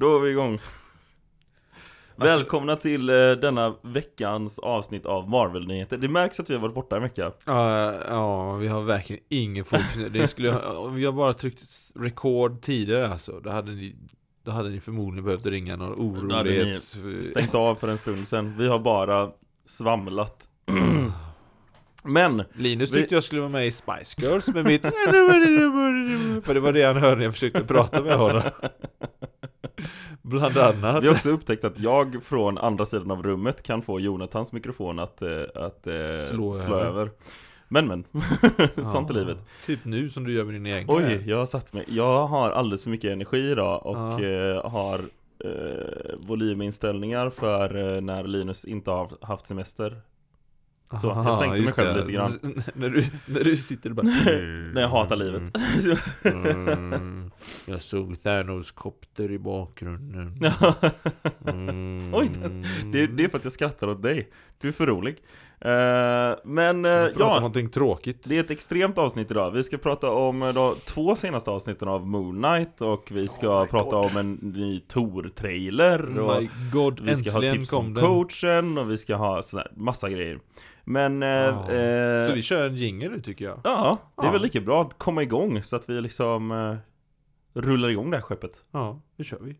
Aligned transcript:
Då 0.00 0.16
är 0.16 0.20
vi 0.20 0.30
igång. 0.30 0.60
Välkomna 2.16 2.76
till 2.76 3.10
eh, 3.10 3.14
denna 3.30 3.74
veckans 3.82 4.58
avsnitt 4.58 5.06
av 5.06 5.28
Marvel-nyheter. 5.28 5.96
Det 5.96 6.08
märks 6.08 6.40
att 6.40 6.50
vi 6.50 6.54
har 6.54 6.60
varit 6.60 6.74
borta 6.74 6.96
en 6.96 7.02
vecka. 7.02 7.32
Ja, 7.44 7.94
ja, 8.08 8.54
vi 8.54 8.68
har 8.68 8.82
verkligen 8.82 9.22
ingen 9.28 9.64
fokus. 9.64 10.10
Det 10.10 10.28
skulle, 10.28 10.58
om 10.58 10.94
vi 10.96 11.04
har 11.04 11.12
bara 11.12 11.32
tryckt 11.32 11.62
rekord 11.94 12.62
tidigare 12.62 13.08
alltså, 13.08 13.40
då 13.40 13.50
hade 13.50 13.72
ni 13.72 13.96
då 14.44 14.50
hade 14.50 14.68
ni 14.68 14.80
förmodligen 14.80 15.24
behövt 15.24 15.46
ringa 15.46 15.76
någon 15.76 15.92
orolighets... 15.92 16.96
Stängt 17.22 17.54
av 17.54 17.74
för 17.74 17.88
en 17.88 17.98
stund 17.98 18.28
sedan. 18.28 18.54
Vi 18.58 18.68
har 18.68 18.78
bara 18.78 19.30
svamlat. 19.66 20.48
Men 22.02 22.42
Linus 22.52 22.92
Vi- 22.92 22.96
tyckte 22.96 23.14
jag 23.14 23.22
skulle 23.22 23.40
vara 23.40 23.50
med 23.50 23.66
i 23.66 23.70
Spice 23.70 24.22
Girls 24.22 24.48
med 24.48 24.64
mitt... 24.64 24.82
För 26.44 26.54
det 26.54 26.60
var 26.60 26.72
det 26.72 26.82
han 26.82 26.96
hörde 26.96 27.16
när 27.16 27.24
jag 27.24 27.32
försökte 27.32 27.60
prata 27.60 28.02
med 28.02 28.18
honom. 28.18 28.42
Bland 30.22 30.58
annat. 30.58 31.02
vi 31.02 31.06
har 31.06 31.14
också 31.14 31.30
upptäckt 31.30 31.64
att 31.64 31.78
jag 31.78 32.22
från 32.22 32.58
andra 32.58 32.86
sidan 32.86 33.10
av 33.10 33.22
rummet 33.22 33.62
kan 33.62 33.82
få 33.82 34.00
Jonathans 34.00 34.52
mikrofon 34.52 34.98
att, 34.98 35.22
eh, 35.22 35.30
att 35.54 35.86
eh, 35.86 35.94
Slå 36.30 36.54
slå, 36.54 36.74
över. 36.74 36.86
över 36.86 37.10
Men 37.68 37.86
men, 37.88 38.04
sånt 38.84 39.10
är 39.10 39.14
Ja, 39.14 39.20
livet 39.20 39.38
Typ 39.66 39.84
nu 39.84 40.08
som 40.08 40.24
du 40.24 40.32
gör 40.32 40.44
med 40.44 40.54
din 40.54 40.66
egen 40.66 40.86
Oj, 40.88 41.22
jag 41.26 41.36
har 41.38 41.46
satt 41.46 41.72
mig 41.72 41.84
Jag 41.88 42.26
har 42.26 42.50
alldeles 42.50 42.82
för 42.82 42.90
mycket 42.90 43.12
energi 43.12 43.50
idag 43.50 43.86
och 43.86 43.96
Ja. 43.96 44.22
eh, 44.22 44.70
har 44.70 44.98
eh, 45.44 46.14
volyminställningar 46.18 47.30
för 47.30 48.00
när 48.00 48.24
Linus 48.24 48.64
inte 48.64 48.90
har 48.90 49.08
haft 49.20 49.46
semester 49.46 50.00
Så, 51.00 51.06
jag 51.06 51.16
Aha, 51.16 51.38
sänkte 51.38 51.60
mig 51.60 51.72
själv 51.72 51.94
det. 51.94 52.00
lite 52.00 52.12
grann. 52.12 52.32
när, 52.74 52.88
du, 52.88 53.04
när 53.26 53.44
du 53.44 53.56
sitter 53.56 53.90
bara... 53.90 54.06
När 54.72 54.80
jag 54.80 54.88
hatar 54.88 55.16
livet 55.16 55.42
Mm, 56.24 57.30
jag 57.66 57.80
såg 57.80 58.22
Thanos 58.22 58.70
kopter 58.70 59.30
i 59.32 59.38
bakgrunden. 59.38 60.34
Mm. 61.46 62.10
Oj, 62.14 62.30
det, 62.92 63.06
det 63.06 63.24
är 63.24 63.28
för 63.28 63.38
att 63.38 63.44
jag 63.44 63.52
skrattar 63.52 63.88
åt 63.88 64.02
dig 64.02 64.30
Du 64.60 64.68
är 64.68 64.72
för 64.72 64.86
rolig 64.86 65.16
eh, 65.60 66.38
Men 66.44 66.84
Jag 66.84 67.12
pratar 67.14 67.24
om 67.24 67.30
ja, 67.30 67.34
någonting 67.34 67.68
tråkigt. 67.70 68.24
det 68.24 68.36
är 68.36 68.40
ett 68.40 68.50
extremt 68.50 68.98
avsnitt 68.98 69.30
idag 69.30 69.50
Vi 69.50 69.62
ska 69.64 69.78
prata 69.78 70.10
om 70.10 70.42
eh, 70.42 70.52
de 70.54 70.74
två 70.84 71.16
senaste 71.16 71.50
avsnitten 71.50 71.88
av 71.88 72.06
Moon 72.06 72.42
Knight 72.42 72.80
Och 72.80 73.08
vi 73.12 73.26
ska 73.26 73.62
Oh 73.62 73.66
prata 73.66 73.96
God. 73.96 74.10
om 74.10 74.16
en 74.16 74.32
ny 74.34 74.80
Tor-trailer 74.80 76.18
och 76.20 76.42
My 76.42 76.48
god, 76.72 77.00
Vi 77.00 77.16
ska 77.16 77.32
ha 77.32 77.40
tips 77.52 77.72
om 77.72 77.94
den. 77.94 78.04
coachen 78.04 78.78
och 78.78 78.90
vi 78.90 78.98
ska 78.98 79.16
ha 79.16 79.42
sådär, 79.42 79.70
massa 79.76 80.10
grejer 80.10 80.38
Men, 80.90 81.22
eh, 81.22 81.28
Ja. 81.28 81.70
eh, 81.72 82.26
Så 82.26 82.32
vi 82.34 82.42
kör 82.42 82.66
en 82.68 82.76
jingle 82.76 83.08
nu 83.08 83.20
tycker 83.20 83.44
jag. 83.44 83.60
ja, 83.64 83.98
det 84.16 84.22
är 84.22 84.26
Ja. 84.26 84.32
väl 84.32 84.42
lika 84.42 84.60
bra 84.60 84.82
att 84.82 84.98
komma 84.98 85.22
igång 85.22 85.62
så 85.62 85.76
att 85.76 85.90
vi 85.90 86.00
liksom 86.00 86.50
eh, 86.50 86.76
rullar 87.60 87.88
igång 87.88 88.10
det 88.10 88.16
här 88.16 88.22
skeppet 88.22 88.64
Ja, 88.72 89.00
nu 89.16 89.24
kör 89.24 89.38
vi. 89.40 89.56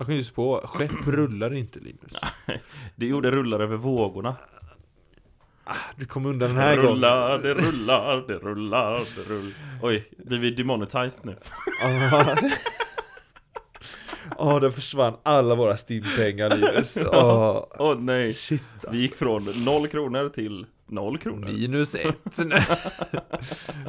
Jag 0.00 0.06
kan 0.06 0.16
just 0.16 0.34
på, 0.34 0.60
skepp 0.64 1.06
rullar 1.06 1.54
inte 1.54 1.78
Linus. 1.80 2.12
Det 2.96 3.06
gjorde 3.06 3.30
rullar 3.30 3.60
över 3.60 3.76
vågorna 3.76 4.36
Du 5.96 6.06
kom 6.06 6.26
undan 6.26 6.48
den 6.48 6.58
här 6.58 6.76
gången. 6.76 6.90
rullar, 6.90 7.38
det 7.38 7.54
rullar, 7.54 8.24
det 8.28 8.34
rullar, 8.34 8.98
det 9.16 9.22
rullar 9.34 9.52
Oj, 9.82 10.08
blir 10.18 10.38
vi 10.38 10.50
demonetized 10.50 11.24
nu? 11.24 11.34
Ja, 11.80 12.36
oh, 14.38 14.60
där 14.60 14.70
försvann 14.70 15.16
alla 15.22 15.54
våra 15.54 15.76
stimpengar 15.76 16.56
Linus. 16.56 16.98
Åh, 17.12 17.64
Åh 17.78 17.98
nej, 17.98 18.32
shit 18.32 18.62
vi 18.82 18.88
alltså. 18.88 19.02
gick 19.02 19.16
från 19.16 19.64
noll 19.64 19.88
kronor 19.88 20.28
till 20.28 20.66
noll 20.86 21.18
kronor 21.18 21.48
Minus 21.48 21.94
ett. 21.94 22.38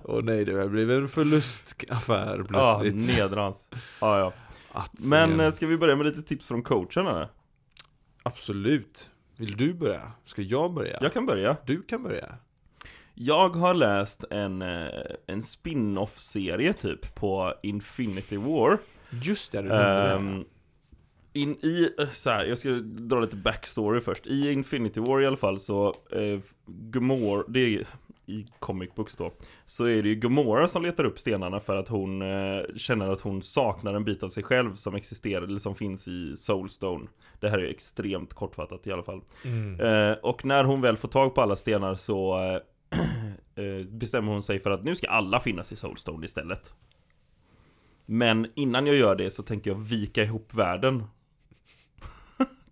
Åh 0.04 0.24
nej, 0.24 0.46
det 0.46 0.70
blev 0.70 0.92
en 0.92 1.08
förlustaffär 1.08 2.46
Ja, 2.50 2.80
plötsligt. 2.82 3.18
nedrans 3.18 3.70
Ja, 4.00 4.20
ja 4.20 4.34
Att 4.72 5.06
Men 5.10 5.38
se. 5.38 5.44
eh, 5.46 5.52
ska 5.52 5.68
vi 5.68 5.78
börja 5.78 5.96
med 5.96 6.06
lite 6.06 6.22
tips 6.22 6.48
från 6.48 6.64
coachen 6.64 7.08
eller? 7.08 7.28
Absolut. 8.24 9.10
Vill 9.38 9.58
du 9.58 9.74
börja? 9.74 10.12
Ska 10.26 10.42
jag 10.42 10.74
börja? 10.74 10.98
Jag 11.02 11.14
kan 11.14 11.26
börja 11.26 11.58
Du 11.66 11.82
kan 11.82 12.04
börja. 12.04 12.36
Jag 13.14 13.50
har 13.50 13.74
läst 13.74 14.24
en, 14.30 14.62
eh, 14.62 14.88
en 15.28 15.44
spin-off-serie 15.44 16.74
typ 16.74 17.16
på 17.16 17.54
Infinity 17.64 18.38
War 18.38 18.78
Just 19.10 19.52
det, 19.52 19.62
du 19.62 19.68
nämnde. 19.68 20.12
Ehm, 20.12 20.46
in, 21.34 21.56
I, 21.66 21.90
eh, 22.00 22.10
så 22.10 22.30
här, 22.30 22.46
jag 22.46 22.58
ska 22.58 22.70
dra 22.84 23.20
lite 23.20 23.36
backstory 23.36 24.02
först 24.02 24.28
I 24.28 24.52
Infinity 24.52 25.00
War 25.00 25.22
i 25.22 25.28
alla 25.28 25.38
fall 25.38 25.60
så 25.60 25.88
eh, 26.12 26.40
Gamora, 26.66 27.44
det 27.48 27.60
är 27.60 27.88
i 28.32 28.48
comic 28.60 28.96
books 28.96 29.16
då 29.16 29.32
Så 29.66 29.86
är 29.86 30.04
det 30.04 30.10
ju 30.10 30.16
Gamora 30.16 30.68
som 30.68 30.84
letar 30.84 31.04
upp 31.04 31.20
stenarna 31.20 31.60
för 31.60 31.76
att 31.76 31.88
hon 31.88 32.22
eh, 32.22 32.64
känner 32.76 33.10
att 33.10 33.22
hon 33.22 33.42
saknar 33.42 33.94
en 33.94 34.04
bit 34.04 34.24
av 34.24 34.30
sig 34.30 34.44
själv 34.44 34.76
som 34.76 34.96
existerar, 34.96 35.42
eller 35.42 35.60
som 35.60 35.76
finns 35.76 36.08
i 36.08 36.38
Soulstone 36.38 37.08
Det 37.40 37.50
här 37.50 37.60
är 37.60 37.70
extremt 37.70 38.34
kortfattat 38.34 38.88
i 38.88 38.92
alla 38.92 39.04
fall 39.04 39.22
Mm. 39.46 39.80
Eh, 39.80 40.18
och 40.18 40.46
när 40.46 40.64
hon 40.64 40.82
väl 40.82 40.98
får 40.98 41.08
tag 41.08 41.36
på 41.36 41.42
alla 41.42 41.56
stenar 41.56 41.96
så 41.96 42.40
eh, 42.40 42.60
eh, 43.64 43.86
bestämmer 43.88 44.32
hon 44.32 44.44
sig 44.44 44.60
för 44.60 44.72
att 44.72 44.84
nu 44.84 44.96
ska 44.96 45.08
alla 45.08 45.40
finnas 45.40 45.72
i 45.72 45.76
Soulstone 45.76 46.26
istället. 46.26 46.74
Men 48.06 48.48
innan 48.56 48.88
jag 48.88 48.96
gör 48.96 49.16
det 49.16 49.32
så 49.32 49.44
tänker 49.44 49.72
jag 49.72 49.78
vika 49.78 50.24
ihop 50.24 50.54
världen. 50.54 51.04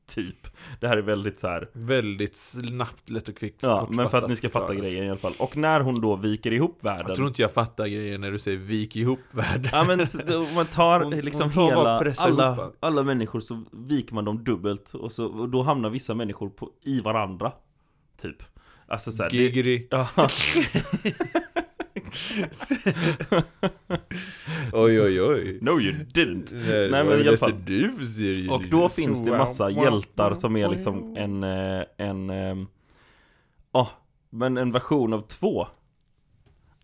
Typ. 0.09 0.47
Det 0.79 0.87
här 0.87 0.97
är 0.97 1.01
väldigt 1.01 1.39
så 1.39 1.47
här. 1.47 1.69
Väldigt 1.73 2.35
snabbt, 2.37 3.09
lätt 3.09 3.29
och 3.29 3.35
kvickt. 3.37 3.63
Ja, 3.63 3.87
men 3.91 4.09
för 4.09 4.17
att 4.17 4.29
ni 4.29 4.35
ska 4.35 4.49
fatta 4.49 4.67
förklarat. 4.67 4.89
grejen 4.91 5.05
i 5.05 5.09
alla 5.09 5.19
fall. 5.19 5.33
Och 5.39 5.57
när 5.57 5.79
hon 5.79 6.01
då 6.01 6.15
viker 6.15 6.53
ihop 6.53 6.77
världen. 6.81 7.05
Jag 7.07 7.15
tror 7.15 7.27
inte 7.27 7.41
jag 7.41 7.51
fattar 7.53 7.87
grejen 7.87 8.21
när 8.21 8.31
du 8.31 8.39
säger 8.39 8.57
vik 8.57 8.95
ihop 8.95 9.19
världen. 9.31 9.69
Ja 9.71 9.83
men 9.83 10.07
man 10.55 10.65
tar 10.65 10.99
Hon- 10.99 11.11
liksom 11.19 11.41
hon 11.41 11.51
tar 11.51 11.69
hela, 11.69 12.05
ihop 12.05 12.19
alla, 12.19 12.71
alla 12.79 13.03
människor 13.03 13.39
så 13.39 13.63
viker 13.71 14.13
man 14.13 14.25
dem 14.25 14.43
dubbelt 14.43 14.93
och, 14.93 15.11
så, 15.11 15.25
och 15.25 15.49
då 15.49 15.63
hamnar 15.63 15.89
vissa 15.89 16.13
människor 16.13 16.49
på, 16.49 16.69
i 16.83 17.01
varandra. 17.01 17.51
Typ. 18.21 18.43
Alltså 18.87 19.11
såhär, 19.11 19.29
det, 19.29 19.37
Giggity. 19.37 19.87
ja, 19.89 20.07
Oj, 24.73 25.01
oj, 25.01 25.21
oj. 25.21 25.59
No 25.61 25.79
you 25.79 25.93
didn't 26.13 26.55
Nej, 26.55 26.89
men 26.89 27.05
vad 27.07 27.15
är 27.19 27.25
i 27.25 27.27
alla 27.27 27.37
fall. 27.37 27.53
du 27.65 27.89
får 27.89 28.03
se 28.03 28.49
Och 28.49 28.61
då 28.71 28.89
finns 28.89 29.25
det 29.25 29.31
massa 29.37 29.69
hjältar 29.69 30.33
som 30.33 30.57
är 30.57 30.67
liksom 30.69 31.17
en, 31.17 31.43
eh, 31.43 31.83
en, 31.97 32.29
ehm, 32.29 32.67
ja, 33.71 33.89
men 34.29 34.57
en 34.57 34.71
version 34.71 35.13
av 35.13 35.21
två 35.21 35.67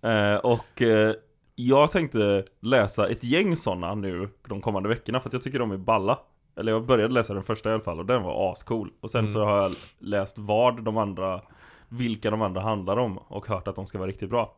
eh, 0.03 0.35
Och 0.35 0.81
eh, 0.81 1.13
jag 1.55 1.91
tänkte 1.91 2.43
läsa 2.61 3.07
ett 3.07 3.23
gäng 3.23 3.55
sådana 3.57 3.95
nu 3.95 4.29
de 4.47 4.61
kommande 4.61 4.89
veckorna 4.89 5.19
för 5.19 5.29
att 5.29 5.33
jag 5.33 5.41
tycker 5.41 5.59
de 5.59 5.71
är 5.71 5.77
balla 5.77 6.19
Eller 6.57 6.71
jag 6.71 6.85
började 6.85 7.13
läsa 7.13 7.33
den 7.33 7.43
första 7.43 7.69
i 7.69 7.73
alla 7.73 7.83
fall 7.83 7.99
och 7.99 8.05
den 8.05 8.23
var 8.23 8.51
ascool 8.51 8.91
Och 9.01 9.11
sen 9.11 9.29
så 9.29 9.37
Mm. 9.37 9.47
har 9.49 9.57
jag 9.61 9.71
läst 9.99 10.37
vad 10.37 10.83
de 10.83 10.97
andra, 10.97 11.41
vilka 11.89 12.31
de 12.31 12.41
andra 12.41 12.61
handlar 12.61 12.97
om 12.97 13.17
och 13.17 13.47
hört 13.47 13.67
att 13.67 13.75
de 13.75 13.85
ska 13.85 13.97
vara 13.97 14.09
riktigt 14.09 14.29
bra 14.29 14.55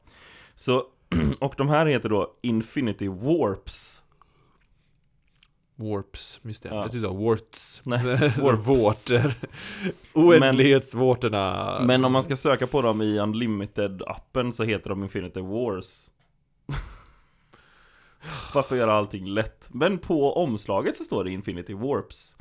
Så, 0.58 0.84
och 1.40 1.54
de 1.58 1.70
här 1.70 1.86
heter 1.86 2.10
då 2.10 2.34
Infinity 2.42 3.08
Warps 3.08 4.04
Warps, 5.76 6.40
just 6.44 6.64
det. 6.64 6.70
Ja. 6.70 6.76
Jag 6.76 6.86
tyckte 6.92 7.08
det 7.08 7.08
var 7.08 7.30
warts. 7.30 7.82
Nej, 7.86 8.00
Warps. 8.42 8.68
Vårtor. 8.68 9.34
Oändlighetsvårtorna. 10.14 11.78
Men 11.82 12.06
om 12.06 12.12
man 12.12 12.24
ska 12.24 12.36
söka 12.36 12.68
på 12.68 12.82
dem 12.82 13.02
i 13.02 13.20
Unlimited-appen 13.20 14.52
så 14.52 14.64
heter 14.64 14.90
de 14.90 15.04
Infinity 15.04 15.42
Wars 15.42 16.10
Varför 18.54 18.76
göra 18.76 18.94
allting 18.94 19.28
lätt? 19.28 19.68
Men 19.72 20.00
på 20.00 20.34
omslaget 20.34 20.98
så 20.98 21.04
står 21.04 21.24
det 21.24 21.32
Infinity 21.32 21.74
Warps 21.74 22.38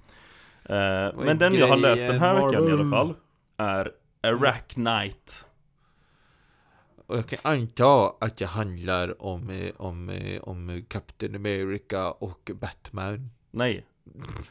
eh, 0.65 1.25
Men 1.25 1.39
den 1.39 1.55
jag 1.55 1.69
har 1.69 1.77
läst 1.77 2.03
den 2.03 2.21
här 2.21 2.35
veckan 2.35 2.69
i 2.69 2.73
alla 2.73 2.91
fall 2.91 3.15
Är 3.57 3.91
Arachnite 4.23 5.33
Och 7.07 7.17
jag 7.17 7.27
kan 7.27 7.39
anta 7.43 8.13
att 8.21 8.37
det 8.37 8.47
handlar 8.47 9.23
om, 9.23 9.51
eh, 9.51 9.71
om, 9.77 10.09
eh, 10.09 10.41
om 10.43 10.83
Captain 10.89 11.35
America 11.35 12.11
och 12.11 12.51
Batman. 12.61 13.31
Nej, 13.51 13.85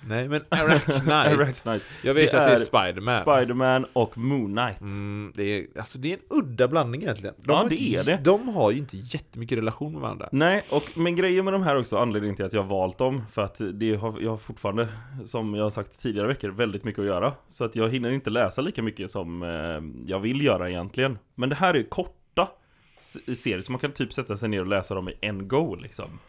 Nej 0.07 0.27
men. 0.29 0.41
Arachnite. 0.49 1.85
Jag 2.03 2.13
vet 2.13 2.31
Det 2.31 2.39
att 2.41 2.47
det 2.47 2.53
är 2.53 2.57
Spiderman. 2.57 3.21
Spiderman 3.21 3.85
och 3.93 4.17
Moon 4.17 4.53
Knight. 4.55 4.81
Mm, 4.81 5.31
det, 5.35 5.43
är, 5.43 5.65
alltså 5.77 5.97
det 5.99 6.13
är 6.13 6.17
en 6.17 6.23
udda 6.29 6.67
blandning 6.67 7.01
egentligen. 7.03 7.35
De 7.37 7.51
Ja, 7.51 7.65
det 7.69 7.81
är 7.95 8.03
det. 8.03 8.19
De 8.23 8.49
har 8.49 8.71
ju 8.71 8.77
inte 8.77 8.97
jättemycket 8.97 9.57
relation 9.57 9.91
med 9.93 10.01
varandra. 10.01 10.29
Nej, 10.31 10.63
och 10.71 10.83
men 10.95 11.15
grejen 11.15 11.45
med 11.45 11.53
de 11.53 11.63
här 11.63 11.75
också, 11.79 11.97
anledningen 11.97 12.35
till 12.35 12.45
att 12.45 12.53
jag 12.53 12.61
har 12.63 12.69
valt 12.69 12.97
dem 12.97 13.23
För 13.31 13.41
att 13.41 13.61
det 13.73 13.95
har, 13.95 14.19
jag 14.21 14.29
har 14.29 14.37
fortfarande, 14.37 14.87
som 15.25 15.53
jag 15.53 15.63
har 15.63 15.71
sagt 15.71 16.01
tidigare 16.01 16.27
veckor, 16.27 16.49
väldigt 16.49 16.83
mycket 16.83 16.99
att 16.99 17.05
göra 17.05 17.33
Så 17.49 17.63
att 17.65 17.75
jag 17.75 17.89
hinner 17.89 18.11
inte 18.11 18.29
läsa 18.29 18.61
lika 18.61 18.81
mycket 18.83 19.11
som 19.11 19.43
eh, 19.43 20.09
jag 20.11 20.19
vill 20.19 20.41
göra 20.45 20.69
egentligen 20.69 21.17
Men 21.35 21.49
det 21.49 21.55
här 21.55 21.73
är 21.73 21.83
korta 21.83 22.11
s- 22.11 22.24
serier, 22.97 23.61
så 23.61 23.71
man 23.71 23.79
kan 23.81 23.91
typ 23.91 24.13
sätta 24.13 24.37
sig 24.37 24.49
ner 24.49 24.59
och 24.59 24.67
läsa 24.67 24.95
dem 24.95 25.09
i 25.09 25.13
en 25.21 25.47
go 25.47 25.75
liksom 25.75 26.19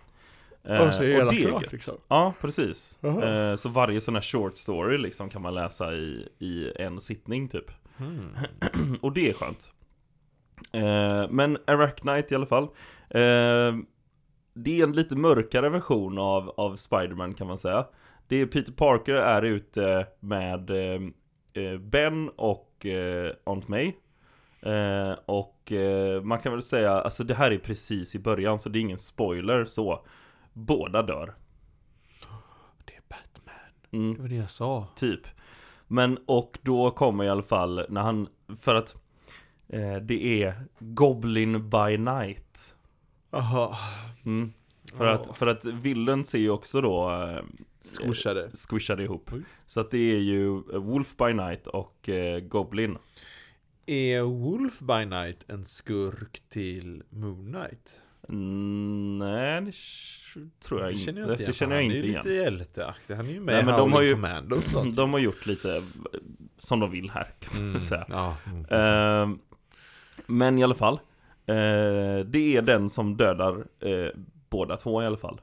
Eh, 0.69 0.81
Och 0.81 0.87
det 1.33 1.43
är 1.43 1.49
klart, 1.49 1.73
liksom. 1.73 1.95
Ja, 2.09 2.35
precis 2.41 2.99
eh, 3.05 3.57
Så 3.57 3.69
varje 3.69 4.01
sån 4.01 4.15
här 4.15 4.23
short 4.23 4.57
story 4.57 4.99
liksom 4.99 5.29
kan 5.29 5.43
man 5.43 5.55
läsa 5.55 5.95
i, 5.95 6.29
i 6.39 6.73
en 6.77 7.01
sittning 7.01 7.49
typ 7.49 7.71
Mm. 7.99 8.29
och 9.01 9.13
det 9.13 9.29
är 9.29 9.33
skönt. 9.33 9.73
Eh, 10.73 11.31
men 11.31 11.59
Arachnite 11.67 12.35
i 12.35 12.37
alla 12.37 12.47
fall. 12.47 12.63
Eh, 13.11 13.75
det 14.55 14.81
är 14.81 14.83
en 14.83 14.93
lite 14.93 15.17
mörkare 15.17 15.69
version 15.69 16.19
av, 16.19 16.55
av 16.57 16.77
Spiderman 16.77 17.35
kan 17.35 17.47
man 17.47 17.59
säga. 17.59 17.87
Det 18.29 18.37
är 18.37 18.47
Peter 18.47 18.73
Parker 18.73 19.15
är 19.15 19.43
ute 19.43 20.07
med 20.21 20.71
eh, 20.71 21.79
Ben 21.79 22.29
och 22.37 22.87
Aunt 23.45 23.69
May. 23.69 23.93
Eh, 24.61 25.13
och 25.27 25.73
eh, 25.73 26.23
man 26.23 26.39
kan 26.39 26.53
väl 26.53 26.63
säga, 26.63 26.93
alltså 26.93 27.25
det 27.25 27.35
här 27.35 27.51
är 27.51 27.59
precis 27.59 28.15
i 28.15 28.19
början 28.19 28.59
så 28.59 28.69
det 28.69 28.79
är 28.79 28.81
ingen 28.81 28.99
spoiler 28.99 29.65
så. 29.65 30.07
Båda 30.53 31.03
dör. 31.03 31.35
Det 32.85 32.93
är 32.95 33.03
Batman. 33.09 33.55
Mm. 33.93 34.15
Det 34.15 34.23
var 34.23 34.29
det 34.29 34.35
jag 34.37 34.51
sa. 34.51 34.89
Typ. 34.97 35.21
Men 35.87 36.19
och 36.27 36.59
då 36.63 36.91
kommer 36.91 37.25
i 37.25 37.29
alla 37.29 37.43
fall 37.43 37.87
när 37.89 38.01
han, 38.01 38.29
för 38.61 38.75
att 38.75 38.97
eh, 39.69 39.97
det 39.97 40.43
är 40.43 40.55
Goblin 40.79 41.71
by 41.71 41.99
Night. 41.99 42.77
Jaha. 43.31 43.77
Mm. 44.25 44.53
För, 44.97 45.05
Ja. 45.07 45.13
att, 45.13 45.37
för 45.39 45.47
att 45.47 45.65
villen 45.65 46.25
ser 46.25 46.39
ju 46.39 46.51
också 46.51 46.81
då 46.81 47.11
eh, 47.11 47.43
Squishade. 48.01 48.51
squishade 48.69 49.03
ihop. 49.03 49.31
Oj. 49.33 49.43
Så 49.67 49.81
att 49.81 49.91
det 49.91 49.99
är 50.15 50.19
ju 50.19 50.49
Wolf 50.79 51.17
by 51.17 51.33
Night 51.33 51.67
och 51.67 52.09
eh, 52.09 52.41
Goblin. 52.41 52.99
Är 53.87 54.23
Wolf 54.23 54.81
by 54.81 55.05
Night 55.05 55.45
en 55.49 55.65
skurk 55.65 56.43
till 56.49 57.03
Moon 57.11 57.47
Knight? 57.53 58.01
Mm, 58.29 59.19
nej, 59.19 59.61
det 59.63 59.73
tror 60.61 60.81
jag 60.81 60.91
det 60.91 60.99
inte. 60.99 61.11
jag 61.11 61.19
inte 61.31 61.43
igen. 61.43 61.47
det 61.47 61.53
känner 61.57 61.77
jag 61.77 61.83
han 61.83 61.93
inte 61.93 62.07
är 62.07 62.09
igen. 62.09 62.23
lite 62.25 62.35
hjälteaktig. 62.35 63.15
Han 63.15 63.27
är 63.27 63.33
ju 63.33 63.41
med 63.41 63.55
Nej, 63.55 63.63
i 63.63 63.67
men 63.67 63.77
de 63.79 63.93
har 63.93 64.03
ju- 64.03 64.13
Commando 64.15 64.57
och 64.57 64.65
sånt. 64.65 64.97
De 64.97 65.13
har 65.13 65.21
gjort 65.21 65.47
lite 65.47 65.83
som 66.59 66.81
de 66.81 66.91
vill 66.91 67.11
här 67.11 67.31
kan 67.41 67.55
man 67.57 67.69
Mm. 67.71 67.81
säga. 67.81 68.07
Ja, 68.09 68.37
mm. 68.47 68.65
Ehm, 68.71 69.39
men 70.27 70.59
i 70.59 70.65
alla 70.65 70.75
fall. 70.75 70.95
Eh, 71.47 72.25
det 72.27 72.57
är 72.57 72.63
den 72.63 72.91
som 72.91 73.17
dödar 73.17 73.67
eh, 73.81 74.09
båda 74.51 74.77
två 74.77 75.03
i 75.03 75.07
alla 75.07 75.17
fall. 75.17 75.41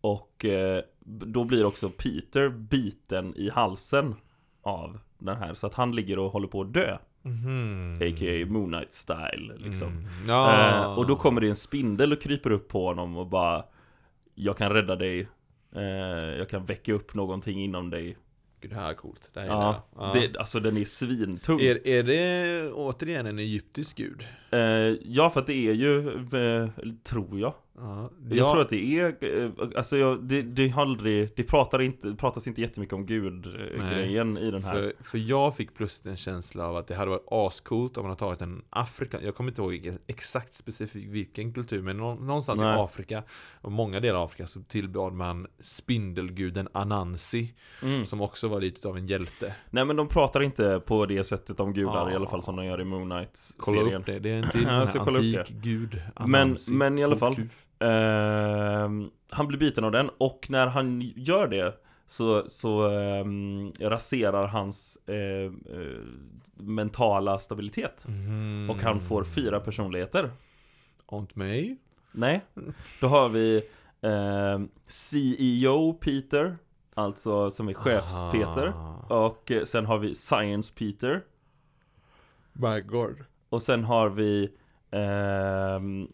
Och 0.00 0.44
eh, 0.44 0.82
då 1.04 1.44
blir 1.44 1.64
också 1.64 1.90
Peter 1.90 2.48
biten 2.48 3.34
i 3.36 3.50
halsen 3.50 4.14
av 4.62 4.98
den 5.18 5.36
här. 5.36 5.54
Så 5.54 5.66
att 5.66 5.74
han 5.74 5.94
ligger 5.94 6.18
och 6.18 6.30
håller 6.32 6.48
på 6.48 6.60
att 6.60 6.72
dö. 6.74 6.98
Mhm. 7.26 7.98
A.k.a. 8.02 8.46
Moon 8.52 8.72
Knight 8.72 8.92
style 8.92 9.54
liksom. 9.56 9.88
Mm. 9.88 10.04
Ja. 10.26 10.70
Eh, 10.82 10.98
och 10.98 11.06
då 11.06 11.16
kommer 11.16 11.40
det 11.40 11.48
en 11.48 11.56
spindel 11.56 12.12
och 12.12 12.20
kryper 12.20 12.50
upp 12.50 12.68
på 12.68 12.86
honom 12.86 13.16
och 13.16 13.26
bara 13.26 13.64
Jag 14.34 14.58
kan 14.58 14.72
rädda 14.72 14.96
dig. 14.96 15.28
Eh, 15.76 15.82
jag 16.38 16.48
kan 16.48 16.64
väcka 16.64 16.92
upp 16.92 17.14
någonting 17.14 17.62
inom 17.64 17.90
dig. 17.90 18.16
Gud, 18.60 18.70
det 18.70 18.76
här 18.76 18.90
är 18.90 18.94
coolt. 18.94 19.30
Det 19.34 19.40
här 19.40 19.46
Ja, 19.46 19.86
ja. 19.96 20.12
Det, 20.14 20.38
alltså 20.38 20.60
den 20.60 20.76
är 20.76 20.84
svintung. 20.84 21.60
Är, 21.60 21.86
är 21.86 22.02
det 22.02 22.72
återigen 22.72 23.26
en 23.26 23.38
egyptisk 23.38 23.96
gud? 23.96 24.26
Eh, 24.50 24.60
ja, 25.04 25.30
för 25.30 25.40
att 25.40 25.46
det 25.46 25.54
är 25.68 25.72
ju, 25.72 26.08
eh, 26.18 26.68
tror 27.04 27.40
jag. 27.40 27.54
Ja. 27.78 28.10
Jag 28.30 28.50
tror 28.52 28.60
att 28.60 28.68
det 28.68 28.98
är, 29.00 29.16
eh, 29.44 29.50
alltså 29.76 29.96
jag, 29.96 30.22
det, 30.24 30.42
det 30.42 30.68
har 30.68 30.82
aldrig, 30.82 31.30
det 31.36 31.42
pratar 31.42 31.82
inte, 31.82 32.08
det 32.08 32.16
pratas 32.16 32.46
inte 32.46 32.60
jättemycket 32.60 32.92
om 32.94 33.06
gud-grejen 33.06 34.38
i 34.38 34.50
den 34.50 34.64
här. 34.64 34.74
För, 34.74 34.92
för 35.04 35.18
jag 35.18 35.56
fick 35.56 35.74
plötsligt 35.74 36.06
en 36.06 36.16
känsla 36.16 36.66
av 36.66 36.76
att 36.76 36.86
det 36.86 36.94
hade 36.94 37.10
varit 37.10 37.26
ascoolt 37.30 37.96
om 37.96 38.02
man 38.02 38.10
hade 38.10 38.18
tagit 38.18 38.40
en 38.40 38.62
Afrika 38.70 39.18
Jag 39.22 39.34
kommer 39.34 39.50
inte 39.50 39.62
ihåg 39.62 39.96
exakt 40.06 40.54
specifikt 40.54 41.08
vilken 41.10 41.52
kultur 41.52 41.82
Men 41.82 41.96
nå- 41.96 42.14
någonstans 42.14 42.60
Nej. 42.60 42.78
i 42.78 42.80
Afrika 42.80 43.22
Och 43.60 43.72
många 43.72 44.00
delar 44.00 44.18
av 44.18 44.24
Afrika 44.24 44.46
så 44.46 44.60
tillbad 44.62 45.12
man 45.12 45.46
Spindelguden 45.60 46.68
Anansi 46.72 47.54
Mm. 47.82 48.04
Som 48.04 48.20
också 48.20 48.48
var 48.48 48.60
lite 48.60 48.88
av 48.88 48.96
en 48.96 49.06
hjälte 49.06 49.54
Nej 49.70 49.84
men 49.84 49.96
de 49.96 50.08
pratar 50.08 50.42
inte 50.42 50.80
på 50.86 51.06
det 51.06 51.24
sättet 51.24 51.60
om 51.60 51.72
gudar 51.72 52.06
Ah. 52.06 52.10
i 52.12 52.14
alla 52.14 52.26
fall 52.26 52.42
som 52.42 52.56
de 52.56 52.64
gör 52.66 52.80
i 52.80 52.84
Moon 52.84 53.08
Kolla 53.08 53.16
Knight-serien. 53.20 54.00
upp 54.00 54.06
det, 54.06 54.18
det 54.18 54.30
är 54.30 54.36
en 54.42 54.50
till 54.50 54.62
Ja, 54.66 54.86
jag 54.94 55.04
kolla 55.04 55.18
antik 55.18 55.48
gud 55.50 56.00
Men- 56.16 56.34
Anansi. 56.34 56.72
men 56.72 56.98
i 56.98 57.04
alla 57.04 57.16
fall. 57.16 57.34
kuf. 57.34 57.65
Ehm, 57.78 59.10
han 59.30 59.46
blir 59.46 59.58
biten 59.58 59.84
av 59.84 59.92
den 59.92 60.10
och 60.18 60.46
när 60.48 60.66
han 60.66 61.00
gör 61.00 61.48
det 61.48 61.74
så, 62.06 62.48
så 62.48 62.88
ehm, 62.90 63.72
raserar 63.80 64.46
hans 64.46 64.98
eh, 65.06 65.44
eh, 65.44 66.00
mentala 66.54 67.38
stabilitet. 67.38 68.04
Mhm. 68.08 68.70
Och 68.70 68.76
han 68.76 69.00
får 69.00 69.24
fyra 69.24 69.60
personligheter. 69.60 70.30
Aunt 71.06 71.36
May 71.36 71.76
Nej, 72.12 72.44
då 73.00 73.06
har 73.06 73.28
vi 73.28 73.56
eh, 74.00 74.60
CEO 74.86 75.92
Peter, 75.92 76.56
alltså 76.94 77.50
som 77.50 77.68
är 77.68 77.74
chefs-Peter. 77.74 78.72
Och 79.08 79.52
sen 79.64 79.86
har 79.86 79.98
vi 79.98 80.14
Science 80.14 80.72
Peter. 80.74 81.24
My 82.52 82.80
god 82.80 83.16
Och 83.48 83.62
sen 83.62 83.84
har 83.84 84.08
vi 84.08 84.50
ehm, 84.90 86.08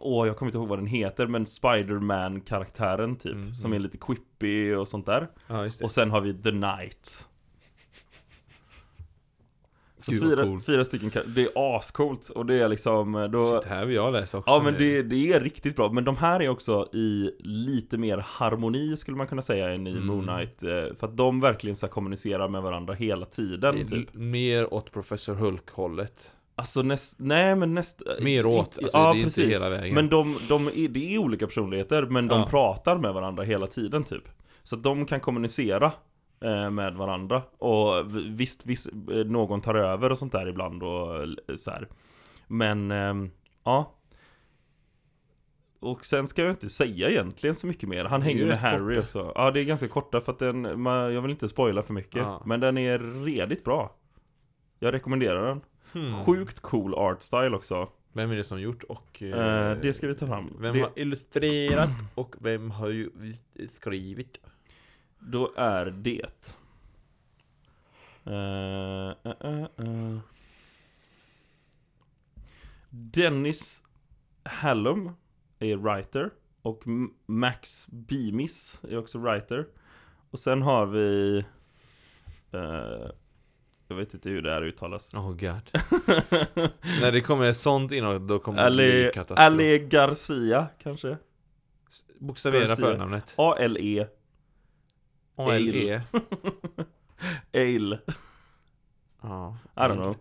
Åh, 0.00 0.26
jag 0.26 0.36
kommer 0.36 0.48
inte 0.48 0.58
ihåg 0.58 0.68
vad 0.68 0.78
den 0.78 0.86
heter, 0.86 1.26
men 1.26 1.46
Spider-Man-karaktären 1.46 3.16
typ. 3.16 3.34
Mhm. 3.34 3.54
Som 3.54 3.72
är 3.72 3.78
lite 3.78 3.98
quippy 3.98 4.74
och 4.74 4.88
sånt 4.88 5.06
där. 5.06 5.28
Ja 5.46 5.68
Och 5.82 5.92
sen 5.92 6.10
har 6.10 6.20
vi 6.20 6.34
The 6.42 6.50
Knight. 6.50 7.26
Så 9.98 10.12
Gud, 10.12 10.22
fyra, 10.22 10.42
coolt. 10.44 10.66
fyra 10.66 10.84
stycken 10.84 11.10
Det 11.26 11.42
är 11.42 11.76
ascoolt 11.76 12.28
och 12.28 12.46
det 12.46 12.58
är 12.58 12.68
liksom 12.68 13.14
eh, 13.14 13.24
då, 13.24 13.46
Shit, 13.46 13.64
här 13.70 13.86
vill 13.86 13.96
jag 13.96 14.12
läsa 14.12 14.38
också 14.38 14.50
Ja 14.50 14.62
men 14.62 14.74
det, 14.78 15.02
det 15.02 15.32
är 15.32 15.40
riktigt 15.40 15.76
bra, 15.76 15.92
men 15.92 16.04
de 16.04 16.16
här 16.16 16.42
är 16.42 16.48
också 16.48 16.88
i 16.92 17.30
lite 17.38 17.98
mer 17.98 18.18
harmoni 18.18 18.96
skulle 18.96 19.16
man 19.16 19.26
kunna 19.26 19.42
säga 19.42 19.70
än 19.70 19.86
i 19.86 19.90
Mm. 19.90 20.06
Moon 20.06 20.26
Knight 20.26 20.62
eh, 20.62 20.94
För 20.98 21.06
att 21.06 21.16
de 21.16 21.40
verkligen 21.40 21.76
ska 21.76 21.88
kommunicera 21.88 22.48
med 22.48 22.62
varandra 22.62 22.94
hela 22.94 23.26
tiden 23.26 23.86
typ 23.86 24.14
mer 24.14 24.74
åt 24.74 24.92
Professor 24.92 25.34
Hulk-hållet 25.34 26.32
Alltså 26.58 26.82
näst, 26.82 27.14
nej 27.18 27.56
men 27.56 27.74
näst 27.74 28.02
Mer 28.20 28.46
åt, 28.46 28.78
alltså, 28.78 28.98
ja, 28.98 29.12
det 29.12 29.20
är 29.20 29.24
precis. 29.24 29.38
inte 29.38 29.52
hela 29.54 29.70
vägen 29.70 29.94
Men 29.94 30.08
de, 30.08 30.36
de 30.48 30.66
är, 30.66 30.88
det 30.88 31.14
är 31.14 31.18
olika 31.18 31.46
personligheter, 31.46 32.02
men 32.02 32.28
de 32.28 32.40
Ja. 32.40 32.46
pratar 32.50 32.98
med 32.98 33.14
varandra 33.14 33.42
hela 33.44 33.66
tiden 33.66 34.04
typ 34.04 34.22
Så 34.62 34.76
att 34.76 34.82
de 34.82 35.06
kan 35.06 35.20
kommunicera 35.20 35.92
eh, 36.44 36.70
med 36.70 36.94
varandra 36.94 37.42
Och 37.58 38.14
visst, 38.40 38.66
visst, 38.66 38.88
eh, 38.92 39.16
någon 39.26 39.60
tar 39.60 39.74
över 39.74 40.12
och 40.12 40.18
sånt 40.18 40.32
där 40.32 40.48
ibland 40.48 40.82
och 40.82 41.22
eh, 41.22 41.56
så 41.56 41.70
här. 41.70 41.88
Men, 42.46 42.90
ehm, 42.90 43.30
ja 43.64 43.92
och 45.80 46.04
sen 46.06 46.28
ska 46.28 46.42
jag 46.42 46.50
inte 46.50 46.68
säga 46.68 47.10
egentligen 47.10 47.56
så 47.56 47.66
mycket 47.66 47.88
mer 47.88 48.04
Han 48.04 48.22
hänger 48.22 48.46
med 48.46 48.58
Harry 48.58 48.94
korta. 48.94 49.00
också 49.00 49.32
Ja 49.34 49.50
det 49.50 49.60
är 49.60 49.64
ganska 49.64 49.88
korta 49.88 50.20
för 50.20 50.32
att 50.32 50.38
den, 50.38 50.80
man, 50.80 51.14
jag 51.14 51.22
vill 51.22 51.30
inte 51.30 51.48
spoila 51.48 51.82
för 51.82 51.92
mycket 51.94 52.16
Ja. 52.16 52.42
Men 52.46 52.60
den 52.60 52.78
är 52.78 53.24
redigt 53.24 53.64
bra 53.64 53.96
Jag 54.78 54.94
rekommenderar 54.94 55.48
den 55.48 55.60
Hmm. 55.96 56.24
Sjukt 56.24 56.60
cool 56.60 56.94
art 56.94 57.22
style 57.22 57.56
också 57.56 57.88
Vem 58.12 58.30
är 58.30 58.36
det 58.36 58.44
som 58.44 58.60
gjort 58.60 58.82
och... 58.82 59.22
Eh, 59.22 59.78
det 59.80 59.94
ska 59.94 60.06
vi 60.08 60.14
ta 60.14 60.26
fram. 60.26 60.56
Vem 60.60 60.74
Det- 60.74 60.80
har 60.80 60.92
illustrerat 60.96 61.90
och 62.14 62.36
vem 62.40 62.70
har 62.70 62.88
ju 62.88 63.10
skrivit? 63.70 64.40
Då 65.18 65.52
är 65.56 65.86
det 65.86 66.52
Eh, 68.24 69.14
eh, 69.24 69.36
eh, 69.40 69.62
eh. 69.76 70.18
Dennis 72.90 73.84
Hallum 74.44 75.10
är 75.58 75.76
writer 75.76 76.30
Och 76.62 76.82
Max 77.26 77.86
Bemis 77.90 78.80
är 78.88 78.98
också 78.98 79.18
writer 79.18 79.66
Och 80.30 80.38
sen 80.38 80.62
har 80.62 80.86
vi 80.86 81.38
eh, 82.52 83.10
Jag 83.88 83.96
vet 83.96 84.14
inte 84.14 84.30
hur 84.30 84.42
det 84.42 84.50
här 84.50 84.62
uttalas. 84.62 85.14
Oh 85.14 85.30
god. 85.30 85.70
När 87.00 87.12
det 87.12 87.20
kommer 87.20 87.52
sånt 87.52 87.92
innehåll 87.92 88.26
då 88.26 88.38
kommer 88.38 88.58
det 88.58 88.66
Ale, 88.66 88.82
bli 88.82 89.10
katastrof. 89.14 89.38
Ale 89.38 89.78
Garcia 89.78 90.66
kanske? 90.82 91.16
Bokstavera 92.20 92.66
Garcia. 92.66 92.86
förnamnet. 92.86 93.34
A-L-E 93.36 94.06
A-L-E. 95.36 96.00
Ale. 97.54 97.98
Ja 99.22 99.56
I 99.76 99.80
don't 99.80 99.96
know. 99.96 100.16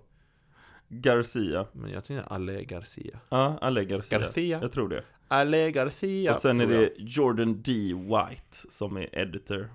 Garcia. 0.88 1.67
Men 1.72 1.91
jag 1.91 2.03
tycker 2.03 2.34
Ale 2.34 2.63
Garcia. 2.63 3.19
Ja, 3.29 3.57
Ale 3.62 3.86
Garcia. 3.86 4.19
Garcia. 4.19 4.60
Jag 4.62 4.72
tror 4.72 4.89
det. 4.89 5.03
Ale 5.27 5.72
Garcia 5.72 6.31
Och 6.31 6.38
sen 6.38 6.62
är 6.62 6.67
det. 6.67 6.91
Jordan 6.98 7.62
D. 7.62 7.72
White 7.93 8.57
som 8.69 8.98
är 8.98 9.19
editor. 9.19 9.69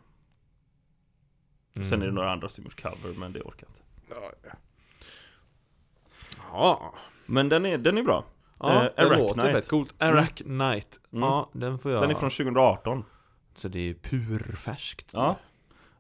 Mm. 1.75 1.89
Sen 1.89 2.03
är 2.03 2.07
det 2.07 2.13
några 2.13 2.33
andra 2.33 2.49
som 2.49 2.65
gjort 2.65 2.83
cover, 2.83 3.19
men 3.19 3.33
det 3.33 3.41
orkar 3.41 3.67
inte. 3.67 3.80
Ja, 4.11 4.31
ja. 4.43 4.51
Ja, 6.53 6.95
Men 7.27 7.49
den 7.49 7.67
är, 7.67 7.79
den 7.79 7.99
är 7.99 8.03
bra. 8.03 8.25
ja 8.61 8.73
Eh, 8.97 9.07
Arach 9.07 9.19
låter 9.19 9.35
Knight. 9.41 9.53
fett 9.57 9.69
coolt. 9.69 10.03
Arac 10.03 10.29
Knight. 10.35 11.01
Mm. 11.13 11.23
Ja, 11.29 11.51
den 11.53 11.79
får 11.79 11.91
jag. 11.93 12.03
Den 12.03 12.11
är 12.11 12.15
från 12.15 12.31
2018. 12.31 13.05
Så 13.55 13.69
det 13.69 13.91
är 13.91 13.95
purfärskt. 13.95 15.11
Ja. 15.13 15.37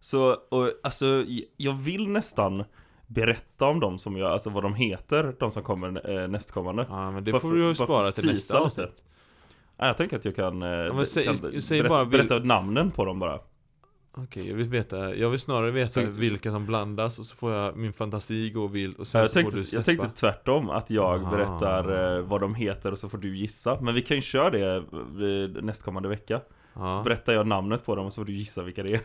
Så, 0.01 0.33
och 0.33 0.73
alltså, 0.83 1.25
jag 1.57 1.73
vill 1.73 2.09
nästan 2.09 2.65
berätta 3.07 3.65
om 3.67 3.81
dem 3.81 3.99
som 3.99 4.17
jag, 4.17 4.31
alltså 4.33 4.51
vad 4.51 4.63
de 4.63 4.75
heter, 4.75 5.37
de 5.41 5.51
som 5.51 5.63
kommer 5.63 6.11
eh, 6.23 6.29
nästkommande. 6.29 6.87
Ja, 6.89 7.11
men 7.11 7.25
det 7.25 7.33
Bara 7.33 7.41
får 7.41 7.53
du 7.53 7.67
ju 7.69 7.75
spara 7.75 8.13
till 8.13 8.27
nästa 8.27 8.59
avsnitt. 8.59 9.05
Ja, 9.77 9.87
jag 9.87 9.97
tänker 9.97 10.17
att 10.17 10.25
jag 10.25 10.37
kan, 10.37 10.63
eh, 10.63 10.69
men 10.95 11.07
säg- 11.07 11.27
kan 11.27 11.63
säg 11.63 11.79
berätta, 11.79 11.89
bara 11.89 12.05
vil- 12.05 12.11
berätta 12.11 12.39
namnen 12.39 12.91
på 12.91 13.05
dem 13.05 13.19
bara. 13.19 13.41
Okej, 14.17 14.49
jag 14.49 14.55
vill 14.57 14.67
veta. 14.67 15.15
Jag 15.15 15.31
vill 15.31 15.39
snarare 15.41 15.71
veta 15.71 15.89
Så- 16.07 16.11
vilka 16.11 16.51
som 16.51 16.67
blandas 16.67 17.19
och 17.19 17.27
så 17.27 17.37
får 17.37 17.53
jag 17.53 17.77
min 17.77 17.93
fantasi 17.93 18.51
gå 18.51 18.67
vild 18.67 18.97
och 18.97 19.07
sen 19.07 19.21
jag, 19.21 19.31
så 19.31 19.35
får 19.35 19.41
tänkte, 19.41 19.57
du 19.57 19.61
jag 19.61 19.69
släppa. 19.69 19.85
tänkte 19.85 20.09
tvärtom, 20.21 20.71
att 20.71 20.91
jag 20.91 21.25
Ah. 21.25 21.31
berättar 21.31 22.17
eh, 22.19 22.23
vad 22.23 22.41
de 22.41 22.55
heter 22.55 22.93
och 22.93 22.99
så 22.99 23.09
får 23.09 23.19
du 23.19 23.37
gissa. 23.37 23.81
Men 23.81 23.95
vi 23.95 24.03
kan 24.03 24.17
ju 24.17 24.23
köra 24.23 24.51
det 24.51 24.77
eh, 24.77 25.63
nästkommande 25.63 26.09
vecka. 26.09 26.39
Så 26.75 26.81
ja, 26.81 27.03
berättar 27.05 27.33
jag 27.33 27.47
namnet 27.47 27.85
på 27.87 27.95
dem 27.95 28.07
och 28.07 28.13
så 28.13 28.21
får 28.21 28.25
du 28.25 28.33
gissa 28.33 28.63
vilka 28.63 28.83
det 28.83 28.93
är. 28.95 29.01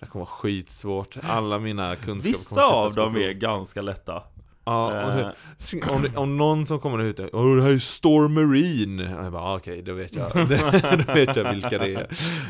det 0.00 0.06
kommer 0.06 0.24
vara 0.24 0.26
skitsvårt. 0.26 1.16
Alla 1.22 1.58
mina 1.58 1.96
kunskaper 1.96 2.28
Vissa 2.38 2.60
kommer 2.60 2.72
av 2.76 2.90
på 2.90 2.96
dem 3.00 3.16
är 3.16 3.32
ganska 3.32 3.82
lätta. 3.82 4.22
Ja, 4.64 5.06
och 5.06 5.12
Eh, 5.20 5.28
så, 5.58 5.78
om, 5.90 6.02
det- 6.02 6.16
om 6.16 6.36
någon 6.36 6.66
som 6.66 6.78
kommer 6.80 6.98
ut 7.02 7.20
Åh 7.32 7.56
det 7.56 7.62
här 7.62 7.70
är 7.70 7.78
Storm 7.78 8.34
Marine 8.34 9.16
och 9.18 9.24
Jag 9.24 9.32
bara 9.32 9.42
ah, 9.42 9.56
okej, 9.56 9.82
då 9.82 9.94
vet 9.94 10.14
jag 10.16 10.30
Då 11.06 11.12
vet 11.14 11.36
jag 11.36 11.52
vilka 11.54 11.78
det 11.78 11.94
är 11.94 12.06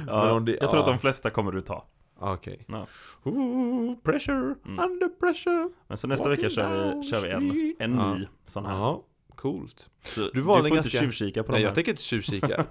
ja, 0.07 0.41
det- 0.41 0.57
jag 0.61 0.71
tror 0.71 0.81
att 0.81 0.87
ja. 0.87 0.93
de 0.93 0.99
flesta 0.99 1.31
kommer 1.31 1.53
du 1.53 1.61
ta. 1.61 1.85
Ah, 2.21 2.33
Okej 2.35 2.65
Ja. 2.69 2.87
Ooh, 3.25 3.95
pressure, 4.05 4.55
Mm. 4.67 4.79
under 4.91 5.09
pressure 5.21 5.69
Men 5.89 5.99
så 5.99 6.07
nästa 6.07 6.29
vecka 6.29 6.51
kör 6.51 6.95
vi, 7.01 7.09
kör 7.11 7.21
vi 7.23 7.31
en, 7.31 7.75
en 7.93 7.99
Ja. 8.01 8.15
ny 8.15 8.27
sån 8.47 8.67
här. 8.67 8.73
Ja, 8.75 9.03
coolt 9.35 9.89
Så 10.03 10.21
Du 10.21 10.31
du, 10.35 10.43
får 10.43 10.55
ganska- 10.57 10.77
inte 10.77 10.91
tjuvkika 10.91 11.43
på 11.43 11.53
Nej 11.53 11.61
de 11.61 11.65
jag 11.67 11.75
tänker 11.75 11.91
inte 11.93 12.03
tjuvkika 12.03 12.55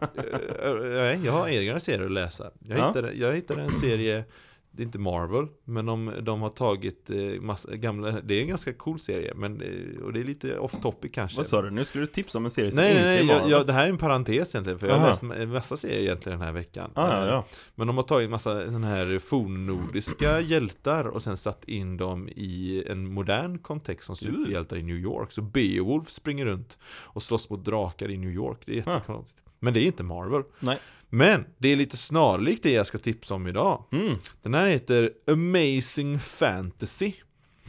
Eh, 0.64 0.74
Nej, 0.82 1.20
jag 1.26 1.32
har 1.32 1.48
egna 1.48 1.80
serier 1.80 2.06
att 2.06 2.12
läsa 2.12 2.52
Jag 2.60 2.80
Ja. 2.80 2.88
hittade, 2.88 3.14
jag 3.14 3.34
hittade 3.34 3.62
en 3.62 3.72
serie 3.72 4.24
Det 4.74 4.84
är 4.84 4.86
inte 4.86 5.00
Marvel 5.00 5.48
Men 5.64 5.86
de, 5.86 6.12
de 6.22 6.42
har 6.42 6.50
tagit 6.50 7.10
eh, 7.10 7.42
massa 7.42 7.76
gamla 7.76 8.12
Det 8.12 8.36
är 8.38 8.42
en 8.42 8.48
ganska 8.48 8.74
cool 8.74 9.00
serie 9.00 9.34
men, 9.36 9.62
eh, 9.62 10.04
Och 10.04 10.14
det 10.14 10.20
är 10.20 10.24
lite 10.24 10.58
off 10.58 10.72
topic 10.82 11.12
kanske. 11.14 11.38
Vad 11.38 11.48
sa 11.48 11.62
du? 11.62 11.70
Nu 11.70 11.86
skulle 11.86 12.04
du 12.04 12.12
tipsa 12.12 12.38
om 12.38 12.46
en 12.46 12.52
serie 12.52 12.72
som 12.72 12.82
Nej 12.82 12.94
nej 12.94 13.02
inte 13.02 13.10
nej, 13.10 13.20
är 13.36 13.40
Marvel. 13.40 13.52
jag, 13.52 13.68
det 13.68 13.74
här 13.74 13.86
är 13.86 13.90
en 13.90 13.98
parentes 13.98 14.56
egentligen 14.56 14.80
för 14.80 14.88
jag 14.88 14.96
har 14.96 15.08
läst 15.08 15.24
en 15.24 15.50
massa 15.52 15.78
serier 15.78 16.00
egentligen 16.00 16.40
den 16.40 16.48
här 16.48 16.54
veckan. 16.54 16.92
Ah, 16.96 17.08
ja, 17.08 17.22
Eh, 17.22 17.28
ja. 17.28 17.46
Men 17.76 17.88
de 17.88 17.98
har 17.98 18.04
tagit 18.04 18.30
massa 18.30 18.66
sådana 18.66 18.88
här 18.88 19.20
fornnordiska 19.20 20.40
hjältar 20.40 21.06
och 21.06 21.24
sen 21.24 21.38
satt 21.38 21.64
in 21.64 21.98
dem 21.98 22.30
i 22.30 22.84
en 22.88 23.14
modern 23.14 23.58
kontext 23.60 24.06
som 24.06 24.16
superhjältar 24.16 24.78
i 24.78 24.84
New 24.84 24.98
York. 24.98 25.32
Så 25.32 25.42
Beowulf 25.42 26.10
springer 26.10 26.46
runt 26.46 26.78
och 27.06 27.24
slåss 27.24 27.50
mot 27.50 27.66
drakar 27.66 28.12
i 28.12 28.18
New 28.18 28.32
York, 28.32 28.58
det 28.66 28.72
är 28.72 28.76
jättekonstigt. 28.76 29.42
Men 29.60 29.74
det 29.74 29.82
är 29.82 29.86
inte 29.86 30.04
Marvel. 30.04 30.44
Nej. 30.60 30.80
Men 31.14 31.46
det 31.58 31.70
är 31.70 31.76
lite 31.76 31.98
snarlikt 31.98 32.64
det 32.64 32.72
jag 32.72 32.88
ska 32.88 32.98
tipsa 32.98 33.34
om 33.36 33.48
idag 33.48 33.84
Mm. 33.92 34.18
Den 34.42 34.54
här 34.54 34.68
heter 34.68 35.12
Amazing 35.28 36.20
Fantasy 36.20 37.14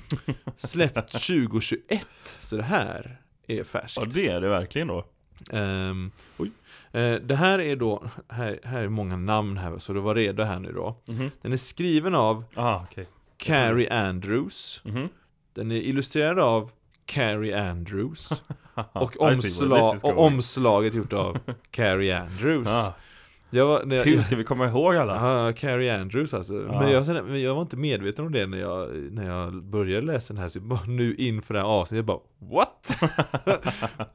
Släppt 0.56 1.12
2021 1.12 2.06
Så 2.40 2.56
det 2.56 2.62
här 2.62 3.20
är 3.46 3.64
färskt 3.64 3.96
Ja, 4.00 4.04
det 4.04 4.28
är 4.28 4.40
det 4.40 4.48
verkligen 4.48 4.88
då. 4.88 5.04
Ehm, 5.52 6.10
oj. 6.36 6.50
Eh, 6.92 7.14
det 7.14 7.34
här 7.34 7.58
är 7.58 7.76
då, 7.76 8.04
här, 8.28 8.60
här 8.64 8.82
är 8.82 8.88
många 8.88 9.16
namn 9.16 9.56
här 9.56 9.78
så 9.78 9.92
du 9.92 10.00
var 10.00 10.14
redo 10.14 10.42
här 10.42 10.58
nu 10.60 10.72
då. 10.72 10.96
Mhm. 11.08 11.30
Den 11.42 11.52
är 11.52 11.56
skriven 11.56 12.14
av 12.14 12.44
Ah, 12.54 12.82
okej. 12.90 13.06
Carrie 13.36 13.92
Andrews. 13.92 14.80
Mhm. 14.84 15.08
Den 15.54 15.70
är 15.72 15.76
illustrerad 15.80 16.38
av 16.38 16.70
Carrie 17.06 17.70
Andrews. 17.70 18.30
Och, 18.92 19.16
omsla- 19.16 20.00
och 20.04 20.18
omslaget 20.26 20.94
gjort 20.94 21.12
av 21.12 21.38
Carrie 21.70 22.18
Andrews. 22.18 22.68
Ah, 22.88 22.94
var, 23.52 23.94
jag, 23.94 24.04
hur 24.04 24.22
ska 24.22 24.36
vi 24.36 24.44
komma 24.44 24.66
ihåg 24.68 24.96
alla? 24.96 25.14
Ja, 25.46 25.52
Carrie 25.52 26.00
Andrews 26.00 26.34
alltså. 26.34 26.54
Ja. 26.54 26.80
Men, 26.80 26.90
jag, 26.90 27.24
men 27.24 27.42
jag 27.42 27.54
var 27.54 27.62
inte 27.62 27.76
medveten 27.76 28.26
om 28.26 28.32
det 28.32 28.46
när 28.46 28.58
jag, 28.58 28.90
när 29.10 29.26
jag 29.26 29.64
började 29.64 30.06
läsa 30.06 30.34
den 30.34 30.42
här. 30.42 30.48
Så 30.48 30.60
bara, 30.60 30.80
nu 30.86 31.14
inför 31.14 31.54
det 31.54 31.60
här 31.60 31.66
avsnittet, 31.66 31.96
jag 31.96 32.04
bara 32.06 32.20
What? 32.56 32.96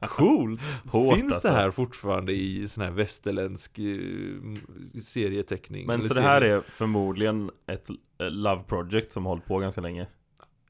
Coolt! 0.00 0.60
Hårt, 0.90 1.16
Finns 1.16 1.32
alltså. 1.32 1.48
det 1.48 1.54
här 1.54 1.70
fortfarande 1.70 2.32
i 2.32 2.68
sån 2.68 2.84
här 2.84 2.90
västerländsk 2.90 3.78
eh, 3.78 5.00
serieteckning? 5.02 5.86
Men 5.86 6.02
så 6.02 6.14
det 6.14 6.22
här 6.22 6.40
är 6.40 6.60
förmodligen 6.60 7.50
ett 7.66 7.90
eh, 7.90 8.30
love 8.30 8.62
project 8.62 9.12
som 9.12 9.24
hållit 9.26 9.44
på 9.46 9.58
ganska 9.58 9.80
länge. 9.80 10.06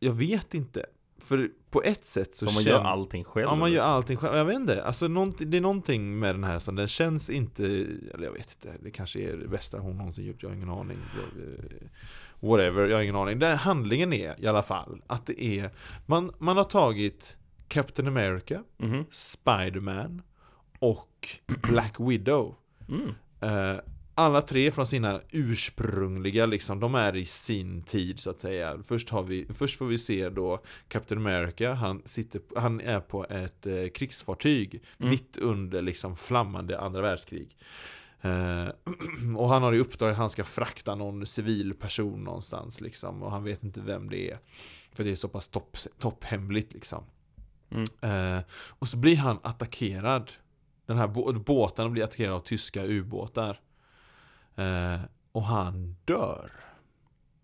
Jag 0.00 0.12
vet 0.12 0.54
inte. 0.54 0.86
För 1.18 1.50
på 1.70 1.82
ett 1.82 2.06
sätt 2.06 2.36
så 2.36 2.46
Så 2.46 2.54
man 2.54 2.62
gör 2.62 2.80
allting 2.84 3.24
själv. 3.24 3.44
Ja, 3.46 3.54
man 3.54 3.72
gör 3.72 3.82
allting 3.84 4.16
själv. 4.16 4.36
Jag 4.36 4.44
vet 4.44 4.56
inte. 4.56 4.84
Alltså, 4.84 5.08
det 5.38 5.56
är 5.56 5.60
någonting 5.60 6.18
med 6.18 6.34
den 6.34 6.44
här 6.44 6.58
som 6.58 6.76
den 6.76 6.88
känns 6.88 7.30
inte, 7.30 7.64
eller 8.14 8.24
jag 8.24 8.32
vet 8.32 8.56
inte, 8.64 8.76
det 8.82 8.90
kanske 8.90 9.20
är 9.20 9.36
det 9.36 9.48
bästa 9.48 9.78
hon 9.78 9.96
någonsin 9.96 10.26
gjort, 10.26 10.42
jag 10.42 10.50
har 10.50 10.56
ingen 10.56 10.70
aning. 10.70 10.98
Eh, 11.16 11.86
Whatever, 12.40 12.86
jag 12.86 12.96
har 12.96 13.02
ingen 13.02 13.16
aning. 13.16 13.38
Den 13.38 13.56
handlingen 13.58 14.12
är 14.12 14.40
i 14.44 14.46
alla 14.46 14.62
fall 14.62 15.02
att 15.06 15.26
det 15.26 15.44
är, 15.44 15.70
man, 16.06 16.32
man 16.38 16.56
har 16.56 16.64
tagit 16.64 17.36
Captain 17.68 18.08
America, 18.08 18.62
Mhm. 18.76 19.04
Spiderman 19.10 20.22
och 20.78 21.28
Black 21.46 21.94
Widow. 22.00 22.54
Mm. 22.88 23.08
Eh, 23.40 23.80
alla 24.18 24.40
tre 24.40 24.70
från 24.70 24.86
sina 24.86 25.20
ursprungliga, 25.30 26.46
liksom, 26.46 26.80
de 26.80 26.94
är 26.94 27.16
i 27.16 27.24
sin 27.26 27.82
tid 27.82 28.20
så 28.20 28.30
att 28.30 28.40
säga. 28.40 28.78
Först, 28.84 29.08
har 29.10 29.22
vi, 29.22 29.46
först 29.54 29.78
får 29.78 29.86
vi 29.86 29.98
se 29.98 30.28
då 30.28 30.62
Captain 30.88 31.20
America, 31.26 31.72
han, 31.74 32.02
sitter, 32.04 32.40
han 32.56 32.80
är 32.80 33.00
på 33.00 33.24
ett 33.26 33.66
eh, 33.66 33.88
krigsfartyg 33.88 34.82
Mm. 34.98 35.10
mitt 35.10 35.36
under 35.38 35.82
liksom 35.82 36.16
flammande 36.16 36.80
andra 36.80 37.00
världskrig. 37.00 37.56
Eh, 38.20 38.68
och 39.36 39.48
han 39.48 39.62
har 39.62 39.72
i 39.72 39.78
uppdrag 39.78 40.10
att 40.10 40.16
han 40.16 40.30
ska 40.30 40.44
frakta 40.44 40.94
någon 40.94 41.26
civil 41.26 41.74
person 41.74 42.24
någonstans 42.24 42.80
liksom, 42.80 43.22
och 43.22 43.30
han 43.30 43.44
vet 43.44 43.64
inte 43.64 43.80
vem 43.80 44.10
det 44.10 44.30
är. 44.30 44.38
För 44.92 45.04
det 45.04 45.10
är 45.10 45.14
så 45.14 45.28
pass 45.28 45.48
topp, 45.48 45.76
topphemligt 45.98 46.72
liksom. 46.72 47.04
Mm. 47.70 48.36
Eh, 48.36 48.42
och 48.78 48.88
så 48.88 48.96
blir 48.96 49.16
han 49.16 49.38
attackerad. 49.42 50.32
Den 50.86 50.96
här 50.98 51.06
bå- 51.08 51.44
båten 51.44 51.92
blir 51.92 52.04
attackerad 52.04 52.34
av 52.34 52.40
tyska 52.40 52.84
ubåtar. 52.84 53.60
Eh, 54.58 55.00
och 55.32 55.42
han 55.42 55.96
dör. 56.04 56.50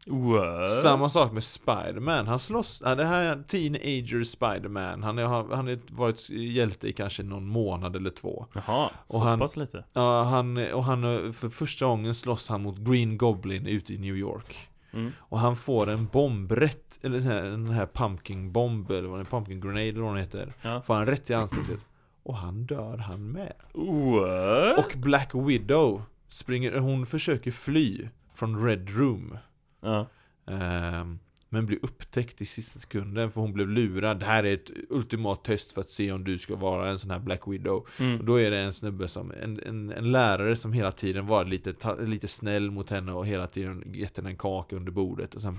What? 0.07 0.71
Samma 0.83 1.09
sak 1.09 1.33
med 1.33 1.45
Spiderman. 1.45 2.27
Han 2.27 2.39
slåss, 2.39 2.83
ja, 2.85 2.95
det 2.95 3.05
här 3.05 3.23
är 3.25 3.43
Teenager 3.43 4.23
Spiderman. 4.25 5.03
Han 5.03 5.19
har 5.19 5.55
han 5.57 5.77
varit 5.91 6.31
hjälte 6.31 6.89
i 6.89 6.93
kanske 6.93 7.23
någon 7.23 7.47
månad 7.47 7.97
eller 7.97 8.11
två. 8.11 8.47
Jaha, 8.55 8.91
Och 9.07 9.19
så 9.19 9.25
han- 9.25 9.39
pass 9.39 9.57
lite. 9.57 9.85
Ja, 9.93 10.23
han, 10.23 10.73
och 10.73 10.85
han, 10.85 11.03
för 11.33 11.49
första 11.49 11.87
gången 11.87 12.15
slåss 12.15 12.49
han 12.49 12.63
mot 12.63 12.79
Green 12.79 13.19
Goblin 13.19 13.67
ute 13.67 13.95
i 13.95 13.99
New 13.99 14.17
York. 14.17 14.57
Mm. 14.93 15.13
Och 15.19 15.39
han 15.39 15.57
får 15.57 15.91
en 15.91 16.07
bomb 16.07 16.53
rätt, 16.53 16.99
eller 17.03 17.21
den 17.51 17.71
här 17.71 17.87
pumpkin 17.87 18.53
bomb 18.53 18.91
eller 18.91 19.09
vad 19.09 19.19
det 19.19 19.23
är, 19.23 19.25
pumpkin 19.25 19.61
grenade 19.61 19.83
eller 19.83 20.01
vad 20.01 20.11
den 20.15 20.21
heter. 20.25 20.53
Ja. 20.63 20.83
Får 20.83 20.95
han 20.95 21.07
rätt 21.07 21.31
i 21.31 21.35
ansiktet. 21.35 21.81
Och 22.23 22.37
han 22.37 22.67
dör 22.67 22.97
han 22.97 23.33
med. 23.33 23.53
What? 23.75 24.79
Och 24.87 24.99
Black 24.99 25.31
Widow 25.35 26.03
springer, 26.35 26.73
hon 26.79 27.07
försöker 27.07 27.51
fly 27.51 28.09
från 28.35 28.65
Red 28.67 28.91
Room. 28.91 29.39
Ja. 29.81 30.07
Ehm, 30.47 31.19
men 31.55 31.67
blir 31.67 31.79
upptäckt 31.83 32.41
i 32.41 32.47
sista 32.47 32.79
sekunden 32.79 33.31
för 33.31 33.41
hon 33.41 33.53
blev 33.53 33.69
lurad. 33.69 34.19
Det 34.21 34.27
här 34.27 34.45
är 34.45 34.55
ett 34.55 34.71
ultimat 34.91 35.45
test 35.45 35.73
för 35.73 35.81
att 35.81 35.89
se 35.91 36.13
om 36.13 36.25
du 36.25 36.39
ska 36.39 36.57
vara 36.57 36.91
en 36.91 36.99
sån 36.99 37.11
här 37.11 37.19
Black 37.19 37.41
Widow. 37.49 37.77
Och 37.77 38.01
Mm. 38.01 38.27
då 38.27 38.41
är 38.41 38.51
det 38.51 38.59
en 38.59 38.73
snubbe 38.73 39.09
som, 39.09 39.33
en, 39.43 39.61
en, 39.67 39.93
en 39.93 40.13
lärare 40.13 40.57
som 40.57 40.73
hela 40.73 40.93
tiden 40.93 41.27
var 41.27 41.45
lite, 41.45 41.73
ta, 41.73 41.95
lite 41.95 42.29
snäll 42.29 42.71
mot 42.71 42.91
henne 42.91 43.13
och 43.13 43.27
hela 43.27 43.47
tiden 43.47 43.83
gett 43.95 44.17
henne 44.17 44.31
en 44.31 44.37
kaka 44.37 44.77
under 44.77 44.93
bordet. 44.93 45.35
Och 45.35 45.41
sen, 45.41 45.59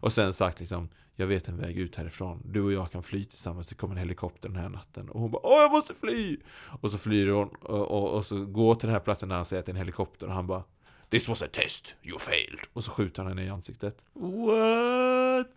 och 0.00 0.12
sen 0.12 0.32
sagt 0.32 0.60
liksom, 0.60 0.88
jag 1.16 1.26
vet 1.26 1.48
en 1.48 1.56
väg 1.58 1.78
ut 1.78 1.96
härifrån. 1.96 2.40
Du 2.44 2.60
och 2.62 2.72
jag 2.72 2.90
kan 2.92 3.02
fly 3.02 3.24
tillsammans. 3.24 3.68
Det 3.68 3.74
kommer 3.74 3.94
en 3.94 3.98
helikopter 4.00 4.48
den 4.48 4.58
här 4.58 4.68
natten. 4.68 5.08
Och 5.08 5.20
hon 5.20 5.30
bara, 5.30 5.40
åh 5.46 5.62
jag 5.62 5.70
måste 5.72 5.94
fly! 5.94 6.36
Och 6.80 6.90
så 6.90 6.98
flyr 6.98 7.28
hon 7.28 7.48
och, 7.48 7.90
och, 7.90 8.10
och 8.10 8.24
så 8.24 8.44
går 8.44 8.74
till 8.74 8.86
den 8.86 8.92
här 8.94 9.00
platsen 9.00 9.28
där 9.28 9.36
han 9.36 9.44
säger 9.44 9.60
att 9.60 9.66
det 9.66 9.70
är 9.70 9.74
en 9.74 9.78
helikopter 9.78 10.26
och 10.26 10.32
han 10.34 10.46
bara 10.46 10.62
This 11.10 11.28
was 11.28 11.42
a 11.42 11.46
test, 11.52 11.94
you 12.02 12.18
failed! 12.18 12.60
Och 12.72 12.84
så 12.84 12.90
skjuter 12.90 13.22
han 13.22 13.28
henne 13.28 13.44
i 13.44 13.48
ansiktet. 13.48 13.96
What? 14.14 15.48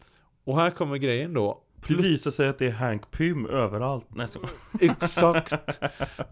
Och 0.43 0.55
här 0.61 0.69
kommer 0.69 0.97
grejen 0.97 1.33
då. 1.33 1.63
Det 1.87 1.93
visar 1.93 2.31
sig 2.31 2.47
att 2.47 2.57
det 2.57 2.65
är 2.65 2.71
Hank 2.71 3.11
Pym 3.11 3.45
överallt. 3.45 4.05
Nej, 4.09 4.27
så. 4.27 4.39
Exakt! 4.81 5.79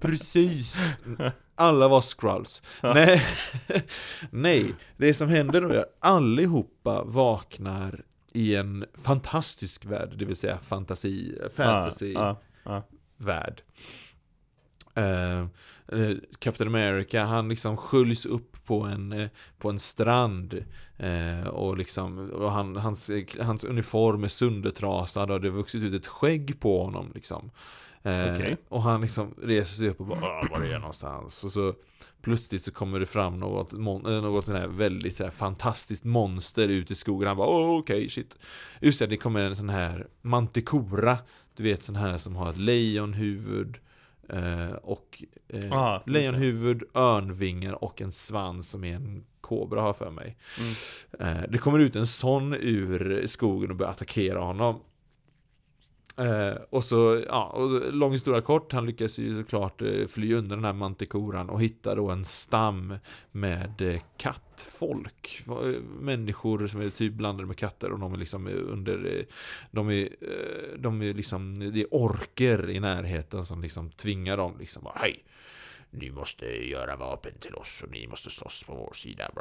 Precis! 0.02 0.80
Alla 1.56 1.88
var 1.88 2.02
scrolls. 2.02 2.62
Nej. 2.84 3.22
Nej, 4.30 4.74
det 4.98 5.14
som 5.14 5.30
händer 5.30 5.62
då 5.62 5.70
är 5.70 5.80
att 5.80 5.98
allihopa 6.00 7.04
vaknar 7.04 8.04
i 8.34 8.56
en 8.56 8.86
fantastisk 8.94 9.86
värld, 9.86 10.16
det 10.18 10.26
vill 10.26 10.36
säga 10.36 10.58
fantasi, 10.58 11.38
fantasy 11.56 12.12
Ja, 12.12 12.42
ja, 12.64 12.84
ja. 13.18 13.54
Eh, 14.96 15.40
eh, 15.88 16.16
Captain 16.40 16.68
America, 16.75 17.24
han 17.24 17.50
liksom 17.50 17.78
sköljs 17.78 18.25
upp 18.25 18.66
på 18.66 18.82
en, 18.82 19.12
eh, 19.12 19.30
på 19.58 19.70
en 19.70 19.80
strand 19.80 20.66
eh, 20.98 21.48
Och 21.48 21.78
liksom, 21.78 22.30
och 22.30 22.52
han, 22.52 22.75
hans, 22.75 23.12
hans 23.40 23.64
uniform 23.64 24.24
är 24.24 24.28
söndertrasad 24.28 25.32
och 25.32 25.42
det 25.42 25.48
har 25.48 25.56
vuxit 25.56 25.84
ut 25.84 25.94
ett 25.94 26.08
skägg 26.08 26.60
på 26.60 26.84
honom 26.84 27.12
liksom 27.16 27.52
eh, 28.04 28.34
Okej. 28.36 28.58
Och 28.70 28.82
han 28.82 29.02
liksom 29.02 29.34
reser 29.44 29.75
sig 29.75 29.90
upp 29.90 30.00
och 30.00 30.06
bara 30.08 30.20
"Ah, 30.20 30.48
var 30.52 30.62
är 30.62 30.72
jag 30.72 30.82
någonstans? 30.82 31.44
Och 31.44 31.52
så 31.52 31.74
plötsligt 32.22 32.62
så 32.62 32.72
kommer 32.72 33.00
det 33.00 33.06
fram 33.06 33.40
något, 33.40 33.74
eh, 33.74 33.80
något 33.80 34.46
sån 34.46 34.56
här 34.56 34.68
väldigt 34.68 35.16
så 35.16 35.24
här 35.24 35.32
fantastiskt 35.32 36.04
monster 36.04 36.68
ut 36.68 36.92
i 36.92 36.96
skogen 36.96 37.28
Han 37.28 37.38
bara 37.38 37.50
oh, 37.50 37.80
okej 37.80 38.10
shit 38.10 38.38
Just 38.82 39.00
det, 39.00 39.08
det 39.08 39.18
kommer 39.18 39.44
en 39.44 39.56
sån 39.56 39.70
här 39.70 40.08
mantikora 40.22 41.18
Du 41.56 41.64
vet 41.64 41.84
sån 41.84 41.96
här 41.96 42.18
som 42.18 42.36
har 42.36 42.50
ett 42.50 42.58
lejonhuvud 42.58 43.78
eh, 44.29 44.75
Och 44.75 45.24
eh, 45.48 45.72
Aha, 45.72 46.03
lejonhuvud, 46.05 46.84
örnvingar 46.94 47.84
och 47.84 48.01
en 48.01 48.12
svans 48.12 48.70
som 48.70 48.84
är 48.84 48.96
en 48.96 49.25
kobra 49.41 49.82
har 49.82 49.94
för 49.94 50.12
mig. 50.12 50.38
Mm. 51.20 51.38
eh, 51.38 51.44
Det 51.50 51.58
kommer 51.58 51.79
ut 51.79 51.96
en 51.96 52.08
sån 52.08 52.53
ur 52.53 53.27
skogen 53.27 53.70
och 53.70 53.75
börjar 53.75 53.91
attackera 53.91 54.39
honom 54.39 54.79
Eh, 56.18 56.56
och 56.70 56.84
så, 56.84 57.24
ja, 57.28 57.46
och 57.46 57.94
lång 57.94 58.12
historia 58.12 58.42
kort, 58.42 58.74
han 58.74 58.86
lyckas 58.86 59.18
ju 59.18 59.44
såklart 59.44 59.82
eh, 59.82 60.08
fly 60.08 60.34
undan 60.34 60.58
den 60.58 60.66
här 60.66 60.74
mantikoran 60.74 61.50
och 61.50 61.62
hitta 61.62 61.96
då 61.96 62.10
en 62.10 62.26
stam 62.26 62.98
med 63.32 63.82
eh, 63.82 64.02
kattfolk. 64.18 65.42
Eh, 65.48 65.82
Människor 66.00 66.68
som 66.68 66.82
är 66.82 66.90
typ 66.90 67.14
blandade 67.14 67.48
med 67.48 67.58
katter 67.58 67.92
och 67.92 68.00
de 68.00 68.14
är 68.14 68.18
liksom 68.18 68.48
eh, 68.48 68.54
under, 68.58 69.18
eh, 69.18 69.26
de 69.72 69.90
är, 69.90 70.10
de 70.78 71.02
är 71.02 71.14
liksom, 71.14 71.72
det 71.74 71.82
är 71.82 71.88
orker 71.92 72.70
i 72.70 72.80
närheten 72.80 73.46
som 73.46 73.62
liksom 73.62 73.92
tvingar 73.92 74.38
dem 74.38 74.58
liksom 74.60 74.84
bara, 74.84 74.98
hej! 74.98 75.24
Ni 75.90 76.12
måste 76.12 76.46
göra 76.46 76.96
vapen 76.96 77.34
till 77.40 77.56
oss 77.56 77.84
och 77.84 77.92
ni 77.92 78.08
måste 78.08 78.30
slåss 78.30 78.64
på 78.64 78.76
vår 78.76 78.94
sida. 78.94 79.32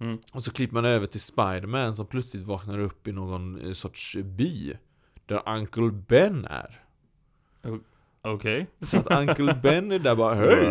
Mm. 0.00 0.18
Och 0.32 0.42
så 0.42 0.52
klipper 0.52 0.74
man 0.74 0.84
över 0.84 1.06
till 1.06 1.20
Spiderman 1.20 1.96
som 1.96 2.06
plötsligt 2.06 2.42
vaknar 2.42 2.78
upp 2.78 3.08
i 3.08 3.12
någon 3.12 3.74
sorts 3.74 4.16
by. 4.16 4.76
Där 5.26 5.42
Uncle 5.46 5.90
Ben 5.90 6.44
är. 6.44 6.82
Okej. 8.26 8.66
Så 8.80 8.98
att 8.98 9.10
Uncle 9.10 9.54
Ben 9.62 9.92
är 9.92 9.98
där 9.98 10.16
bara 10.16 10.34
Hej! 10.34 10.66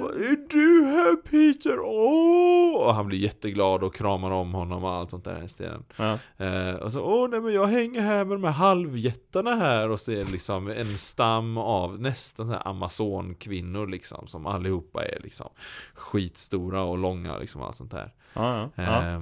Vad 0.00 0.14
är 0.14 0.48
du 0.50 0.84
här 0.84 1.16
Peter? 1.16 1.78
Åh! 1.80 2.86
Och 2.86 2.94
han 2.94 3.06
blir 3.06 3.18
jätteglad 3.18 3.82
och 3.82 3.94
kramar 3.94 4.30
om 4.30 4.54
honom 4.54 4.84
och 4.84 4.92
allt 4.92 5.10
sånt 5.10 5.24
där 5.24 5.42
i 5.44 5.48
stilen. 5.48 5.84
Ja. 5.96 6.18
Eh, 6.36 6.74
och 6.74 6.92
så, 6.92 7.00
åh 7.00 7.28
nej 7.30 7.40
men 7.40 7.54
jag 7.54 7.66
hänger 7.66 8.00
här 8.00 8.24
med 8.24 8.34
de 8.34 8.44
här 8.44 8.52
halvjättarna 8.52 9.54
här 9.54 9.90
och 9.90 9.98
det 10.06 10.30
liksom 10.32 10.68
en 10.68 10.98
stam 10.98 11.58
av 11.58 12.00
nästan 12.00 12.46
så 12.46 12.52
här 12.52 12.68
amazonkvinnor 12.68 13.86
liksom 13.86 14.26
som 14.26 14.46
allihopa 14.46 15.04
är 15.04 15.20
liksom 15.22 15.48
skitstora 15.94 16.82
och 16.82 16.98
långa 16.98 17.38
liksom 17.38 17.62
allt 17.62 17.76
sånt 17.76 17.90
där. 17.90 18.14
Ja, 18.34 18.70
ja. 18.74 18.82
ja. 18.82 19.20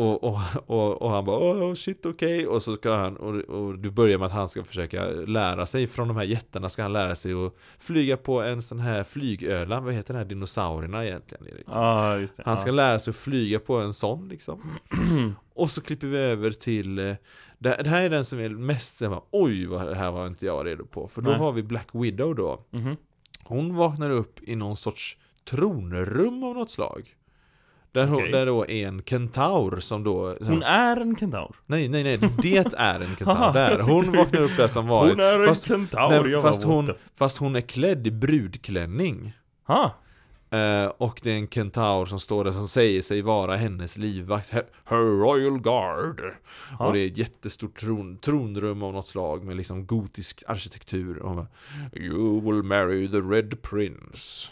Och, 0.00 0.24
och, 0.24 0.38
och, 0.66 1.02
och 1.02 1.10
han 1.10 1.24
bara 1.24 1.38
åh 1.38 1.74
shit 1.74 2.06
okej 2.06 2.46
och 2.46 2.62
så 2.62 2.76
ska 2.76 2.96
han 2.96 3.16
och, 3.16 3.34
och 3.34 3.78
du 3.78 3.90
börjar 3.90 4.18
med 4.18 4.26
att 4.26 4.32
han 4.32 4.48
ska 4.48 4.64
försöka 4.64 5.04
lära 5.10 5.66
sig 5.66 5.86
från 5.86 6.08
de 6.08 6.16
här 6.16 6.24
jättarna 6.24 6.68
ska 6.68 6.82
han 6.82 6.92
lära 6.92 7.14
sig 7.14 7.32
att 7.32 7.54
flyga 7.78 8.16
på 8.16 8.42
en 8.42 8.62
sån 8.62 8.80
här 8.80 9.04
flygöla, 9.04 9.80
vad 9.80 9.94
heter 9.94 10.14
den 10.14 10.22
här 10.22 10.28
dinosaurierna 10.28 11.06
egentligen? 11.06 11.46
Erik? 11.46 11.66
Ja, 11.72 12.18
just 12.18 12.36
det. 12.36 12.42
Han 12.46 12.56
ska 12.56 12.68
ja. 12.68 12.74
lära 12.74 12.98
sig 12.98 13.10
att 13.10 13.16
flyga 13.16 13.60
på 13.60 13.76
en 13.76 13.94
sån 13.94 14.28
liksom. 14.28 14.78
Och 15.54 15.70
så 15.70 15.80
klipper 15.80 16.06
vi 16.06 16.18
över 16.18 16.50
till 16.50 16.98
eh, 16.98 17.14
det, 17.58 17.80
det 17.84 17.90
här 17.90 18.02
är 18.02 18.10
den 18.10 18.24
som 18.24 18.38
är 18.38 18.48
mest 18.48 18.96
så 18.96 19.08
här, 19.08 19.20
Oj, 19.30 19.66
vad 19.66 19.86
det 19.86 19.94
här 19.94 20.12
var 20.12 20.26
inte 20.26 20.46
jag 20.46 20.66
redo 20.66 20.86
på. 20.86 21.08
För 21.08 21.22
då 21.22 21.30
Nej. 21.30 21.38
har 21.38 21.52
vi 21.52 21.62
Black 21.62 21.88
Widow 21.92 22.34
då. 22.34 22.64
Mhm. 22.70 22.96
Hon 23.44 23.76
vaknar 23.76 24.10
upp 24.10 24.40
i 24.42 24.56
någon 24.56 24.76
sorts 24.76 25.16
tronrum 25.50 26.44
av 26.44 26.54
något 26.54 26.70
slag. 26.70 27.14
Där, 27.92 28.14
Okej. 28.14 28.32
där 28.32 28.46
då 28.46 28.66
är 28.70 28.88
en 28.88 29.02
kentaur 29.02 29.80
som 29.80 30.04
då... 30.04 30.36
Hon 30.40 30.62
är 30.62 30.96
en 30.96 31.16
kentaur. 31.16 31.56
Nej, 31.66 31.88
nej, 31.88 32.02
nej, 32.04 32.18
det 32.42 32.56
är 32.76 33.00
en 33.00 33.16
kentaur 33.18 33.52
där. 33.52 33.82
Hon 33.82 34.12
vaknar 34.12 34.42
upp 34.42 34.56
där 34.56 34.68
som 34.68 34.88
vanligt. 34.88 35.16
Hon 35.16 35.24
är 35.24 35.40
en 35.40 35.48
fast, 35.48 35.66
kentaur. 35.68 36.24
nej, 36.24 36.42
fast, 36.42 36.62
hon, 36.62 36.86
the 36.86 36.92
fast 37.16 37.38
hon 37.38 37.56
är 37.56 37.60
klädd 37.60 38.06
i 38.06 38.10
brudklänning. 38.10 39.32
Ha, 39.66 39.94
Eh, 40.52 40.86
och 40.86 41.20
det 41.22 41.30
är 41.30 41.36
en 41.36 41.48
kentaur 41.48 42.06
som 42.06 42.20
står 42.20 42.44
där 42.44 42.52
som 42.52 42.68
säger 42.68 43.02
sig 43.02 43.22
vara 43.22 43.56
hennes 43.56 43.98
livvakt 43.98 44.50
Her, 44.50 44.62
her 44.84 44.96
Royal 44.96 45.60
Guard 45.60 46.20
Ja. 46.78 46.86
Och 46.86 46.92
det 46.92 47.00
är 47.00 47.06
ett 47.06 47.18
jättestort 47.18 47.74
tron, 47.74 48.18
tronrum 48.18 48.82
av 48.82 48.92
något 48.92 49.06
slag 49.06 49.44
med 49.44 49.56
liksom 49.56 49.86
gotisk 49.86 50.42
arkitektur 50.46 51.18
och 51.18 51.46
You 51.96 52.40
will 52.40 52.62
marry 52.62 53.08
the 53.08 53.20
Red 53.20 53.62
Prince 53.62 54.48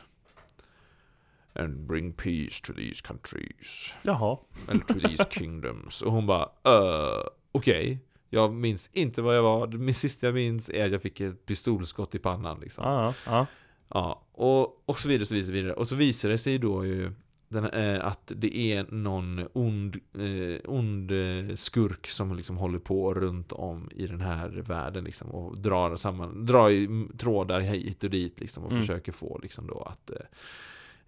And 1.58 1.86
bring 1.86 2.12
peace 2.12 2.60
to 2.62 2.72
these 2.72 3.02
countries 3.02 3.94
jaha. 4.02 4.38
Eller 4.68 4.80
to 4.80 4.94
these 5.08 5.24
kingdoms 5.30 6.02
Och 6.02 6.12
hon 6.12 6.26
bara, 6.26 6.44
uh, 6.44 7.24
okej 7.52 7.98
Jag 8.30 8.52
minns 8.52 8.90
inte 8.92 9.22
vad 9.22 9.36
jag 9.36 9.42
var 9.42 9.66
Min 9.66 9.94
sista 9.94 10.26
jag 10.26 10.34
minns 10.34 10.70
är 10.70 10.84
att 10.84 10.92
jag 10.92 11.02
fick 11.02 11.20
ett 11.20 11.46
pistolskott 11.46 12.14
i 12.14 12.18
pannan 12.18 12.60
liksom 12.60 12.84
Ja, 12.84 13.14
ja, 13.26 13.46
ja. 13.88 14.22
Och, 14.32 14.88
och 14.88 14.98
så 14.98 15.08
vidare, 15.08 15.26
så 15.26 15.34
vidare, 15.34 15.46
så 15.46 15.52
vidare. 15.52 15.72
Och 15.72 15.88
så 15.88 15.94
visar 15.94 16.28
det 16.28 16.38
sig 16.38 16.58
då 16.58 16.86
ju 16.86 17.12
den, 17.48 17.64
eh, 17.70 18.06
att 18.06 18.32
det 18.36 18.56
är 18.56 18.86
någon 18.90 19.48
ond, 19.52 19.96
eh, 20.18 20.60
ond 20.70 21.10
eh, 21.10 21.54
skurk 21.56 22.06
som 22.06 22.36
liksom 22.36 22.56
håller 22.56 22.78
på 22.78 23.14
runt 23.14 23.52
om 23.52 23.90
i 23.94 24.06
den 24.06 24.20
här 24.20 24.48
världen 24.48 25.04
liksom 25.04 25.28
och 25.30 25.58
drar 25.58 25.96
samman, 25.96 26.46
drar 26.46 26.70
i 26.70 27.06
trådar 27.18 27.60
hit 27.60 28.04
och 28.04 28.10
dit 28.10 28.40
liksom 28.40 28.64
och 28.64 28.72
Mm. 28.72 28.82
försöker 28.82 29.12
få 29.12 29.38
liksom 29.42 29.66
då 29.66 29.80
att 29.82 30.10
eh, 30.10 30.16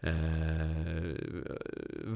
eh, 0.00 0.14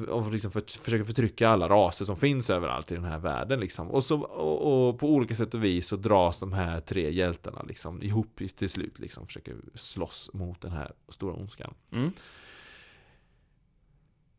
och 0.09 0.33
liksom 0.33 0.51
för, 0.51 0.79
försöker 0.79 1.05
förtrycka 1.05 1.49
alla 1.49 1.69
raser 1.69 2.05
som 2.05 2.17
finns 2.17 2.51
överallt 2.51 2.93
i 2.93 2.95
den 2.95 3.05
här 3.05 3.19
världen 3.19 3.61
liksom. 3.61 3.91
Och, 3.91 4.05
så, 4.05 4.21
och, 4.21 4.89
och 4.89 4.99
på 4.99 5.09
olika 5.09 5.35
sätt 5.35 5.55
och 5.55 5.65
vis 5.65 5.87
så 5.87 5.97
dras 5.97 6.39
de 6.39 6.53
här 6.53 6.81
tre 6.81 7.11
hjältarna 7.11 7.63
liksom 7.69 8.03
ihop 8.03 8.41
till 8.57 8.71
slut 8.71 8.99
liksom. 8.99 9.27
Försöker 9.27 9.57
slåss 9.75 10.31
mot 10.33 10.61
den 10.61 10.73
här 10.73 10.93
stora 11.09 11.35
ondskan. 11.35 11.75
Mm. 11.93 12.13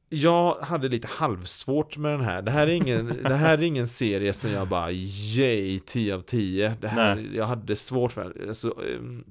Jag 0.10 0.54
hade 0.54 0.88
lite 0.88 1.08
halvsvårt 1.08 1.98
med 1.98 2.12
den 2.12 2.22
här. 2.22 2.42
Det 2.42 2.52
här 2.52 2.68
är 2.68 2.72
ingen, 2.72 3.08
det 3.24 3.36
här 3.36 3.58
är 3.58 3.62
ingen 3.62 3.88
serie 3.88 4.34
som 4.34 4.52
jag 4.52 4.68
bara 4.68 4.92
yay, 4.92 5.80
10 5.80 6.16
av 6.16 6.22
10. 6.22 6.78
Det 6.82 6.88
här, 6.88 7.16
Nej. 7.16 7.36
jag 7.36 7.46
hade 7.46 7.76
svårt 7.76 8.12
för. 8.12 8.48
Alltså, 8.48 8.76
ehm, 8.96 9.24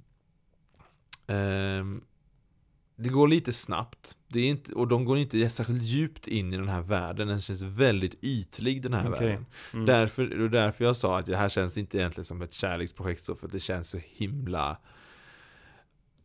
ehm, 1.26 2.00
det 2.96 3.08
går 3.08 3.28
lite 3.28 3.52
snabbt. 3.52 4.16
Det 4.28 4.40
är 4.40 4.48
inte, 4.48 4.72
och 4.72 4.88
de 4.88 5.04
går 5.04 5.18
inte 5.18 5.48
särskilt 5.48 5.82
djupt 5.82 6.26
in 6.26 6.52
i 6.52 6.56
den 6.56 6.68
här 6.68 6.82
världen. 6.82 7.28
Den 7.28 7.40
känns 7.40 7.62
väldigt 7.62 8.24
ytlig 8.24 8.82
den 8.82 8.94
här 8.94 9.12
Okej. 9.12 9.26
världen. 9.26 9.46
Mm. 9.72 9.86
Därför, 9.86 10.38
var 10.40 10.48
därför 10.48 10.84
jag 10.84 10.96
sa 10.96 11.18
att 11.18 11.26
det 11.26 11.36
här 11.36 11.48
känns 11.48 11.76
inte 11.76 11.98
egentligen 11.98 12.24
som 12.24 12.42
ett 12.42 12.52
kärleksprojekt 12.52 13.24
så 13.24 13.34
för 13.34 13.46
att 13.46 13.52
det 13.52 13.60
känns 13.60 13.90
så 13.90 13.98
himla 14.04 14.76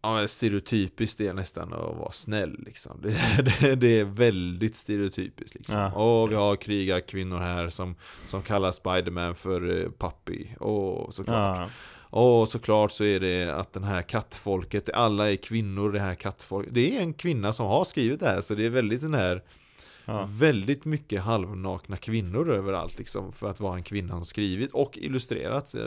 Ja, 0.02 0.28
stereotypiskt 0.28 1.22
är 1.22 1.34
nästan 1.34 1.74
att 1.74 1.98
vara 1.98 2.12
snäll 2.12 2.64
liksom. 2.66 3.02
Det, 3.02 3.10
det, 3.62 3.76
det 3.76 4.00
är 4.00 4.06
väldigt 4.06 4.76
stereotypiskt 4.76 5.56
liksom. 5.56 5.76
Ja. 5.76 5.92
Och 5.92 6.32
vi 6.32 6.36
har 6.36 6.56
krigarkvinnor 6.56 7.40
här 7.40 7.70
som, 7.70 7.96
som 8.26 8.42
kallar 8.42 8.72
Spiderman 8.72 9.36
för 9.36 9.70
eh, 9.70 9.92
Puppy. 9.92 10.48
Och 10.60 11.14
såklart. 11.14 11.58
Ja. 11.60 11.70
Och 12.10 12.50
såklart 12.50 12.92
så 12.92 13.04
är 13.04 13.20
det 13.20 13.50
att 13.50 13.74
den 13.74 13.84
här 13.84 14.02
kattfolket, 14.02 14.90
alla 14.94 15.32
är 15.32 15.36
kvinnor 15.36 15.92
det 15.92 16.00
här 16.00 16.16
kattfolket. 16.16 16.74
Det 16.74 16.98
är 16.98 17.02
en 17.02 17.14
kvinna 17.14 17.54
som 17.54 17.66
har 17.66 17.84
skrivit 17.84 18.20
det 18.20 18.26
här 18.26 18.42
så 18.42 18.56
det 18.56 18.66
är 18.66 18.70
väldigt 18.70 19.02
den 19.02 19.14
här 19.14 19.44
Ja. 20.10 20.28
Väldigt 20.30 20.86
mycket 20.86 21.22
halvnakna 21.22 21.98
kvinnor 21.98 22.52
överallt 22.52 22.98
liksom 22.98 23.34
För 23.34 23.50
att 23.50 23.60
vara 23.60 23.76
en 23.76 23.84
kvinna 23.84 24.14
som 24.14 24.26
skrivit 24.26 24.72
och 24.72 24.98
illustrerat 24.98 25.76
eh, 25.76 25.82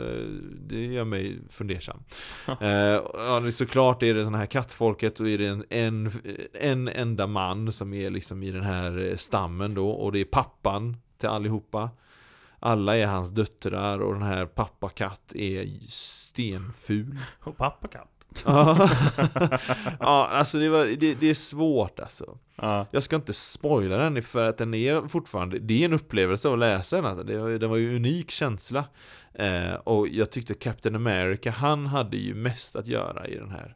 Det 0.67 0.85
gör 0.85 1.05
mig 1.05 1.39
fundersam 1.49 1.99
eh, 2.47 3.49
Såklart 3.51 4.03
är 4.03 4.13
det 4.13 4.23
sån 4.23 4.33
här 4.33 4.45
kattfolket 4.45 5.19
och 5.19 5.29
är 5.29 5.37
det 5.37 5.47
en, 5.47 5.65
en, 5.69 6.11
en 6.53 6.87
enda 6.87 7.27
man 7.27 7.71
som 7.71 7.93
är 7.93 8.09
liksom 8.09 8.43
i 8.43 8.51
den 8.51 8.63
här 8.63 9.13
stammen 9.17 9.73
då 9.73 9.89
Och 9.89 10.11
det 10.11 10.19
är 10.19 10.25
pappan 10.25 10.97
till 11.17 11.29
allihopa 11.29 11.89
Alla 12.65 12.97
är 12.97 13.05
hans 13.05 13.29
döttrar 13.31 13.99
och 13.99 14.13
den 14.13 14.23
här 14.23 14.45
pappakatt 14.45 15.33
är 15.35 15.67
stenful 15.89 17.17
Och 17.43 17.57
pappakatt. 17.57 18.09
Ja, 18.45 18.89
ja 19.99 20.27
alltså 20.27 20.59
det, 20.59 20.69
var, 20.69 20.85
det, 20.85 21.13
det 21.13 21.27
är 21.29 21.33
svårt 21.33 21.99
alltså 21.99 22.37
Ja. 22.55 22.85
jag 22.91 23.03
ska 23.03 23.15
inte 23.15 23.33
spoila 23.33 23.97
den 23.97 24.23
för 24.23 24.49
att 24.49 24.57
den 24.57 24.73
är 24.73 25.07
fortfarande 25.07 25.59
Det 25.59 25.81
är 25.81 25.85
en 25.85 25.93
upplevelse 25.93 26.49
att 26.53 26.59
läsa 26.59 26.95
den 26.95 27.05
alltså. 27.05 27.23
det, 27.23 27.37
var- 27.37 27.49
det 27.49 27.67
var 27.67 27.77
ju 27.77 27.89
en 27.89 27.95
unik 27.95 28.31
känsla 28.31 28.85
eh, 29.33 29.73
Och 29.73 30.07
jag 30.07 30.31
tyckte 30.31 30.53
Captain 30.53 30.95
America 30.95 31.51
Han 31.51 31.85
hade 31.87 32.17
ju 32.17 32.35
mest 32.35 32.75
att 32.75 32.87
göra 32.87 33.27
i 33.27 33.35
den 33.35 33.49
här 33.51 33.75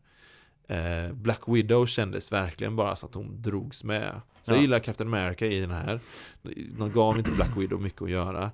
eh, 0.68 1.14
Black 1.14 1.42
Widow 1.48 1.86
kändes 1.86 2.32
verkligen 2.32 2.76
bara 2.76 2.96
så 2.96 3.06
att 3.06 3.16
hon 3.16 3.42
drogs 3.42 3.84
med 3.84 4.22
Så 4.44 4.52
jag 4.52 4.58
Ja. 4.58 4.62
gillar 4.62 4.80
Captain 4.80 5.14
America 5.14 5.46
i 5.46 5.60
den 5.60 5.72
här 5.72 6.00
De 6.78 6.92
gav 6.92 7.18
inte 7.18 7.32
Black 7.32 7.58
Widow 7.58 7.82
mycket 7.82 8.02
att 8.02 8.10
göra 8.10 8.52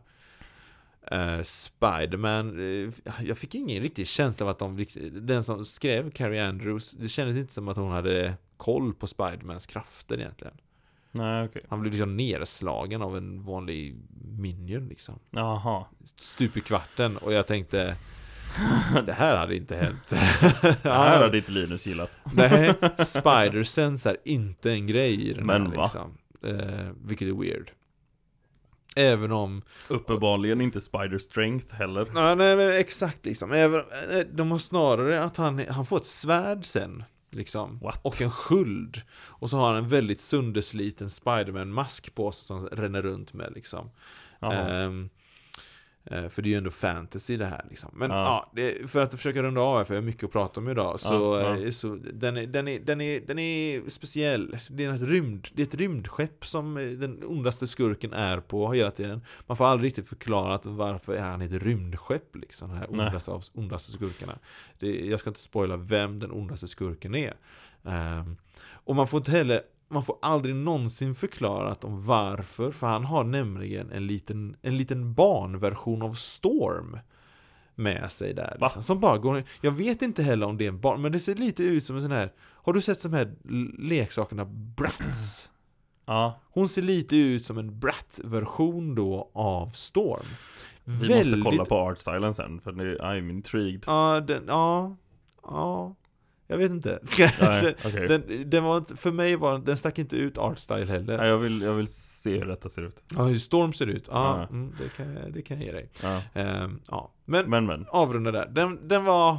Uh, 1.11 1.41
Spiderman, 1.41 2.59
eh, 2.59 2.93
jag 3.21 3.37
fick 3.37 3.55
ingen 3.55 3.83
riktig 3.83 4.07
känsla 4.07 4.45
av 4.45 4.49
att 4.49 4.59
de, 4.59 4.85
den 5.11 5.43
som 5.43 5.65
skrev 5.65 6.11
Carrie 6.11 6.47
Andrews, 6.47 6.91
det 6.91 7.09
kändes 7.09 7.37
inte 7.37 7.53
som 7.53 7.67
att 7.67 7.77
hon 7.77 7.91
hade 7.91 8.33
koll 8.57 8.93
på 8.93 9.07
Spidermans 9.07 9.65
krafter 9.65 10.19
egentligen. 10.19 10.53
Nej, 11.11 11.45
okej. 11.45 11.65
Han 11.69 11.81
blev 11.81 11.93
liksom 11.93 12.17
nerslagen 12.17 13.01
av 13.01 13.17
en 13.17 13.43
vanlig 13.43 13.95
minion 14.39 14.87
liksom. 14.87 15.19
Jaha. 15.31 15.85
Stup 16.15 16.57
i 16.57 16.61
kvarten 16.61 17.17
och 17.17 17.33
jag 17.33 17.47
tänkte 17.47 17.95
Det 19.05 19.13
här 19.13 19.37
hade 19.37 19.55
inte 19.55 19.75
hänt. 19.75 20.07
Det 20.83 20.89
här 20.89 21.21
hade 21.21 21.37
inte 21.37 21.51
Linus 21.51 21.87
gillat. 21.87 22.19
Nej, 22.33 22.73
Spider-Sense 22.97 24.09
är 24.09 24.17
inte 24.23 24.71
en 24.71 24.87
grej 24.87 25.29
i 25.29 25.33
den 25.33 25.45
Men 25.45 25.61
här 25.61 25.75
va? 25.75 25.83
liksom. 25.83 26.17
Eh, 26.43 26.89
vilket 27.05 27.27
är 27.27 27.33
weird. 27.33 27.71
Även 28.95 29.31
om 29.31 29.61
Uppenbarligen 29.87 30.61
inte 30.61 30.81
Spider 30.81 31.17
Strength 31.17 31.75
heller. 31.75 32.07
Nej, 32.13 32.35
nej 32.35 32.55
men 32.55 32.77
exakt 32.77 33.25
liksom. 33.25 33.51
Även, 33.51 33.79
eh, 34.11 34.19
de 34.31 34.51
har 34.51 34.57
snarare 34.57 35.23
att 35.23 35.37
han, 35.37 35.65
han 35.69 35.85
får 35.85 35.97
ett 35.97 36.05
svärd 36.05 36.65
sen. 36.65 37.03
Liksom. 37.31 37.79
What? 37.79 37.99
Och 38.01 38.21
en 38.21 38.31
sköld. 38.31 39.01
Och 39.11 39.49
så 39.49 39.57
har 39.57 39.67
han 39.67 39.75
en 39.75 39.87
väldigt 39.87 40.21
söndersliten 40.21 41.09
Spiderman-mask 41.09 42.15
på 42.15 42.31
sig 42.31 42.45
som 42.45 42.67
ränner 42.67 43.01
runt 43.01 43.33
med 43.33 43.51
liksom. 43.55 43.91
Jaha. 44.39 44.85
Eh, 46.05 46.29
för 46.29 46.41
det 46.41 46.47
är 46.49 46.51
ju 46.51 46.57
ändå 46.57 46.69
fantasy 46.71 47.37
det 47.37 47.45
här 47.45 47.65
liksom. 47.69 47.89
Men 47.93 48.11
ja, 48.11 48.51
Ja. 48.55 48.87
för 48.87 49.03
att 49.03 49.11
försöka 49.13 49.43
runda 49.43 49.61
av 49.61 49.77
här, 49.77 49.83
för 49.83 49.93
jag 49.93 50.01
har 50.01 50.05
mycket 50.05 50.23
att 50.23 50.31
prata 50.31 50.59
om 50.59 50.69
idag. 50.69 50.99
Så, 50.99 51.13
Ja, 51.13 51.57
eh, 51.57 51.69
så 51.69 51.95
den, 52.13 52.37
är, 52.37 52.47
den, 52.47 52.67
är, 52.67 52.79
den, 52.79 53.01
är, 53.01 53.19
den 53.21 53.39
är 53.39 53.89
speciell. 53.89 54.57
Det 54.69 54.85
är, 54.85 54.93
ett 54.93 55.01
rymd, 55.01 55.47
det 55.53 55.61
är 55.61 55.67
ett 55.67 55.75
rymdskepp 55.75 56.45
som 56.45 56.77
eh, 56.77 56.85
den 56.85 57.23
ondaste 57.23 57.67
skurken 57.67 58.13
är 58.13 58.39
på 58.39 58.73
hela 58.73 58.91
tiden. 58.91 59.21
Man 59.47 59.57
får 59.57 59.65
aldrig 59.65 59.87
riktigt 59.87 60.09
förklarat 60.09 60.65
varför 60.65 61.13
är 61.13 61.21
han 61.21 61.41
ett 61.41 61.63
rymdskepp 61.63 62.35
liksom. 62.35 62.69
Den 62.69 62.77
här 62.77 62.87
Nej. 62.91 63.05
ondaste 63.07 63.31
av 63.31 63.43
ondaste 63.53 63.91
skurkarna. 63.91 64.39
Det, 64.79 65.05
jag 65.05 65.19
ska 65.19 65.29
inte 65.29 65.39
spoila 65.39 65.77
vem 65.77 66.19
den 66.19 66.31
ondaste 66.31 66.67
skurken 66.67 67.15
är. 67.15 67.33
Ehm, 67.85 68.37
och 68.85 68.95
man 68.95 69.07
får 69.07 69.17
inte 69.17 69.31
heller 69.31 69.61
man 69.93 70.03
får 70.03 70.17
aldrig 70.21 70.55
någonsin 70.55 71.15
förklarat 71.15 71.83
om 71.83 72.05
varför, 72.05 72.71
för 72.71 72.87
han 72.87 73.05
har 73.05 73.23
nämligen 73.23 73.91
en 73.91 74.07
liten, 74.07 74.55
en 74.61 74.77
liten 74.77 75.13
barnversion 75.13 76.01
av 76.01 76.13
Storm 76.13 76.99
med 77.75 78.11
sig 78.11 78.33
där. 78.33 78.57
Liksom, 78.61 78.83
som 78.83 78.99
bara 78.99 79.17
går 79.17 79.43
Jag 79.61 79.71
vet 79.71 80.01
inte 80.01 80.23
heller 80.23 80.45
om 80.47 80.57
det 80.57 80.63
är 80.65 80.69
en 80.69 80.79
barn, 80.79 81.01
men 81.01 81.11
det 81.11 81.19
ser 81.19 81.35
lite 81.35 81.63
ut 81.63 81.85
som 81.85 81.95
en 81.95 82.01
sån 82.01 82.11
här 82.11 82.33
Har 82.39 82.73
du 82.73 82.81
sett 82.81 83.03
de 83.03 83.13
här 83.13 83.33
leksakerna 83.79 84.45
Bratz? 84.45 85.49
Ja, 86.05 86.39
Hon 86.51 86.69
ser 86.69 86.81
lite 86.81 87.15
ut 87.15 87.45
som 87.45 87.57
en 87.57 87.79
Bratz-version 87.79 88.95
då 88.95 89.31
av 89.33 89.69
Storm. 89.69 90.25
vi 90.83 91.17
måste 91.17 91.41
kolla 91.43 91.65
på 91.65 91.75
artstylen 91.75 92.33
sen 92.33 92.61
för 92.61 92.71
nu, 92.71 92.97
I'm 92.97 93.29
intrigued. 93.29 93.83
Ja, 93.87 94.19
den, 94.19 94.43
ja, 94.47 94.95
ja, 95.43 95.95
jag 96.53 96.57
vet 96.57 96.71
inte. 96.71 96.99
Nej, 97.41 97.75
okej. 97.85 98.07
den, 98.07 98.49
den 98.49 98.63
var 98.63 98.77
inte, 98.77 98.95
för 98.95 99.11
mig 99.11 99.35
var 99.35 99.57
den 99.57 99.77
stack 99.77 99.99
inte 99.99 100.15
ut 100.15 100.37
artstyle 100.37 100.85
heller. 100.85 101.17
Nej, 101.17 101.27
jag, 101.27 101.37
vill, 101.37 101.61
jag 101.61 101.73
vill 101.73 101.87
se 101.87 102.37
hur 102.37 102.45
detta 102.45 102.69
ser 102.69 102.81
ut. 102.81 103.03
Ja, 103.15 103.23
hur 103.23 103.37
Storm 103.37 103.73
ser 103.73 103.87
ut. 103.87 104.07
Ja, 104.11 104.47
mm, 104.51 104.75
det, 104.79 104.89
kan 104.89 105.31
det 105.31 105.41
kan 105.41 105.57
jag 105.57 105.65
ge 105.65 105.71
dig. 105.71 105.89
Ja. 106.03 106.21
Ehm, 106.33 106.79
ja. 106.89 107.11
Men, 107.25 107.49
Men 107.49 107.65
men. 107.65 107.85
avrunda 107.89 108.31
där. 108.31 108.45
Den, 108.45 108.87
den 108.87 109.03
var 109.03 109.37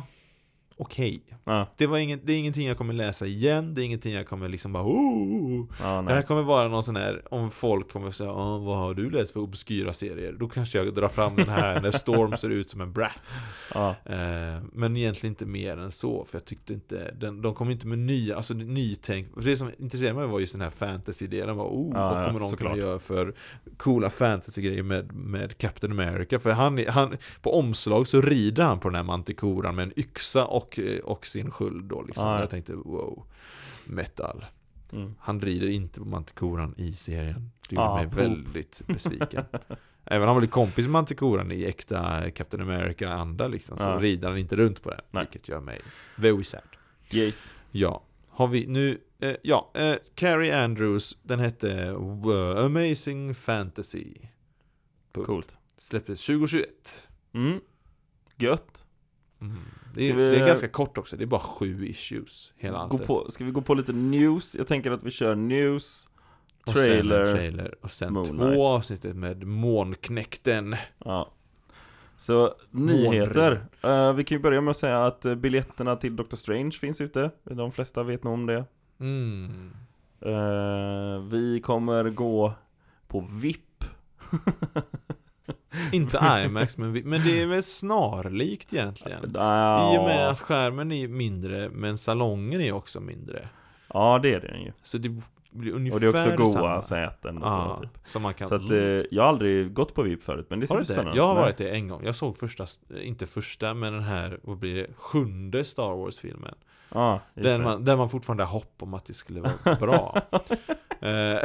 okej. 0.76 1.22
Ja, 1.44 1.66
Det, 1.76 1.86
var 1.86 2.26
det 2.26 2.32
är 2.32 2.36
ingenting 2.36 2.66
jag 2.66 2.78
kommer 2.78 2.94
läsa 2.94 3.26
igen, 3.26 3.74
det 3.74 3.82
är 3.82 3.84
ingenting 3.84 4.12
jag 4.12 4.26
kommer 4.26 4.48
liksom 4.48 4.72
bara 4.72 4.84
oh. 4.84 5.64
ja 5.80 6.02
Det 6.02 6.14
här 6.14 6.22
kommer 6.22 6.42
vara 6.42 6.68
någon 6.68 6.82
sån 6.82 6.96
här, 6.96 7.34
om 7.34 7.50
folk 7.50 7.92
kommer 7.92 8.10
säga 8.10 8.30
oh, 8.30 8.64
vad 8.64 8.76
har 8.78 8.94
du 8.94 9.10
läst 9.10 9.32
för 9.32 9.40
obskyra 9.40 9.92
serier? 9.92 10.32
Då 10.32 10.48
kanske 10.48 10.78
jag 10.78 10.94
drar 10.94 11.08
fram 11.08 11.36
den 11.36 11.48
här 11.48 11.80
när 11.80 11.90
Storm 11.90 12.36
ser 12.36 12.50
ut 12.50 12.70
som 12.70 12.80
en 12.80 12.92
brat. 12.92 13.12
Ja, 13.74 13.94
Eh, 14.04 14.62
men 14.72 14.96
egentligen 14.96 15.32
inte 15.32 15.46
mer 15.46 15.76
än 15.76 15.92
så, 15.92 16.24
för 16.24 16.38
jag 16.38 16.44
tyckte 16.44 16.72
inte, 16.72 17.14
den, 17.20 17.42
de 17.42 17.54
kom 17.54 17.70
inte 17.70 17.86
med 17.86 17.98
nya, 17.98 18.36
alltså 18.36 18.54
nytänk. 18.54 19.28
Det 19.36 19.56
som 19.56 19.70
intresserade 19.78 20.14
mig 20.14 20.26
var 20.26 20.40
just 20.40 20.52
den 20.52 20.62
här 20.62 20.70
fantasy-delen, 20.70 21.56
var, 21.56 21.66
oh, 21.66 21.94
vad 21.94 22.26
kommer 22.26 22.40
de 22.40 22.50
såklart. 22.50 22.72
kunna 22.72 22.84
göra 22.84 22.98
för 22.98 23.34
coola 23.76 24.10
fantasy-grejer 24.10 24.82
med, 24.82 25.12
med 25.12 25.58
Captain 25.58 26.00
America? 26.00 26.38
För 26.38 26.50
han, 26.50 26.84
han, 26.88 27.16
på 27.42 27.58
omslag 27.58 28.08
så 28.08 28.20
rider 28.20 28.62
han 28.62 28.80
på 28.80 28.88
den 28.88 28.96
här 28.96 29.02
mantikoran 29.02 29.74
med 29.76 29.82
en 29.82 29.98
yxa 29.98 30.44
och, 30.44 30.63
eh, 30.78 30.98
och 30.98 31.26
sin 31.26 31.50
sköld 31.50 31.84
då 31.84 32.02
liksom. 32.02 32.26
Ja, 32.28 32.34
ja. 32.34 32.40
Jag 32.40 32.50
tänkte, 32.50 32.74
wow, 32.74 33.26
metal. 33.84 34.44
mm. 34.92 35.14
Han 35.20 35.40
rider 35.40 35.66
inte 35.68 35.98
på 36.00 36.06
mantikoran 36.06 36.74
i 36.76 36.92
serien. 36.92 37.50
Det 37.68 37.74
gjorde 37.76 37.88
Ah, 37.88 37.96
mig 37.96 38.04
poop. 38.04 38.18
väldigt 38.18 38.82
besviken. 38.86 39.44
Även 40.04 40.22
om 40.22 40.28
han 40.28 40.38
blir 40.38 40.50
kompis 40.50 40.84
med 40.84 40.90
mantikoran 40.92 41.52
i 41.52 41.64
äkta 41.64 42.30
Captain 42.30 42.62
America-anda 42.62 43.48
liksom, 43.48 43.76
så 43.78 43.84
Ja. 43.84 43.98
rider 44.00 44.28
han 44.28 44.38
inte 44.38 44.56
runt 44.56 44.82
på 44.82 44.90
den. 44.90 45.00
Nej. 45.10 45.22
Vilket 45.24 45.48
gör 45.48 45.60
mig 45.60 45.80
very 46.16 46.44
sad. 46.44 46.62
yes. 47.12 47.54
Ja, 47.70 48.02
har 48.28 48.46
vi 48.48 48.66
nu, 48.66 48.98
eh, 49.20 49.34
ja, 49.42 49.70
eh, 49.74 49.94
Carrie 50.14 50.64
Andrews, 50.64 51.18
den 51.22 51.38
hette 51.40 51.96
Amazing 52.64 53.34
Fantasy. 53.34 54.14
Punkt. 55.12 55.26
Coolt. 55.26 55.56
Släpptes 55.76 56.26
2021. 56.26 57.02
Mm. 57.34 57.60
Gött. 58.36 58.86
Mm. 59.40 59.56
Det, 59.94 60.10
är, 60.10 60.16
vi- 60.16 60.30
det 60.30 60.40
är 60.40 60.46
ganska 60.46 60.68
kort 60.68 60.98
också, 60.98 61.16
det 61.16 61.24
är 61.24 61.26
bara 61.26 61.40
sju 61.40 61.86
issues 61.86 62.52
hela 62.56 62.78
allt. 62.78 63.06
på, 63.06 63.30
ska 63.30 63.44
vi 63.44 63.50
gå 63.50 63.62
på 63.62 63.74
lite 63.74 63.92
news? 63.92 64.54
Jag 64.54 64.66
tänker 64.66 64.90
att 64.90 65.02
vi 65.04 65.10
kör 65.10 65.34
news, 65.34 66.08
Och 66.66 66.72
sen 66.72 66.82
en 66.82 66.86
trailer. 66.88 67.24
trailer 67.24 67.74
och 67.80 67.90
sen 67.90 68.12
Moonlight. 68.12 68.54
två 68.54 68.66
avsnittet 68.66 69.16
med 69.16 69.44
Månknäkten. 69.46 70.76
Ja. 70.98 71.30
Så 72.16 72.54
nyheter. 72.70 73.66
Eh, 73.82 74.12
vi 74.12 74.24
kan 74.24 74.36
ju 74.38 74.42
börja 74.42 74.60
med 74.60 74.70
att 74.70 74.76
säga 74.76 75.04
att 75.06 75.24
eh, 75.24 75.34
biljetterna 75.34 75.96
till 75.96 76.16
Doctor 76.16 76.36
Strange 76.36 76.70
finns 76.70 77.00
ute. 77.00 77.30
De 77.44 77.72
flesta 77.72 78.02
vet 78.02 78.24
nog 78.24 78.32
om 78.34 78.46
det. 78.46 78.64
Mm. 79.00 79.70
Eh, 80.20 81.22
vi 81.30 81.60
kommer 81.64 82.10
gå 82.10 82.52
på 83.08 83.20
VIP. 83.30 83.84
Inte 85.92 86.42
IMAX, 86.44 86.78
men, 86.78 86.92
men 86.92 87.24
det 87.24 87.42
är 87.42 87.46
väl 87.46 87.62
snarlikt 87.62 88.72
egentligen. 88.72 89.30
Ja, 89.34 89.94
I 89.94 89.98
och 89.98 90.04
med 90.04 90.28
att 90.28 90.40
skärmen 90.40 90.92
är 90.92 91.08
mindre, 91.08 91.68
men 91.68 91.98
salongen 91.98 92.60
är 92.60 92.72
också 92.72 93.00
mindre. 93.00 93.48
Ja, 93.88 94.18
det 94.22 94.34
är 94.34 94.40
det 94.40 94.58
ju. 94.58 94.72
Så 94.82 94.98
det 94.98 95.20
blir 95.50 95.72
ungefär 95.72 95.96
Och 95.96 96.00
det 96.00 96.06
är 96.06 96.24
också 96.24 96.36
goa 96.36 96.52
samma. 96.52 96.82
säten 96.82 97.42
och 97.42 97.48
Ja, 97.50 97.74
så 97.76 97.82
typ. 97.82 97.90
som 98.04 98.22
man 98.22 98.34
kan... 98.34 98.48
Så 98.48 98.54
att 98.54 98.70
eh, 98.70 98.78
jag 99.10 99.22
har 99.22 99.28
aldrig 99.28 99.72
gått 99.74 99.94
på 99.94 100.02
VIP 100.02 100.22
förut, 100.22 100.46
men 100.50 100.60
det 100.60 100.66
ser 100.66 100.74
du 100.74 100.80
ut 100.82 100.88
spännande 100.88 101.16
Jag 101.16 101.26
har 101.26 101.34
varit 101.34 101.56
det 101.56 101.70
en 101.70 101.88
gång. 101.88 102.04
Jag 102.04 102.14
såg 102.14 102.36
första, 102.36 102.66
inte 103.02 103.26
första, 103.26 103.74
men 103.74 103.92
den 103.92 104.02
här, 104.02 104.38
vad 104.42 104.58
blir 104.58 104.74
det, 104.74 104.86
sjunde 104.96 105.64
Star 105.64 105.94
Wars-filmen. 105.96 106.54
Den 106.94 107.20
det. 107.34 107.58
man, 107.58 107.84
där 107.84 107.96
man 107.96 108.08
fortfarande 108.10 108.44
har 108.44 108.52
hopp 108.52 108.74
om 108.82 108.94
att 108.94 109.04
det 109.06 109.14
skulle 109.14 109.40
vara 109.40 109.76
bra. 109.76 110.22
Eh, 111.04 111.38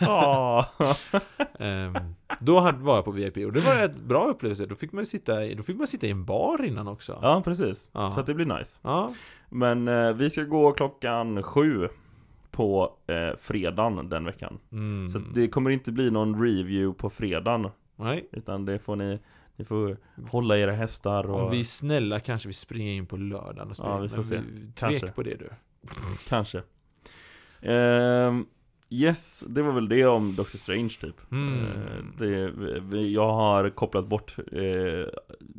Ja. 0.00 0.66
ehm, 1.58 1.94
då 2.40 2.60
hade, 2.60 2.78
var 2.78 2.94
jag 2.96 3.04
på 3.04 3.10
VIP 3.10 3.36
och 3.36 3.52
det 3.52 3.60
var 3.60 3.74
en 3.74 4.08
bra 4.08 4.24
upplevelse. 4.24 4.66
Då 4.66 4.74
fick 4.74 4.92
man 4.92 5.06
sitta 5.06 5.44
i, 5.44 5.54
då 5.54 5.62
fick 5.62 5.76
man 5.76 5.86
sitta 5.86 6.06
i 6.06 6.10
en 6.10 6.24
bar 6.24 6.64
innan 6.64 6.88
också. 6.88 7.18
ja, 7.22 7.42
precis. 7.44 7.90
Ja. 7.92 8.12
Så 8.12 8.20
att 8.20 8.26
det 8.26 8.34
blir 8.34 8.58
nice. 8.58 8.80
Ja. 8.82 9.14
Men 9.50 9.88
eh, 9.88 10.12
vi 10.12 10.30
ska 10.30 10.42
gå 10.42 10.72
klockan 10.72 11.42
sju 11.42 11.88
på 12.50 12.92
eh, 13.06 13.36
fredagen 13.38 14.08
den 14.08 14.24
veckan. 14.24 14.58
Mm. 14.72 15.08
Så 15.08 15.18
det 15.18 15.48
kommer 15.48 15.70
inte 15.70 15.92
bli 15.92 16.10
någon 16.10 16.42
review 16.42 16.98
på 16.98 17.10
fredagen. 17.10 17.70
Nej. 17.96 18.28
Utan 18.32 18.64
det 18.64 18.78
får 18.78 18.96
ni, 18.96 19.18
ni 19.56 19.64
får 19.64 19.96
hålla 20.30 20.58
era 20.58 20.72
hästar 20.72 21.30
och 21.30 21.42
Om 21.42 21.50
vi 21.50 21.60
är 21.60 21.64
snälla 21.64 22.20
kanske 22.20 22.48
vi 22.48 22.52
springer 22.54 22.92
in 22.92 23.06
på 23.06 23.16
lördagen 23.16 23.70
och 23.70 23.76
spelar. 23.76 23.90
Ja, 23.96 23.98
vi 23.98 24.08
får 24.08 24.22
se. 24.22 24.36
Tvek 24.40 24.74
Kanske. 24.76 25.06
på 25.08 25.22
det 25.22 25.34
du. 25.38 25.50
kanske. 26.28 26.62
Ehm, 27.62 28.46
yes, 28.90 29.44
det 29.48 29.62
var 29.62 29.72
väl 29.72 29.88
det 29.88 30.06
om 30.06 30.36
Doctor 30.36 30.58
Strange 30.58 30.88
typ. 31.00 31.32
Mm. 31.32 31.64
Eh, 31.64 32.82
det, 32.82 33.00
jag 33.00 33.32
har 33.32 33.70
kopplat 33.70 34.06
bort, 34.06 34.36
eh, 34.52 34.62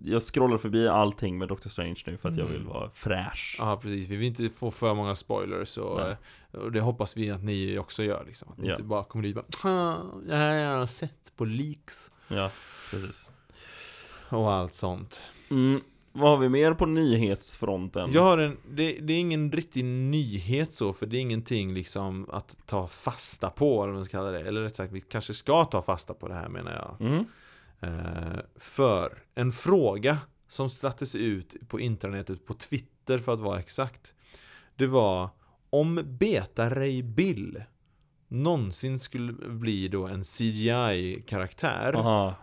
jag 0.03 0.21
scrollar 0.23 0.57
förbi 0.57 0.87
allting 0.87 1.37
med 1.37 1.47
Doctor 1.47 1.69
Strange 1.69 2.01
nu 2.05 2.17
för 2.17 2.29
att 2.29 2.37
jag 2.37 2.47
Mm. 2.47 2.57
vill 2.59 2.67
vara 2.67 2.89
fräsch. 2.89 3.55
Ja 3.59 3.79
precis, 3.81 4.09
vi 4.09 4.15
vill 4.15 4.27
inte 4.27 4.49
få 4.49 4.71
för 4.71 4.93
många 4.93 5.15
spoilers 5.15 5.77
och, 5.77 6.01
eh, 6.01 6.15
och 6.51 6.71
det 6.71 6.79
hoppas 6.81 7.17
vi 7.17 7.31
att 7.31 7.43
ni 7.43 7.77
också 7.77 8.03
gör 8.03 8.23
liksom. 8.27 8.49
Att 8.51 8.57
ni 8.57 8.67
Ja. 8.67 8.73
inte 8.73 8.83
bara 8.83 9.03
kommer 9.03 9.23
dit 9.23 9.37
och 9.37 9.45
bara 9.63 9.71
"Ah, 9.71 9.95
Det 10.27 10.35
här 10.35 10.65
har 10.65 10.79
jag 10.79 10.89
sett 10.89 11.33
på 11.37 11.45
leaks 11.45 12.11
Ja, 12.27 12.51
precis. 12.91 13.31
och 14.29 14.51
allt 14.51 14.73
sånt. 14.73 15.21
Mm, 15.51 15.81
vad 16.17 16.29
har 16.29 16.37
vi 16.37 16.49
mer 16.49 16.73
på 16.73 16.85
nyhetsfronten? 16.85 18.11
Jag 18.13 18.21
har 18.21 18.37
en, 18.37 18.57
det, 18.69 18.91
det 18.91 19.13
är 19.13 19.19
ingen 19.19 19.51
riktig 19.51 19.85
nyhet 19.85 20.71
så, 20.71 20.93
för 20.93 21.05
det 21.05 21.17
är 21.17 21.21
ingenting 21.21 21.73
liksom 21.73 22.29
att 22.29 22.57
ta 22.65 22.87
fasta 22.87 23.49
på, 23.49 23.83
eller 23.83 23.87
vad 23.87 23.95
man 23.95 24.05
ska 24.05 24.17
kalla 24.17 24.31
det. 24.31 24.47
Eller 24.47 24.61
rätt 24.61 24.75
sagt, 24.75 24.91
vi 24.91 25.01
kanske 25.01 25.33
ska 25.33 25.65
ta 25.65 25.81
fasta 25.81 26.13
på 26.13 26.27
det 26.27 26.33
här 26.33 26.49
menar 26.49 26.73
jag. 26.73 27.07
Mm. 27.07 27.25
Eh, 27.81 28.39
för 28.55 29.23
en 29.35 29.51
fråga 29.51 30.17
som 30.47 30.69
sattes 30.69 31.15
ut 31.15 31.55
på 31.67 31.79
internetet, 31.79 32.45
på 32.45 32.53
Twitter 32.53 33.17
för 33.17 33.33
att 33.33 33.39
vara 33.39 33.59
exakt. 33.59 34.13
Det 34.75 34.87
var 34.87 35.29
om 35.69 36.01
Beta 36.05 36.69
Ray 36.75 37.03
Bill 37.03 37.63
någonsin 38.27 38.99
skulle 38.99 39.33
bli 39.33 39.87
då 39.87 40.07
en 40.07 40.23
CGI-karaktär 40.23 41.93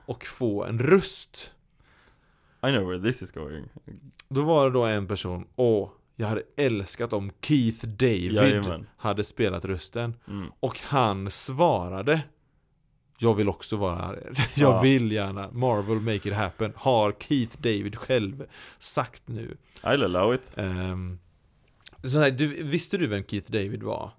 och 0.07 0.25
få 0.25 0.65
en 0.65 0.79
röst 0.79 1.55
I 2.69 2.71
know 2.71 2.89
where 2.89 3.03
this 3.03 3.23
is 3.23 3.31
going. 3.31 3.65
Då 4.29 4.43
var 4.43 4.65
det 4.65 4.71
då 4.75 4.85
en 4.85 5.07
person, 5.07 5.47
åh, 5.57 5.91
jag 6.17 6.27
hade 6.27 6.43
älskat 6.57 7.13
om 7.13 7.31
Keith 7.41 7.87
David 7.87 8.33
Jajamän. 8.33 8.87
hade 8.97 9.25
spelat 9.25 9.65
rösten. 9.65 10.15
Mm. 10.29 10.47
Och 10.61 10.79
han 10.83 11.31
svarade 11.31 12.23
Jag 13.19 13.35
vill 13.35 13.49
också 13.49 13.77
vara 13.77 13.95
här. 13.97 14.31
Jag 14.57 14.73
Ja. 14.75 14.81
vill 14.83 15.13
gärna. 15.13 15.51
Marvel 15.53 16.01
make 16.01 16.29
it 16.29 16.33
happen. 16.35 16.73
Har 16.77 17.13
Keith 17.21 17.57
David 17.61 17.97
själv 17.97 18.47
sagt 18.79 19.23
nu. 19.29 19.57
I'll 19.83 20.05
allow 20.05 20.35
it. 20.35 20.55
Um, 20.57 21.19
så 22.05 22.19
här, 22.19 22.31
du, 22.31 22.47
visste 22.63 22.97
du 22.99 23.07
vem 23.07 23.25
Keith 23.25 23.51
David 23.53 23.83
var? 23.83 24.11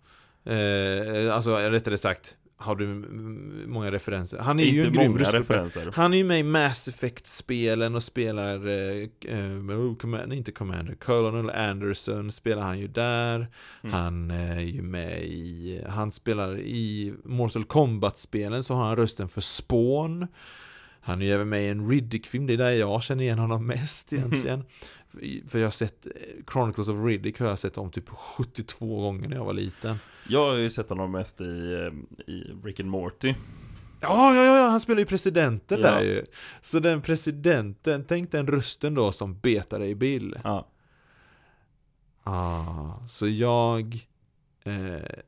Eh, 0.43 1.35
alltså 1.35 1.55
rättare 1.57 1.97
sagt, 1.97 2.37
har 2.57 2.75
du 2.75 2.85
många 3.67 3.91
referenser? 3.91 4.37
Han 4.37 4.59
är 4.59 4.63
ju 4.63 4.85
Inte 4.85 4.99
en 5.01 5.13
grym 5.13 5.17
referenser. 5.17 5.91
Han 5.95 6.13
är 6.13 6.17
ju 6.17 6.23
med 6.23 6.39
i 6.39 6.43
Mass 6.43 6.87
Effect-spelen 6.87 7.95
och 7.95 8.03
spelar, 8.03 8.67
eh, 8.67 9.07
eh, 9.25 9.55
oh, 9.55 9.95
command, 9.95 10.33
inte 10.33 10.51
Commander, 10.51 10.95
Colonel 10.95 11.49
Anderson 11.49 12.31
spelar 12.31 12.61
han 12.61 12.79
ju 12.79 12.87
där. 12.87 13.47
Mm. 13.83 13.93
Han 13.93 14.31
är 14.31 14.59
ju 14.59 14.81
med 14.81 15.23
i, 15.23 15.81
han 15.89 16.11
spelar 16.11 16.59
i 16.59 17.13
Mortal 17.23 17.65
Kombat-spelen 17.65 18.63
så 18.63 18.73
har 18.73 18.85
han 18.85 18.95
rösten 18.95 19.29
för 19.29 19.41
Spawn. 19.41 20.27
Han 21.05 21.21
är 21.21 21.25
ju 21.25 21.31
även 21.31 21.49
med 21.49 21.63
i 21.63 21.67
en 21.69 21.89
Riddick-film, 21.89 22.47
det 22.47 22.53
är 22.53 22.57
där 22.57 22.71
jag 22.71 23.03
känner 23.03 23.23
igen 23.23 23.39
honom 23.39 23.65
mest 23.67 24.13
egentligen. 24.13 24.63
För- 25.09 25.49
För 25.49 25.59
jag 25.59 25.65
har 25.65 25.71
sett 25.71 26.05
eh, 26.05 26.11
Chronicles 26.51 26.87
of 26.87 27.05
Riddick 27.05 27.39
har 27.39 27.47
jag 27.47 27.59
sett 27.59 27.77
om 27.77 27.91
typ 27.91 28.09
72 28.09 29.01
gånger 29.01 29.29
när 29.29 29.35
jag 29.35 29.45
var 29.45 29.53
liten. 29.53 29.99
Jag 30.29 30.49
har 30.49 30.55
ju 30.57 30.69
sett 30.69 30.89
honom 30.89 31.11
mest 31.11 31.41
i, 31.41 31.73
eh, 31.73 32.33
i 32.33 32.53
Rick 32.63 32.79
and 32.79 32.89
Morty. 32.89 33.33
Ja, 34.01 34.35
ja, 34.35 34.43
ja, 34.43 34.67
han 34.67 34.81
spelar 34.81 34.99
ju 34.99 35.05
presidenten 35.05 35.79
Ja. 35.81 35.87
där 35.91 36.01
ju. 36.03 36.23
Så 36.61 36.79
den 36.79 37.01
presidenten, 37.01 38.05
tänk 38.07 38.31
den 38.31 38.47
rösten 38.47 38.93
då 38.93 39.11
som 39.11 39.39
betar 39.39 39.79
dig 39.79 39.95
Bill. 39.95 40.35
Ja. 40.43 40.67
Ah, 42.23 43.07
så 43.07 43.27
jag, 43.27 43.95
eh, 44.63 45.19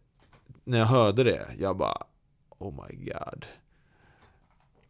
när 0.63 0.79
jag 0.79 0.85
hörde 0.85 1.23
det, 1.23 1.47
jag 1.59 1.77
bara, 1.77 1.97
oh 2.57 2.73
my 2.89 2.95
god. 3.05 3.45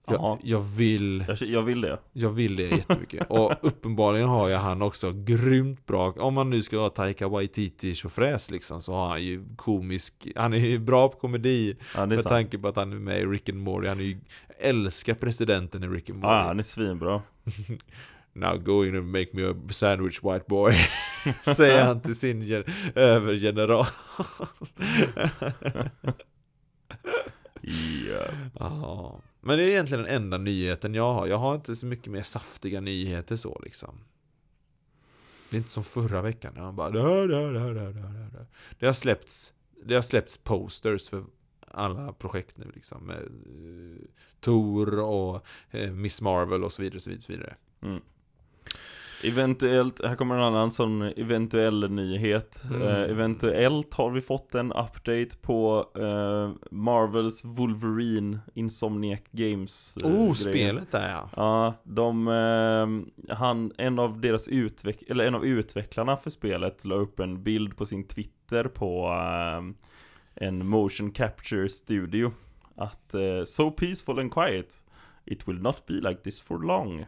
Jag, 0.10 0.16
Ja. 0.22 0.40
jag, 0.44 0.60
vill, 0.60 1.26
Jag, 1.28 1.38
jag 1.42 1.62
vill 1.62 1.82
det. 1.82 2.00
jag 2.14 2.30
vill 2.30 2.56
det 2.56 2.64
jättemycket. 2.64 3.26
Och 3.30 3.54
uppenbarligen 3.62 4.28
har 4.30 4.50
jag 4.50 4.60
han 4.60 4.82
också 4.82 5.12
grymt 5.16 5.86
bra, 5.86 6.12
om 6.12 6.34
man 6.34 6.50
nu 6.50 6.62
ska 6.64 6.78
ha 6.78 6.90
Taika 6.90 7.28
Waititi 7.28 7.96
tjofräs 7.96 8.52
liksom, 8.52 8.82
så 8.82 8.94
har 8.94 9.08
han 9.08 9.24
ju 9.24 9.44
komisk, 9.56 10.28
han 10.36 10.54
är 10.54 10.58
ju 10.58 10.80
bra 10.80 11.10
på 11.10 11.18
komedi. 11.18 11.76
Ja, 11.96 12.06
Med 12.06 12.18
sant. 12.18 12.28
tanke 12.30 12.58
på 12.58 12.68
att 12.68 12.76
han 12.76 12.92
är 12.94 13.00
med 13.00 13.20
i 13.22 13.26
Rick 13.26 13.50
and 13.50 13.60
Morty, 13.60 13.88
han 13.88 14.00
är 14.00 14.04
ju, 14.04 14.18
älskar 14.60 15.14
presidenten 15.14 15.84
i 15.84 15.88
Rick 15.88 16.10
and 16.10 16.20
Morty. 16.20 16.34
Ja, 16.34 16.44
han 16.48 16.60
är 16.60 16.64
svinbra. 16.64 17.22
Now 18.34 18.58
go 18.58 18.86
in 18.86 18.96
and 18.96 19.08
make 19.12 19.28
me 19.34 19.44
a 19.50 19.54
sandwich 19.70 20.20
white 20.24 20.46
boy 20.48 20.74
Säger 21.56 21.86
han 21.86 22.02
till 22.02 22.16
sin 22.16 22.42
gen- 22.42 22.64
övergeneral 22.96 23.86
Ja. 28.10 28.28
Ja, 28.60 29.22
Men 29.42 29.58
det 29.58 29.64
är 29.64 29.68
egentligen 29.70 30.04
den 30.04 30.14
enda 30.16 30.38
nyheten 30.38 30.94
jag 30.94 31.14
har 31.14 31.28
Jag 31.28 31.38
har 31.38 31.56
inte 31.56 31.76
så 31.76 31.86
mycket 31.86 32.12
mer 32.12 32.24
saftiga 32.24 32.82
nyheter 32.82 33.36
så 33.36 33.62
liksom 33.64 34.00
Det 35.50 35.56
är 35.56 35.58
inte 35.58 35.72
som 35.72 35.84
förra 35.84 36.22
veckan 36.22 36.54
när 36.56 36.62
han 36.62 36.76
bara 36.76 36.90
da, 36.90 37.28
da, 37.28 37.52
da, 37.52 37.74
da, 37.74 37.92
da. 37.92 38.46
Det 38.80 38.86
har 38.86 38.94
släppts 38.94 39.54
Det 39.86 39.96
har 39.96 40.02
släppts 40.02 40.38
posters 40.38 41.10
för 41.10 41.24
alla 41.72 42.14
projekt 42.14 42.58
nu 42.58 42.72
liksom 42.76 43.04
med 43.04 43.18
eh, 43.18 44.06
Thor 44.40 45.00
och 45.00 45.46
eh, 45.72 45.92
Miss 45.92 46.22
Marvel 46.22 46.64
och 46.64 46.72
så 46.72 46.82
vidare, 46.82 47.00
så 47.00 47.10
vidare, 47.10 47.22
så 47.22 47.32
vidare. 47.32 47.56
Mm. 47.82 48.02
Eventuellt, 49.24 50.06
här 50.06 50.16
kommer 50.16 50.36
en 50.36 50.42
annan 50.42 50.72
sån 50.72 51.02
eventuell 51.02 51.92
nyhet. 51.92 52.64
Mm. 52.70 52.82
Eh, 52.82 53.02
eventuellt 53.02 53.94
har 53.94 54.12
vi 54.12 54.22
fått 54.22 54.56
en 54.56 54.72
update 54.72 55.30
på 55.42 55.86
eh, 55.96 56.52
Marvels 56.72 57.46
Wolverine 57.46 58.40
Insomniac 58.54 59.20
Games 59.32 59.98
eh, 60.04 60.08
Oh, 60.10 60.14
grejer. 60.14 60.34
spelet 60.34 60.92
där 60.92 61.10
ja 61.10 61.30
Ja, 61.36 61.74
de, 61.84 62.28
han, 63.30 63.72
en 63.78 64.00
av 64.00 64.22
deras 64.22 64.48
utveck 64.48 65.04
eller 65.10 65.28
en 65.28 65.36
av 65.36 65.46
utvecklarna 65.46 66.18
för 66.18 66.30
spelet 66.30 66.86
la 66.86 66.96
upp 66.96 67.20
en 67.20 67.44
bild 67.44 67.78
på 67.78 67.86
sin 67.86 68.08
Twitter 68.08 68.64
på 68.64 69.08
en 70.36 70.68
motion 70.68 71.12
capture 71.12 71.70
studio. 71.70 72.32
Att 72.76 73.16
So 73.46 73.72
peaceful 73.72 74.20
and 74.20 74.34
quiet, 74.34 74.84
it 75.26 75.48
will 75.48 75.62
not 75.62 75.86
be 75.86 75.94
like 75.94 76.22
this 76.22 76.42
for 76.42 76.60
long. 76.60 77.06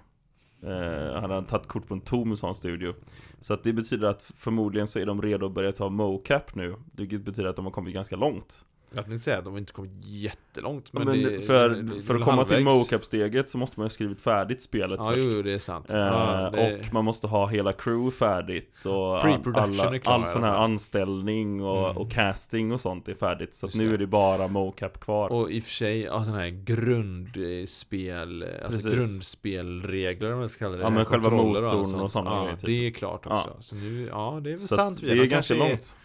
Eh, 0.64 1.22
han 1.22 1.30
har 1.30 1.42
tagit 1.42 1.68
kort 1.68 1.88
på 1.88 1.94
en 1.94 2.02
tom 2.02 2.38
sån 2.38 2.56
studio. 2.56 2.94
Så 3.42 3.54
att 3.54 3.64
det 3.64 3.74
betyder 3.74 4.08
att 4.08 4.22
förmodligen 4.22 4.88
så 4.88 5.00
är 5.00 5.06
de 5.06 5.22
redo 5.22 5.46
att 5.46 5.52
börja 5.52 5.72
ta 5.72 5.90
mocap 5.90 6.56
nu. 6.56 6.76
Vilket 6.96 7.22
betyder 7.22 7.50
att 7.50 7.56
de 7.56 7.66
har 7.66 7.72
kommit 7.72 7.94
ganska 7.94 8.16
långt. 8.16 8.66
Jag 8.92 9.06
tänkte 9.06 9.20
säga 9.20 9.38
att 9.38 9.46
de 9.46 9.58
inte 9.58 9.74
kommit 9.74 9.92
jättelångt 10.06 10.94
men, 10.94 11.06
Men, 11.08 11.22
det, 11.24 11.42
för, 11.42 11.70
det- 11.70 11.82
det 11.82 11.98
är 11.98 12.02
för 12.02 12.16
att 12.16 12.24
komma 12.24 12.46
till 12.46 12.56
halvvägs. 12.56 12.76
mocap-steget 12.92 13.50
så 13.50 13.58
måste 13.58 13.80
man 13.80 13.86
ha 13.86 13.90
skrivit 13.90 14.22
färdigt 14.22 14.62
spelet 14.62 15.00
Ja, 15.04 15.12
först. 15.12 15.28
jo, 15.32 15.42
det 15.42 15.52
är 15.54 15.60
sant 15.60 15.90
Eh, 15.90 15.98
ja, 15.98 16.48
Och 16.50 16.94
man 16.94 17.06
måste 17.06 17.28
ha 17.28 17.48
hela 17.48 17.74
crew 17.74 18.12
färdigt 18.18 18.86
och 18.86 19.24
alla, 19.26 19.96
är 19.96 20.08
all 20.10 20.28
sån 20.28 20.44
här 20.44 20.56
anställning 20.56 21.64
och, 21.64 21.86
Mm. 21.90 21.98
och 21.98 22.12
casting 22.12 22.72
och 22.72 22.82
sånt 22.82 23.08
är 23.08 23.14
färdigt 23.14 23.54
Så 23.54 23.70
nu 23.76 23.94
är 23.94 23.98
det 23.98 24.08
bara 24.08 24.48
mocap 24.48 25.00
kvar 25.00 25.30
Och 25.32 25.52
i 25.52 25.60
och 25.60 25.64
för 25.64 25.72
sig, 25.72 26.02
ja, 26.02 26.24
sådana 26.24 26.40
här 26.42 26.50
grundspel, 26.50 28.46
alltså 28.64 28.80
Precis. 28.80 28.94
grundspelregler 28.94 30.34
om 30.34 30.40
man 30.40 30.50
ska 30.50 30.66
kalla 30.66 30.78
det 30.78 30.84
Ja, 30.84 30.90
men 30.90 31.06
själva 31.06 31.30
motorn 31.30 31.66
och 31.80 31.88
sånt. 31.88 32.12
sådana 32.12 32.32
Ja, 32.32 32.42
grejer, 32.44 32.56
typ. 32.58 32.66
det 32.66 32.88
är 32.88 32.92
klart 32.92 33.26
också 33.26 33.56
Så 33.60 33.76
nu, 33.76 34.08
ja 34.08 34.40
det 34.44 34.50
är 34.50 34.58
väl 34.58 34.68
Så 34.68 34.76
sant 34.76 35.02
vi 35.04 35.08
det 35.16 35.22
är 35.22 35.26
ganska 35.26 35.54
långt 35.54 35.96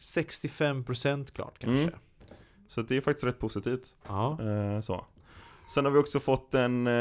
65% 0.00 1.30
klart 1.34 1.58
kanske 1.58 1.82
Mm. 1.82 1.94
Så 2.68 2.82
det 2.82 2.96
är 2.96 3.00
faktiskt 3.00 3.26
rätt 3.26 3.38
positivt 3.38 3.96
Ja, 4.08 4.38
eh, 4.42 4.80
så. 4.80 5.04
Sen 5.74 5.84
har 5.84 5.92
vi 5.92 5.98
också 5.98 6.20
fått 6.20 6.54
en, 6.54 6.86
eh, 6.86 6.92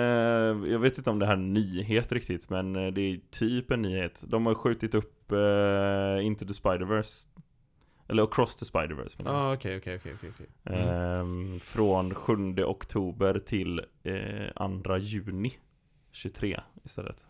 jag 0.72 0.80
vet 0.80 0.98
inte 0.98 1.10
om 1.10 1.20
det 1.20 1.26
här 1.26 1.34
är 1.34 1.38
en 1.38 1.54
nyhet 1.54 2.12
riktigt 2.12 2.50
Men 2.50 2.76
eh, 2.76 2.88
det 2.94 3.02
är 3.02 3.20
typ 3.32 3.72
en 3.72 3.82
nyhet 3.82 4.24
De 4.28 4.46
har 4.46 4.54
skjutit 4.54 4.96
upp 4.96 5.32
eh, 5.32 6.26
Into 6.26 6.46
the 6.46 6.54
Spider-Verse 6.54 7.28
Eller 8.08 8.24
Across 8.24 8.56
the 8.56 8.66
Spider-Verse 8.66 9.24
menar 9.24 9.34
jag. 9.40 9.50
ja 9.52 9.54
okej 9.54 9.78
okej 9.78 9.96
okej 9.96 10.14
okej 10.16 10.32
okej. 10.34 10.48
Mm. 10.64 10.90
Ehm, 10.90 11.60
från 11.60 12.14
7 12.16 12.64
oktober 12.64 13.40
till 13.40 13.82
eh, 14.04 14.82
2 14.84 14.98
juni 14.98 15.54
23 16.12 16.60
istället. 16.84 17.26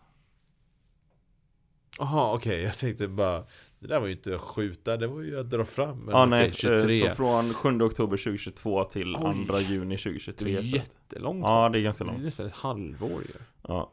Jaha 1.98 2.34
okej, 2.34 2.62
jag 2.62 2.78
tänkte 2.78 3.08
bara 3.08 3.44
Det 3.86 3.94
där 3.94 4.00
var 4.00 4.06
ju 4.06 4.12
inte 4.12 4.34
att 4.34 4.40
skjuta, 4.40 4.96
det 4.96 5.06
var 5.06 5.20
ju 5.22 5.40
att 5.40 5.50
dra 5.50 5.64
fram 5.64 6.08
Ja 6.12 6.26
nej, 6.26 6.52
23 6.54 7.00
eh, 7.02 7.08
så 7.08 7.14
från 7.14 7.54
7 7.54 7.80
oktober 7.82 8.16
2022 8.16 8.84
till 8.84 9.16
Oj. 9.16 9.46
2 9.48 9.58
juni 9.58 9.94
Det 9.96 10.02
2023 10.02 10.54
är 10.56 10.60
istället. 10.60 10.86
jättelångt 11.08 11.44
Ja, 11.46 11.68
det 11.68 11.78
är 11.78 11.82
ganska 11.82 12.04
Det 12.04 12.10
är 12.10 12.12
långt. 12.12 12.24
nästan 12.24 12.46
ett 12.46 12.52
halvår 12.52 13.10
ju 13.22 13.32
Ja. 13.68 13.92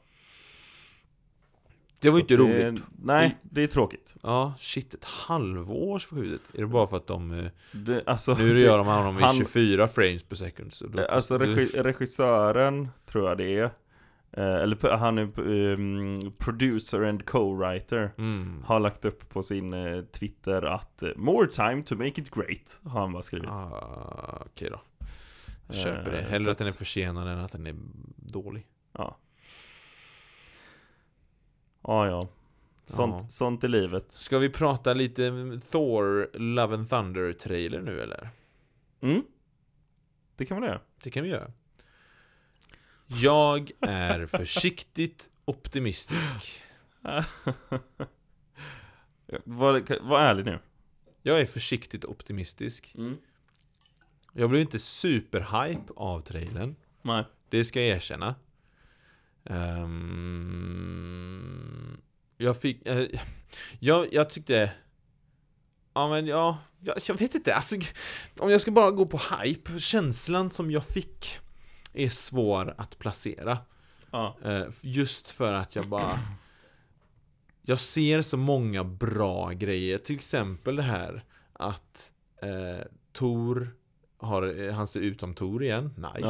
Det 1.99 2.09
var 2.09 2.17
ju 2.17 2.21
inte 2.21 2.35
det- 2.37 2.67
roligt 2.69 2.83
Nej, 3.03 3.37
det 3.41 3.63
är 3.63 3.67
tråkigt. 3.67 4.15
Ja, 4.23 4.53
shit, 4.59 4.93
ett 4.93 5.03
halvårs 5.05 6.05
förskjutet 6.05 6.41
Är 6.55 6.59
det 6.61 6.67
bara 6.67 6.87
för 6.87 6.97
att 6.97 7.07
de 7.07 7.31
eh, 7.31 7.45
Det, 7.71 8.03
alltså, 8.05 8.33
Nu 8.33 8.59
gör 8.59 8.77
de 8.77 8.87
honom 8.87 9.19
i 9.19 9.21
han- 9.21 9.35
24 9.35 9.87
frames 9.87 10.23
per 10.23 10.35
second 10.35 10.73
så 10.73 10.87
då, 10.87 11.05
Alltså 11.05 11.37
regi 11.37 11.65
regissören 11.81 12.87
tror 13.05 13.29
jag 13.29 13.37
det 13.37 13.57
är. 13.59 13.71
Eh, 14.33 14.55
eller 14.55 14.97
han 14.97 15.17
är 15.17 15.39
um, 15.39 16.31
producer 16.37 17.01
and 17.03 17.25
co-writer. 17.25 18.11
mm. 18.17 18.63
Har 18.65 18.79
lagt 18.79 19.05
upp 19.05 19.29
på 19.29 19.43
sin 19.43 19.73
eh, 19.73 20.01
Twitter 20.03 20.61
att 20.61 21.03
eh, 21.03 21.09
More 21.15 21.47
time 21.47 21.83
to 21.83 21.95
make 21.95 22.21
it 22.21 22.29
great. 22.35 22.79
Har 22.83 23.01
han 23.01 23.13
bara 23.13 23.23
skrivit. 23.23 23.49
ah, 23.49 24.43
Okej 24.45 24.69
då 24.69 24.81
Jag 25.67 25.75
köper 25.75 26.11
det, 26.11 26.21
hellre 26.21 26.51
att 26.51 26.57
den 26.57 26.67
är 26.67 26.71
försenad 26.71 27.27
än 27.27 27.39
att 27.39 27.51
den 27.51 27.67
är 27.67 27.75
dålig 28.15 28.67
Ja. 28.97 29.17
Ja, 31.83 32.07
ja. 32.07 32.29
Sånt, 32.85 33.21
Ja. 33.21 33.27
sånt 33.29 33.63
är 33.63 33.67
livet. 33.67 34.11
Ska 34.11 34.37
vi 34.39 34.49
prata 34.49 34.93
lite 34.93 35.31
Thor 35.71 36.29
Love 36.33 36.73
and 36.75 36.89
Thunder 36.89 37.33
trailer 37.33 37.81
nu 37.81 38.01
eller? 38.01 38.29
Mm. 39.01 39.21
Det 40.35 40.45
kan 40.45 40.59
man 40.59 40.69
göra. 40.69 40.81
Det 41.03 41.09
kan 41.09 41.23
vi 41.23 41.29
göra 41.29 41.51
Jag 43.07 43.71
är 43.79 44.25
försiktigt 44.25 45.29
optimistisk 45.45 46.61
var, 49.43 50.01
var 50.07 50.19
ärlig 50.19 50.45
nu. 50.45 50.59
Jag 51.21 51.39
är 51.39 51.45
försiktigt 51.45 52.05
optimistisk 52.05 52.93
Mm. 52.97 53.17
Jag 54.35 54.49
blev 54.49 54.61
inte 54.61 54.79
superhype 54.79 55.93
av 55.95 56.21
trailern 56.21 56.75
Nej. 57.01 57.25
Det 57.49 57.65
ska 57.65 57.81
jag 57.81 57.97
erkänna. 57.97 58.35
Ehm, 59.45 60.77
jag 62.37 62.61
fick... 62.61 62.87
eh, 62.87 63.07
jag, 63.79 64.13
jag 64.13 64.29
tyckte... 64.29 64.71
Ja 65.93 66.09
men 66.09 66.27
ja, 66.27 66.57
jag, 66.79 66.97
jag 67.07 67.15
vet 67.15 67.35
inte, 67.35 67.55
alltså, 67.55 67.75
om 68.39 68.49
jag 68.49 68.61
ska 68.61 68.71
bara 68.71 68.91
gå 68.91 69.05
på 69.05 69.17
hype, 69.17 69.79
känslan 69.79 70.49
som 70.49 70.71
jag 70.71 70.85
fick 70.85 71.39
är 71.93 72.09
svår 72.09 72.73
att 72.77 72.99
placera. 72.99 73.57
Ja. 74.11 74.35
Eh, 74.45 74.63
Just 74.81 75.31
för 75.31 75.53
att 75.53 75.75
jag 75.75 75.87
bara 75.87 76.19
Jag 77.61 77.79
ser 77.79 78.21
så 78.21 78.37
många 78.37 78.83
bra 78.83 79.49
grejer 79.51 79.97
Till 79.97 80.15
exempel 80.15 80.75
det 80.75 80.83
här 80.83 81.23
Att 81.53 82.11
eh, 82.41 82.85
Tor 83.11 83.75
har, 84.17 84.71
Han 84.71 84.87
ser 84.87 84.99
ut 84.99 85.19
som 85.19 85.33
Tor 85.33 85.63
igen, 85.63 85.93
nice 85.97 86.27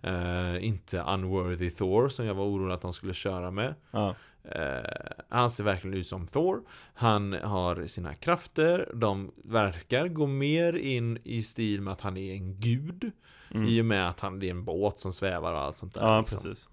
Ja. 0.00 0.10
eh, 0.10 0.64
Inte 0.64 1.00
Unworthy 1.00 1.70
Thor 1.70 2.08
som 2.08 2.26
jag 2.26 2.34
var 2.34 2.44
orolig 2.44 2.74
att 2.74 2.82
de 2.82 2.92
skulle 2.92 3.14
köra 3.14 3.50
med 3.50 3.74
Ja. 3.90 4.14
Eh, 4.44 4.80
han 5.28 5.50
ser 5.50 5.64
verkligen 5.64 5.96
ut 5.96 6.06
som 6.06 6.26
Thor 6.26 6.62
Han 6.94 7.32
har 7.32 7.86
sina 7.86 8.14
krafter 8.14 8.90
De 8.94 9.32
verkar 9.44 10.08
gå 10.08 10.26
mer 10.26 10.72
in 10.72 11.18
i 11.24 11.42
stil 11.42 11.80
med 11.80 11.92
att 11.92 12.00
han 12.00 12.16
är 12.16 12.32
en 12.34 12.60
gud 12.60 13.10
Mm. 13.54 13.68
I 13.68 13.80
och 13.80 13.84
med 13.84 14.08
att 14.08 14.20
han, 14.20 14.42
är 14.42 14.50
en 14.50 14.64
båt 14.64 15.00
som 15.00 15.12
svävar 15.12 15.52
och 15.52 15.58
allt 15.60 15.76
sånt 15.76 15.94
där 15.94 16.00
Ja, 16.00 16.20
liksom. 16.20 16.38
precis. 16.42 16.68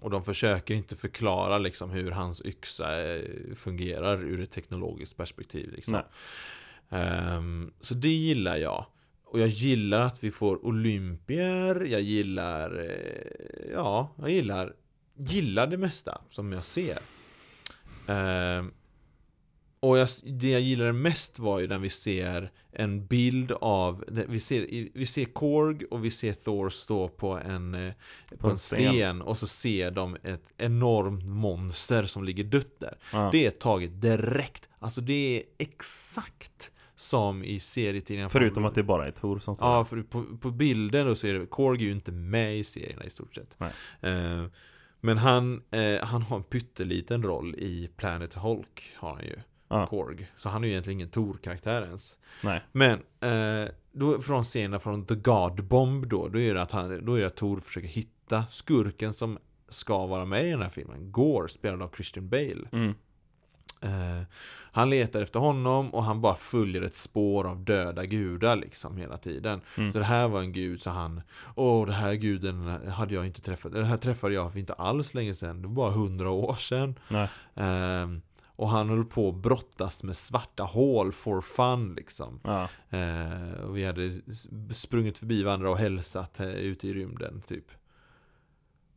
Och 0.00 0.10
de 0.10 0.24
försöker 0.24 0.74
inte 0.74 0.96
förklara 0.96 1.58
liksom 1.58 1.90
hur 1.90 2.10
hans 2.10 2.42
yxa 2.44 3.14
eh, 3.14 3.54
fungerar 3.54 4.22
ur 4.24 4.40
ett 4.40 4.50
teknologiskt 4.50 5.16
perspektiv 5.16 5.72
liksom. 5.72 5.98
Ehm, 6.90 7.72
Så 7.80 7.94
det 7.94 8.08
gillar 8.08 8.56
jag 8.56 8.86
Och 9.24 9.40
jag 9.40 9.48
gillar 9.48 10.00
att 10.00 10.24
vi 10.24 10.30
får 10.30 10.66
olympier 10.66 11.84
Jag 11.84 12.00
gillar 12.02 12.78
eh, 12.84 13.72
Ja, 13.72 14.08
jag 14.18 14.30
gillar 14.30 14.72
Gillar 15.16 15.66
det 15.66 15.76
mesta 15.78 16.20
som 16.30 16.52
jag 16.52 16.64
ser 16.64 16.98
Ehm, 18.06 18.72
Och 19.80 19.98
jag, 19.98 20.08
det 20.24 20.50
jag 20.50 20.60
gillade 20.60 20.92
mest 20.92 21.38
var 21.38 21.60
ju 21.60 21.66
när 21.68 21.78
vi 21.78 21.90
ser 21.90 22.50
en 22.72 23.06
bild 23.06 23.52
av 23.52 24.04
Vi 24.28 24.40
ser, 24.40 24.88
vi 24.98 25.06
ser 25.06 25.24
Korg 25.24 25.84
och 25.84 26.04
vi 26.04 26.10
ser 26.10 26.32
Thor 26.32 26.70
stå 26.70 27.08
på 27.08 27.32
en 27.38 27.74
eh, 27.74 27.92
På, 28.38 28.46
en 28.46 28.50
en 28.50 28.56
sten. 28.56 28.92
sten 28.92 29.22
och 29.22 29.38
så 29.38 29.46
ser 29.46 29.90
de 29.90 30.16
ett 30.22 30.52
enormt 30.56 31.24
monster 31.24 32.04
som 32.04 32.24
ligger 32.24 32.44
dött 32.44 32.80
där 32.80 32.98
Ja. 33.12 33.28
det 33.32 33.46
är 33.46 33.50
taget 33.50 34.00
direkt. 34.00 34.68
Alltså 34.78 35.00
det 35.00 35.12
är 35.38 35.42
exakt 35.58 36.70
som 36.96 37.44
i 37.44 37.60
serietidningarna. 37.60 38.28
Förutom 38.28 38.64
att 38.64 38.74
det 38.74 38.82
bara 38.82 39.06
är 39.06 39.10
Tor 39.10 39.38
som 39.38 39.54
står 39.54 39.68
Ja, 39.68 39.84
för 39.84 40.02
på, 40.02 40.24
på 40.40 40.50
bilden 40.50 41.06
då 41.06 41.14
ser 41.14 41.34
det, 41.34 41.46
Korg 41.46 41.80
är 41.80 41.84
ju 41.86 41.92
inte 41.92 42.12
med 42.12 42.58
i 42.58 42.64
serierna 42.64 43.04
i 43.04 43.10
stort 43.10 43.34
sett. 43.34 43.56
Men 45.04 45.18
han, 45.18 45.62
eh, 45.70 46.02
han 46.02 46.22
har 46.22 46.36
en 46.36 46.42
pytteliten 46.42 47.22
roll 47.22 47.54
i 47.54 47.90
Planet 47.96 48.34
Hulk, 48.34 48.92
har 48.96 49.14
han 49.14 49.24
ju. 49.24 49.36
Ja. 49.68 49.86
Korg. 49.86 50.30
Så 50.36 50.48
han 50.48 50.64
är 50.64 50.68
ju 50.68 50.72
egentligen 50.72 50.98
ingen 50.98 51.10
Tor-karaktär 51.10 51.82
ens. 51.82 52.18
Nej. 52.42 52.60
Men, 52.72 52.92
eh, 53.20 53.70
då 53.92 54.20
från 54.20 54.44
scenerna 54.44 54.78
från 54.78 55.06
The 55.06 55.14
God 55.14 55.64
Bomb 55.64 56.06
då, 56.06 56.28
då 56.28 56.40
är 56.40 56.54
det 56.54 56.62
att, 56.62 56.72
han, 56.72 57.04
då 57.04 57.14
är 57.14 57.26
att 57.26 57.36
Tor 57.36 57.60
försöker 57.60 57.88
hitta 57.88 58.46
skurken 58.50 59.12
som 59.12 59.38
ska 59.68 60.06
vara 60.06 60.24
med 60.24 60.46
i 60.46 60.50
den 60.50 60.62
här 60.62 60.68
filmen. 60.68 61.12
Gore, 61.12 61.48
spelad 61.48 61.82
av 61.82 61.90
Christian 61.94 62.28
Bale. 62.28 62.68
Mm. 62.72 62.94
Eh, 63.84 64.22
han 64.72 64.90
letar 64.90 65.20
efter 65.20 65.40
honom 65.40 65.94
och 65.94 66.04
han 66.04 66.20
bara 66.20 66.34
följer 66.34 66.82
ett 66.82 66.94
spår 66.94 67.46
av 67.46 67.64
döda 67.64 68.04
gudar 68.04 68.56
liksom 68.56 68.96
hela 68.96 69.18
tiden. 69.18 69.60
Mm. 69.78 69.92
Så 69.92 69.98
det 69.98 70.04
här 70.04 70.28
var 70.28 70.40
en 70.40 70.52
gud 70.52 70.82
så 70.82 70.90
han, 70.90 71.22
åh 71.54 71.86
det 71.86 71.92
här 71.92 72.14
guden 72.14 72.66
hade 72.88 73.14
jag 73.14 73.26
inte 73.26 73.40
träffat, 73.40 73.72
det 73.72 73.84
här 73.84 73.96
träffade 73.96 74.34
jag 74.34 74.52
för 74.52 74.58
inte 74.58 74.72
alls 74.72 75.14
länge 75.14 75.34
sedan, 75.34 75.62
det 75.62 75.68
var 75.68 75.74
bara 75.74 75.90
hundra 75.90 76.30
år 76.30 76.54
sedan. 76.54 76.94
Ehm, 77.54 78.22
och 78.56 78.68
han 78.68 78.88
höll 78.88 79.04
på 79.04 79.28
att 79.28 79.34
brottas 79.34 80.02
med 80.02 80.16
svarta 80.16 80.62
hål 80.62 81.12
for 81.12 81.40
fun 81.40 81.94
liksom. 81.94 82.40
Ja. 82.44 82.68
Eh, 82.90 83.64
och 83.64 83.76
vi 83.76 83.84
hade 83.84 84.12
sprungit 84.70 85.18
förbi 85.18 85.42
varandra 85.42 85.70
och 85.70 85.78
hälsat 85.78 86.40
eh, 86.40 86.54
ute 86.54 86.88
i 86.88 86.94
rymden 86.94 87.42
typ. 87.46 87.66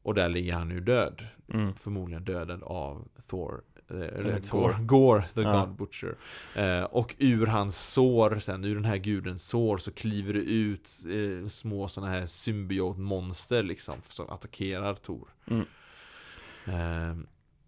Och 0.02 0.14
där 0.14 0.30
ligger 0.30 0.54
han 0.54 0.70
nu 0.70 0.80
död. 0.80 1.28
Mm. 1.54 1.76
Förmodligen 1.76 2.24
dödad 2.24 2.64
av 2.64 3.08
Thor. 3.28 3.62
Eh, 3.92 4.20
Eller. 4.20 4.40
Thor. 4.40 4.76
Gore, 4.82 5.24
the 5.34 5.42
Ja. 5.42 5.60
God 5.66 5.76
Butcher. 5.76 6.16
Eh, 6.56 6.84
och 6.84 7.16
ur 7.18 7.46
hans 7.46 7.92
sår 7.92 8.40
sen, 8.40 8.66
ur 8.66 8.76
den 8.76 8.86
här 8.86 8.98
gudens 8.98 9.44
sår 9.48 9.78
så 9.78 9.92
kliver 9.92 10.34
det 10.34 10.40
ut 10.40 10.90
eh, 11.10 11.50
små 11.50 11.88
sådana 11.88 12.12
här 12.12 12.26
symbiotmonster 12.26 13.64
liksom 13.64 13.96
som 14.02 14.30
attackerar 14.30 14.94
Thor. 14.96 15.28
Mm. 15.48 15.66
Eh, 16.68 17.18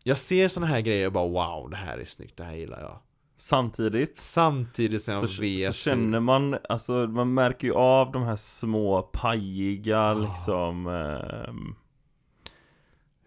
jag 0.04 0.18
ser 0.18 0.48
sådana 0.48 0.68
här 0.72 0.82
grejer 0.82 1.06
och 1.08 1.14
bara 1.14 1.28
wow, 1.28 1.70
det 1.70 1.76
här 1.78 1.98
är 1.98 2.06
snyggt, 2.06 2.38
det 2.38 2.44
här 2.44 2.54
gillar 2.56 2.82
jag. 2.82 3.00
Samtidigt 3.38 4.20
Samtidigt 4.20 5.04
som 5.04 5.14
jag 5.14 5.30
så, 5.30 5.42
vet 5.42 5.68
så 5.68 5.74
känner 5.74 6.20
man, 6.20 6.58
alltså 6.70 6.92
man 6.94 7.34
märker 7.34 7.68
ju 7.68 7.74
av 7.74 8.12
de 8.12 8.24
här 8.24 8.36
små 8.36 9.02
pajiga 9.02 10.00
Ah. 10.00 10.14
liksom 10.14 10.88
ehm, 10.88 11.76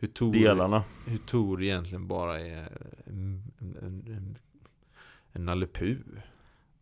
hur 0.03 0.09
Tor, 0.09 0.33
delarna. 0.33 0.85
hur 1.07 1.19
Tor 1.19 1.63
egentligen 1.63 2.09
bara 2.09 2.41
är 2.41 2.69
en, 3.07 3.43
en, 3.59 3.77
en, 3.83 4.37
en 5.33 5.45
Nalle 5.45 5.67
Puh 5.67 5.97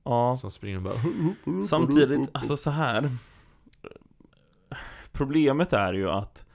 Ja. 0.04 0.36
som 0.40 0.50
springer 0.50 0.76
och 0.76 0.82
bara 0.82 1.66
Samtidigt, 1.66 2.30
alltså 2.32 2.56
så 2.56 2.70
här 2.70 3.10
Problemet 5.12 5.72
är 5.72 5.92
ju 5.92 6.10
att 6.10 6.46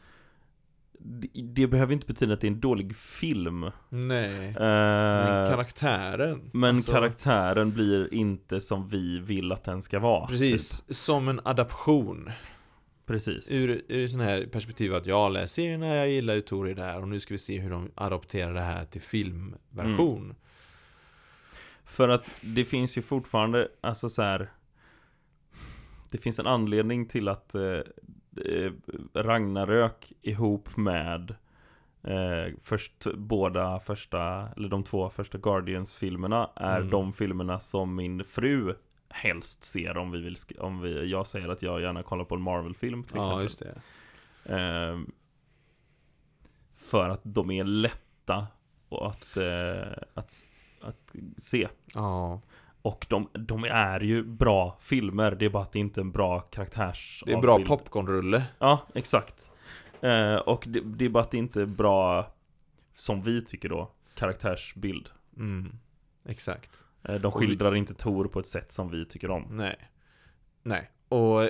det, 1.00 1.28
det 1.44 1.68
behöver 1.68 1.94
inte 1.94 2.08
betyda 2.08 2.34
att 2.34 2.42
det 2.42 2.48
är 2.48 2.52
en 2.52 2.60
dålig 2.60 2.96
film. 2.96 3.72
Nej, 3.90 4.48
Eh, 4.48 4.54
men 4.60 5.48
karaktären 5.48 6.50
men 6.54 6.76
alltså, 6.76 6.92
karaktären 6.92 7.72
blir 7.72 8.14
inte 8.14 8.62
som 8.62 8.88
vi 8.90 9.20
vill 9.20 9.52
att 9.52 9.64
den 9.64 9.82
ska 9.82 10.00
vara. 10.00 10.28
Precis, 10.28 10.84
som 10.90 11.28
en 11.28 11.40
adaption 11.44 12.26
Typ. 12.26 12.34
Precis. 13.06 13.52
Ur, 13.52 13.82
ur 13.88 14.08
sån 14.08 14.20
här 14.20 14.46
perspektiv 14.46 14.96
att 14.96 15.06
jag 15.06 15.32
läser 15.32 15.48
serierna, 15.48 15.96
jag 15.96 16.10
gillar 16.10 16.34
ju 16.36 16.42
Tor 16.42 16.66
det 16.66 16.84
här 16.84 17.02
och 17.02 17.08
nu 17.08 17.20
ska 17.20 17.34
vi 17.34 17.38
se 17.38 17.60
hur 17.60 17.70
de 17.70 17.92
adopterar 17.96 18.54
det 18.54 18.62
här 18.62 18.86
till 18.86 19.02
filmversion 19.02 20.24
Mm. 20.24 20.36
För 21.86 22.10
att 22.10 22.32
det 22.42 22.66
finns 22.66 22.98
ju 22.98 23.02
fortfarande, 23.02 23.68
alltså 23.82 24.10
så 24.10 24.22
här. 24.22 24.52
Det 26.12 26.18
finns 26.18 26.40
en 26.40 26.48
anledning 26.48 27.06
till 27.08 27.28
att 27.28 27.56
eh, 27.56 27.80
eh, 28.46 28.72
Ragnarök 29.14 30.14
ihop 30.22 30.78
med 30.78 31.36
eh, 32.04 32.54
först, 32.62 33.08
båda 33.16 33.80
första, 33.80 34.50
eller 34.58 34.70
de 34.70 34.84
två 34.84 35.10
första 35.10 35.38
Guardians-filmerna 35.38 36.50
är 36.56 36.78
Mm. 36.78 36.90
de 36.90 37.14
filmerna 37.14 37.60
som 37.60 37.96
min 37.96 38.24
fru 38.24 38.76
helst 39.10 39.64
ser 39.64 39.98
om 39.98 40.12
vi 40.12 40.22
vill, 40.22 40.36
om 40.60 40.82
vi, 40.82 41.06
jag 41.12 41.28
säger 41.28 41.50
att 41.50 41.62
jag 41.62 41.82
gärna 41.82 42.04
kollar 42.04 42.26
på 42.26 42.36
en 42.36 42.42
Marvel-film 42.42 43.04
till 43.04 43.16
Ja, 43.16 43.24
exempel. 43.24 43.44
just 43.44 43.60
det 43.60 43.82
Ehm, 44.56 45.12
för 46.76 47.10
att 47.10 47.22
de 47.24 47.52
är 47.52 47.64
lätta 47.64 48.48
och 48.90 49.08
att, 49.08 49.38
eh, 49.38 50.04
att, 50.14 50.44
att 50.82 51.16
se. 51.38 51.68
Ja, 51.94 52.42
Och 52.82 53.06
de, 53.10 53.30
de 53.34 53.64
är 53.64 54.00
ju 54.00 54.24
bra 54.24 54.78
filmer, 54.80 55.32
det 55.32 55.46
är 55.46 55.50
bara 55.50 55.64
att 55.64 55.72
det 55.72 55.80
inte 55.80 56.00
är 56.00 56.04
en 56.04 56.12
bra 56.12 56.40
karaktärs 56.40 57.24
det 57.26 57.32
är 57.34 57.42
bra 57.42 57.52
avbild. 57.54 57.68
popcornrulle 57.70 58.44
Ja, 58.60 58.88
exakt. 58.94 59.52
Eh, 60.02 60.36
och 60.36 60.64
det, 60.68 60.80
det 60.82 61.06
är 61.06 61.10
bara 61.10 61.24
att 61.24 61.32
det 61.32 61.38
inte 61.38 61.62
är 61.62 61.66
bra, 61.66 62.32
som 62.94 63.22
vi 63.24 63.46
tycker 63.46 63.70
då, 63.70 63.92
karaktärsbild. 64.14 65.10
mm, 65.38 65.72
Exakt 66.26 66.72
Eh, 66.74 66.85
de 67.08 67.26
Och 67.26 67.42
vi- 67.42 67.48
skildrar 67.48 67.76
inte 67.76 67.94
Tor 67.94 68.26
på 68.26 68.40
ett 68.40 68.48
sätt 68.48 68.72
som 68.72 68.92
vi 68.92 69.06
tycker 69.06 69.32
om. 69.32 69.48
Nej 69.52 69.90
Nej, 70.64 70.90
och 71.10 71.50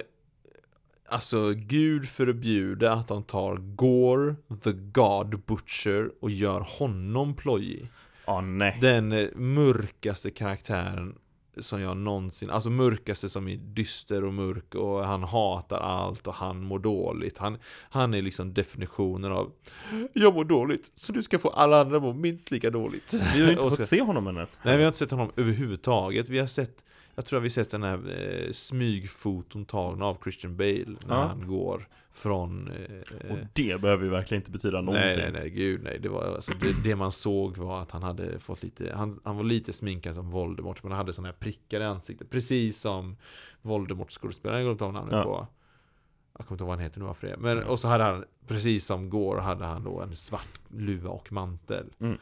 Alltså, 1.09 1.53
gud 1.55 2.09
förbjude 2.09 2.91
att 2.91 3.07
de 3.07 3.23
tar 3.23 3.55
Gore, 3.57 4.35
the 4.63 4.71
God 4.71 5.39
Butcher 5.45 6.11
och 6.21 6.31
gör 6.31 6.65
honom 6.79 7.33
plojig 7.35 7.87
Ja, 8.25 8.41
nej. 8.41 8.77
Den 8.81 9.11
eh, 9.11 9.27
mörkaste 9.35 10.29
karaktären 10.29 11.15
som 11.57 11.81
jag 11.81 11.97
någonsin, 11.97 12.49
alltså 12.49 12.69
mörkaste 12.69 13.29
som 13.29 13.47
är 13.47 13.55
dyster 13.55 14.23
och 14.23 14.33
mörk 14.33 14.75
och 14.75 15.05
han 15.05 15.23
hatar 15.23 15.77
allt 15.77 16.27
och 16.27 16.33
han 16.33 16.63
mår 16.63 16.79
dåligt. 16.79 17.37
Han, 17.37 17.57
han 17.89 18.13
är 18.13 18.21
liksom 18.21 18.53
definitionen 18.53 19.31
av 19.31 19.51
Jag 20.13 20.33
mår 20.33 20.45
dåligt, 20.45 20.91
så 20.95 21.11
du 21.11 21.21
ska 21.21 21.39
få 21.39 21.49
alla 21.49 21.81
andra 21.81 21.99
må 21.99 22.13
minst 22.13 22.51
lika 22.51 22.69
dåligt. 22.69 23.13
Vi 23.13 23.19
har 23.41 23.47
ju 23.47 23.49
inte 23.49 23.63
fått 23.77 23.87
se 23.87 24.01
honom 24.01 24.27
ännu. 24.27 24.47
Nej, 24.63 24.77
vi 24.77 24.83
har 24.83 24.87
inte 24.87 24.99
sett 24.99 25.11
honom 25.11 25.31
överhuvudtaget. 25.35 26.29
Vi 26.29 26.39
har 26.39 26.47
sett, 26.47 26.83
jag 27.15 27.25
tror 27.25 27.39
att 27.39 27.45
vi 27.45 27.49
sett 27.49 27.69
den 27.71 27.83
här 27.83 27.99
eh, 28.19 28.51
smygfoton 28.51 29.65
tagna 29.65 30.05
av 30.05 30.17
Christian 30.23 30.57
Bale 30.57 30.85
när 31.07 31.15
Ja. 31.15 31.23
han 31.23 31.47
går 31.47 31.87
från 32.11 32.67
eh, 32.71 33.31
Och 33.31 33.37
det 33.53 33.81
behöver 33.81 34.03
ju 34.03 34.09
verkligen 34.09 34.41
inte 34.41 34.51
betyda 34.51 34.81
någonting. 34.81 35.01
Nej, 35.07 35.17
nej, 35.17 35.31
nej, 35.31 35.49
gud 35.49 35.83
nej. 35.83 35.99
Det, 35.99 36.09
var, 36.09 36.23
alltså, 36.23 36.53
det, 36.61 36.75
det 36.83 36.95
man 36.95 37.11
såg 37.11 37.57
var 37.57 37.81
att 37.81 37.91
han 37.91 38.03
hade 38.03 38.39
fått 38.39 38.63
lite, 38.63 38.93
han, 38.95 39.19
han 39.23 39.37
var 39.37 39.43
lite 39.43 39.73
sminkad 39.73 40.15
som 40.15 40.29
Voldemort, 40.31 40.83
men 40.83 40.91
han 40.91 40.97
hade 40.97 41.13
sådana 41.13 41.27
här 41.27 41.35
prickar 41.39 41.79
i 41.81 41.83
ansiktet. 41.83 42.29
Precis 42.29 42.79
som 42.79 43.17
Voldemort 43.61 44.11
skådespelaren, 44.11 44.65
jag 44.65 44.79
kommer 44.79 45.01
inte 45.01 45.15
ihåg 45.15 45.23
på. 45.23 45.47
Jag 46.37 46.47
kommer 46.47 46.55
inte 46.55 46.63
ihåg 46.63 46.67
vad 46.67 46.77
han 46.77 46.83
heter 46.83 46.99
nu 46.99 47.05
varför 47.05 47.27
det. 47.27 47.37
Men, 47.37 47.63
och 47.63 47.79
så 47.79 47.87
hade 47.87 48.03
han, 48.03 48.23
precis 48.47 48.85
som 48.85 49.09
Gore, 49.09 49.41
hade 49.41 49.65
han 49.65 49.83
då 49.83 50.01
en 50.01 50.15
svart 50.15 50.59
luva 50.69 51.09
och 51.09 51.31
mantel. 51.31 51.85
Mm. 51.99 52.17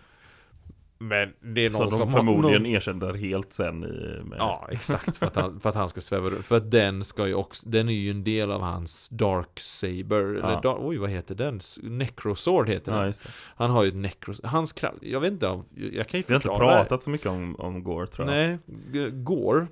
Men 0.97 1.33
det 1.53 1.65
är 1.65 1.69
någon 1.69 1.81
de 1.89 1.91
som 1.97 2.07
har- 2.09 2.17
förmodligen 2.17 2.63
någon- 2.63 2.71
erkänner 2.71 3.13
helt 3.13 3.53
sen 3.53 3.83
i... 3.83 4.23
Med, 4.23 4.37
Ja, 4.39 4.67
exakt. 4.71 5.17
För 5.17 5.25
att, 5.25 5.35
han, 5.35 5.59
för 5.59 5.69
att 5.69 5.75
han 5.75 5.89
ska 5.89 6.01
sväva. 6.01 6.29
För 6.29 6.57
att 6.57 6.71
den 6.71 7.03
ska 7.03 7.27
ju 7.27 7.33
också, 7.33 7.69
den 7.69 7.89
är 7.89 7.93
ju 7.93 8.11
en 8.11 8.23
del 8.23 8.51
av 8.51 8.61
hans 8.61 9.09
Dark 9.09 9.59
Saber. 9.59 10.23
Eller 10.23 10.61
dark, 10.61 10.77
oj, 10.79 10.97
vad 10.97 11.09
heter 11.09 11.35
den? 11.35 11.59
Necrosword 11.83 12.69
heter 12.69 12.91
den. 12.91 13.05
ja. 13.07 13.29
Han 13.55 13.71
har 13.71 13.83
ju 13.83 13.89
ett 13.89 13.95
necros... 13.95 14.41
Hans 14.43 14.73
kraft... 14.73 14.97
Jag 15.01 15.19
vet 15.19 15.31
inte 15.31 15.47
om... 15.47 15.65
Jag 15.93 16.07
kan 16.07 16.19
ju 16.19 16.23
Vi 16.27 16.33
har 16.33 16.35
inte 16.35 16.47
förklara 16.47 16.75
pratat 16.75 17.03
så 17.03 17.09
mycket 17.09 17.27
om, 17.27 17.55
om 17.59 17.83
Gore 17.83 18.07
tror 18.07 18.27
jag. 18.31 18.35
Nej, 18.35 19.09
Gore 19.11 19.67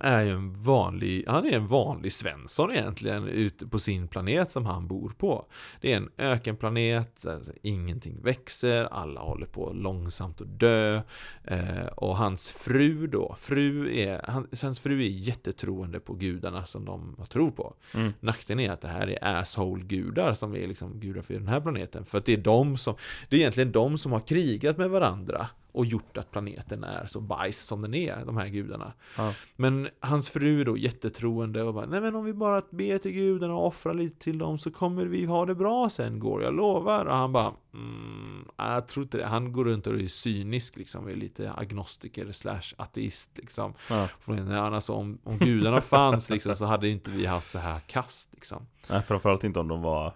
är 0.00 0.22
ju 0.22 0.30
en 0.30 0.52
vanlig, 0.52 1.24
han 1.26 1.46
är 1.46 1.52
en 1.52 1.66
vanlig 1.66 2.12
Svensson 2.12 2.72
egentligen 2.72 3.28
ute 3.28 3.66
på 3.66 3.78
sin 3.78 4.08
planet 4.08 4.52
som 4.52 4.66
han 4.66 4.86
bor 4.86 5.12
på. 5.18 5.46
Det 5.80 5.92
är 5.92 5.96
en 5.96 6.10
ökenplanet, 6.18 7.26
alltså, 7.26 7.52
ingenting 7.62 8.22
växer, 8.22 8.84
alla 8.84 9.20
håller 9.20 9.46
på 9.46 9.72
långsamt 9.72 10.40
att 10.40 10.60
dö. 10.60 11.00
Eh, 11.44 11.86
och 11.96 12.16
hans 12.16 12.50
fru 12.50 13.06
då, 13.06 13.34
fru 13.38 13.98
är, 13.98 14.24
han, 14.28 14.48
hans 14.62 14.80
fru 14.80 15.00
är 15.04 15.08
jättetroende 15.08 16.00
på 16.00 16.14
gudarna 16.14 16.66
som 16.66 16.84
de 16.84 17.16
tror 17.28 17.50
på. 17.50 17.74
Mm. 17.94 18.12
Nackdelen 18.20 18.64
är 18.64 18.70
att 18.70 18.80
det 18.80 18.88
här 18.88 19.06
är 19.06 19.18
asshole-gudar 19.22 20.34
som 20.34 20.56
är 20.56 20.66
liksom 20.66 21.00
gudar 21.00 21.22
för 21.22 21.34
den 21.34 21.48
här 21.48 21.60
planeten. 21.60 22.04
För 22.04 22.18
att 22.18 22.24
det 22.24 22.32
är 22.32 22.36
de 22.36 22.76
som, 22.76 22.94
det 23.28 23.36
är 23.36 23.40
egentligen 23.40 23.72
de 23.72 23.98
som 23.98 24.12
har 24.12 24.20
krigat 24.20 24.78
med 24.78 24.90
varandra 24.90 25.46
och 25.74 25.86
gjort 25.86 26.16
att 26.16 26.30
planeten 26.30 26.84
är 26.84 27.06
så 27.06 27.20
bajs 27.20 27.60
som 27.60 27.82
den 27.82 27.94
är, 27.94 28.24
de 28.24 28.36
här 28.36 28.48
gudarna. 28.48 28.92
Ja. 29.16 29.34
Men 29.56 29.88
hans 30.00 30.30
fru 30.30 30.64
då 30.64 30.76
jättetroende 30.76 31.62
och 31.62 31.74
bara, 31.74 31.86
nej 31.86 32.00
men 32.00 32.16
om 32.16 32.24
vi 32.24 32.32
bara 32.32 32.62
ber 32.70 32.98
till 32.98 33.12
gudarna 33.12 33.54
och 33.54 33.66
offrar 33.66 33.94
lite 33.94 34.24
till 34.24 34.38
dem 34.38 34.58
så 34.58 34.70
kommer 34.70 35.04
vi 35.04 35.24
ha 35.24 35.46
det 35.46 35.54
bra 35.54 35.90
sen 35.90 36.18
går 36.18 36.42
jag 36.42 36.54
lovar. 36.54 37.04
Och 37.04 37.16
han 37.16 37.32
bara, 37.32 37.52
mm, 37.74 38.48
jag 38.56 38.88
tror 38.88 39.04
inte 39.04 39.18
det. 39.18 39.26
Han 39.26 39.52
går 39.52 39.64
runt 39.64 39.86
och 39.86 39.94
är 39.94 40.06
cynisk 40.06 40.76
liksom, 40.76 41.08
är 41.08 41.14
lite 41.14 41.52
agnostiker 41.52 42.32
slash 42.32 42.74
ateist 42.76 43.38
liksom. 43.38 43.74
Ja. 43.90 44.08
Nej, 44.26 44.58
Alltså, 44.58 44.92
om, 44.92 45.18
om 45.24 45.38
gudarna 45.38 45.80
fanns 45.80 46.30
liksom, 46.30 46.54
så 46.54 46.64
hade 46.64 46.88
inte 46.88 47.10
vi 47.10 47.26
haft 47.26 47.48
så 47.48 47.58
här 47.58 47.80
kast 47.80 48.32
liksom. 48.32 48.66
Nej, 48.90 49.02
framförallt 49.02 49.44
inte 49.44 49.60
om 49.60 49.68
de 49.68 49.82
var 49.82 50.14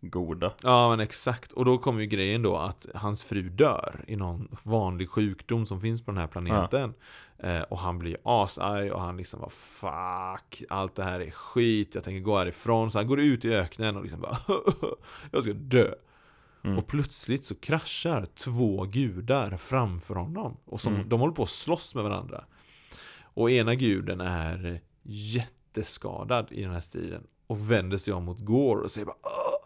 goda. 0.00 0.52
Ja 0.62 0.88
men 0.90 1.00
exakt, 1.00 1.52
och 1.52 1.64
då 1.64 1.78
kommer 1.78 2.00
ju 2.00 2.06
grejen 2.06 2.42
då 2.42 2.56
att 2.56 2.86
hans 2.94 3.24
fru 3.24 3.48
dör 3.48 4.04
i 4.06 4.16
någon 4.16 4.48
vanlig 4.62 5.08
sjukdom 5.10 5.66
som 5.66 5.80
finns 5.80 6.02
på 6.04 6.10
den 6.10 6.20
här 6.20 6.26
planeten 6.26 6.94
eh, 7.38 7.60
Och 7.60 7.78
han 7.78 7.98
blir 7.98 8.16
asarg 8.24 8.90
och 8.92 9.00
han 9.00 9.16
liksom 9.16 9.40
bara 9.40 9.50
Fuck, 9.50 10.62
allt 10.68 10.94
det 10.94 11.04
här 11.04 11.20
är 11.20 11.30
skit, 11.30 11.94
jag 11.94 12.04
tänker 12.04 12.20
gå 12.20 12.38
härifrån 12.38 12.90
Så 12.90 12.98
han 12.98 13.06
går 13.06 13.20
ut 13.20 13.44
i 13.44 13.54
öknen 13.54 13.96
och 13.96 14.02
liksom 14.02 14.20
bara 14.20 14.38
Jag 15.32 15.42
ska 15.44 15.52
dö 15.52 15.94
Mm. 16.64 16.78
Och 16.78 16.86
plötsligt 16.86 17.44
så 17.44 17.54
kraschar 17.54 18.26
två 18.26 18.84
gudar 18.84 19.56
framför 19.56 20.14
honom 20.14 20.56
Och 20.64 20.80
som, 20.80 20.94
Mm. 20.94 21.08
de 21.08 21.20
håller 21.20 21.34
på 21.34 21.42
att 21.42 21.48
slåss 21.48 21.94
med 21.94 22.04
varandra 22.04 22.44
Och 23.22 23.50
ena 23.50 23.74
guden 23.74 24.20
är 24.20 24.80
jätteskadad 25.02 26.46
i 26.52 26.62
den 26.62 26.72
här 26.72 26.80
striden 26.80 27.22
Och 27.46 27.70
vänder 27.70 27.98
sig 27.98 28.14
om 28.14 28.24
mot 28.24 28.40
Gore 28.40 28.80
och 28.82 28.90
säger 28.90 29.06
bara 29.06 29.16
"Åh, 29.22 29.59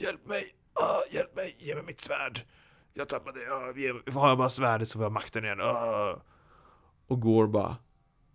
Hjälp 0.00 0.28
mig! 0.28 0.54
Åh, 0.80 1.14
hjälp 1.14 1.36
mig! 1.36 1.56
Ge 1.58 1.74
mig 1.74 1.84
mitt 1.84 2.00
svärd! 2.00 2.40
Jag 2.94 3.08
tappade 3.08 3.38
det! 3.74 3.80
Ge- 3.80 4.12
Har 4.20 4.28
jag 4.28 4.38
bara 4.38 4.48
svärdet 4.48 4.88
så 4.88 4.98
får 4.98 5.04
jag 5.04 5.12
makten 5.12 5.44
igen! 5.44 5.60
Åh." 5.60 6.14
Och 7.06 7.20
Gore 7.20 7.48
bara 7.48 7.76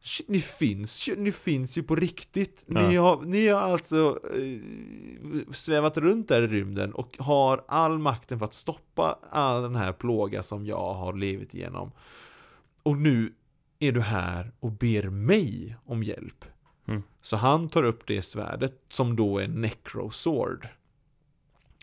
Shit, 0.02 0.30
ni 0.30 0.40
finns 0.42 1.08
ju, 1.08 1.16
ni 1.16 1.32
finns 1.32 1.78
ju 1.78 1.84
på 1.84 1.96
riktigt. 1.96 2.64
Ni, 2.68 2.94
Ja. 2.94 3.02
har, 3.02 3.22
ni 3.22 3.48
har 3.48 3.62
alltså 3.62 4.20
eh, 4.34 5.52
svävat 5.54 5.98
runt 5.98 6.28
där 6.28 6.42
i 6.42 6.48
rymden 6.48 6.94
och 6.94 7.18
har 7.20 7.64
all 7.68 8.00
makten 8.00 8.40
för 8.40 8.46
att 8.46 8.54
stoppa 8.54 9.20
all 9.30 9.62
den 9.62 9.76
här 9.76 9.94
plåga 9.94 10.44
som 10.44 10.66
jag 10.66 10.94
har 10.94 11.14
levt 11.14 11.54
igenom. 11.54 11.92
Och 12.84 12.98
nu 12.98 13.34
är 13.80 13.92
du 13.92 14.02
här 14.02 14.52
och 14.60 14.72
ber 14.72 15.04
mig 15.10 15.76
om 15.86 16.04
hjälp. 16.04 16.46
Mm. 16.88 17.04
Så 17.22 17.36
han 17.36 17.70
tar 17.70 17.84
upp 17.84 18.08
det 18.08 18.22
svärdet 18.22 18.82
som 18.90 19.16
då 19.16 19.38
är 19.40 19.48
Necrosword. 19.48 20.68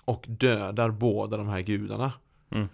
Och 0.04 0.24
dödar 0.28 0.90
båda 0.90 1.36
de 1.36 1.48
här 1.48 1.60
gudarna. 1.60 2.12
Mm. 2.50 2.68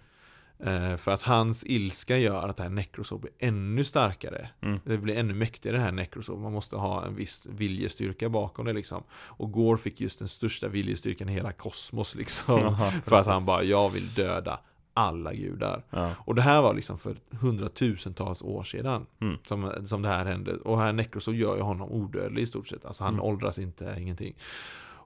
Eh, 0.63 0.97
för 0.97 1.11
att 1.11 1.21
hans 1.21 1.63
ilska 1.65 2.17
gör 2.17 2.47
att 2.49 2.57
det 2.57 2.63
här 2.63 2.69
Necrosword 2.69 3.21
blir 3.21 3.31
ännu 3.39 3.83
starkare. 3.83 4.49
Mm. 4.61 4.79
Det 4.85 4.97
blir 4.97 5.17
ännu 5.17 5.33
mäktigare 5.33 5.77
det 5.77 5.83
här 5.83 5.91
Necrosword. 5.91 6.39
Man 6.39 6.51
måste 6.53 6.75
ha 6.75 7.05
en 7.05 7.15
viss 7.15 7.47
viljestyrka 7.51 8.29
bakom 8.29 8.65
det 8.65 8.73
liksom. 8.73 9.03
Och 9.11 9.51
Gore 9.51 9.77
fick 9.77 10.01
just 10.01 10.19
den 10.19 10.27
största 10.27 10.67
viljestyrkan 10.67 11.29
i 11.29 11.33
hela 11.33 11.51
kosmos 11.51 12.15
liksom. 12.15 12.59
Jaha, 12.59 12.91
för 13.05 13.15
att 13.15 13.25
han 13.25 13.45
bara, 13.45 13.63
jag 13.63 13.89
vill 13.89 14.13
döda 14.13 14.59
alla 14.93 15.33
gudar. 15.33 15.83
Ja. 15.89 16.11
Och 16.17 16.35
det 16.35 16.41
här 16.41 16.61
var 16.61 16.73
liksom 16.73 16.97
för 16.97 17.15
hundratusentals 17.41 18.41
år 18.41 18.63
sedan 18.63 19.05
Mm. 19.21 19.37
som, 19.47 19.87
som 19.87 20.01
det 20.01 20.09
här 20.09 20.25
hände. 20.25 20.55
Och 20.55 20.79
här 20.79 20.93
Necrosword 20.93 21.35
gör 21.35 21.55
ju 21.55 21.61
honom 21.61 21.91
odödlig 21.91 22.41
i 22.41 22.45
stort 22.45 22.67
sett. 22.67 22.85
Alltså 22.85 23.03
han 23.03 23.13
Mm. 23.13 23.25
åldras 23.25 23.59
inte, 23.59 23.95
ingenting. 23.99 24.35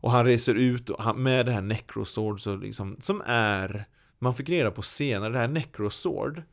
Och 0.03 0.11
han 0.11 0.25
reser 0.25 0.55
ut 0.55 0.89
och 0.89 1.03
han, 1.03 1.23
med 1.23 1.45
det 1.45 1.51
här 1.51 1.61
Necrosword 1.61 2.41
så 2.41 2.55
liksom, 2.55 2.97
som 2.99 3.21
är, 3.25 3.85
man 4.19 4.33
fick 4.33 4.49
reda 4.49 4.71
på 4.71 4.81
senare, 4.81 5.33
det 5.33 5.39
här 5.39 5.47
Necrosword 5.47 6.43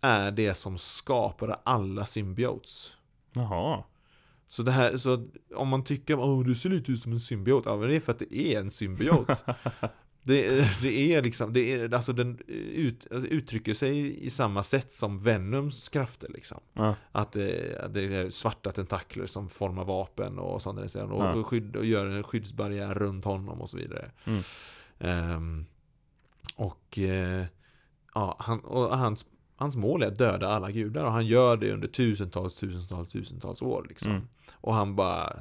är 0.00 0.30
det 0.30 0.54
som 0.54 0.78
skapade 0.78 1.54
alla 1.64 2.06
symbiotes. 2.06 2.96
Jaha. 3.32 3.84
Så 4.48 4.62
det 4.62 4.70
här, 4.70 4.96
så 4.96 5.28
om 5.54 5.68
man 5.68 5.84
tycker, 5.84 6.18
åh 6.18 6.44
du 6.44 6.54
ser 6.54 6.70
lite 6.70 6.92
ut 6.92 7.00
som 7.00 7.12
en 7.12 7.20
symbiot, 7.20 7.62
ja 7.66 7.76
men 7.76 7.88
det 7.88 7.96
är 7.96 8.00
för 8.00 8.12
att 8.12 8.18
det 8.18 8.36
är 8.36 8.60
en 8.60 8.70
symbiot. 8.70 9.28
Det, 10.26 10.70
det 10.82 11.14
är 11.14 11.22
liksom, 11.22 11.52
det 11.52 11.72
är, 11.72 11.94
alltså 11.94 12.12
den 12.12 12.38
ut, 12.74 13.06
alltså 13.12 13.28
uttrycker 13.28 13.74
sig 13.74 14.26
i 14.26 14.30
samma 14.30 14.62
sätt 14.64 14.92
som 14.92 15.18
Venoms 15.18 15.88
krafter 15.88 16.28
liksom. 16.28 16.60
Ja. 16.72 16.94
Att 17.12 17.32
det, 17.32 17.78
att 17.84 17.94
det 17.94 18.02
är 18.02 18.30
svarta 18.30 18.72
tentakler 18.72 19.26
som 19.26 19.48
formar 19.48 19.84
vapen 19.84 20.38
och 20.38 20.62
sådana 20.62 20.86
där 20.86 21.12
och, 21.12 21.24
Ja. 21.24 21.34
och, 21.34 21.46
skydd, 21.46 21.76
och 21.76 21.84
gör 21.84 22.06
en 22.06 22.22
skyddsbarriär 22.22 22.94
runt 22.94 23.24
honom 23.24 23.60
och 23.60 23.70
så 23.70 23.76
vidare. 23.76 24.10
Mm. 24.24 24.42
Ehm, 24.98 25.66
och 26.56 26.98
eh, 26.98 27.44
ja, 28.14 28.36
han, 28.38 28.60
och 28.60 28.98
hans, 28.98 29.26
hans 29.56 29.76
mål 29.76 30.02
är 30.02 30.06
att 30.06 30.18
döda 30.18 30.48
alla 30.48 30.70
gudar 30.70 31.04
och 31.04 31.12
han 31.12 31.26
gör 31.26 31.56
det 31.56 31.72
under 31.72 31.88
tusentals, 31.88 32.56
tusentals, 32.56 33.12
tusentals 33.12 33.62
år 33.62 33.86
liksom. 33.88 34.12
Mm. 34.12 34.28
Och 34.54 34.74
han 34.74 34.96
bara 34.96 35.24
eh, 35.26 35.40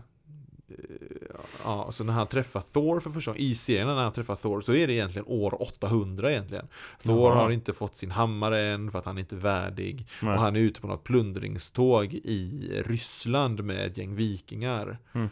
Ja, 1.63 1.91
så 1.91 2.03
när 2.03 2.13
han 2.13 2.27
träffar 2.27 2.61
Thor 2.61 2.99
för 2.99 3.09
första 3.09 3.31
gången, 3.31 3.43
i 3.43 3.55
serien 3.55 3.87
när 3.87 3.95
han 3.95 4.11
träffar 4.11 4.35
Thor, 4.35 4.61
så 4.61 4.73
är 4.73 4.87
det 4.87 4.93
egentligen 4.93 5.27
år 5.27 5.61
800 5.61 6.31
egentligen. 6.31 6.67
Thor 7.03 7.31
Jaha. 7.31 7.43
har 7.43 7.51
inte 7.51 7.73
fått 7.73 7.95
sin 7.95 8.11
hammare 8.11 8.65
än 8.65 8.91
för 8.91 8.99
att 8.99 9.05
han 9.05 9.17
inte 9.17 9.35
är 9.35 9.39
värdig. 9.39 10.07
Nej. 10.21 10.33
Och 10.33 10.39
han 10.39 10.55
är 10.55 10.59
ute 10.59 10.81
på 10.81 10.87
något 10.87 11.03
plundringståg 11.03 12.13
i 12.13 12.71
Ryssland 12.85 13.63
med 13.63 13.85
ett 13.85 13.97
gäng 13.97 14.15
vikingar. 14.15 14.97
Mm. 15.13 15.29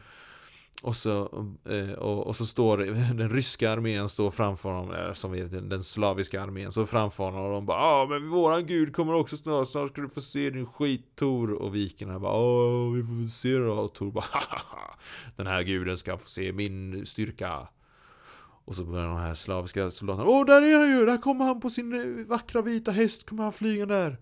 Och 0.83 0.95
så, 0.95 1.21
eh, 1.69 1.93
och, 1.93 2.27
och 2.27 2.35
så 2.35 2.45
står 2.45 2.77
den 3.13 3.29
ryska 3.29 3.71
armén 3.71 4.09
står 4.09 4.31
framför 4.31 4.69
honom, 4.69 4.91
eller 4.91 5.13
som 5.13 5.33
är 5.33 5.45
den, 5.45 5.69
den 5.69 5.83
slaviska 5.83 6.43
armén, 6.43 6.71
så 6.71 6.85
framför 6.85 7.23
honom 7.23 7.45
och 7.45 7.51
de 7.51 7.65
bara 7.65 7.77
”Ah, 7.77 8.05
men 8.05 8.29
våran 8.29 8.65
gud 8.65 8.95
kommer 8.95 9.13
också 9.13 9.37
snart, 9.37 9.67
snart 9.67 9.89
ska 9.89 10.01
du 10.01 10.09
få 10.09 10.21
se 10.21 10.49
din 10.49 10.65
skit 10.65 11.15
Tor 11.15 11.51
Och 11.53 11.75
vikingarna 11.75 12.19
bara 12.19 12.33
”Ah, 12.33 12.89
vi 12.89 13.03
får 13.03 13.13
väl 13.13 13.29
se 13.29 13.57
då 13.57 13.71
Och 13.73 13.93
Tor 13.93 14.11
bara 14.11 14.25
"Hahaha, 14.31 14.95
Den 15.35 15.47
här 15.47 15.63
guden 15.63 15.97
ska 15.97 16.17
få 16.17 16.29
se 16.29 16.51
min 16.53 17.05
styrka 17.05 17.67
och 18.65 18.75
så 18.75 18.83
börjar 18.83 19.07
de 19.07 19.17
här 19.17 19.33
slaviska 19.33 19.89
soldaterna 19.89 20.29
Åh, 20.29 20.45
där 20.45 20.61
är 20.61 20.77
han 20.77 20.89
ju! 20.99 21.05
Där 21.05 21.17
kommer 21.17 21.45
han 21.45 21.61
på 21.61 21.69
sin 21.69 21.93
eh, 21.93 22.25
vackra 22.27 22.61
vita 22.61 22.91
häst, 22.91 23.29
kommer 23.29 23.43
han 23.43 23.53
flyga 23.53 23.85
där 23.85 24.17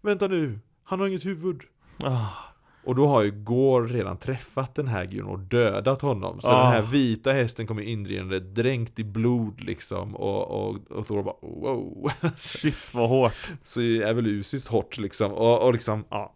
Vänta 0.00 0.28
nu, 0.28 0.60
han 0.84 1.00
har 1.00 1.06
inget 1.06 1.26
huvud 1.26 1.60
Ah. 2.02 2.49
Och 2.84 2.94
då 2.94 3.06
har 3.06 3.22
ju 3.22 3.30
Gore 3.30 3.86
redan 3.86 4.16
träffat 4.16 4.74
den 4.74 4.88
här 4.88 5.04
guden 5.04 5.26
och 5.26 5.38
dödat 5.38 6.02
honom 6.02 6.40
Så 6.40 6.48
Ah. 6.48 6.62
den 6.62 6.72
här 6.72 6.82
vita 6.82 7.32
hästen 7.32 7.66
kommer 7.66 7.82
indrivande 7.82 8.40
dränkt 8.40 8.98
i 8.98 9.04
blod 9.04 9.60
liksom 9.64 10.16
Och, 10.16 10.50
och, 10.50 10.90
och 10.90 11.06
Thor 11.06 11.22
bara 11.22 11.34
wow 11.42 12.10
Shit 12.38 12.94
vad 12.94 13.08
hårt. 13.08 13.32
Så 13.62 13.80
är 13.80 14.14
väl 14.14 14.26
usiskt 14.26 14.68
hårt 14.68 14.98
liksom 14.98 15.32
och, 15.32 15.62
och 15.66 15.72
liksom, 15.72 16.04
ja 16.10 16.34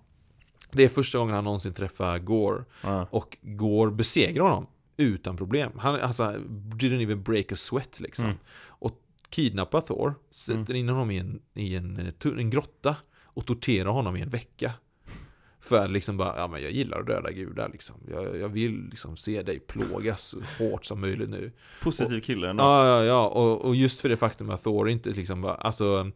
Det 0.72 0.84
är 0.84 0.88
första 0.88 1.18
gången 1.18 1.34
han 1.34 1.44
någonsin 1.44 1.74
träffar 1.74 2.18
Gore 2.18 2.64
Ja. 2.82 3.06
och 3.10 3.36
Gore 3.42 3.90
besegrar 3.90 4.44
honom 4.44 4.66
utan 4.96 5.36
problem. 5.36 5.72
Han 5.78 6.00
alltså, 6.00 6.22
didn't 6.78 7.02
even 7.02 7.22
break 7.22 7.52
a 7.52 7.56
sweat 7.56 8.00
liksom. 8.00 8.24
Mm. 8.24 8.38
Och 8.66 8.92
kidnappar 9.30 9.80
Thor, 9.80 10.14
sätter 10.30 10.74
in 10.74 10.88
honom 10.88 11.10
i 11.10 11.18
en, 11.18 11.40
i 11.54 11.76
en, 11.76 11.96
eh, 12.24 12.38
en 12.38 12.50
grotta 12.50 12.96
och 13.24 13.46
torterar 13.46 13.90
honom 13.90 14.16
i 14.16 14.20
en 14.22 14.28
vecka. 14.30 14.72
För 15.64 15.84
att 15.84 15.90
liksom 15.90 16.16
bara, 16.16 16.36
ja 16.36 16.48
men 16.48 16.62
jag 16.62 16.70
gillar 16.70 17.00
att 17.00 17.06
döda 17.06 17.32
gudar 17.32 17.68
liksom. 17.68 17.96
Jag, 18.10 18.38
jag 18.38 18.48
vill 18.48 18.88
liksom 18.90 19.16
se 19.16 19.42
dig 19.42 19.58
plågas 19.58 20.22
så 20.22 20.64
hårt 20.64 20.84
som 20.84 21.00
möjligt 21.00 21.30
nu. 21.30 21.52
Positiv 21.82 22.20
kille 22.20 22.50
ändå. 22.50 22.62
Ja, 22.64 22.86
ja, 22.86 23.04
ja. 23.04 23.28
Och, 23.28 23.64
och 23.64 23.74
just 23.74 24.00
för 24.00 24.08
det 24.08 24.16
faktum 24.16 24.50
att 24.50 24.62
Thor 24.62 24.88
inte 24.88 25.10
liksom 25.10 25.40
bara, 25.40 25.54
alltså 25.54 26.10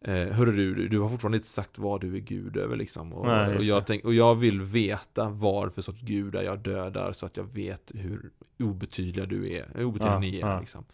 eh, 0.00 0.12
Hörru 0.14 0.52
du, 0.52 0.88
du, 0.88 0.98
har 0.98 1.08
fortfarande 1.08 1.36
inte 1.36 1.48
sagt 1.48 1.78
vad 1.78 2.00
du 2.00 2.16
är 2.16 2.20
gud 2.20 2.56
över 2.56 2.76
liksom. 2.76 3.12
Och, 3.12 3.26
Nej, 3.26 3.56
och, 3.56 3.64
jag 3.64 3.86
tänk, 3.86 4.04
och 4.04 4.14
jag 4.14 4.34
vill 4.34 4.60
veta 4.60 5.28
vad 5.28 5.72
för 5.72 5.82
sorts 5.82 6.00
gudar 6.00 6.42
jag 6.42 6.58
dödar 6.58 7.12
så 7.12 7.26
att 7.26 7.36
jag 7.36 7.52
vet 7.52 7.92
hur 7.94 8.30
obetydliga 8.58 9.26
du 9.26 9.52
är, 9.52 9.68
hur 9.74 9.84
obetydliga 9.84 10.14
Ja, 10.14 10.18
ni 10.18 10.40
är 10.40 10.48
ja. 10.48 10.60
liksom. 10.60 10.84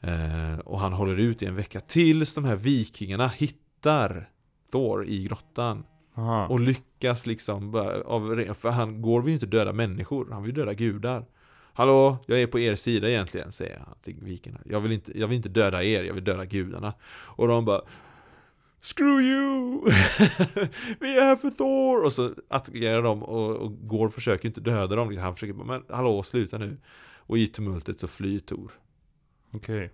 Eh, 0.00 0.58
och 0.58 0.80
han 0.80 0.92
håller 0.92 1.16
ut 1.16 1.42
i 1.42 1.46
en 1.46 1.56
vecka 1.56 1.80
tills 1.80 2.34
de 2.34 2.44
här 2.44 2.56
vikingarna 2.56 3.28
hittar 3.28 4.30
Thor 4.72 5.06
i 5.06 5.24
grottan. 5.24 5.84
Aha. 6.16 6.46
Och 6.46 6.60
lyckas 6.60 7.26
liksom, 7.26 7.74
av, 8.04 8.54
för 8.54 8.70
han 8.70 9.02
går 9.02 9.22
vill 9.22 9.28
ju 9.28 9.34
inte 9.34 9.46
döda 9.46 9.72
människor, 9.72 10.28
han 10.32 10.42
vill 10.42 10.54
döda 10.54 10.74
gudar. 10.74 11.24
Hallå, 11.72 12.18
jag 12.26 12.42
är 12.42 12.46
på 12.46 12.58
er 12.58 12.74
sida 12.74 13.08
egentligen, 13.10 13.52
säger 13.52 13.78
han 13.78 13.94
till 14.02 14.16
vikingarna. 14.20 14.60
Jag 14.64 14.80
vill 14.80 14.92
inte, 14.92 15.18
jag 15.18 15.28
vill 15.28 15.36
inte 15.36 15.48
döda 15.48 15.84
er, 15.84 16.04
jag 16.04 16.14
vill 16.14 16.24
döda 16.24 16.44
gudarna. 16.44 16.94
Och 17.10 17.48
de 17.48 17.64
bara 17.64 17.80
Screw 18.80 19.20
you! 19.20 19.80
Vi 21.00 21.16
är 21.16 21.22
här 21.22 21.36
för 21.36 21.50
Thor! 21.50 22.04
Och 22.04 22.12
så 22.12 22.34
attackerar 22.48 23.02
de 23.02 23.22
och, 23.22 23.56
och 23.56 23.88
går 23.88 24.08
försöker 24.08 24.48
inte 24.48 24.60
döda 24.60 24.96
dem. 24.96 25.16
Han 25.16 25.34
försöker 25.34 25.54
bara, 25.54 25.66
men 25.66 25.82
hallå, 25.88 26.22
sluta 26.22 26.58
nu. 26.58 26.76
Och 27.16 27.38
i 27.38 27.46
tumultet 27.46 28.00
så 28.00 28.08
flyr 28.08 28.38
Tor. 28.38 28.72
Okej. 29.52 29.84
Uh, 29.84 29.90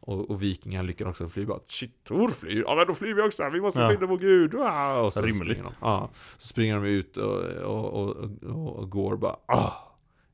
och, 0.00 0.30
och 0.30 0.42
vikingar 0.42 0.82
lyckas 0.82 1.08
också 1.08 1.28
fly 1.28 1.46
bara 1.46 1.60
Shit, 1.64 2.04
Tor 2.04 2.28
flyr! 2.28 2.64
Ja 2.66 2.74
men 2.74 2.86
då 2.86 2.94
flyr 2.94 3.14
vi 3.14 3.22
också! 3.22 3.50
Vi 3.50 3.60
måste 3.60 3.80
Ja. 3.80 3.90
finna 3.90 4.06
vår 4.06 4.18
gud! 4.18 4.54
Ah! 4.54 5.00
Och 5.00 5.12
så 5.12 5.22
Rimligt. 5.22 5.36
Springer 5.58 5.62
de. 5.62 5.72
Ja, 5.80 6.10
så 6.38 6.46
springer 6.46 6.74
de 6.74 6.84
ut 6.84 7.16
och, 7.16 7.40
och, 7.44 7.94
och, 7.94 8.74
och, 8.78 8.90
går 8.90 9.16
bara 9.16 9.36
ah, 9.46 9.72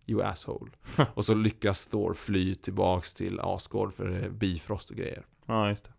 You 0.07 0.22
asshole! 0.22 0.70
och 1.14 1.24
så 1.24 1.35
lyckas 1.35 1.87
Thor 1.87 2.14
fly 2.14 2.55
tillbaks 2.55 3.14
till 3.14 3.41
Asgård 3.41 3.93
för 3.93 4.28
bifrost 4.31 4.91
och 4.91 4.97
grejer. 4.97 5.26
Ja, 5.47 5.68
just 5.68 5.85
det. 5.85 5.91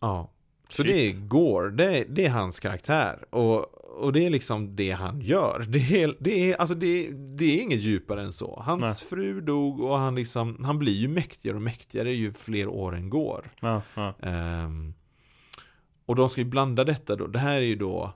Ja. 0.00 0.30
Så 0.68 0.82
Shit. 0.82 0.86
det 0.86 1.06
är 1.08 1.12
Gore, 1.28 1.70
det 1.70 2.04
det 2.08 2.24
är 2.26 2.30
hans 2.30 2.60
karaktär. 2.60 3.24
Och, 3.30 3.66
och 3.98 4.12
det 4.12 4.26
är 4.26 4.30
liksom 4.30 4.76
det 4.76 4.90
han 4.90 5.20
gör. 5.20 5.64
Det 5.68 6.02
är, 6.02 6.16
det 6.20 6.52
är, 6.52 6.56
alltså 6.56 6.74
det, 6.74 7.10
det 7.10 7.44
är 7.44 7.62
inget 7.62 7.80
djupare 7.80 8.22
än 8.22 8.32
så. 8.32 8.62
Hans 8.66 8.80
Nej. 8.80 8.94
fru 8.94 9.40
dog 9.40 9.80
och 9.80 9.98
han, 9.98 10.14
liksom, 10.14 10.64
han 10.64 10.78
blir 10.78 10.92
ju 10.92 11.08
mäktigare 11.08 11.56
och 11.56 11.62
mäktigare 11.62 12.12
ju 12.12 12.32
fler 12.32 12.68
åren 12.68 13.10
går. 13.10 13.50
Ja, 13.60 13.82
ja. 13.94 14.14
Ehm, 14.22 14.94
och 16.06 16.16
de 16.16 16.28
ska 16.28 16.40
ju 16.40 16.46
blanda 16.46 16.84
detta 16.84 17.16
då. 17.16 17.26
Det 17.26 17.38
här 17.38 17.56
är 17.56 17.66
ju 17.66 17.76
då 17.76 18.14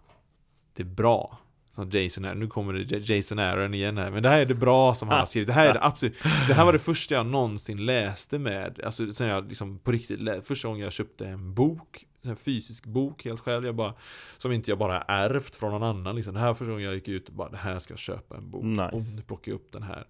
det 0.77 0.85
bra. 0.85 1.39
Som 1.75 1.91
Jason 1.91 2.25
är. 2.25 2.35
Nu 2.35 2.47
kommer 2.47 2.73
det 2.73 3.15
Jason 3.15 3.39
Aaron 3.39 3.75
igen 3.75 3.99
här. 3.99 4.11
Men 4.11 4.23
det 4.23 4.29
här 4.29 4.41
är 4.41 4.47
det 4.47 4.55
bra 4.55 4.95
som 4.95 5.09
han 5.09 5.19
har 5.19 5.27
skrivit. 5.27 5.47
Det 5.47 5.53
här 5.53 5.69
är 5.69 5.75
det 5.75 5.85
absolut. 5.85 6.23
Det 6.23 6.55
här 6.55 6.65
var 6.65 6.73
det 6.73 6.79
första 6.79 7.15
jag 7.15 7.27
någonsin 7.27 7.87
läste 7.87 8.39
med. 8.39 8.81
Alltså 8.85 9.13
sen 9.13 9.27
jag 9.27 9.49
liksom 9.49 9.79
på 9.79 9.93
riktigt 9.93 10.21
läste. 10.21 10.43
Första 10.43 10.69
gången 10.69 10.83
jag 10.83 10.93
köpte 10.93 11.27
en 11.27 11.55
bok. 11.55 12.07
En 12.25 12.37
fysisk 12.37 12.87
bok 12.87 13.25
helt 13.25 13.41
själv. 13.41 13.67
Jag 13.67 13.75
bara, 13.75 13.95
som 14.39 14.53
inte 14.53 14.71
jag 14.71 14.79
bara 14.79 15.03
ärvt 15.03 15.55
från 15.55 15.73
någon 15.73 15.83
annan. 15.83 16.17
Liksom. 16.17 16.35
Det 16.35 16.41
här 16.41 16.55
första 16.55 16.71
gången 16.71 16.85
jag 16.85 16.95
gick 16.95 17.09
ut 17.09 17.29
och 17.29 17.35
bara 17.35 17.49
det 17.49 17.57
här 17.57 17.79
ska 17.79 17.93
jag 17.93 17.99
köpa 17.99 18.37
en 18.37 18.51
bok. 18.51 18.65
Nice. 18.65 18.91
Och 18.93 19.01
nu 19.17 19.23
plockar 19.27 19.53
upp 19.53 19.73
den 19.73 19.83
här. 19.83 20.07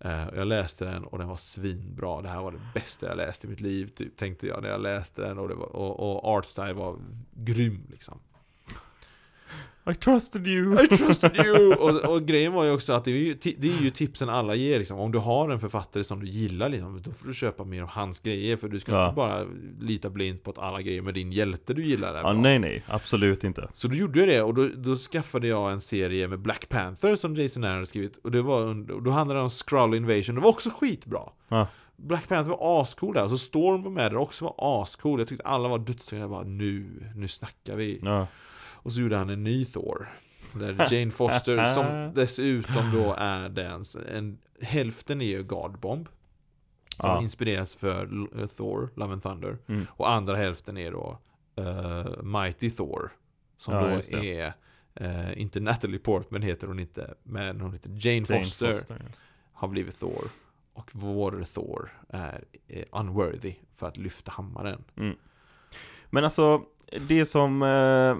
Eh, 0.00 0.28
jag 0.36 0.46
läste 0.46 0.84
den 0.84 1.04
och 1.04 1.18
den 1.18 1.28
var 1.28 1.36
svinbra. 1.36 2.22
Det 2.22 2.28
här 2.28 2.42
var 2.42 2.52
det 2.52 2.60
bästa 2.74 3.06
jag 3.06 3.16
läst 3.16 3.44
i 3.44 3.48
mitt 3.48 3.60
liv, 3.60 3.86
typ, 3.86 4.16
tänkte 4.16 4.46
jag 4.46 4.62
när 4.62 4.68
jag 4.68 4.80
läste 4.80 5.22
den. 5.22 5.38
Och, 5.38 5.48
det 5.48 5.54
var, 5.54 5.76
och, 5.76 6.00
och 6.00 6.24
Artstyle 6.24 6.72
var 6.72 6.98
grym 7.32 7.86
liksom. 7.90 8.20
I 9.90 9.94
trusted 9.94 10.46
you! 10.46 10.84
I 10.84 10.86
trusted 10.86 11.36
you! 11.36 11.74
Och, 11.78 12.12
och 12.14 12.22
grejen 12.26 12.52
var 12.52 12.64
ju 12.64 12.70
också 12.72 12.92
att 12.92 13.04
det 13.04 13.10
är 13.10 13.14
ju, 13.16 13.34
det 13.58 13.68
är 13.68 13.82
ju 13.82 13.90
tipsen 13.90 14.28
alla 14.28 14.54
ger 14.54 14.78
liksom. 14.78 14.98
Om 14.98 15.12
du 15.12 15.18
har 15.18 15.48
en 15.50 15.60
författare 15.60 16.04
som 16.04 16.20
du 16.20 16.26
gillar 16.26 16.68
liksom, 16.68 17.00
då 17.02 17.12
får 17.12 17.28
du 17.28 17.34
köpa 17.34 17.64
mer 17.64 17.82
av 17.82 17.88
hans 17.88 18.20
grejer. 18.20 18.56
För 18.56 18.68
du 18.68 18.80
ska 18.80 18.92
Ja. 18.92 19.04
inte 19.04 19.16
bara 19.16 19.44
lita 19.80 20.10
blint 20.10 20.42
på 20.42 20.50
att 20.50 20.58
alla 20.58 20.82
grejer 20.82 21.02
med 21.02 21.14
din 21.14 21.32
hjälte 21.32 21.74
du 21.74 21.84
gillar 21.84 22.14
är 22.14 22.16
Ja, 22.18 22.22
bra. 22.22 22.32
nej, 22.32 22.58
nej. 22.58 22.82
Absolut 22.88 23.44
inte. 23.44 23.68
Så 23.72 23.88
då 23.88 23.94
gjorde 23.96 24.18
jag 24.18 24.28
det 24.28 24.42
och 24.42 24.54
då, 24.54 24.68
då 24.76 24.96
skaffade 24.96 25.48
jag 25.48 25.72
en 25.72 25.80
serie 25.80 26.28
med 26.28 26.38
Black 26.40 26.68
Panther 26.68 27.16
som 27.16 27.34
Jason 27.34 27.64
Aaron 27.64 27.74
hade 27.74 27.86
skrivit. 27.86 28.16
Och, 28.16 28.30
det 28.30 28.42
var 28.42 28.60
under, 28.60 28.94
då 29.00 29.10
handlade 29.10 29.40
det 29.40 29.44
om 29.44 29.50
Skrull 29.50 29.94
Invasion, 29.94 30.34
det 30.34 30.40
var 30.40 30.50
också 30.50 30.70
skitbra. 30.70 31.20
Ja. 31.48 31.66
Black 31.96 32.28
Panther 32.28 32.50
var 32.50 32.82
ascool 32.82 33.14
där, 33.14 33.28
så 33.28 33.38
Storm 33.38 33.82
var 33.82 33.90
med 33.90 34.12
där 34.12 34.16
också 34.18 34.44
var 34.44 34.82
ascool. 34.82 35.18
Jag 35.20 35.28
tyckte 35.28 35.44
alla 35.46 35.68
var 35.68 35.78
dödsduktiga, 35.78 36.20
jag 36.20 36.30
bara 36.30 36.42
nu, 36.44 36.86
nu 37.16 37.28
snackar 37.28 37.76
vi. 37.76 37.98
Ja. 38.02 38.26
Och 38.88 38.92
så 38.92 39.00
gjorde 39.00 39.16
han 39.16 39.30
en 39.30 39.44
ny 39.44 39.64
Thor. 39.64 40.08
Där 40.52 40.92
Jane 40.94 41.10
Foster, 41.10 41.74
som 41.74 42.12
dessutom 42.14 42.90
då 42.92 43.14
är 43.18 43.48
den, 43.48 43.84
en, 44.14 44.38
hälften 44.60 45.20
är 45.20 45.24
ju 45.26 45.42
God 45.42 45.78
Bomb. 45.78 46.08
Som 47.00 47.10
Ja. 47.10 47.22
inspireras 47.22 47.74
för 47.76 48.04
L- 48.04 48.48
Thor, 48.56 48.90
Love 48.96 49.12
and 49.12 49.22
Thunder. 49.22 49.58
Mm. 49.66 49.86
Och 49.90 50.10
andra 50.10 50.36
hälften 50.36 50.76
är 50.76 50.90
då 50.92 51.18
eh, 51.56 52.22
Mighty 52.22 52.70
Thor. 52.70 53.12
Som 53.56 53.74
Ja, 53.74 53.80
då 54.10 54.16
är, 54.18 54.52
eh, 54.94 55.40
inte 55.40 55.60
Natalie 55.60 55.98
Portman 55.98 56.42
heter 56.42 56.66
hon 56.66 56.78
inte, 56.78 57.14
men 57.22 57.60
hon 57.60 57.72
heter 57.72 57.88
Jane, 57.90 58.26
Jane 58.28 58.40
Foster, 58.44 58.72
Foster, 58.72 58.96
ja. 59.06 59.12
har 59.52 59.68
blivit 59.68 60.00
Thor. 60.00 60.24
Och 60.72 60.90
vår 60.92 61.44
Thor 61.54 61.98
är 62.08 62.44
eh, 62.68 62.84
unworthy 62.92 63.54
för 63.74 63.86
att 63.88 63.96
lyfta 63.96 64.30
hammaren. 64.30 64.84
Men 66.10 66.24
alltså, 66.24 66.62
det 67.08 67.26
som... 67.26 67.62
Eh, 67.62 68.16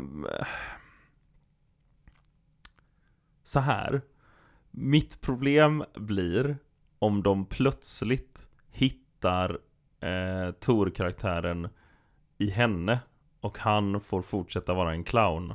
så 3.44 3.60
här. 3.60 4.02
Mitt 4.70 5.20
problem 5.20 5.84
blir 5.94 6.58
om 6.98 7.22
de 7.22 7.44
plötsligt 7.44 8.48
hittar 8.70 9.58
eh, 10.00 10.50
Tor-karaktären 10.50 11.68
i 12.38 12.50
henne 12.50 12.98
och 13.40 13.58
han 13.58 14.00
får 14.00 14.22
fortsätta 14.22 14.74
vara 14.74 14.92
en 14.92 15.04
clown. 15.04 15.54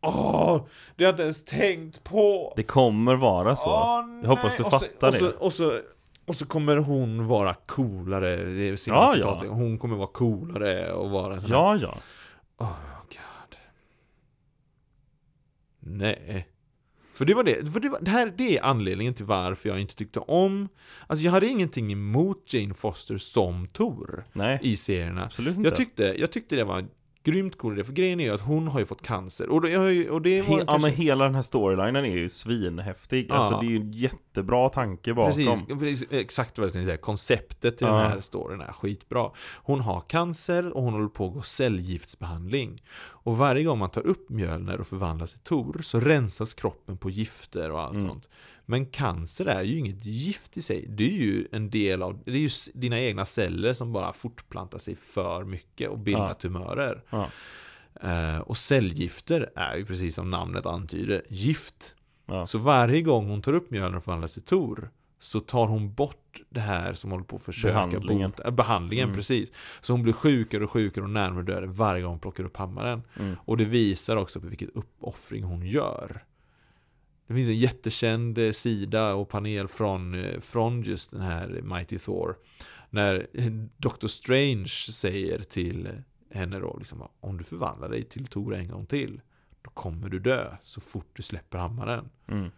Åh, 0.00 0.62
det 0.96 1.04
har 1.04 1.08
jag 1.08 1.12
inte 1.12 1.22
ens 1.22 1.44
tänkt 1.44 2.04
på! 2.04 2.52
Det 2.56 2.62
kommer 2.62 3.14
vara 3.14 3.56
så. 3.56 3.70
Åh, 3.70 4.20
Jag 4.22 4.28
hoppas 4.28 4.56
du 4.56 4.62
nej. 4.62 4.66
och 4.66 4.72
så, 4.72 4.78
fattar 4.78 5.08
och 5.08 5.14
så, 5.14 5.24
det. 5.24 5.32
Och 5.32 5.52
så, 5.52 5.80
och 6.28 6.36
så 6.36 6.46
kommer 6.46 6.76
hon 6.76 7.26
vara 7.26 7.54
coolare, 7.54 8.36
det 8.44 8.68
är 8.68 8.76
sina 8.76 8.96
Ja, 8.96 9.12
citat. 9.14 9.42
ja. 9.44 9.50
Hon 9.52 9.78
kommer 9.78 9.96
vara 9.96 10.06
coolare 10.06 10.92
och 10.92 11.10
vara 11.10 11.40
sån 11.40 11.50
här- 11.50 11.56
Ja, 11.56 11.76
ja. 11.76 11.98
Oh 12.58 12.76
god. 13.08 13.56
Nej. 15.80 16.48
För 17.14 17.24
det 17.24 17.34
var 17.34 17.44
det, 17.44 17.72
för 17.72 17.80
det, 17.80 17.88
var, 17.88 17.98
det 18.00 18.10
här 18.10 18.34
det 18.36 18.58
är 18.58 18.62
anledningen 18.64 19.14
till 19.14 19.24
varför 19.24 19.68
jag 19.68 19.80
inte 19.80 19.96
tyckte 19.96 20.20
om 20.20 20.68
Alltså 21.06 21.24
jag 21.24 21.32
hade 21.32 21.46
ingenting 21.46 21.92
emot 21.92 22.54
Jane 22.54 22.74
Foster 22.74 23.18
som 23.18 23.66
Tor 23.66 24.24
Nej, 24.32 24.58
i 24.62 24.76
serierna 24.76 25.24
absolut 25.24 25.56
inte. 25.56 25.68
jag 25.68 25.76
tyckte, 25.76 26.14
jag 26.18 26.30
tyckte 26.32 26.56
det 26.56 26.64
var 26.64 26.86
grymt 27.24 27.58
cool 27.58 27.72
idé, 27.74 27.84
för 27.84 27.92
grejen 27.92 28.20
är 28.20 28.24
ju 28.24 28.30
att 28.34 28.40
hon 28.40 28.68
har 28.68 28.78
ju 28.80 28.86
fått 28.86 29.02
cancer 29.02 29.48
och 29.48 29.60
det, 29.60 29.68
ju- 29.70 30.10
och 30.10 30.22
det 30.22 30.42
var 30.42 30.48
He- 30.48 30.58
ja 30.58 30.64
kanske- 30.66 30.88
men 30.88 30.96
hela 30.96 31.24
den 31.24 31.34
här 31.34 31.42
storylinen 31.42 32.04
är 32.04 32.16
ju 32.16 32.28
svinhäftig. 32.28 33.26
Ja. 33.28 33.34
Alltså 33.34 33.60
det 33.60 33.66
är 33.66 33.70
ju 33.70 33.76
en 33.76 33.92
jättebra 33.92 34.68
tanke 34.68 35.14
bakom. 35.14 35.32
Precis, 35.34 35.64
precis, 35.78 36.04
exakt 36.10 36.58
vad 36.58 36.66
jag 36.66 36.72
tänkte 36.72 36.86
säga. 36.86 36.96
Konceptet 36.96 37.82
i 37.82 37.84
Ja. 37.84 37.92
den 38.00 38.10
här 38.10 38.20
storyn 38.20 38.60
är 38.60 38.72
skitbra. 38.72 39.30
Hon 39.56 39.80
har 39.80 40.00
cancer 40.00 40.72
och 40.76 40.82
hon 40.82 40.92
håller 40.92 41.08
på 41.08 41.26
att 41.26 41.34
gå 41.34 41.42
cellgiftsbehandling. 41.42 42.82
Och 43.00 43.38
varje 43.38 43.64
gång 43.64 43.78
man 43.78 43.90
tar 43.90 44.06
upp 44.06 44.30
Mjölner 44.30 44.80
och 44.80 44.86
förvandlas 44.86 45.32
till 45.32 45.40
Tor 45.42 45.80
så 45.82 46.00
rensas 46.00 46.54
kroppen 46.54 46.96
på 46.98 47.10
gifter 47.10 47.70
och 47.70 47.80
allt 47.80 47.94
Mm. 47.96 48.08
sånt. 48.08 48.28
Men 48.70 48.86
cancer 48.86 49.46
är 49.46 49.62
ju 49.62 49.78
inget 49.78 50.06
gift 50.06 50.56
i 50.56 50.62
sig. 50.62 50.86
Det 50.88 51.04
är 51.04 51.16
ju 51.18 51.46
en 51.52 51.70
del 51.70 52.02
av, 52.02 52.22
det 52.24 52.30
är 52.30 52.36
ju 52.36 52.48
dina 52.74 53.00
egna 53.00 53.26
celler 53.26 53.72
som 53.72 53.92
bara 53.92 54.12
fortplantar 54.12 54.78
sig 54.78 54.96
för 54.96 55.44
mycket 55.44 55.88
och 55.90 55.98
bildar 55.98 56.28
Ja. 56.28 56.34
tumörer. 56.34 57.02
Ja. 57.10 57.28
Eh, 58.02 58.38
och 58.38 58.56
cellgifter 58.56 59.50
är 59.56 59.76
ju 59.76 59.84
precis 59.86 60.14
som 60.14 60.30
namnet 60.30 60.66
antyder, 60.66 61.22
gift. 61.28 61.94
Ja. 62.26 62.46
Så 62.46 62.58
varje 62.58 63.02
gång 63.02 63.28
hon 63.28 63.42
tar 63.42 63.52
upp 63.52 63.70
Mjölner 63.70 63.96
och 63.96 64.04
förvandlas 64.04 64.32
till 64.32 64.42
Tor 64.42 64.90
så 65.20 65.40
tar 65.40 65.66
hon 65.66 65.94
bort 65.94 66.40
det 66.50 66.60
här 66.60 66.94
som 66.94 67.10
håller 67.10 67.24
på 67.24 67.36
att 67.36 67.42
försöka 67.42 67.74
Behandlingen. 67.74 68.30
bota, 68.30 68.44
äh, 68.48 68.50
behandlingen 68.50 69.04
Mm. 69.04 69.16
precis. 69.16 69.50
Så 69.80 69.92
hon 69.92 70.02
blir 70.02 70.12
sjukare 70.12 70.64
och 70.64 70.70
sjukare 70.70 71.04
och 71.04 71.10
närmare 71.10 71.42
döden 71.44 71.72
varje 71.72 72.02
gång 72.02 72.10
hon 72.10 72.20
plockar 72.20 72.44
upp 72.44 72.56
hammaren. 72.56 73.02
Mm. 73.20 73.36
Och 73.44 73.56
det 73.56 73.64
visar 73.64 74.16
också 74.16 74.40
på 74.40 74.46
vilket 74.46 74.68
uppoffring 74.74 75.42
hon 75.44 75.66
gör. 75.66 76.24
Det 77.28 77.34
finns 77.34 77.48
en 77.48 77.58
jättekänd 77.58 78.38
eh, 78.38 78.52
sida 78.52 79.14
och 79.14 79.28
panel 79.28 79.68
från, 79.68 80.14
eh, 80.14 80.40
från 80.40 80.82
just 80.82 81.10
den 81.10 81.20
här 81.20 81.60
Mighty 81.62 81.98
Thor. 81.98 82.36
När 82.90 83.26
Dr. 83.76 84.06
Strange 84.06 84.68
säger 84.92 85.42
till 85.42 85.88
henne 86.30 86.58
då 86.58 86.76
liksom, 86.78 87.08
om 87.20 87.38
du 87.38 87.44
förvandlar 87.44 87.88
dig 87.88 88.04
till 88.04 88.26
Tor 88.26 88.54
en 88.54 88.68
gång 88.68 88.86
till 88.86 89.20
då 89.62 89.70
kommer 89.70 90.08
du 90.08 90.18
dö 90.18 90.56
så 90.62 90.80
fort 90.80 91.10
du 91.12 91.22
släpper 91.22 91.58
hammaren. 91.58 92.08
Mm. 92.28 92.50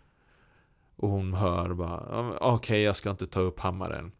Och 0.96 1.08
hon 1.08 1.34
hör 1.34 1.74
bara, 1.74 2.06
"Ja, 2.10 2.22
men 2.22 2.36
okej 2.40 2.82
jag 2.82 2.96
ska 2.96 3.10
inte 3.10 3.26
ta 3.26 3.40
upp 3.40 3.60
hammaren. 3.60 4.12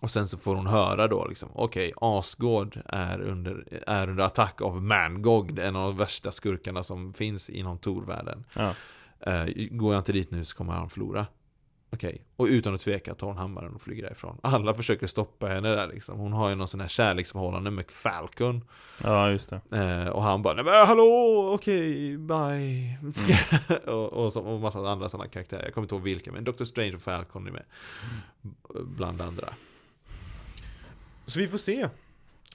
Och 0.00 0.10
sen 0.10 0.26
så 0.28 0.38
får 0.38 0.56
hon 0.56 0.66
höra 0.66 1.08
då 1.08 1.26
liksom, 1.26 1.48
okej 1.52 1.92
Asgård 1.96 2.80
är 2.86 3.20
under, 3.20 3.82
är 3.86 4.08
under 4.08 4.24
attack 4.24 4.62
av 4.62 4.82
Mangog, 4.82 5.58
en 5.58 5.76
av 5.76 5.82
de 5.88 5.96
värsta 5.96 6.32
skurkarna 6.32 6.82
som 6.82 7.12
finns 7.12 7.50
inom 7.50 7.78
Torvärlden. 7.78 8.44
Ja. 8.54 8.74
Eh, 9.26 9.68
går 9.70 9.94
jag 9.94 10.00
inte 10.00 10.12
dit 10.12 10.30
nu 10.30 10.44
så 10.44 10.56
kommer 10.56 10.72
han 10.72 10.90
förlora. 10.90 11.26
Okej, 11.90 12.22
och 12.36 12.46
utan 12.46 12.74
att 12.74 12.80
tveka 12.80 13.14
tar 13.14 13.26
hon 13.26 13.36
hammaren 13.36 13.74
och 13.74 13.82
flyger 13.82 14.02
därifrån. 14.02 14.38
Alla 14.42 14.74
försöker 14.74 15.06
stoppa 15.06 15.46
henne 15.46 15.68
där 15.68 15.86
liksom. 15.86 16.18
Hon 16.18 16.32
har 16.32 16.48
ju 16.48 16.54
någon 16.54 16.68
sån 16.68 16.80
här 16.80 16.88
kärleksförhållande 16.88 17.70
med 17.70 17.90
Falcon. 17.90 18.64
ja, 19.02 19.30
just 19.30 19.50
det. 19.50 19.60
Eh, 19.76 20.08
och 20.08 20.22
han 20.22 20.42
bara, 20.42 20.54
nej 20.54 20.64
men 20.64 20.86
hallå, 20.86 21.50
okej, 21.54 22.18
bye. 22.18 22.98
och, 23.92 24.12
och, 24.12 24.32
så, 24.32 24.40
och 24.40 24.60
massa 24.60 24.78
andra 24.78 25.08
sådana 25.08 25.28
karaktärer. 25.28 25.64
Jag 25.64 25.74
kommer 25.74 25.84
inte 25.84 25.94
ihåg 25.94 26.04
vilka, 26.04 26.32
men 26.32 26.44
Dr. 26.44 26.64
Strange 26.64 26.94
och 26.94 27.02
Falcon 27.02 27.46
är 27.46 27.52
med. 27.52 27.64
Bland 28.84 29.20
andra. 29.20 29.48
Så 31.26 31.38
vi 31.38 31.48
får 31.48 31.58
se. 31.58 31.88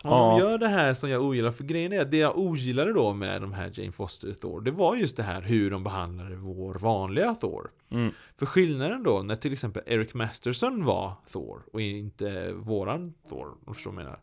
Om 0.03 0.11
Ja. 0.11 0.29
de 0.31 0.39
gör 0.39 0.57
det 0.57 0.67
här 0.67 0.93
som 0.93 1.09
jag 1.09 1.21
ogillar, 1.21 1.51
för 1.51 1.63
grejen 1.63 1.93
är 1.93 2.01
att 2.01 2.11
det 2.11 2.17
jag 2.17 2.37
ogillade 2.37 2.93
då 2.93 3.13
med 3.13 3.41
de 3.41 3.53
här 3.53 3.71
Jane 3.73 3.91
Foster 3.91 4.33
Thor, 4.33 4.61
det 4.61 4.71
var 4.71 4.95
just 4.95 5.17
det 5.17 5.23
här 5.23 5.41
hur 5.41 5.71
de 5.71 5.83
behandlade 5.83 6.35
vår 6.35 6.73
vanliga 6.75 7.33
Thor. 7.33 7.71
Mm. 7.91 8.11
För 8.37 8.45
skillnaden 8.45 9.03
då, 9.03 9.21
när 9.23 9.35
till 9.35 9.53
exempel 9.53 9.83
Eric 9.85 10.13
Masterson 10.13 10.85
var 10.85 11.13
Thor 11.31 11.63
och 11.73 11.81
inte 11.81 12.51
våran 12.53 13.13
Thor, 13.29 13.47
om 13.47 13.57
du 13.67 13.73
förstår 13.73 13.91
vad 13.91 13.99
jag 14.01 14.05
menar. 14.05 14.19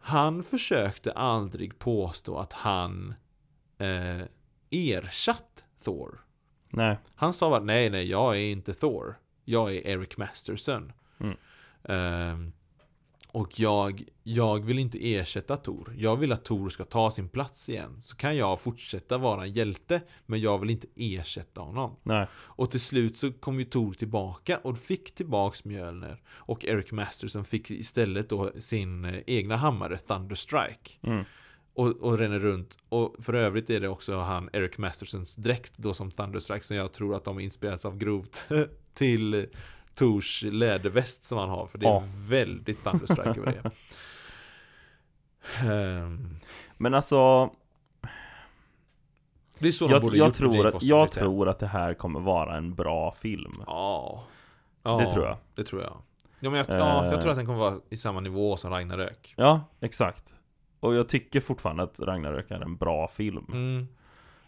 Han 0.00 0.42
försökte 0.42 1.12
aldrig 1.12 1.78
påstå 1.78 2.38
att 2.38 2.52
han 2.52 3.14
eh, 3.78 4.22
ersatt 4.70 5.64
Thor. 5.84 6.20
Nej. 6.70 6.98
Han 7.14 7.32
sa 7.32 7.50
bara 7.50 7.60
nej, 7.64 7.90
nej, 7.90 8.10
jag 8.10 8.36
är 8.36 8.40
inte 8.52 8.74
Thor. 8.74 9.18
Jag 9.44 9.72
är 9.74 9.86
Eric 9.86 10.16
Masterson. 10.18 10.92
Mm. 11.20 11.36
Ehm, 11.84 12.52
och 13.32 13.60
jag, 13.60 14.04
jag 14.22 14.64
vill 14.64 14.78
inte 14.78 15.14
ersätta 15.14 15.56
Tor. 15.56 15.94
Jag 15.98 16.16
vill 16.16 16.32
att 16.32 16.44
Tor 16.44 16.68
ska 16.68 16.84
ta 16.84 17.10
sin 17.10 17.28
plats 17.28 17.68
igen. 17.68 18.00
Så 18.02 18.16
kan 18.16 18.36
jag 18.36 18.60
fortsätta 18.60 19.18
vara 19.18 19.42
en 19.42 19.52
hjälte, 19.52 20.00
men 20.26 20.40
jag 20.40 20.58
vill 20.58 20.70
inte 20.70 20.86
ersätta 20.96 21.60
honom. 21.60 21.96
Nej. 22.02 22.26
Och 22.32 22.70
till 22.70 22.80
slut 22.80 23.16
så 23.16 23.32
kom 23.32 23.58
ju 23.58 23.64
Tor 23.64 23.92
tillbaka 23.92 24.58
och 24.58 24.78
fick 24.78 25.14
tillbaks 25.14 25.64
Mjölner. 25.64 26.22
Och 26.30 26.64
Eric 26.64 26.92
Masterson 26.92 27.44
fick 27.44 27.70
istället 27.70 28.28
då 28.28 28.52
sin 28.58 29.04
eh, 29.04 29.20
egna 29.26 29.56
hammare, 29.56 29.98
Thunderstrike. 29.98 30.90
Mm. 31.02 31.24
Och, 31.74 31.88
och 31.88 32.18
ränner 32.18 32.38
runt. 32.38 32.78
Och 32.88 33.16
för 33.18 33.34
övrigt 33.34 33.70
är 33.70 33.80
det 33.80 33.88
också 33.88 34.18
han 34.18 34.50
Eric 34.52 34.78
Mastersons 34.78 35.36
dräkt 35.36 35.72
då 35.76 35.94
som 35.94 36.10
Thunderstrike 36.10 36.64
som 36.64 36.76
jag 36.76 36.92
tror 36.92 37.16
att 37.16 37.24
de 37.24 37.40
inspireras 37.40 37.84
av 37.84 37.98
grovt 37.98 38.48
till 38.94 39.46
Tors 39.98 40.42
läderväst 40.42 41.24
som 41.24 41.38
han 41.38 41.48
har. 41.48 41.66
För 41.66 41.78
det 41.78 41.86
är 41.86 41.90
Ja. 41.90 42.02
väldigt 42.28 42.84
Thunderstrike 42.84 43.40
över 43.40 43.62
det. 43.62 43.70
Ehm, 45.72 46.36
Men 46.76 46.94
alltså, 46.94 47.50
det 49.58 49.68
är 49.68 49.72
så 49.72 49.84
jag, 49.90 50.14
jag, 50.16 50.34
tror 50.34 50.66
att, 50.66 50.82
jag 50.82 51.10
tror 51.12 51.48
att 51.48 51.58
det 51.58 51.66
här 51.66 51.94
kommer 51.94 52.20
vara 52.20 52.56
en 52.56 52.74
bra 52.74 53.12
film. 53.12 53.62
Ja. 53.66 54.24
Det 54.82 55.10
tror 55.10 55.24
jag. 55.24 55.36
Det 55.54 55.64
tror 55.64 55.82
jag. 55.82 56.02
Ja, 56.40 56.50
men 56.50 56.54
jag, 56.54 56.66
ja, 56.68 57.04
Eh. 57.04 57.10
jag 57.12 57.20
tror 57.20 57.30
att 57.30 57.36
den 57.38 57.46
kommer 57.46 57.58
vara 57.58 57.76
i 57.90 57.96
samma 57.96 58.20
nivå 58.20 58.56
som 58.56 58.70
Ragnarök. 58.70 59.34
Ja, 59.36 59.60
exakt. 59.80 60.34
Och 60.80 60.94
jag 60.94 61.08
tycker 61.08 61.40
fortfarande 61.40 61.82
att 61.82 62.00
Ragnarök 62.00 62.50
är 62.50 62.60
en 62.60 62.76
bra 62.76 63.08
film. 63.08 63.46
Mm, 63.52 63.88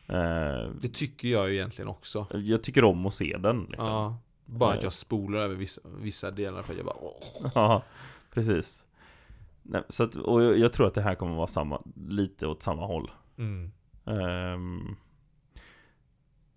Eh, 0.06 0.68
det 0.80 0.88
tycker 0.88 1.28
jag 1.28 1.48
ju 1.50 1.54
egentligen 1.56 1.88
också. 1.88 2.26
jag 2.30 2.62
tycker 2.62 2.84
om 2.84 3.06
att 3.06 3.14
se 3.14 3.36
den 3.38 3.66
liksom. 3.70 3.88
Ja. 3.88 4.16
Bara 4.50 4.70
att 4.72 4.78
Eh. 4.78 4.82
jag 4.84 4.92
spolar 4.92 5.38
över 5.40 5.54
vissa, 5.54 5.80
vissa 5.84 6.30
delar 6.30 6.62
för 6.62 6.72
att 6.72 6.76
jag 6.76 6.86
bara 6.86 6.96
åh. 7.00 7.50
Ja, 7.54 7.82
precis. 8.30 8.84
Nej, 9.62 9.82
så 9.88 10.04
att, 10.04 10.14
och 10.14 10.42
jag, 10.42 10.58
jag 10.58 10.72
tror 10.72 10.86
att 10.86 10.94
det 10.94 11.02
här 11.02 11.14
kommer 11.14 11.36
vara 11.36 11.46
samma, 11.46 11.82
lite 12.08 12.46
åt 12.46 12.62
samma 12.62 12.86
håll. 12.86 13.10
Mm. 13.38 13.72
Ehm, 14.06 14.96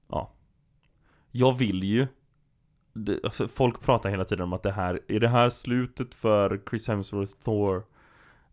ja. 0.08 0.32
Jag 1.32 1.54
vill 1.58 1.84
ju 1.84 2.08
det, 2.94 3.34
Folk 3.50 3.82
pratar 3.82 4.10
hela 4.10 4.26
tiden 4.26 4.44
om 4.44 4.54
att 4.54 4.64
det 4.64 4.72
här 4.72 5.00
Är 5.08 5.20
det 5.20 5.28
här 5.28 5.50
slutet 5.50 6.16
för 6.16 6.62
Chris 6.70 6.88
Hemsworth 6.88 7.34
Thor? 7.44 7.78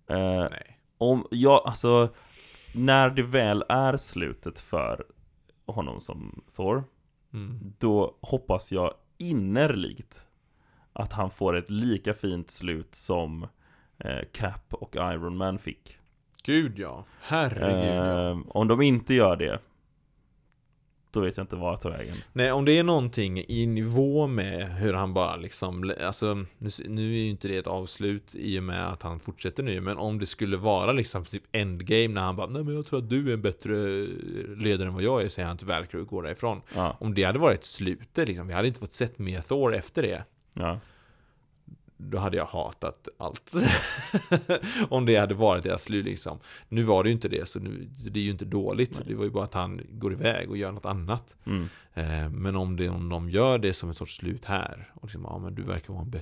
Eh, 0.07 0.47
Nej. 0.51 0.80
om, 0.99 1.26
ja, 1.30 1.62
alltså 1.66 2.09
När 2.74 3.11
det 3.11 3.22
väl 3.22 3.64
är 3.68 3.97
slutet 3.97 4.59
för 4.59 5.05
honom 5.66 6.01
som 6.01 6.43
Thor 6.57 6.84
Mm. 7.32 7.72
Då 7.78 8.18
hoppas 8.20 8.72
jag 8.72 8.95
innerligt 9.20 10.26
Att 10.92 11.12
han 11.12 11.30
får 11.30 11.56
ett 11.56 11.70
lika 11.70 12.14
fint 12.14 12.50
slut 12.50 12.94
som 12.94 13.46
eh, 13.98 14.18
Cap 14.32 14.74
och 14.74 14.96
Iron 14.96 15.36
Man 15.36 15.58
fick 15.58 15.98
Gud 16.42 16.78
ja. 16.78 17.04
Herregud 17.20 17.94
ja. 17.94 18.30
Eh, 18.30 18.38
Om 18.48 18.68
de 18.68 18.82
inte 18.82 19.14
gör 19.14 19.36
det 19.36 19.58
Då 21.12 21.20
vet 21.20 21.36
jag 21.36 21.44
inte 21.44 21.56
vad 21.56 21.72
jag 21.72 21.80
tar 21.80 21.90
vägen 21.90 22.14
Nej, 22.32 22.52
om 22.52 22.64
det 22.64 22.78
är 22.78 22.84
någonting 22.84 23.44
i 23.48 23.66
nivå 23.66 24.26
med 24.26 24.72
hur 24.72 24.92
han 24.94 25.14
bara 25.14 25.36
liksom, 25.36 25.92
alltså 26.06 26.34
nu, 26.58 26.70
nu 26.88 27.12
är 27.12 27.18
ju 27.18 27.28
inte 27.28 27.48
det 27.48 27.56
ett 27.56 27.66
avslut 27.66 28.34
i 28.34 28.58
och 28.58 28.62
med 28.62 28.88
att 28.92 29.02
han 29.02 29.20
fortsätter 29.20 29.62
nu, 29.62 29.80
men 29.80 29.96
om 29.98 30.18
det 30.18 30.26
skulle 30.26 30.56
vara 30.56 30.92
liksom 30.92 31.24
typ 31.24 31.42
endgame 31.52 32.08
när 32.08 32.20
han 32.20 32.36
bara 32.36 32.46
Nej 32.46 32.64
men 32.64 32.74
jag 32.74 32.86
tror 32.86 32.98
att 32.98 33.11
du 33.11 33.28
är 33.30 33.34
en 33.34 33.42
bättre 33.42 34.06
ledare 34.56 34.88
än 34.88 34.94
vad 34.94 35.02
jag 35.02 35.22
är, 35.22 35.28
säger 35.28 35.48
han 35.48 35.56
till 35.56 35.66
Valkyrie 35.66 36.02
och 36.02 36.08
går 36.08 36.22
därifrån. 36.22 36.61
Ja, 36.74 36.96
Om 37.00 37.14
det 37.14 37.22
hade 37.24 37.38
varit 37.38 37.64
slutet 37.64 38.28
liksom, 38.28 38.46
vi 38.46 38.52
hade 38.54 38.68
inte 38.68 38.80
fått 38.80 38.94
sett 38.94 39.18
mer 39.18 39.40
Thor 39.40 39.74
efter 39.74 40.02
det. 40.02 40.24
ja, 40.54 40.80
Då 42.03 42.18
hade 42.18 42.36
jag 42.36 42.44
hatat 42.44 43.09
allt. 43.18 43.53
Om 44.88 45.07
det 45.07 45.16
hade 45.16 45.34
varit 45.34 45.64
deras 45.64 45.82
slut 45.82 46.05
liksom. 46.05 46.38
Nu 46.68 46.82
var 46.82 47.03
det 47.03 47.09
ju 47.09 47.14
inte 47.14 47.28
det, 47.28 47.48
så 47.48 47.59
nu, 47.59 47.88
det 48.11 48.20
är 48.20 48.24
ju 48.24 48.30
inte 48.30 48.44
dåligt. 48.44 48.92
Nej. 48.92 49.05
Det 49.09 49.14
var 49.14 49.24
ju 49.24 49.30
bara 49.30 49.44
att 49.44 49.55
han 49.55 49.80
går 49.90 50.12
iväg 50.12 50.51
och 50.51 50.57
gör 50.57 50.72
något 50.72 50.86
annat. 50.86 51.36
mm, 51.46 51.68
Eh, 51.94 52.30
men 52.30 52.57
om, 52.57 52.76
det, 52.76 52.88
om 52.88 53.09
de 53.09 53.30
gör 53.30 53.59
det 53.59 53.74
som 53.74 53.90
ett 53.90 53.96
sorts 53.96 54.16
slut 54.16 54.44
här, 54.44 54.92
och 54.94 55.05
liksom, 55.05 55.22
ja 55.22 55.38
men 55.38 55.55
du 55.55 55.62
verkar 55.62 55.92
vara 55.92 56.03
en 56.03 56.12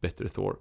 bättre 0.00 0.28
Thor. 0.28 0.56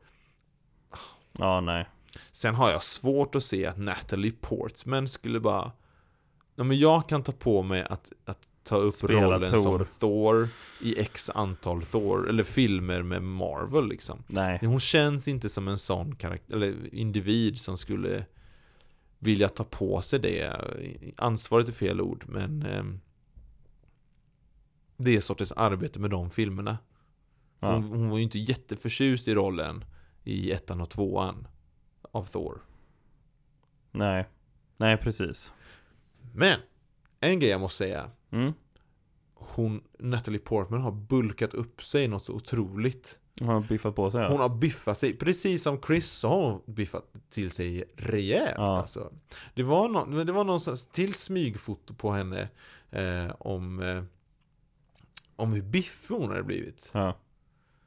ja 1.38 1.62
nej 1.62 1.88
Sen 2.32 2.56
har 2.56 2.72
jag 2.72 2.84
svårt 2.84 3.36
att 3.36 3.44
se 3.44 3.66
att 3.66 3.78
Natalie 3.78 4.32
Portman 4.42 5.08
skulle 5.08 5.40
bara, 5.40 5.72
ja 6.56 6.64
men 6.64 6.80
jag 6.80 7.10
kan 7.10 7.24
ta 7.24 7.32
på 7.32 7.64
mig 7.64 7.86
att, 7.90 8.12
att 8.26 8.48
ta 8.64 8.76
upp 8.76 8.94
Spela 8.94 9.22
rollen 9.22 9.52
Thor. 9.52 9.62
som 9.62 9.86
Thor 10.00 10.50
i 10.82 11.00
x 11.00 11.30
antal 11.30 11.82
Thor, 11.82 12.30
eller 12.30 12.44
filmer 12.44 13.02
med 13.02 13.24
Marvel 13.24 13.88
liksom. 13.88 14.24
Nej, 14.28 14.60
Hon 14.62 14.80
känns 14.80 15.28
inte 15.28 15.50
som 15.50 15.68
en 15.68 15.78
sån 15.78 16.16
karaktär, 16.16 16.56
eller 16.56 16.96
individ 16.96 17.60
som 17.60 17.78
skulle 17.78 18.26
vilja 19.20 19.50
ta 19.50 19.64
på 19.64 20.02
sig 20.02 20.20
det. 20.20 20.56
Ansvaret 21.18 21.68
är 21.68 21.72
fel 21.72 22.02
ord, 22.02 22.24
men 22.28 22.64
ehm, 22.66 23.00
det 24.98 25.22
sortens 25.22 25.52
arbete 25.52 26.00
med 26.00 26.10
de 26.10 26.30
filmerna. 26.32 26.78
Ja. 27.60 27.74
Hon, 27.74 27.84
hon 27.84 28.10
var 28.10 28.18
ju 28.18 28.24
inte 28.24 28.40
jätteförtjust 28.40 29.28
i 29.28 29.36
rollen 29.36 29.86
i 30.24 30.52
ettan 30.52 30.82
och 30.82 30.90
tvåan 30.90 31.48
av 32.12 32.24
Thor. 32.24 32.62
nej 33.92 34.30
Nej 34.78 34.98
precis 34.98 35.54
Men, 36.34 36.60
en 37.20 37.40
grej 37.40 37.52
jag 37.52 37.62
måste 37.62 37.78
säga. 37.78 38.12
Mm. 38.32 38.54
Hon, 39.34 39.84
Natalie 40.00 40.40
Portman 40.40 40.82
har 40.82 40.92
bulkat 40.92 41.54
upp 41.54 41.84
sig 41.84 42.08
något 42.08 42.26
så 42.26 42.34
otroligt. 42.34 43.18
Hon 43.40 43.48
har 43.50 43.62
biffat 43.62 43.96
på 43.96 44.12
sig 44.12 44.22
ja. 44.22 44.30
Hon 44.30 44.40
har 44.40 44.50
biffat 44.50 44.98
sig, 44.98 45.18
precis 45.18 45.64
som 45.64 45.82
Chris 45.82 46.12
så 46.12 46.28
har 46.28 46.52
hon 46.52 46.62
biffat 46.76 47.14
till 47.30 47.52
sig 47.52 47.84
rejält 47.98 48.56
Ja. 48.58 48.78
alltså. 48.78 49.14
Det 49.54 49.64
var, 49.64 50.06
men 50.08 50.28
det 50.28 50.34
var 50.34 50.44
någonstans 50.44 50.88
till 50.88 51.14
smygfoto 51.14 51.94
på 51.94 52.12
henne 52.12 52.50
eh, 52.90 53.32
om, 53.40 53.82
eh, 53.82 54.04
om 55.36 55.54
hur 55.54 55.62
biffig 55.62 56.16
hon 56.16 56.30
hade 56.30 56.44
blivit. 56.44 56.90
ja. 56.94 57.16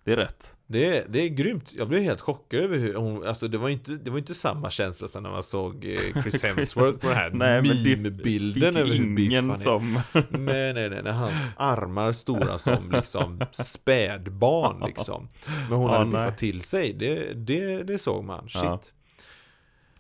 Det 0.04 0.12
är 0.12 0.16
rätt 0.16 0.56
Det, 0.66 0.98
är- 0.98 1.04
det 1.08 1.18
är 1.20 1.28
grymt, 1.28 1.72
jag 1.72 1.88
blev 1.88 2.02
helt 2.02 2.20
chockad 2.20 2.60
över 2.60 2.78
hur 2.78 2.94
hon, 2.94 3.26
alltså 3.26 3.48
det 3.48 3.58
var 3.58 3.68
inte, 3.68 3.90
det 3.92 4.10
var 4.10 4.18
inte 4.18 4.34
samma 4.34 4.70
känsla 4.70 5.08
som 5.08 5.22
när 5.22 5.30
man 5.30 5.42
såg 5.42 5.84
eh, 5.84 6.22
Chris 6.22 6.42
Hemsworth 6.42 6.98
på 6.98 7.06
den 7.08 7.16
här 7.16 7.30
Nej 7.30 7.62
meme-bilden 7.62 8.76
över 8.76 8.92
hur 8.94 9.14
biff 9.16 9.34
han 9.34 9.50
är. 9.50 9.54
som 9.54 9.92
Nej, 10.30 10.74
nej, 10.74 10.90
nej, 10.90 11.02
när 11.02 11.12
hans 11.12 11.34
armar 11.56 12.12
stora 12.12 12.58
som 12.58 12.90
liksom 12.90 13.40
spädbarn 13.50 14.82
liksom. 14.86 15.28
Men 15.68 15.78
hon 15.78 15.90
Ja, 15.90 15.98
hade 15.98 16.10
biffat 16.10 16.38
till 16.38 16.62
sig, 16.62 16.92
det, 16.92 17.32
det, 17.34 17.82
det 17.82 17.98
såg 17.98 18.24
man. 18.24 18.48
Shit. 18.48 18.62
Ja. 18.64 18.80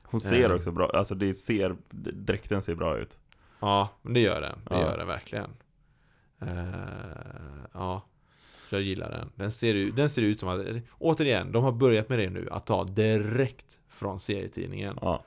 Hon 0.02 0.20
ser 0.20 0.50
Eh. 0.50 0.56
också 0.56 0.70
bra, 0.70 0.90
alltså 0.94 1.14
det 1.14 1.34
ser, 1.34 1.76
dräkten 2.12 2.62
ser 2.62 2.74
bra 2.74 2.98
ut 2.98 3.16
Ja, 3.60 3.88
men 4.02 4.12
det 4.14 4.20
gör 4.20 4.40
den. 4.40 4.58
Det 4.68 4.74
Ja. 4.74 4.80
gör 4.80 4.98
den 4.98 5.06
verkligen. 5.06 5.50
Eh, 6.42 6.48
ja, 7.72 8.02
jag 8.74 8.82
gillar 8.82 9.10
den. 9.10 9.30
Den 9.36 9.52
ser, 9.52 9.74
ut, 9.74 9.96
den 9.96 10.08
ser 10.08 10.22
ut 10.22 10.40
som 10.40 10.48
att, 10.48 10.60
återigen, 10.98 11.52
de 11.52 11.64
har 11.64 11.72
börjat 11.72 12.08
med 12.08 12.18
det 12.18 12.30
nu, 12.30 12.48
att 12.50 12.66
ta 12.66 12.84
direkt 12.84 13.78
från 13.88 14.20
serietidningen. 14.20 14.98
Ja 15.00 15.24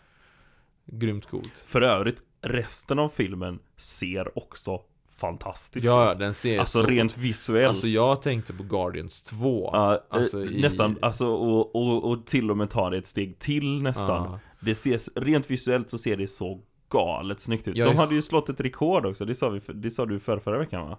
Grymt 0.91 1.26
coolt. 1.26 1.64
För 1.66 1.82
övrigt, 1.82 2.24
resten 2.41 3.00
av 3.00 3.10
filmen 3.10 3.60
ser 3.78 4.38
också 4.38 4.82
fantastisk 5.20 5.86
Ja, 5.86 6.14
den 6.14 6.34
ser 6.34 6.60
Alltså 6.60 6.80
så... 6.84 6.86
rent 6.89 7.18
visuellt 7.18 7.70
Alltså 7.70 7.88
jag 7.88 8.22
tänkte 8.22 8.54
på 8.54 8.64
Guardians 8.64 9.24
2. 9.24 9.70
Ja, 9.74 9.93
eh, 9.93 10.00
alltså 10.10 10.45
i- 10.45 10.62
nästan, 10.62 10.98
alltså 11.02 11.28
och, 11.28 11.76
och, 11.76 12.12
och 12.12 12.26
till 12.26 12.52
och 12.52 12.58
med 12.58 12.70
ta 12.70 12.89
det 12.89 12.98
ett 12.98 13.08
steg 13.08 13.39
till 13.39 13.82
nästan 13.82 14.08
Ja. 14.32 14.39
Det 14.60 14.76
ser, 14.76 15.20
rent 15.22 15.50
visuellt 15.52 15.89
så 15.89 15.98
ser 15.98 16.18
det 16.18 16.28
så 16.28 16.62
galet 16.89 17.39
snyggt 17.39 17.68
ut 17.68 17.78
Jag 17.78 17.88
De 17.88 17.98
hade 17.98 18.16
ju 18.16 18.22
slått 18.22 18.50
ett 18.50 18.62
rekord 18.62 19.06
också, 19.06 19.26
det 19.26 19.36
sa, 19.36 19.50
vi, 19.50 19.62
det 19.74 19.89
sa 19.91 20.06
du 20.06 20.20
för 20.20 20.39
förra 20.39 20.58
veckan 20.60 20.89
va? 20.89 20.98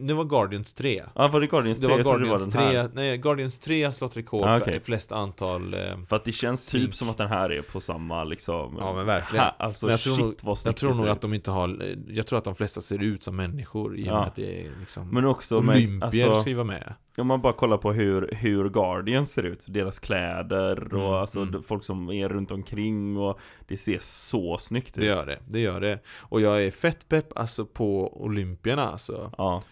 Det 0.00 0.14
var 0.14 0.24
Guardians 0.24 0.74
3. 0.74 1.02
Ja, 1.14 1.28
var 1.28 1.40
det 1.40 1.46
Guardians 1.46 1.78
3? 1.80 1.86
det 1.88 1.92
var 1.92 1.98
Jag 1.98 2.06
trodde 2.06 2.24
det 2.24 2.30
var 2.30 2.38
Guardians 2.38 2.54
den 2.54 2.62
här 2.76 2.84
3, 2.84 2.90
nej 2.94 3.18
Guardians 3.18 3.58
3 3.58 3.84
har 3.84 3.92
slått 3.92 4.16
rekord 4.16 4.44
Ah, 4.48 4.58
för 4.58 4.60
okej. 4.64 4.80
flest 4.80 5.12
antal 5.12 5.74
eh, 5.74 5.80
För 6.08 6.16
att 6.16 6.24
det 6.24 6.32
känns 6.32 6.66
typ 6.68 6.80
Snyggt. 6.82 6.96
som 6.96 7.10
att 7.10 7.16
den 7.16 7.28
här 7.28 7.50
är 7.52 7.62
på 7.62 7.80
samma 7.80 8.24
liksom 8.24 8.76
Ja 8.80 8.92
men 8.96 9.06
verkligen 9.06 9.44
ha, 9.44 9.54
Alltså 9.58 9.86
Men 9.86 9.90
jag 9.90 10.00
tror 10.00 10.14
shit 10.14 10.24
nog- 10.24 10.34
vad 10.42 10.58
Jag 10.64 10.76
tror 10.76 10.94
nog 10.94 11.08
att 11.08 11.20
de 11.20 11.34
inte 11.34 11.50
har 11.50 11.82
Jag 12.08 12.26
tror 12.26 12.38
att 12.38 12.44
de 12.44 12.54
flesta 12.54 12.80
ser 12.80 13.02
ut 13.02 13.22
som 13.22 13.36
människor 13.36 13.98
i 13.98 14.02
och 14.02 14.06
Ja. 14.06 14.18
med 14.18 14.28
att 14.28 14.36
det 14.36 14.60
är 14.66 14.70
liksom 14.80 15.08
Men 15.08 15.24
också 15.24 15.56
Olympier 15.58 16.04
alltså, 16.26 16.40
ska 16.40 16.50
ju 16.50 16.56
vara 16.56 16.66
med 16.66 16.94
Om 17.16 17.26
man 17.26 17.40
bara 17.40 17.52
kollar 17.52 17.76
på 17.76 17.92
hur, 17.92 18.28
hur 18.32 18.68
Guardian 18.68 19.26
ser 19.26 19.42
ut, 19.42 19.64
deras 19.68 19.98
kläder 19.98 20.84
och 20.94 21.00
Mm, 21.00 21.12
alltså 21.12 21.40
mm. 21.40 21.62
folk 21.62 21.84
som 21.84 22.10
är 22.10 22.28
runt 22.28 22.50
omkring 22.52 23.16
och 23.16 23.38
det 23.68 23.76
ser 23.76 23.98
så 24.00 24.58
snyggt 24.58 24.94
Det 24.94 25.00
ut. 25.00 25.06
gör 25.06 25.26
det, 25.26 25.38
det 25.48 25.60
gör 25.60 25.80
det. 25.80 25.98
Och 26.20 26.40
jag 26.40 26.64
är 26.64 26.70
fett 26.70 27.08
pepp 27.08 27.38
alltså 27.38 27.64
på 27.66 28.22
Olympierna 28.24 28.82
alltså. 28.88 29.32
Ja, 29.38 29.62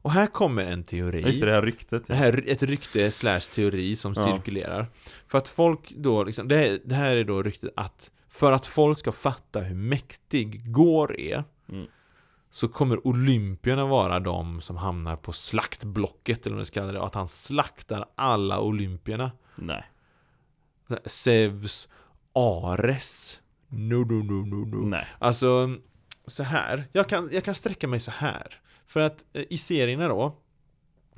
Och 0.00 0.10
här 0.12 0.26
kommer 0.26 0.66
en 0.66 0.84
teori. 0.84 1.20
just 1.26 1.40
det, 1.40 1.46
det 1.46 1.52
här 1.52 1.62
ryktet. 1.62 2.06
Det 2.06 2.14
här 2.14 2.32
är 2.32 2.52
ett 2.52 2.62
rykte 2.62 3.10
slash 3.10 3.40
teori 3.40 3.96
som 3.96 4.12
Ja. 4.16 4.22
cirkulerar. 4.22 4.86
För 5.28 5.38
att 5.38 5.48
folk 5.48 5.90
då, 5.90 6.24
liksom, 6.24 6.48
det, 6.48 6.56
här, 6.56 6.78
det 6.84 6.94
här 6.94 7.16
är 7.16 7.24
då 7.24 7.42
ryktet 7.42 7.70
att 7.76 8.10
för 8.30 8.52
att 8.52 8.66
folk 8.66 8.98
ska 8.98 9.12
fatta 9.12 9.60
hur 9.60 9.74
mäktig 9.74 10.72
Går 10.72 11.20
är 11.20 11.44
Mm. 11.68 11.86
Så 12.50 12.68
kommer 12.68 13.06
Olympierna 13.06 13.86
vara 13.86 14.20
de 14.20 14.60
som 14.60 14.76
hamnar 14.76 15.16
på 15.16 15.32
slaktblocket 15.32 16.46
eller 16.46 16.54
vad 16.54 16.58
man 16.58 16.66
ska 16.66 16.80
kalla 16.80 16.92
det. 16.92 17.02
Att 17.02 17.14
han 17.14 17.28
slaktar 17.28 18.08
alla 18.14 18.60
Olympierna. 18.60 19.32
Nej. 19.56 19.84
Zeus, 21.04 21.88
Ares. 22.34 23.40
No, 23.68 23.94
no, 23.94 24.22
no, 24.24 24.46
no, 24.46 24.66
no. 24.66 24.88
Nej. 24.88 25.06
Alltså, 25.18 25.76
så 26.26 26.42
här. 26.42 26.84
Jag 26.92 27.08
kan, 27.08 27.28
jag 27.32 27.44
kan 27.44 27.54
sträcka 27.54 27.88
mig 27.88 28.00
så 28.00 28.10
här. 28.10 28.60
För 28.86 29.00
att 29.00 29.24
eh, 29.32 29.44
i 29.50 29.58
serierna 29.58 30.08
då, 30.08 30.36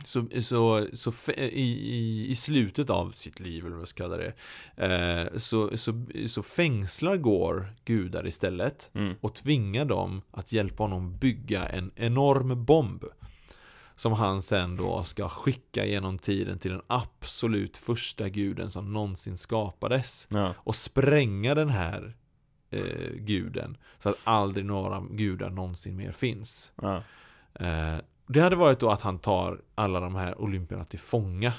så, 0.04 0.26
så, 0.42 0.86
så 0.92 1.32
i, 1.32 2.26
i, 2.30 2.34
slutet 2.34 2.90
av 2.90 3.10
sitt 3.10 3.40
liv, 3.40 3.64
eller 3.64 3.74
vad 3.74 3.80
jag 3.80 3.88
ska 3.88 4.02
kalla 4.04 4.16
det, 4.16 4.32
eh, 4.76 5.38
så, 5.38 5.76
så, 5.76 6.04
så 6.28 6.42
fängslar 6.42 7.16
Går 7.16 7.74
gudar 7.84 8.26
istället 8.26 8.90
Mm. 8.94 9.14
och 9.20 9.34
tvingar 9.34 9.84
dem 9.84 10.22
att 10.30 10.52
hjälpa 10.52 10.82
honom 10.82 11.16
bygga 11.18 11.66
en 11.66 11.90
enorm 11.96 12.64
bomb. 12.64 13.04
Som 13.96 14.12
han 14.12 14.42
sen 14.42 14.76
då 14.76 15.04
ska 15.04 15.28
skicka 15.28 15.86
genom 15.86 16.18
tiden 16.18 16.58
till 16.58 16.70
den 16.70 16.82
absolut 16.86 17.76
första 17.76 18.28
guden 18.28 18.70
som 18.70 18.92
någonsin 18.92 19.38
skapades 19.38 20.26
Ja. 20.30 20.54
och 20.58 20.74
spränga 20.74 21.54
den 21.54 21.68
här 21.68 22.16
eh, 22.70 23.10
guden 23.16 23.76
så 23.98 24.08
att 24.08 24.16
aldrig 24.24 24.64
några 24.66 25.00
gudar 25.10 25.50
någonsin 25.50 25.96
mer 25.96 26.12
finns. 26.12 26.72
Ja. 26.82 27.02
Eh, 27.54 27.96
det 28.32 28.40
hade 28.40 28.56
varit 28.56 28.80
då 28.80 28.90
att 28.90 29.00
han 29.00 29.18
tar 29.18 29.60
alla 29.74 30.00
de 30.00 30.14
här 30.14 30.40
olympierna 30.40 30.84
till 30.84 30.98
fånga 30.98 31.52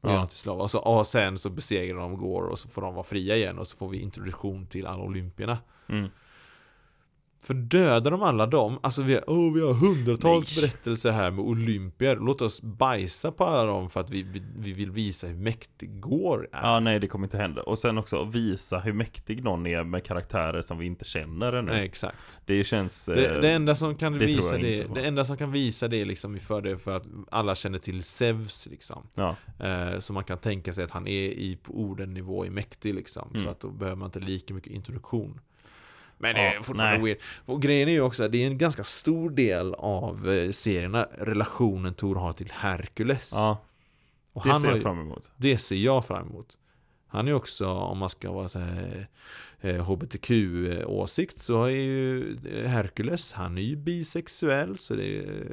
och 0.00 0.10
Ja. 0.10 0.20
till. 0.20 0.60
Och, 0.60 0.70
så, 0.70 0.78
och 0.78 1.06
sen 1.06 1.38
så 1.38 1.50
besegrar 1.50 1.98
de 2.00 2.16
Går 2.16 2.42
och 2.42 2.58
så 2.58 2.68
får 2.68 2.82
de 2.82 2.94
vara 2.94 3.04
fria 3.04 3.36
igen 3.36 3.58
och 3.58 3.66
så 3.66 3.76
får 3.76 3.88
vi 3.88 4.00
introduktion 4.00 4.66
till 4.66 4.86
alla 4.86 5.02
olympierna. 5.02 5.58
Mm. 5.88 6.10
För 7.44 7.54
dödar 7.54 8.10
de 8.10 8.22
alla 8.22 8.46
dem, 8.46 8.78
alltså 8.82 9.02
vi 9.02 9.14
har, 9.14 9.22
oh, 9.26 9.54
vi 9.54 9.60
har 9.60 9.74
hundratals 9.74 10.56
Nej. 10.56 10.62
berättelser 10.62 11.10
här 11.10 11.30
med 11.30 11.44
olympier, 11.44 12.16
låt 12.16 12.42
oss 12.42 12.62
bajsa 12.62 13.32
på 13.32 13.44
alla 13.44 13.66
dem 13.66 13.90
för 13.90 14.00
att 14.00 14.10
vi, 14.10 14.22
vi, 14.22 14.42
vi 14.56 14.72
vill 14.72 14.90
visa 14.90 15.26
hur 15.26 15.34
mäktig 15.34 16.00
Går 16.00 16.48
är. 16.52 16.62
ja, 16.62 16.80
nej 16.80 17.00
det 17.00 17.06
kommer 17.06 17.26
inte 17.26 17.38
hända. 17.38 17.62
Och 17.62 17.78
sen 17.78 17.98
också 17.98 18.24
visa 18.24 18.78
hur 18.78 18.92
mäktig 18.92 19.44
någon 19.44 19.66
är 19.66 19.84
med 19.84 20.04
karaktärer 20.04 20.62
som 20.62 20.78
vi 20.78 20.86
inte 20.86 21.04
känner 21.04 21.52
ännu. 21.52 21.72
Nej, 21.72 21.84
exakt. 21.84 22.38
Det 22.46 22.64
känns... 22.64 23.06
Det, 23.06 23.26
eh, 23.26 23.40
det 23.40 23.50
enda 23.50 23.74
som 23.74 23.96
kan 23.96 24.12
det 24.12 24.26
visa 24.26 24.58
det, 24.58 24.94
det 24.94 25.06
enda 25.06 25.24
som 25.24 25.36
kan 25.36 25.52
visa 25.52 25.88
det 25.88 26.04
liksom 26.04 26.38
för 26.38 26.62
det 26.62 26.78
för 26.78 26.96
att 26.96 27.04
alla 27.30 27.54
känner 27.54 27.78
till 27.78 28.02
Zeus 28.02 28.68
liksom. 28.70 29.06
Ja, 29.14 29.36
Eh, 29.62 29.98
så 29.98 30.12
man 30.12 30.24
kan 30.24 30.38
tänka 30.38 30.72
sig 30.72 30.84
att 30.84 30.90
han 30.90 31.06
är 31.06 31.22
i 31.22 31.58
på 31.62 31.72
ordennivå 31.72 32.46
i 32.46 32.50
mäktig 32.50 32.94
liksom. 32.94 33.28
Mm. 33.30 33.42
Så 33.42 33.48
att 33.48 33.60
då 33.60 33.70
behöver 33.70 33.96
man 33.96 34.06
inte 34.06 34.20
lika 34.20 34.54
mycket 34.54 34.72
introduktion. 34.72 35.40
Men 36.22 36.34
det 36.34 36.40
är 36.40 36.62
fortfarande 36.62 36.98
nej. 36.98 37.04
weird. 37.04 37.18
Och 37.44 37.62
grejen 37.62 37.88
är 37.88 37.92
ju 37.92 38.00
också 38.00 38.24
att 38.24 38.32
det 38.32 38.42
är 38.42 38.46
en 38.46 38.58
ganska 38.58 38.84
stor 38.84 39.30
del 39.30 39.74
av 39.74 40.28
eh, 40.28 40.50
serierna, 40.50 41.08
relationen 41.18 41.94
Tor 41.94 42.14
har 42.14 42.32
till 42.32 42.52
Herkules. 42.54 43.30
ja 43.34 43.58
och 44.32 44.42
det 44.44 44.50
han 44.50 44.60
ser 44.60 44.68
har 44.68 44.72
jag 44.72 44.78
ju, 44.78 44.82
fram 44.82 45.00
emot. 45.00 45.30
det 45.36 45.58
ser 45.58 45.76
jag 45.76 46.06
fram 46.06 46.28
emot. 46.28 46.56
Han 47.06 47.28
är 47.28 47.34
också, 47.34 47.68
om 47.68 47.98
man 47.98 48.10
ska 48.10 48.32
vara 48.32 48.48
så 48.48 48.58
här 48.58 49.08
eh, 49.60 49.84
HBTQ-åsikt 49.84 51.38
så 51.38 51.64
är 51.64 51.70
ju 51.70 52.36
eh, 52.52 52.68
Herkules, 52.68 53.32
han 53.32 53.58
är 53.58 53.62
ju 53.62 53.76
bisexuell 53.76 54.78
så 54.78 54.94
det, 54.94 55.18
är, 55.18 55.46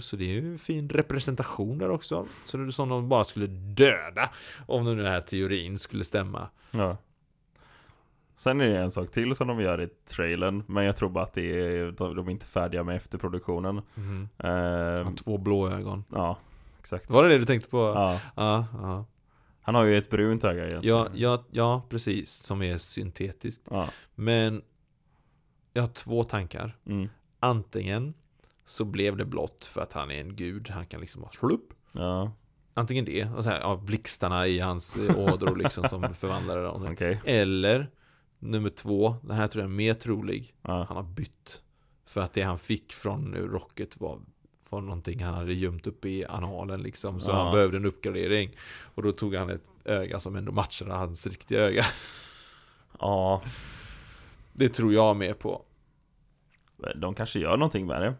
så 0.00 0.16
det 0.16 0.24
är 0.24 0.40
ju 0.40 0.52
en 0.52 0.58
fin 0.58 0.88
representation 0.88 1.78
där 1.78 1.90
också. 1.90 2.26
Så 2.44 2.56
det 2.56 2.64
är 2.64 2.70
som 2.70 2.88
de 2.88 3.08
bara 3.08 3.24
skulle 3.24 3.46
döda 3.46 4.30
om 4.66 4.84
nu 4.84 4.96
den 4.96 5.06
här 5.06 5.20
teorin 5.20 5.78
skulle 5.78 6.04
stämma. 6.04 6.48
Ja. 6.70 6.96
Sen 8.42 8.60
är 8.60 8.68
det 8.68 8.78
en 8.78 8.90
sak 8.90 9.10
till 9.10 9.34
som 9.34 9.48
de 9.48 9.60
gör 9.60 9.80
i 9.82 9.88
trailern, 9.88 10.62
men 10.66 10.84
jag 10.84 10.96
tror 10.96 11.08
bara 11.08 11.24
att 11.24 11.32
det 11.32 11.60
är, 11.76 12.14
de 12.14 12.26
är 12.28 12.30
inte 12.30 12.46
färdiga 12.46 12.82
med 12.84 12.96
efterproduktionen. 12.96 13.82
Mm. 13.96 14.28
Han 14.38 15.06
har 15.06 15.16
två 15.16 15.38
blå 15.38 15.68
ögon. 15.70 16.04
ja, 16.12 16.38
exakt. 16.80 17.10
Var 17.10 17.22
det 17.22 17.28
det 17.28 17.38
du 17.38 17.44
tänkte 17.44 17.68
på? 17.68 17.76
Ja, 17.78 18.20
Ja, 18.36 18.66
ja. 18.72 19.04
han 19.62 19.74
har 19.74 19.84
ju 19.84 19.96
ett 19.98 20.10
brunt 20.10 20.44
öga 20.44 20.66
egentligen. 20.66 20.96
Ja, 20.98 21.08
ja, 21.14 21.44
ja 21.50 21.82
precis. 21.88 22.30
Som 22.30 22.62
är 22.62 22.76
syntetiskt. 22.76 23.62
Ja. 23.70 23.88
Men 24.14 24.62
jag 25.72 25.82
har 25.82 25.88
två 25.88 26.22
tankar. 26.24 26.76
Mm. 26.86 27.08
Antingen 27.40 28.14
så 28.64 28.84
blev 28.84 29.16
det 29.16 29.24
blått 29.24 29.64
för 29.64 29.80
att 29.80 29.92
han 29.92 30.10
är 30.10 30.20
en 30.20 30.36
gud, 30.36 30.70
han 30.70 30.86
kan 30.86 31.00
liksom 31.00 31.22
bara 31.22 31.30
slupp. 31.32 31.72
Ja, 31.92 32.32
Antingen 32.74 33.04
det, 33.04 33.24
och 33.24 33.44
så 33.44 33.50
här, 33.50 33.60
ja, 33.60 33.76
blixtarna 33.76 34.46
i 34.46 34.58
hans 34.58 34.96
eh, 34.96 35.18
ådror 35.18 35.56
liksom 35.56 35.84
som 35.84 36.04
och 36.04 36.10
så. 36.14 36.32
okej. 36.92 37.20
Eller 37.24 37.90
nummer 38.42 38.68
två, 38.70 39.14
den 39.22 39.36
här 39.36 39.46
tror 39.46 39.62
jag 39.64 39.70
är 39.70 39.74
mer 39.76 39.94
trolig. 39.94 40.54
Ja. 40.62 40.84
Han 40.88 40.96
har 40.96 41.02
bytt. 41.04 41.62
För 42.06 42.20
att 42.20 42.32
det 42.32 42.42
han 42.42 42.58
fick 42.58 42.92
från 42.92 43.34
Rocket 43.34 44.00
var, 44.00 44.18
var 44.68 44.80
någonting 44.80 45.22
han 45.22 45.34
hade 45.34 45.54
gömt 45.54 45.86
upp 45.86 46.04
i 46.04 46.24
analen 46.24 46.82
liksom. 46.82 47.20
Så 47.20 47.30
Ja. 47.30 47.42
han 47.44 47.52
behövde 47.54 47.76
en 47.76 47.84
uppgradering. 47.86 48.50
Och 48.94 49.02
då 49.02 49.12
tog 49.12 49.34
han 49.34 49.50
ett 49.50 49.70
öga 49.84 50.20
som 50.20 50.36
ändå 50.36 50.52
matchade 50.52 50.92
hans 50.92 51.26
riktiga 51.26 51.60
öga. 51.60 51.84
ja, 53.00 53.42
Det 54.52 54.68
tror 54.68 54.92
jag 54.92 55.16
med 55.16 55.38
på. 55.38 55.62
de 56.96 57.14
kanske 57.14 57.38
gör 57.38 57.56
någonting 57.56 57.86
med 57.86 58.02
det. 58.02 58.14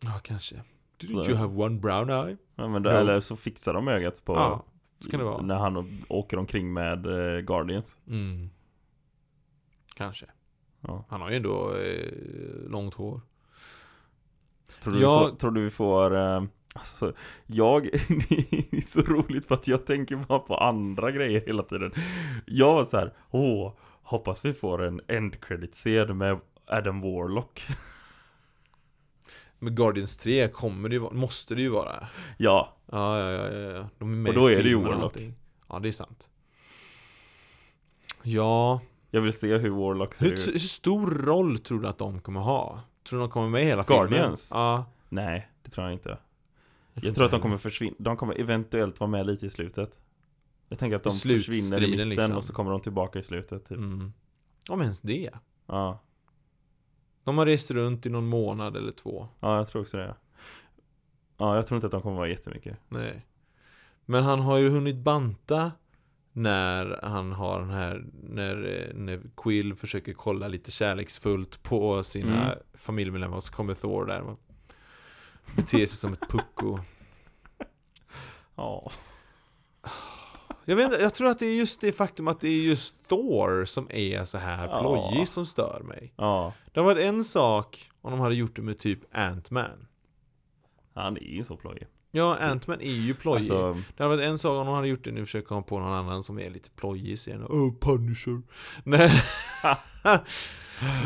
Ja, 0.00 0.20
kanske. 0.22 0.62
Didn't 1.00 1.28
you 1.28 1.36
have 1.36 1.64
one 1.64 1.80
brown 1.80 2.10
eye? 2.10 2.36
Ja, 2.54 2.68
men 2.68 2.82
då, 2.82 2.90
No. 2.90 2.96
Eller 2.96 3.20
så 3.20 3.36
fixar 3.36 3.74
de 3.74 3.88
ögat 3.88 4.24
på 4.24 4.34
Ja, 4.34 4.64
när 5.42 5.54
han 5.58 6.02
åker 6.08 6.36
omkring 6.36 6.72
med 6.72 7.06
eh, 7.06 7.40
Guardians. 7.40 7.98
Mm. 8.08 8.50
Kanske. 9.96 10.26
Ja. 10.80 11.04
Han 11.08 11.20
har 11.20 11.30
ju 11.30 11.36
ändå 11.36 11.74
eh, 11.76 12.70
långt 12.70 12.94
hår. 12.94 13.20
Tror 14.82 14.92
du, 14.94 15.00
Jag- 15.00 15.24
vi, 15.24 15.30
får, 15.30 15.36
tror 15.36 15.50
du 15.50 15.60
vi 15.64 15.70
får... 15.70 16.16
Eh, 16.16 16.42
alltså, 16.74 17.12
jag... 17.46 17.82
det 18.08 18.72
är 18.76 18.80
så 18.80 19.00
roligt 19.00 19.46
för 19.46 19.54
att 19.54 19.68
jag 19.68 19.86
tänker 19.86 20.16
bara 20.16 20.38
på 20.38 20.56
andra 20.56 21.10
grejer 21.10 21.40
hela 21.46 21.62
tiden. 21.62 21.92
Jag 22.46 22.74
var 22.74 22.84
så 22.84 22.96
här, 22.96 23.12
åh, 23.30 23.72
hoppas 24.02 24.44
vi 24.44 24.52
får 24.54 24.82
en 24.82 25.00
end 25.08 25.40
credit-scen 25.44 26.18
med 26.18 26.40
Adam 26.66 27.00
Warlock. 27.00 27.62
Med 29.58 29.76
Guardians 29.76 30.16
3 30.16 30.48
kommer 30.48 30.88
det 30.88 30.94
ju 30.94 30.98
vara, 30.98 31.12
måste 31.14 31.54
det 31.54 31.60
ju 31.60 31.68
vara. 31.68 32.08
ja, 32.38 32.76
Ja, 32.92 33.18
ja, 33.20 33.30
ja, 33.52 33.58
ja. 33.60 33.88
De 33.98 34.12
är 34.12 34.16
med 34.16 34.28
Och 34.28 34.34
då 34.42 34.50
i 34.50 34.54
är 34.54 34.62
det 34.62 34.68
ju 34.68 34.76
Warlock. 34.76 35.16
Ja, 35.68 35.78
det 35.78 35.88
är 35.88 35.92
sant. 35.92 36.28
Ja, 38.22 38.80
jag 39.10 39.20
vill 39.20 39.32
se 39.32 39.56
hur 39.56 39.70
Warlock 39.70 40.14
ser 40.14 40.24
hur, 40.24 40.32
ut. 40.32 40.48
hur 40.48 40.58
stor 40.58 41.10
roll 41.10 41.58
tror 41.58 41.80
du 41.80 41.88
att 41.88 41.98
de 41.98 42.20
kommer 42.20 42.40
ha? 42.40 42.80
Tror 43.08 43.18
du 43.18 43.24
de 43.24 43.30
kommer 43.30 43.48
med 43.48 43.62
i 43.62 43.64
hela 43.64 43.82
Guardians? 43.82 44.48
filmen? 44.48 44.64
Ja. 44.64 44.84
Nej, 45.08 45.50
det 45.62 45.70
tror 45.70 45.86
jag 45.86 45.92
inte. 45.92 46.18
Jag, 46.94 47.02
tror 47.02 47.12
tror 47.12 47.24
att 47.24 47.30
de 47.30 47.40
kommer 47.40 47.56
försvinna. 47.56 47.96
De 47.98 48.16
kommer 48.16 48.40
eventuellt 48.40 49.00
vara 49.00 49.10
med 49.10 49.26
lite 49.26 49.46
i 49.46 49.50
slutet. 49.50 50.00
Jag 50.68 50.78
tänker 50.78 50.96
att 50.96 51.02
de 51.02 51.10
försvinner 51.10 51.82
i 51.82 51.90
mitten 51.90 52.08
liksom. 52.08 52.36
och 52.36 52.44
så 52.44 52.52
kommer 52.52 52.70
de 52.70 52.80
tillbaka 52.80 53.18
i 53.18 53.22
slutet. 53.22 53.68
Typ. 53.68 53.78
Mm. 53.78 54.12
Om 54.68 54.80
ens 54.80 55.00
det. 55.00 55.30
Ja. 55.66 56.02
De 57.24 57.38
har 57.38 57.46
rest 57.46 57.70
runt 57.70 58.06
i 58.06 58.10
någon 58.10 58.26
månad 58.26 58.76
eller 58.76 58.92
två. 58.92 59.28
ja, 59.40 59.56
jag 59.56 59.68
tror 59.68 59.82
också 59.82 59.96
det. 59.96 60.14
Ja, 61.38 61.56
jag 61.56 61.66
tror 61.66 61.76
inte 61.76 61.86
att 61.86 61.90
de 61.90 62.02
kommer 62.02 62.16
vara 62.16 62.28
jättemycket. 62.28 62.78
Nej. 62.88 63.26
Men 64.04 64.24
han 64.24 64.40
har 64.40 64.58
ju 64.58 64.70
hunnit 64.70 64.96
banta 64.96 65.72
när 66.36 67.00
han 67.02 67.32
har 67.32 67.60
den 67.60 67.70
här, 67.70 68.04
när, 68.22 68.54
eh, 68.64 68.94
när 68.94 69.20
Quill 69.36 69.74
försöker 69.74 70.12
kolla 70.12 70.48
lite 70.48 70.70
kärleksfullt 70.70 71.62
på 71.62 72.02
sina 72.02 72.44
Mm. 72.46 72.58
familjemedlemmar 72.74 73.36
och 73.36 73.44
så 73.44 73.52
kommer 73.52 73.74
Thor 73.74 74.06
där 74.06 74.20
och 74.20 74.38
beter 75.56 75.78
sig 75.78 75.88
som 75.88 76.12
ett 76.12 76.28
pucko. 76.30 76.78
Ja. 78.56 78.90
Jag 80.64 80.76
vet 80.76 80.84
inte, 80.84 80.96
jag 81.02 81.14
tror 81.14 81.28
att 81.28 81.38
det 81.38 81.46
är 81.46 81.54
just 81.56 81.80
det 81.80 81.92
faktum 81.92 82.28
att 82.28 82.40
det 82.40 82.48
är 82.48 82.62
just 82.62 83.08
Thor 83.08 83.64
som 83.64 83.86
är 83.90 84.24
så 84.24 84.38
här 84.38 84.68
Ja. 84.68 84.80
plojig 84.80 85.28
som 85.28 85.46
stör 85.46 85.80
mig. 85.84 86.12
Ja. 86.16 86.52
Det 86.72 86.80
hade 86.80 86.94
varit 86.94 87.04
en 87.04 87.24
sak 87.24 87.90
om 88.00 88.10
de 88.10 88.20
hade 88.20 88.34
gjort 88.34 88.56
det 88.56 88.62
med 88.62 88.78
typ 88.78 88.98
Ant-Man. 89.14 89.86
Han 90.94 91.16
är 91.16 91.20
ju 91.36 91.44
så 91.44 91.56
plojig. 91.56 91.86
Ja, 92.16 92.36
Ant-Man 92.40 92.80
är 92.80 92.92
ju 92.92 93.14
plojig. 93.14 93.38
Alltså, 93.38 93.82
Det 93.96 94.02
hade 94.02 94.16
varit 94.16 94.28
en 94.28 94.38
sak 94.38 94.50
om 94.50 94.66
de 94.66 94.74
hade 94.74 94.88
gjort 94.88 95.04
det, 95.04 95.12
nu 95.12 95.24
försöker 95.24 95.54
jag 95.54 95.66
på 95.66 95.78
någon 95.78 95.92
annan 95.92 96.22
som 96.22 96.38
är 96.38 96.50
lite 96.50 96.70
plojig 96.70 97.18
serien. 97.18 97.44
Oh, 97.44 97.74
Punisher. 97.80 98.42
Nej. 98.84 99.22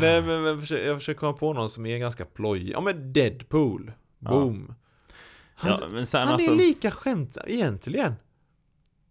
Nej 0.01 0.21
men, 0.21 0.41
men 0.43 0.59
försöker, 0.59 0.87
jag 0.87 0.99
försöker 0.99 1.19
komma 1.19 1.33
på 1.33 1.53
någon 1.53 1.69
som 1.69 1.85
är 1.85 1.97
ganska 1.97 2.25
plojig. 2.25 2.69
Ja 2.69 2.81
men 2.81 3.13
Deadpool. 3.13 3.91
Boom. 4.19 4.73
Han, 5.55 5.95
ja, 5.95 6.05
sen 6.05 6.21
han 6.21 6.33
alltså, 6.33 6.51
är 6.51 6.55
lika 6.55 6.91
skämtsam, 6.91 7.43
egentligen. 7.47 8.13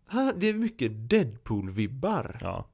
Han, 0.07 0.33
det 0.37 0.49
är 0.49 0.55
mycket 0.55 0.93
Deadpool-vibbar. 0.93 2.39
ja. 2.41 2.67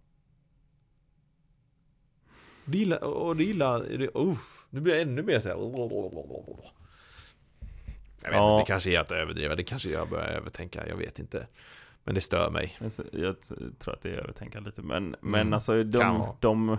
Det 2.64 2.79
gillar, 2.79 3.05
och 3.05 3.37
det 3.37 3.45
gillar, 3.45 3.81
det, 3.81 4.11
usch, 4.16 4.66
nu 4.70 4.81
blir 4.81 4.93
jag 4.93 5.03
ännu 5.03 5.22
mer 5.22 5.41
såhär 5.41 5.57
Jag 8.27 8.31
vet 8.33 8.39
Ja. 8.41 8.51
inte, 8.61 8.62
det 8.62 8.66
kanske 8.74 8.91
är 8.97 9.01
att 9.01 9.11
överdriva, 9.12 9.55
det 9.55 9.64
kanske 9.64 9.91
jag 9.91 10.09
börjar 10.09 10.27
övertänka, 10.27 10.89
jag 10.89 10.97
vet 10.97 11.18
inte. 11.18 11.47
Men 12.05 12.14
det 12.14 12.20
stör 12.20 12.51
mig. 12.51 12.77
Jag, 13.12 13.37
tror 13.79 13.95
att 13.95 14.03
det 14.03 14.09
är 14.11 14.14
övertänka 14.18 14.61
lite 14.61 14.83
men, 14.83 14.97
Mm. 15.05 15.16
men 15.20 15.55
alltså 15.55 15.85
de, 15.85 16.27
de 16.41 16.77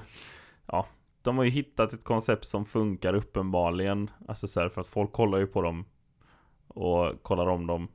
Ja 0.68 0.88
De 1.22 1.38
har 1.38 1.44
ju 1.44 1.50
hittat 1.52 1.94
ett 1.94 2.04
koncept 2.04 2.46
som 2.46 2.66
funkar 2.66 3.14
uppenbarligen 3.14 4.10
Alltså 4.28 4.48
så 4.48 4.60
här, 4.62 4.70
för 4.70 4.82
att 4.82 4.88
folk 4.88 5.12
kollar 5.12 5.38
ju 5.38 5.48
på 5.48 5.62
dem 5.62 5.86
Och 6.68 7.24
kollar 7.24 7.48
om 7.48 7.68
dem. 7.68 7.88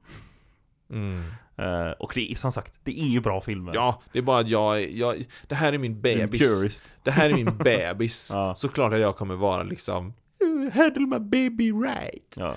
Mm. 0.90 1.24
eh, 1.56 1.90
Och 1.90 2.12
det 2.14 2.32
är 2.32 2.34
som 2.34 2.52
sagt 2.52 2.74
Det 2.84 3.00
är 3.00 3.06
ju 3.06 3.20
bra 3.20 3.40
filmer. 3.40 3.72
Ja, 3.74 4.02
det 4.12 4.18
är 4.18 4.22
bara 4.22 4.40
att 4.40 4.48
jag, 4.48 4.90
jag 4.90 5.24
det 5.48 5.54
här 5.54 5.72
är 5.72 5.78
min 5.78 6.00
bebis. 6.00 6.84
Det 7.02 7.10
här 7.10 7.30
är 7.30 7.34
min 7.34 7.56
bebis. 7.64 8.30
Ja. 8.32 8.54
Såklart 8.54 8.92
att 8.92 9.00
jag 9.00 9.16
kommer 9.16 9.34
vara 9.34 9.62
liksom 9.62 10.12
"Uh, 10.44 10.72
Handle 10.72 11.06
my 11.06 11.18
baby 11.18 11.72
right. 11.72 12.34
Ja, 12.36 12.54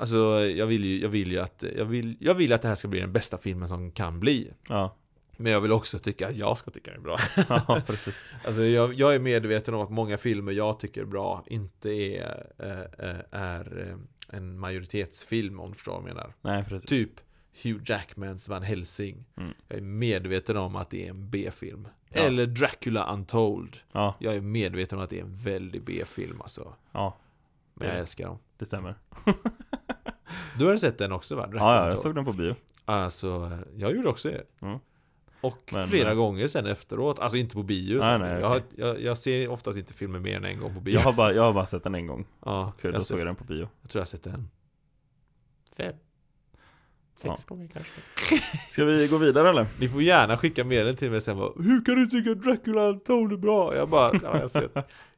Alltså 0.00 0.16
jag 0.40 0.66
vill 0.66 0.84
ju, 0.84 1.00
jag 1.00 1.08
vill 1.08 1.32
ju 1.32 1.38
att, 1.38 1.64
jag 1.76 1.84
vill, 1.84 2.16
jag 2.20 2.34
vill 2.34 2.52
att 2.52 2.62
det 2.62 2.68
här 2.68 2.74
ska 2.74 2.88
bli 2.88 3.00
den 3.00 3.12
bästa 3.12 3.38
filmen 3.38 3.68
som 3.68 3.90
kan 3.90 4.20
bli 4.20 4.52
ja, 4.68 4.96
Men 5.36 5.52
jag 5.52 5.60
vill 5.60 5.72
också 5.72 5.98
tycka 5.98 6.28
att 6.28 6.36
jag 6.36 6.58
ska 6.58 6.70
tycka 6.70 6.90
det 6.90 6.96
är 6.96 7.00
bra 7.00 7.16
ja 7.48 7.82
precis 7.86 8.28
Alltså 8.44 8.62
jag, 8.62 8.94
jag 8.94 9.14
är 9.14 9.18
medveten 9.18 9.74
om 9.74 9.80
att 9.80 9.90
många 9.90 10.18
filmer 10.18 10.52
jag 10.52 10.80
tycker 10.80 11.00
är 11.00 11.04
bra 11.06 11.44
inte 11.46 11.90
är, 11.90 12.46
eh, 12.58 13.40
är 13.40 13.88
eh, 13.88 13.96
en 14.36 14.58
majoritetsfilm 14.58 15.60
om 15.60 15.68
du 15.70 15.74
förstår 15.74 15.92
vad 15.92 16.00
jag 16.00 16.14
menar. 16.14 16.34
Nej 16.40 16.64
precis 16.64 16.88
Typ 16.88 17.20
Hugh 17.62 17.80
Jackmans 17.84 18.48
Van 18.48 18.62
Helsing. 18.62 19.26
Mm. 19.36 19.50
Jag 19.68 19.78
är 19.78 19.82
medveten 19.82 20.56
om 20.56 20.76
att 20.76 20.90
det 20.90 21.06
är 21.06 21.10
en 21.10 21.30
B-film. 21.30 21.88
Ja. 22.08 22.20
Eller 22.20 22.46
Dracula 22.46 23.12
Untold. 23.12 23.76
Ja, 23.92 24.14
Jag 24.18 24.34
är 24.34 24.40
medveten 24.40 24.98
om 24.98 25.04
att 25.04 25.10
det 25.10 25.18
är 25.18 25.24
en 25.24 25.36
väldigt 25.36 25.82
B-film 25.86 26.40
alltså. 26.40 26.74
ja 26.92 27.16
Men 27.74 27.88
jag 27.88 27.98
älskar 27.98 28.26
dem. 28.26 28.38
det 28.58 28.64
stämmer 28.64 28.94
Du 30.58 30.66
har 30.66 30.76
sett 30.76 30.98
den 30.98 31.12
också 31.12 31.34
va? 31.34 31.48
Ja, 31.52 31.76
ja 31.76 31.86
jag 31.88 31.98
såg 31.98 32.14
den 32.14 32.24
på 32.24 32.32
bio 32.32 32.54
Alltså, 32.84 33.58
jag 33.76 33.96
gjorde 33.96 34.08
också 34.08 34.28
det. 34.28 34.42
Mm. 34.60 34.78
Och 35.40 35.70
Men, 35.72 35.88
flera 35.88 36.10
eh, 36.10 36.16
gånger 36.16 36.46
sen 36.46 36.66
efteråt, 36.66 37.18
alltså 37.18 37.38
inte 37.38 37.54
på 37.54 37.62
bio 37.62 37.98
Nej, 37.98 38.18
nej, 38.18 38.40
jag, 38.40 38.48
har, 38.48 38.56
okej. 38.56 38.68
jag, 38.76 39.02
jag 39.02 39.18
ser 39.18 39.48
oftast 39.48 39.78
inte 39.78 39.94
filmer 39.94 40.18
mer 40.18 40.36
än 40.36 40.44
en 40.44 40.60
gång 40.60 40.74
på 40.74 40.80
bio 40.80 40.94
jag 40.94 41.00
har, 41.00 41.12
bara, 41.12 41.32
jag 41.32 41.42
har 41.42 41.52
bara 41.52 41.66
sett 41.66 41.82
den 41.82 41.94
en 41.94 42.06
gång 42.06 42.26
Ja, 42.44 42.72
Kul, 42.80 42.92
jag, 42.92 43.00
då 43.00 43.04
såg 43.04 43.20
jag 43.20 43.26
den 43.26 43.36
på 43.36 43.44
bio 43.44 43.68
jag 43.80 43.90
tror 43.90 44.00
jag 44.00 44.02
har 44.02 44.06
sett 44.06 44.22
den 44.22 44.48
Fem 45.76 45.94
Sex 47.14 47.44
gånger 47.44 47.68
kanske 47.68 48.00
Ska 48.70 48.84
vi 48.84 49.08
gå 49.08 49.18
vidare 49.18 49.48
eller? 49.48 49.66
Ni 49.80 49.88
får 49.88 50.02
gärna 50.02 50.36
skicka 50.36 50.64
medel 50.64 50.96
till 50.96 51.10
mig 51.10 51.20
sen 51.20 51.36
bara, 51.36 51.52
Hur 51.56 51.84
kan 51.84 51.94
du 51.94 52.06
tycka 52.06 52.30
att 52.30 52.42
Dracula 52.42 52.82
Untold 52.88 53.32
är 53.32 53.36
bra? 53.36 53.76
Jag 53.76 53.88
bara, 53.88 54.20
ja, 54.22 54.38
jag 54.40 54.50
ser, 54.50 54.70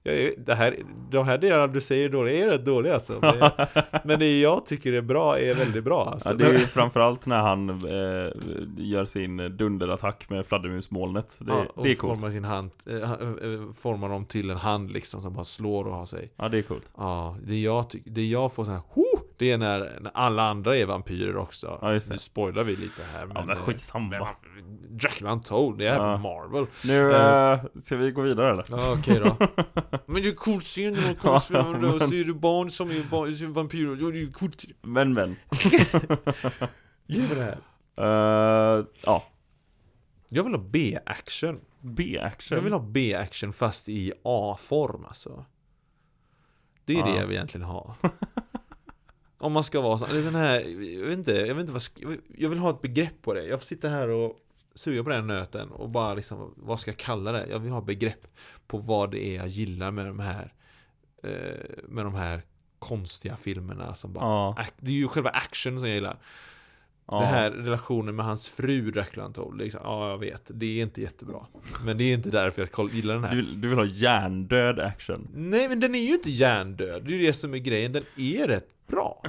jag 0.02 0.32
det 0.46 0.54
här, 0.54 0.78
de 1.10 1.26
här 1.26 1.38
delarna 1.38 1.66
du 1.66 1.80
säger 1.80 2.08
dåliga 2.08 2.44
är 2.44 2.48
rätt 2.50 2.64
dåliga 2.64 2.94
alltså. 2.94 3.18
Men, 3.22 3.50
men 4.04 4.18
det 4.18 4.40
jag 4.40 4.66
tycker 4.66 4.92
är 4.92 5.00
bra 5.00 5.38
är 5.38 5.54
väldigt 5.54 5.84
bra 5.84 6.10
alltså. 6.12 6.28
Ja, 6.28 6.34
det 6.34 6.44
är 6.46 6.52
ju 6.52 6.58
framförallt 6.58 7.26
när 7.26 7.40
han 7.40 7.68
eh, 7.70 8.32
gör 8.78 9.04
sin 9.04 9.36
dunderattack 9.56 10.30
med 10.30 10.46
fladdermusmolnet. 10.46 11.34
Det, 11.38 11.52
Ja, 11.52 11.64
och 11.74 11.84
det 11.84 11.90
är 11.90 11.94
coolt 11.94 12.20
formar 12.20 12.32
sin 12.32 12.44
hand, 12.44 12.70
eh, 12.86 13.00
han- 13.00 13.38
eh, 13.68 13.72
formar 13.72 14.08
dem 14.08 14.24
till 14.26 14.50
en 14.50 14.56
hand 14.56 14.90
liksom 14.90 15.20
som 15.20 15.32
bara 15.34 15.44
slår 15.44 15.84
och 15.84 15.96
har 15.96 16.06
sig. 16.06 16.32
Ja, 16.36 16.48
det 16.48 16.58
är 16.58 16.62
coolt. 16.62 16.90
Ja, 16.96 17.36
det 17.46 17.60
jag, 17.60 17.84
det 18.04 18.26
jag 18.26 18.52
får 18.52 18.64
sån 18.64 18.74
här! 18.74 18.82
Det 19.42 19.50
är 19.50 19.58
när, 19.58 19.98
när 20.00 20.10
alla 20.14 20.42
andra 20.48 20.76
är 20.76 20.86
vampyrer 20.86 21.36
också. 21.36 21.78
Ja, 21.82 21.92
just 21.92 22.08
det. 22.08 22.14
Nu 22.14 22.18
spoilar 22.18 22.64
vi 22.64 22.76
lite 22.76 23.02
här 23.12 23.26
Ja, 23.34 23.44
men 23.46 23.56
eh, 23.56 23.62
skitsamma. 23.64 24.28
Dracula 24.88 25.32
Untold, 25.32 25.78
det 25.78 25.86
är 25.86 25.94
Ja. 25.96 26.16
Marvel. 26.16 26.66
Nu, 26.84 27.12
eh, 27.14 27.80
ska 27.82 27.96
vi 27.96 28.10
gå 28.10 28.22
vidare 28.22 28.50
eller? 28.50 28.64
Ja 28.70 28.92
okej 28.98 29.18
då. 29.24 29.36
Men 30.06 30.22
det 30.22 30.28
är 30.28 30.34
coolt 30.34 30.62
scen 30.64 30.94
när 30.94 31.02
de 31.02 31.14
kommer 31.14 31.72
men- 31.80 31.84
och 31.94 32.00
som 32.00 32.12
är 32.12 32.32
barn, 32.32 32.70
som 32.70 32.90
är 32.90 33.48
vampyrer, 33.54 33.96
ja 34.00 34.10
det 34.10 34.16
är 34.18 34.20
ju 34.20 34.32
coolt. 34.32 34.64
Men 34.82 35.12
men. 35.12 35.36
Ge 37.06 37.22
mig 37.22 37.34
det 37.36 37.42
här. 37.44 37.58
Eh, 38.78 38.84
Ja, 39.04 39.24
Jag 40.28 40.44
vill 40.44 40.54
ha 40.54 40.60
B-action. 40.70 41.60
B-action? 41.80 42.56
Jag 42.56 42.62
vill 42.62 42.72
ha 42.72 42.80
B-action 42.80 43.52
fast 43.52 43.88
i 43.88 44.12
A-form 44.24 45.04
alltså. 45.08 45.44
Det 46.84 46.92
är 46.92 46.98
Ja. 46.98 47.04
det 47.04 47.16
jag 47.20 47.26
vill 47.26 47.36
egentligen 47.36 47.66
ha 47.66 47.96
Om 49.42 49.52
man 49.52 49.64
ska 49.64 49.80
vara 49.80 49.98
sån, 49.98 50.10
eller 50.10 50.22
den 50.22 50.34
här, 50.34 50.60
jag 51.00 51.04
vet 51.06 51.18
inte, 51.18 51.32
jag 51.32 51.54
vet 51.54 51.68
inte 51.68 51.72
vad, 51.72 52.16
jag 52.38 52.48
vill 52.48 52.58
ha 52.58 52.70
ett 52.70 52.80
begrepp 52.80 53.22
på 53.22 53.34
det. 53.34 53.44
Jag 53.46 53.60
får 53.60 53.66
sitta 53.66 53.88
här 53.88 54.08
och 54.08 54.38
suga 54.74 55.02
på 55.04 55.10
den 55.10 55.26
nöten 55.26 55.70
och 55.70 55.88
bara 55.90 56.14
liksom, 56.14 56.54
vad 56.56 56.80
ska 56.80 56.90
jag 56.90 56.98
kalla 56.98 57.32
det? 57.32 57.46
Jag 57.50 57.58
vill 57.58 57.72
ha 57.72 57.80
begrepp 57.80 58.26
på 58.66 58.78
vad 58.78 59.10
det 59.10 59.24
är 59.26 59.36
jag 59.36 59.48
gillar 59.48 59.90
med 59.90 60.06
de 60.06 60.18
här 60.20 60.52
eh, 61.22 61.30
Med 61.88 62.04
de 62.04 62.14
här 62.14 62.42
konstiga 62.78 63.36
filmerna 63.36 63.94
som 63.94 64.12
bara 64.12 64.24
Ja, 64.24 64.66
Det 64.78 64.90
är 64.90 64.94
ju 64.94 65.08
själva 65.08 65.30
action 65.30 65.78
som 65.78 65.86
jag 65.88 65.94
gillar. 65.94 66.16
Ja. 67.06 67.20
Det 67.20 67.26
här 67.26 67.50
relationen 67.50 68.16
med 68.16 68.24
hans 68.24 68.48
fru 68.48 68.90
Dracula 68.90 69.32
liksom, 69.58 69.80
ja 69.84 70.10
jag 70.10 70.18
vet, 70.18 70.50
det 70.54 70.66
är 70.78 70.82
inte 70.82 71.00
jättebra. 71.02 71.46
Men 71.84 71.98
det 71.98 72.04
är 72.04 72.14
inte 72.14 72.30
därför 72.30 72.68
jag 72.76 72.90
gillar 72.94 73.14
den 73.14 73.24
här. 73.24 73.30
Du, 73.30 73.36
vill- 73.36 73.60
du 73.60 73.68
vill 73.68 73.78
ha 73.78 73.84
hjärndöd 73.84 74.78
action. 74.80 75.28
Nej 75.34 75.68
men 75.68 75.80
den 75.80 75.94
är 75.94 76.00
ju 76.02 76.14
inte 76.14 76.30
hjärndöd, 76.30 77.04
det 77.04 77.14
är 77.14 77.18
ju 77.18 77.26
det 77.26 77.32
som 77.32 77.54
är 77.54 77.58
grejen, 77.58 77.92
den 77.92 78.02
är 78.16 78.48
rätt 78.48 78.68
bra. 78.92 79.22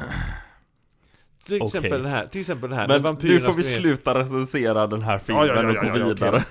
Till 1.45 1.61
Okej. 1.61 1.68
exempel 1.68 2.03
den 2.03 2.11
här, 2.11 2.28
till 2.28 2.41
exempel 2.41 2.70
den 2.70 2.80
här 2.80 2.88
Men 2.88 3.18
nu 3.22 3.39
får 3.39 3.53
vi 3.53 3.64
sluta 3.64 4.20
recensera 4.20 4.88
den 4.88 5.01
här 5.01 5.20
filmen 5.20 5.47
Ja, 5.47 5.55
ja, 5.55 5.74
ja, 5.74 5.93
och 5.93 5.99
gå 5.99 6.07
vidare. 6.07 6.43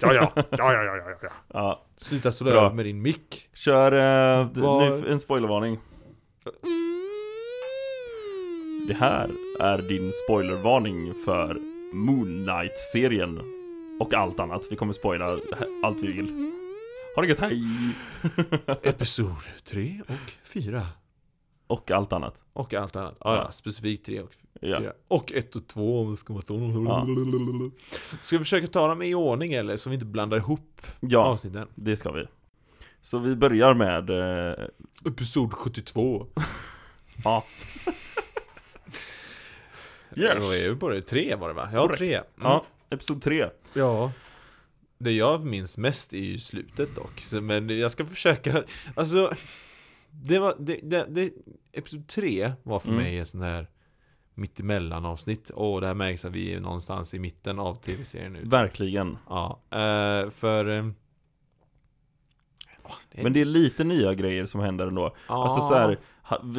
Ja 0.00 0.14
ja, 0.14 0.32
ja 0.34 0.44
ja 0.50 0.82
ja 0.82 0.96
ja 0.96 1.16
ja. 1.22 1.28
Ja, 1.54 1.86
Sluta 1.96 2.32
slå 2.32 2.50
över 2.50 2.70
med 2.70 2.84
din 2.84 3.02
mick. 3.02 3.48
Kör 3.54 3.92
eh, 3.92 4.48
nu 4.54 5.08
en 5.10 5.20
spoilervarning. 5.20 5.78
Det 8.88 8.94
här 8.94 9.30
är 9.60 9.78
din 9.78 10.12
spoilervarning 10.12 11.14
för 11.24 11.56
Moon 11.92 12.46
Knight-serien. 12.46 13.40
Och 14.00 14.14
allt 14.14 14.40
annat, 14.40 14.66
vi 14.70 14.76
kommer 14.76 14.92
spoila 14.92 15.38
allt 15.82 16.02
vi 16.02 16.12
vill. 16.12 16.52
Ha 17.14 17.22
det 17.22 17.28
gött, 17.28 17.40
hej! 17.40 17.62
Episod 18.82 19.36
3 19.64 20.00
och 20.08 20.32
4 20.44 20.86
Och 21.68 21.90
allt 21.90 22.12
annat 22.12 22.44
Och 22.52 22.74
allt 22.74 22.96
annat, 22.96 23.16
ja, 23.20 23.34
ja 23.36 23.42
Ja. 23.46 23.52
specifikt 23.52 24.06
3 24.06 24.20
och 24.20 24.30
Ja, 24.60 24.80
4 24.80 24.92
Och 25.08 25.32
1 25.32 25.56
och 25.56 25.66
2 25.66 26.00
om 26.00 26.10
det 26.10 26.16
ska 26.16 26.32
vara 26.32 26.44
Ja. 26.88 27.06
Ska 28.22 28.36
vi 28.38 28.44
försöka 28.44 28.66
ta 28.66 28.88
dem 28.88 29.02
i 29.02 29.14
ordning 29.14 29.52
eller? 29.52 29.76
Så 29.76 29.90
vi 29.90 29.94
inte 29.94 30.06
blandar 30.06 30.36
ihop 30.36 30.80
ja 31.00 31.18
avsnitten 31.24 31.68
det 31.74 31.96
ska 31.96 32.12
vi 32.12 32.24
Så 33.02 33.18
vi 33.18 33.36
börjar 33.36 33.74
med 33.74 34.10
eh, 34.10 34.66
Episod 35.06 35.52
72 35.52 36.26
Ja 37.24 37.44
Yes. 40.16 40.44
Vad 40.46 40.56
är 40.56 40.70
vi 40.70 40.76
på 40.76 40.88
det? 40.88 41.02
Tre 41.02 41.34
var 41.34 41.48
det 41.48 41.54
va? 41.54 41.68
Ja, 41.72 41.82
Korrekt. 41.82 41.98
tre. 41.98 42.14
Mm. 42.14 42.24
Ja, 42.38 42.64
episod 42.90 43.22
3 43.22 43.48
Ja. 43.74 44.12
Det 44.98 45.12
jag 45.12 45.44
minns 45.44 45.78
mest 45.78 46.12
är 46.12 46.18
ju 46.18 46.38
slutet 46.38 46.94
dock. 46.94 47.22
Men 47.42 47.78
jag 47.78 47.90
ska 47.90 48.04
försöka, 48.06 48.62
alltså. 48.94 49.34
Det 50.10 50.38
var, 50.38 50.54
det, 50.58 50.80
det, 50.82 51.06
det, 51.10 51.32
episod 51.72 52.06
tre 52.06 52.52
var 52.62 52.78
för 52.78 52.88
Mm. 52.88 53.02
mig 53.02 53.18
ett 53.18 53.28
sånt 53.28 53.44
här 53.44 53.70
mittemellan 54.34 55.04
avsnitt. 55.04 55.50
Och 55.50 55.80
det 55.80 55.86
här 55.86 55.94
märks 55.94 56.24
att 56.24 56.32
vi 56.32 56.54
är 56.54 56.60
någonstans 56.60 57.14
i 57.14 57.18
mitten 57.18 57.58
av 57.58 57.74
tv-serien 57.74 58.32
nu. 58.32 58.44
Verkligen 58.44 59.18
Ja, 59.28 59.60
eh, 59.70 60.30
för... 60.30 60.68
eh, 60.78 60.86
Men 63.22 63.32
det 63.32 63.40
är 63.40 63.44
lite 63.44 63.84
nya 63.84 64.14
grejer 64.14 64.46
som 64.46 64.60
händer 64.60 64.86
ändå 64.86 65.14
ja, 65.28 65.44
Alltså 65.44 65.60
så 65.60 65.74
här, 65.74 65.98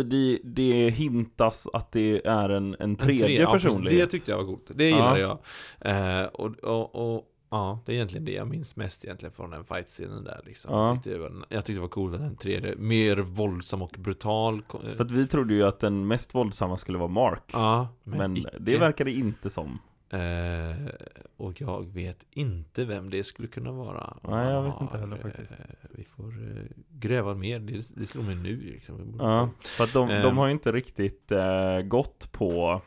det, 0.03 0.39
det 0.43 0.89
hintas 0.89 1.67
att 1.73 1.91
det 1.91 2.25
är 2.27 2.49
en, 2.49 2.65
en 2.73 2.75
en 2.79 2.95
tredje 2.95 3.25
tre- 3.25 3.41
ja, 3.41 3.51
precis. 3.51 3.67
personlighet 3.69 3.99
Det 4.11 4.11
tyckte 4.17 4.31
jag 4.31 4.37
var 4.37 4.45
coolt. 4.45 4.71
Det 4.73 4.85
gillade 4.85 5.19
jag. 5.19 5.37
Eh, 5.79 6.25
och, 6.27 6.55
och, 6.63 7.15
och 7.15 7.28
ja, 7.49 7.79
det 7.85 7.91
är 7.91 7.95
egentligen 7.95 8.25
det 8.25 8.31
jag 8.31 8.47
minns 8.47 8.75
mest 8.75 9.05
egentligen 9.05 9.33
från 9.33 9.49
den 9.49 9.63
fight-scenen 9.63 10.23
där 10.23 10.41
liksom. 10.45 10.73
Ja. 10.73 10.87
Jag, 10.87 10.95
tyckte 10.95 11.09
det 11.09 11.19
var, 11.19 11.45
jag 11.49 11.65
tyckte 11.65 11.77
det 11.77 11.81
var 11.81 11.87
coolt 11.87 12.15
att 12.15 12.21
den 12.21 12.35
tredje, 12.35 12.75
mer 12.75 13.17
våldsam 13.17 13.81
och 13.81 13.95
brutal. 13.99 14.63
eh, 14.83 14.91
För 14.95 15.03
att 15.03 15.11
vi 15.11 15.27
trodde 15.27 15.53
ju 15.53 15.63
att 15.63 15.79
den 15.79 16.07
mest 16.07 16.35
våldsamma 16.35 16.77
skulle 16.77 16.97
vara 16.97 17.07
Mark 17.09 17.43
ja, 17.53 17.87
Men, 18.03 18.37
icke. 18.37 18.49
det 18.59 18.77
verkar 18.77 19.05
det 19.05 19.11
inte 19.11 19.49
som 19.49 19.79
Eh, 20.11 20.89
och 21.37 21.61
jag 21.61 21.93
vet 21.93 22.25
inte 22.31 22.85
vem 22.85 23.09
det 23.09 23.23
skulle 23.23 23.47
kunna 23.47 23.71
vara. 23.71 24.17
Nej, 24.23 24.47
jag 24.47 24.63
vet 24.63 24.81
inte 24.81 24.97
heller 24.97 25.15
eh, 25.15 25.21
faktiskt. 25.21 25.53
Vi 25.91 26.03
får 26.03 26.57
eh, 26.57 26.63
gräva 26.89 27.35
mer, 27.35 27.59
det, 27.59 27.95
det 27.95 28.05
slår 28.05 28.23
mig 28.23 28.35
nu 28.35 28.55
liksom. 28.61 29.15
Ja, 29.19 29.49
för 29.61 29.83
att 29.83 29.93
de, 29.93 30.09
de 30.09 30.37
har 30.37 30.45
ju 30.45 30.51
inte 30.51 30.71
riktigt 30.71 31.31
eh, 31.31 31.81
gått 31.81 32.31
på 32.31 32.81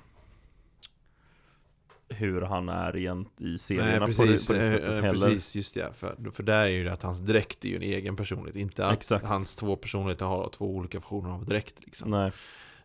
hur 2.12 2.40
han 2.42 2.68
är 2.68 2.96
igen 2.96 3.28
i 3.40 3.58
serierna 3.58 3.90
Nej, 3.90 3.98
på, 4.00 4.06
det, 4.22 4.28
precis, 4.28 4.46
på 4.46 4.52
det 4.52 4.58
eh, 4.58 4.70
sättet 4.70 4.88
eh, 4.88 4.94
heller. 4.94 5.10
precis, 5.10 5.56
just 5.56 5.74
det. 5.74 5.92
För, 5.94 6.30
för 6.32 6.42
där 6.42 6.60
är 6.64 6.66
ju 6.70 6.84
det 6.84 6.92
att 6.92 7.02
hans 7.02 7.18
dräkt 7.20 7.64
är 7.64 7.68
ju 7.68 7.76
en 7.76 7.82
egen 7.82 8.16
personlighet. 8.16 8.56
Inte 8.56 8.86
att 8.86 8.92
Exakt. 8.92 9.26
hans 9.26 9.56
två 9.56 9.76
personligheter 9.76 10.26
har 10.26 10.48
två 10.48 10.76
olika 10.76 10.98
versioner 10.98 11.30
av 11.30 11.44
dräkt 11.46 11.74
liksom. 11.84 12.10
Nej, 12.10 12.32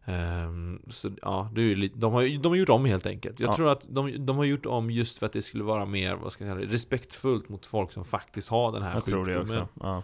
Ehm, 0.10 0.82
så 0.88 1.10
ja, 1.22 1.52
det 1.56 1.62
är 1.62 1.66
ju 1.66 1.76
lite, 1.76 2.00
de, 2.00 2.14
har, 2.14 2.40
de 2.44 2.50
har 2.50 2.56
gjort 2.56 2.70
om 2.70 2.86
helt 2.86 3.06
enkelt. 3.06 3.40
Jag 3.40 3.50
Ja. 3.50 3.56
tror 3.56 3.70
att 3.72 3.86
de, 3.90 4.26
de 4.26 4.38
har 4.38 4.44
gjort 4.46 4.66
om 4.66 4.92
just 4.92 5.18
för 5.18 5.26
att 5.26 5.34
det 5.34 5.42
skulle 5.42 5.64
vara 5.64 5.86
mer, 5.86 6.16
vad 6.16 6.32
ska 6.32 6.46
jag 6.46 6.58
säga, 6.58 6.70
respektfullt 6.72 7.50
mot 7.50 7.66
folk 7.66 7.92
som 7.92 8.06
faktiskt 8.06 8.50
har 8.50 8.72
den 8.72 8.82
här 8.84 8.94
Jag 8.94 9.06
tror 9.06 9.26
sjukdomen. 9.26 9.48
det 9.48 9.62
också. 9.62 9.68
Ja. 9.80 10.04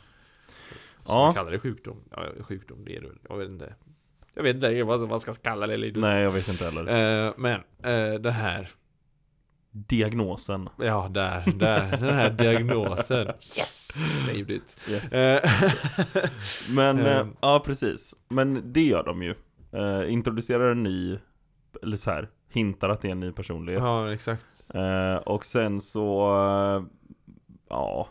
Som 0.97 1.15
Ja. 1.15 1.25
man 1.25 1.33
kallar 1.33 1.51
det 1.51 1.59
sjukdom. 1.59 1.97
Ja, 2.11 2.25
sjukdom, 2.41 2.85
det 2.85 2.95
är 2.97 3.01
det. 3.01 3.07
Jag 3.29 3.37
vet 3.37 3.49
inte. 3.49 3.73
Jag 4.33 4.43
vet 4.43 4.55
inte 4.55 4.83
vad 4.83 5.09
man 5.09 5.19
ska 5.19 5.33
kalla 5.33 5.67
det. 5.67 5.77
Linus. 5.77 6.01
Nej, 6.01 6.21
jag 6.23 6.31
vet 6.31 6.47
inte 6.49 6.65
heller. 6.65 7.27
Eh, 7.27 7.33
men 7.37 7.53
eh, 7.83 8.19
det 8.19 8.31
här, 8.31 8.69
Diagnosen. 9.75 10.69
ja 10.77 11.07
där, 11.11 11.53
där, 11.55 11.91
den 11.97 12.15
här 12.15 12.29
diagnosen. 12.29 13.27
Yes! 13.57 13.87
Saved 14.25 14.51
it. 14.51 14.77
Yes. 14.89 15.13
Eh, 15.13 15.41
Men, 16.69 16.99
eh, 16.99 17.17
Ehm. 17.17 17.35
ja 17.41 17.61
precis. 17.65 18.15
Men 18.29 18.73
det 18.73 18.81
gör 18.83 19.03
de 19.03 19.23
ju. 19.23 19.35
Eh, 19.71 20.13
introducerar 20.13 20.71
en 20.71 20.83
ny, 20.83 21.19
eller 21.83 21.97
så 21.97 22.11
här, 22.11 22.29
hintar 22.49 22.89
att 22.89 23.01
det 23.01 23.07
är 23.07 23.11
en 23.11 23.19
ny 23.19 23.31
personlighet. 23.31 23.81
ja, 23.83 24.13
exakt. 24.13 24.45
Eh, 24.73 25.15
och 25.15 25.45
sen 25.45 25.81
så, 25.81 26.35
eh, 26.35 26.83
ja, 27.69 28.07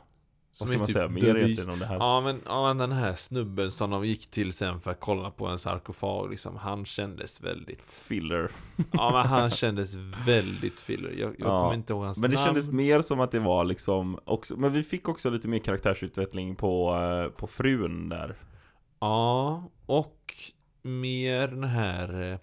Som 0.52 0.66
vad 0.66 0.68
ska 0.68 0.78
man 0.78 0.86
typ 0.86 0.94
säga 0.94 1.08
mer 1.08 1.36
egentligen 1.36 1.70
om 1.70 1.78
det 1.78 1.86
här? 1.86 1.96
Ja 1.96 2.20
men, 2.20 2.40
ja 2.46 2.74
den 2.74 2.92
här 2.92 3.14
snubben 3.14 3.70
som 3.72 3.90
de 3.90 4.04
gick 4.04 4.30
till 4.30 4.52
sen 4.52 4.80
för 4.80 4.90
att 4.90 5.00
kolla 5.00 5.30
på 5.30 5.46
en 5.46 5.58
sarkofag 5.58 6.30
liksom, 6.30 6.56
han 6.56 6.84
kändes 6.84 7.40
väldigt 7.40 7.92
Filler. 7.92 8.50
Ja 8.92 9.12
men 9.12 9.26
han 9.26 9.50
kändes 9.62 9.94
väldigt 10.26 10.80
filler, 10.80 11.10
jag, 11.10 11.18
jag 11.18 11.34
Ja, 11.38 11.60
kommer 11.60 11.74
inte 11.74 11.92
ihåg 11.92 12.04
hans 12.04 12.18
Men 12.18 12.30
det 12.30 12.36
namn 12.36 12.46
kändes 12.46 12.68
mer 12.68 13.00
som 13.00 13.20
att 13.20 13.30
det 13.30 13.38
var 13.40 13.64
liksom 13.64 14.18
också, 14.24 14.56
men 14.56 14.72
vi 14.72 14.82
fick 14.82 15.08
också 15.08 15.30
lite 15.30 15.48
mer 15.48 15.58
karaktärsutveckling 15.58 16.56
på, 16.56 16.96
eh, 16.96 17.38
på 17.38 17.46
frun 17.46 18.08
där. 18.08 18.34
Ja, 19.00 19.64
och 19.86 20.34
mer 20.82 21.48
den 21.48 21.64
här 21.64 22.32
eh, 22.32 22.38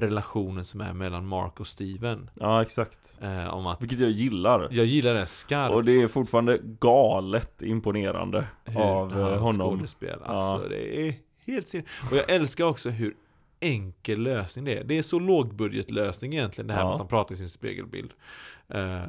relationen 0.00 0.64
som 0.64 0.80
är 0.80 0.92
mellan 0.92 1.26
Mark 1.26 1.60
och 1.60 1.66
Steven 1.66 2.30
Ja, 2.34 2.62
exakt. 2.62 3.18
eh, 3.22 3.54
Om 3.54 3.66
att 3.66 3.82
Vilket 3.82 3.98
jag 3.98 4.10
gillar. 4.10 4.68
Jag 4.70 4.86
gillar 4.86 5.14
det 5.14 5.26
skarpt 5.26 5.74
Och 5.74 5.84
det 5.84 6.02
är 6.02 6.08
fortfarande 6.08 6.58
galet 6.80 7.62
imponerande 7.62 8.46
hur 8.64 8.80
av 8.80 9.12
eh, 9.12 9.24
han 9.28 9.38
honom. 9.38 9.70
skådespel. 9.76 10.18
Ja. 10.24 10.30
Alltså 10.30 10.68
det 10.68 11.08
är 11.08 11.14
helt 11.46 11.68
sin 11.68 11.82
Och 12.10 12.16
jag 12.16 12.30
älskar 12.30 12.64
också 12.64 12.90
hur 12.90 13.14
enkel 13.60 14.20
lösning 14.22 14.64
det 14.64 14.78
är. 14.78 14.84
Det 14.84 14.98
är 14.98 15.02
så 15.02 15.18
lågbudgetlösning 15.18 16.32
egentligen 16.34 16.68
det 16.68 16.74
här 16.74 16.80
Ja. 16.80 16.84
med 16.86 16.92
att 16.94 16.98
han 17.00 17.08
pratar 17.08 17.34
i 17.34 17.38
sin 17.38 17.48
spegelbild. 17.48 18.10
Eh, 18.68 19.00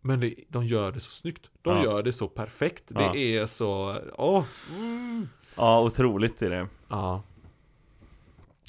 men 0.00 0.20
det, 0.20 0.34
de 0.48 0.64
gör 0.64 0.92
det 0.92 1.00
så 1.00 1.10
snyggt. 1.10 1.50
De 1.62 1.76
Ja. 1.76 1.84
gör 1.84 2.02
det 2.02 2.12
så 2.12 2.28
perfekt. 2.28 2.84
Ja. 2.94 3.10
Det 3.12 3.18
är 3.36 3.46
så, 3.46 3.98
åh. 4.18 4.44
Mm. 4.78 5.28
Ja, 5.56 5.80
otroligt 5.82 6.42
är 6.42 6.50
det. 6.50 6.66
Ja. 6.88 7.22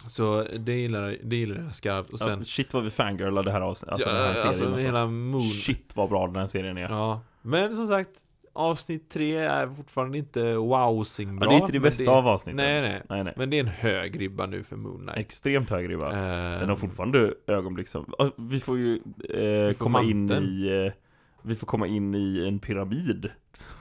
Så 0.07 0.45
det 0.59 0.73
gillar, 0.75 1.17
det 1.23 1.35
gillar 1.35 1.61
jag 1.63 1.75
skarpt. 1.75 2.09
Och 2.09 2.19
sen, 2.19 2.39
ja, 2.39 2.43
shit 2.45 2.73
vad 2.73 2.83
vi 2.83 2.89
fangirlade 2.89 3.43
det 3.49 3.51
här 3.51 3.61
avsnittet. 3.61 3.93
Alltså 3.93 4.09
den 4.09 4.17
här 4.17 4.33
serien. 4.33 4.47
alltså 4.47 4.65
alltså. 4.65 4.85
hela 4.85 5.05
Moon. 5.07 5.41
Shit 5.41 5.95
vad 5.95 6.09
bra 6.09 6.27
den 6.27 6.35
här 6.35 6.47
serien 6.47 6.77
är. 6.77 6.81
Ja, 6.81 6.89
Ja. 6.89 7.21
Men 7.41 7.75
som 7.75 7.87
sagt, 7.87 8.09
avsnitt 8.53 9.09
tre 9.09 9.35
är 9.37 9.67
fortfarande 9.67 10.17
inte 10.17 10.53
wowsing 10.55 11.39
bra. 11.39 11.49
det 11.49 11.55
är 11.55 11.59
inte 11.59 11.71
det 11.71 11.79
bästa 11.79 12.11
av 12.11 12.27
avsnitten. 12.27 12.55
Nej, 12.57 12.81
nej. 12.81 13.01
nej, 13.09 13.23
nej. 13.23 13.33
Men 13.37 13.49
det 13.49 13.57
är 13.57 13.59
en 13.59 13.67
hög 13.67 14.21
ribba 14.21 14.45
nu 14.45 14.63
för 14.63 14.75
Moon 14.75 14.97
Knight. 15.01 15.17
Extremt 15.17 15.69
hög 15.69 15.89
ribba. 15.89 16.11
Ehm, 16.11 16.59
Den 16.59 16.69
har 16.69 16.75
fortfarande 16.75 17.33
ögonblick 17.47 17.87
som... 17.87 18.13
Ja, 18.17 18.31
Vi 18.37 18.59
får 18.59 18.77
ju 18.77 18.95
eh, 19.29 19.73
får 19.73 19.83
komma 19.83 20.01
in 20.03 20.19
manteln. 20.19 20.45
i... 20.45 20.85
Eh, 20.87 20.93
vi 21.41 21.55
får 21.55 21.67
komma 21.67 21.87
in 21.87 22.15
i 22.15 22.47
en 22.47 22.59
pyramid. 22.59 23.29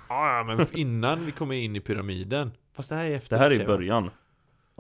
Ja, 0.08 0.44
men 0.46 0.66
innan 0.78 1.26
vi 1.26 1.32
kommer 1.32 1.54
in 1.54 1.76
i 1.76 1.80
pyramiden. 1.80 2.50
Fast 2.74 2.88
det 2.88 2.94
här 2.94 3.04
är 3.04 3.16
efter 3.16 3.36
Det 3.36 3.42
här 3.42 3.50
är 3.50 3.60
i 3.60 3.64
början 3.66 4.04
av 4.04 4.10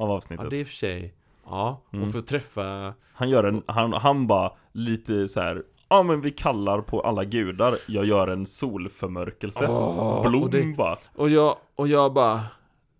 Ja, 0.08 0.14
avsnittet. 0.14 0.50
det 0.50 0.56
är 0.56 0.60
i 0.60 0.62
och 0.62 0.66
för 0.66 0.74
sig. 0.74 1.14
Ja, 1.50 1.82
Mm. 1.92 2.04
och 2.06 2.12
få 2.12 2.20
träffa... 2.20 2.94
Han 3.12 3.28
gör 3.30 3.44
en... 3.44 3.62
Han, 3.66 3.92
han 3.92 4.26
bara 4.26 4.52
lite 4.72 5.28
så 5.28 5.40
här. 5.40 5.62
Ja 5.88 6.02
men 6.02 6.20
vi 6.20 6.30
kallar 6.30 6.80
på 6.80 7.00
alla 7.00 7.24
gudar. 7.24 7.74
Jag 7.86 8.04
gör 8.04 8.28
en 8.28 8.46
solförmörkelse. 8.46 9.66
Åh, 9.68 10.28
Blom 10.28 10.42
och 10.42 10.50
det- 10.50 10.76
bara. 10.76 10.96
Och 11.16 11.30
jag, 11.30 11.56
och 11.76 11.88
jag 11.88 12.12
bara... 12.12 12.40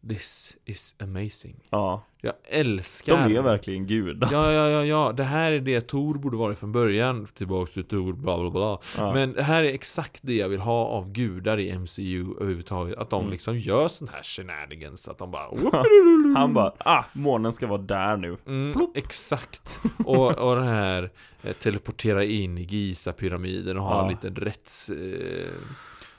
This 0.09 0.57
is 0.65 0.95
amazing. 1.03 1.57
Ja. 1.71 2.03
Jag 2.21 2.35
älskar... 2.45 3.29
De 3.29 3.37
är 3.37 3.43
verkligen 3.43 3.87
gudar. 3.87 4.29
Ja, 4.33 4.53
ja, 4.53 4.69
ja, 4.69 4.85
ja. 4.85 5.13
Det 5.13 5.25
här 5.25 5.53
är 5.53 5.61
det 5.61 5.81
Tor 5.81 6.15
borde 6.15 6.37
varit 6.37 6.59
från 6.59 6.73
början. 6.73 7.27
Tillbaks 7.27 7.73
till 7.73 7.85
Tor, 7.85 8.13
bla 8.13 8.39
bla 8.39 8.51
bla. 8.51 8.79
Ja. 8.97 9.13
Men 9.15 9.33
det 9.33 9.43
här 9.43 9.65
är 9.65 9.69
exakt 9.69 10.19
det 10.23 10.35
jag 10.35 10.49
vill 10.49 10.61
ha 10.61 10.85
av 10.87 11.13
gudar 11.13 11.59
i 11.59 11.79
MCU 11.79 12.35
överhuvudtaget. 12.41 12.99
Att 12.99 13.11
de 13.11 13.21
Mm. 13.21 13.33
liksom 13.33 13.59
gör 13.59 13.89
sånt 13.89 14.11
här 14.11 14.23
shenanigans. 14.23 15.09
Att 15.09 15.19
de 15.19 15.31
bara... 15.31 15.49
Han 16.39 16.55
bara, 16.55 16.73
ah, 16.79 17.05
månen 17.13 17.53
ska 17.53 17.67
vara 17.67 17.81
där 17.83 18.17
nu. 18.17 18.37
Mm, 18.47 18.87
exakt. 18.95 19.81
Och, 20.05 20.39
och 20.39 20.57
den 20.57 20.67
här 20.69 21.11
eh, 21.43 21.53
teleportera 21.53 22.25
in 22.25 22.59
i 22.59 22.63
Giza-pyramiden 22.63 23.77
och 23.79 23.85
ha 23.85 23.95
Ja. 23.97 24.03
en 24.03 24.09
liten 24.11 24.35
rätts... 24.37 24.91
Eh, 24.91 25.53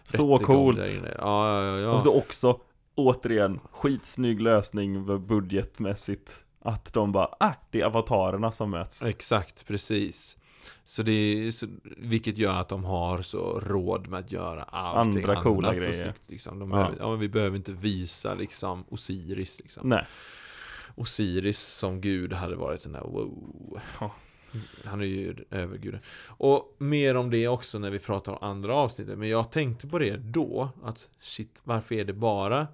Så 0.05 0.38
coolt. 0.39 0.80
ja, 1.17 1.63
ja. 1.63 1.77
ja. 1.80 1.91
Och 1.91 2.01
så 2.03 2.17
också, 2.17 2.59
återigen, 2.99 3.59
skitsnygg 3.71 4.41
lösning 4.41 5.05
budgetmässigt. 5.27 6.45
Att 6.61 6.93
de 6.93 7.11
bara, 7.11 7.29
ah, 7.39 7.53
det 7.71 7.81
är 7.81 7.85
avatarerna 7.85 8.51
som 8.51 8.69
möts. 8.69 9.03
Exakt, 9.03 9.67
precis. 9.67 10.37
Så 10.83 11.03
det 11.03 11.11
är, 11.11 11.51
så, 11.51 11.67
vilket 11.97 12.37
gör 12.37 12.59
att 12.59 12.69
de 12.69 12.83
har 12.83 13.21
så 13.21 13.59
råd 13.59 14.07
med 14.07 14.19
att 14.19 14.31
göra 14.31 14.63
allting 14.63 15.23
Andra 15.23 15.43
coola 15.43 15.73
grejer. 15.73 15.91
snyggt, 15.91 16.29
liksom. 16.29 16.59
de 16.59 16.71
Ja. 16.71 16.77
behöver, 16.77 16.97
ja. 16.99 17.15
vi 17.15 17.29
behöver 17.29 17.57
inte 17.57 17.71
visa 17.71 18.33
liksom 18.33 18.85
Osiris 18.89 19.59
liksom. 19.59 19.89
Nej. 19.89 20.05
Osiris 20.95 21.59
som 21.59 22.01
gud 22.01 22.33
hade 22.33 22.55
varit 22.55 22.83
den 22.83 22.91
där 22.91 23.01
wow. 23.01 23.79
Ja. 23.99 24.11
Han 24.85 25.01
är 25.01 25.05
ju 25.05 25.35
överguden. 25.51 25.99
Och 26.27 26.75
mer 26.77 27.15
om 27.15 27.29
det 27.29 27.47
också 27.47 27.79
när 27.79 27.91
vi 27.91 27.99
pratar 27.99 28.31
om 28.31 28.49
andra 28.49 28.75
avsnittet. 28.75 29.17
Men 29.17 29.29
jag 29.29 29.51
tänkte 29.51 29.87
på 29.87 29.99
det 29.99 30.17
då. 30.17 30.69
Att 30.83 31.09
shit, 31.19 31.61
varför 31.63 31.95
är 31.95 32.05
det 32.05 32.13
bara 32.13 32.67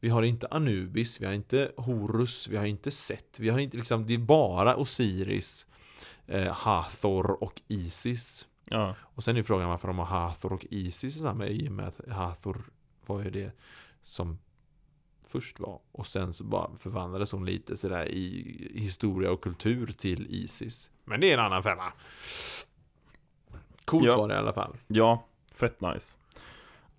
vi 0.00 0.08
har 0.08 0.22
inte 0.22 0.46
Anubis, 0.50 1.20
vi 1.20 1.26
har 1.26 1.32
inte 1.32 1.72
Horus, 1.76 2.48
vi 2.48 2.56
har 2.56 2.64
inte 2.64 2.90
Set, 2.90 3.36
vi 3.40 3.48
har 3.48 3.58
inte 3.58 3.76
liksom, 3.76 4.06
det 4.06 4.14
är 4.14 4.18
bara 4.18 4.76
Osiris, 4.76 5.66
eh, 6.26 6.52
Hathor 6.52 7.42
och 7.44 7.60
Isis. 7.68 8.46
Ja. 8.64 8.94
Och 9.00 9.24
sen 9.24 9.36
är 9.36 9.42
frågan 9.42 9.68
varför 9.68 9.88
de 9.88 9.98
har 9.98 10.06
Hathor 10.06 10.52
och 10.52 10.66
Isis 10.70 11.16
i 11.16 11.18
samma 11.18 11.46
i 11.46 11.68
och 11.68 11.72
med 11.72 11.88
att 11.88 12.08
Hathor 12.08 12.62
var 13.06 13.22
ju 13.22 13.30
det 13.30 13.52
som 14.02 14.38
först 15.26 15.60
var. 15.60 15.80
Och 15.92 16.06
sen 16.06 16.32
så 16.32 16.44
bara 16.44 16.76
förvandlades 16.76 17.32
hon 17.32 17.46
lite 17.46 17.76
sådär 17.76 18.08
i 18.08 18.70
historia 18.74 19.30
och 19.30 19.40
kultur 19.42 19.86
till 19.86 20.26
Isis. 20.30 20.90
Men 21.04 21.20
det 21.20 21.30
är 21.30 21.34
en 21.38 21.44
annan 21.44 21.62
femma. 21.62 21.92
Coolt 23.84 24.06
Ja. 24.06 24.16
var 24.16 24.28
det 24.28 24.34
i 24.34 24.38
alla 24.38 24.52
fall. 24.52 24.76
ja, 24.86 25.26
fett 25.54 25.80
nice. 25.80 26.16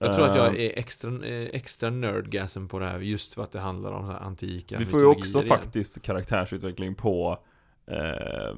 Jag 0.01 0.15
tror 0.15 0.25
att 0.25 0.35
jag 0.35 0.47
Eh, 0.57 0.65
är 0.65 0.71
extra, 0.79 1.09
eh, 1.25 1.49
extra 1.53 1.89
nerdgasm 1.89 2.67
på 2.67 2.79
det 2.79 2.87
här 2.87 2.99
just 2.99 3.33
för 3.33 3.43
att 3.43 3.51
det 3.51 3.59
handlar 3.59 3.91
om 3.91 4.05
så 4.05 4.11
här 4.11 4.19
antika 4.19 4.77
Vi 4.77 4.85
får 4.85 4.99
ju 4.99 5.05
också 5.05 5.37
igen. 5.37 5.47
faktiskt 5.47 6.01
karaktärsutveckling 6.01 6.95
på 6.95 7.37
eh, 7.87 8.55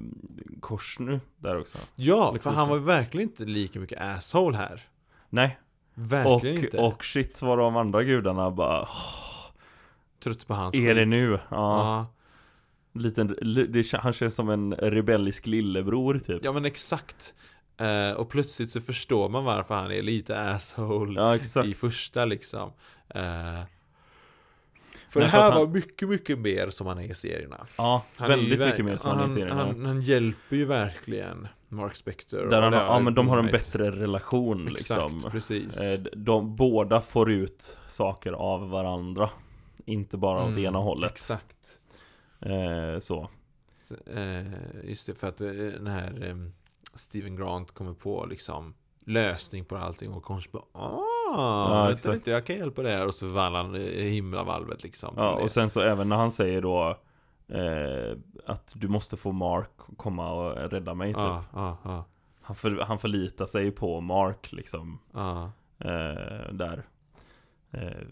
Korsnu 0.60 1.20
där 1.38 1.60
också. 1.60 1.78
Ja, 1.96 2.30
Eller 2.30 2.40
för 2.40 2.50
han 2.50 2.70
var 2.70 2.76
ju 2.78 2.84
verkligen 2.84 3.30
inte 3.30 3.46
lika 3.46 3.80
mycket 3.80 4.02
asshole 4.02 4.58
här. 4.58 4.82
Nej, 5.30 5.60
och, 5.96 6.02
Verkligen 6.12 6.66
inte. 6.66 6.78
och 6.78 7.06
shit 7.06 7.42
vad 7.42 7.58
de 7.58 7.76
andra 7.78 8.04
gudarna 8.04 8.52
bara, 8.52 8.82
"Åh, 8.82 8.90
Trött 10.24 10.48
på 10.48 10.54
hans 10.54 10.76
är 10.76 10.96
det 10.96 11.06
nu? 11.06 11.32
Ja, 11.32 11.40
Ja. 11.50 12.08
liten, 13.00 13.36
li- 13.42 13.68
det, 13.68 13.92
han 13.94 14.14
känns 14.14 14.36
som 14.36 14.50
en 14.50 14.74
rebellisk 14.74 15.46
lillebror 15.46 16.20
typ. 16.20 16.44
Ja 16.46 16.52
men 16.52 16.66
exakt. 16.66 17.34
Eh, 17.78 18.12
och 18.12 18.30
plötsligt 18.30 18.70
så 18.70 18.82
förstår 18.82 19.30
man 19.30 19.44
varför 19.44 19.76
han 19.76 19.92
är 19.92 20.02
lite 20.02 20.40
asshole 20.40 21.20
Ja, 21.22 21.36
exakt. 21.36 21.68
i 21.68 21.74
första 21.74 22.26
liksom. 22.26 22.72
Eh, 23.10 23.22
för 25.10 25.20
Men 25.20 25.30
det 25.30 25.38
här 25.38 25.52
han- 25.52 25.60
var 25.62 25.68
mycket, 25.68 26.10
mycket 26.10 26.40
mer 26.40 26.70
som 26.70 26.88
han 26.88 26.98
är 26.98 27.04
i 27.04 27.14
serierna. 27.16 27.68
Ja, 27.78 28.04
Han 28.16 28.30
väldigt 28.30 28.60
verk- 28.62 28.70
mycket 28.72 28.86
mer 28.86 28.98
som 28.98 29.12
han 29.12 29.24
är 29.24 29.28
i 29.28 29.32
serien. 29.32 29.58
ja. 29.58 29.64
Han, 29.66 29.86
han 29.86 30.02
hjälper 30.02 30.56
ju 30.56 30.66
verkligen 30.66 31.48
Mark 31.70 31.96
Spector. 31.96 32.38
Där 32.50 32.58
och 32.58 32.64
han, 32.64 32.74
ja 32.74 33.00
men 33.00 33.14
de 33.14 33.28
har 33.30 33.38
en 33.38 33.46
bättre 33.52 33.92
relation 33.92 34.68
Exakt, 34.68 35.14
liksom. 35.14 35.32
precis. 35.32 35.78
Eh, 35.82 36.00
De 36.00 36.56
båda 36.56 37.02
får 37.02 37.32
ut 37.32 37.78
saker 37.90 38.32
av 38.32 38.70
varandra. 38.70 39.30
Inte 39.86 40.18
bara 40.18 40.44
åt 40.44 40.48
Mm, 40.50 40.66
ena 40.66 40.78
hållet. 40.80 41.12
Exakt. 41.12 41.58
Eh, 42.42 43.00
så. 43.00 43.30
Eh, 44.16 44.44
just 44.90 45.08
det, 45.08 45.16
för 45.16 45.28
att 45.28 45.38
den 45.38 45.88
här 45.88 46.28
eh, 46.30 46.36
Steven 46.94 47.36
Grant 47.36 47.72
kommer 47.72 47.94
på 47.94 48.26
liksom 48.26 48.74
lösning 49.06 49.66
på 49.66 49.78
allting 49.78 50.14
och 50.14 50.24
Konst 50.24 50.52
bara 50.52 50.64
ah, 50.72 51.70
vänta 51.70 51.94
exakt. 51.94 52.16
lite, 52.16 52.32
jag 52.32 52.46
kan 52.46 52.56
hjälpa 52.56 52.82
det 52.82 52.90
här 52.90 53.08
och 53.08 53.16
så 53.16 53.28
förvandlar 53.28 53.64
han 53.64 53.76
himlavalvet 53.76 54.84
liksom. 54.84 55.14
Ja, 55.18 55.36
och 55.36 55.52
sen 55.52 55.70
så 55.70 55.82
även 55.82 56.10
när 56.10 56.16
han 56.16 56.32
säger 56.32 56.62
då 56.62 56.98
eh, 57.48 58.18
att 58.46 58.74
du 58.76 58.88
måste 58.88 59.18
få 59.18 59.32
Mark 59.32 59.72
komma 59.98 60.32
och 60.34 60.72
rädda 60.72 60.94
mig 60.94 61.08
typ. 61.14 61.18
Ja, 61.18 61.44
ja, 61.54 61.78
ja, 61.84 62.06
Han, 62.42 62.56
för, 62.56 62.72
han 62.72 63.00
förlitar 63.00 63.46
sig 63.46 63.72
på 63.72 64.02
Mark 64.02 64.52
liksom. 64.52 65.00
ja. 65.14 65.52
Eh, 65.80 66.54
där. 66.54 66.86
Eh, 67.72 68.08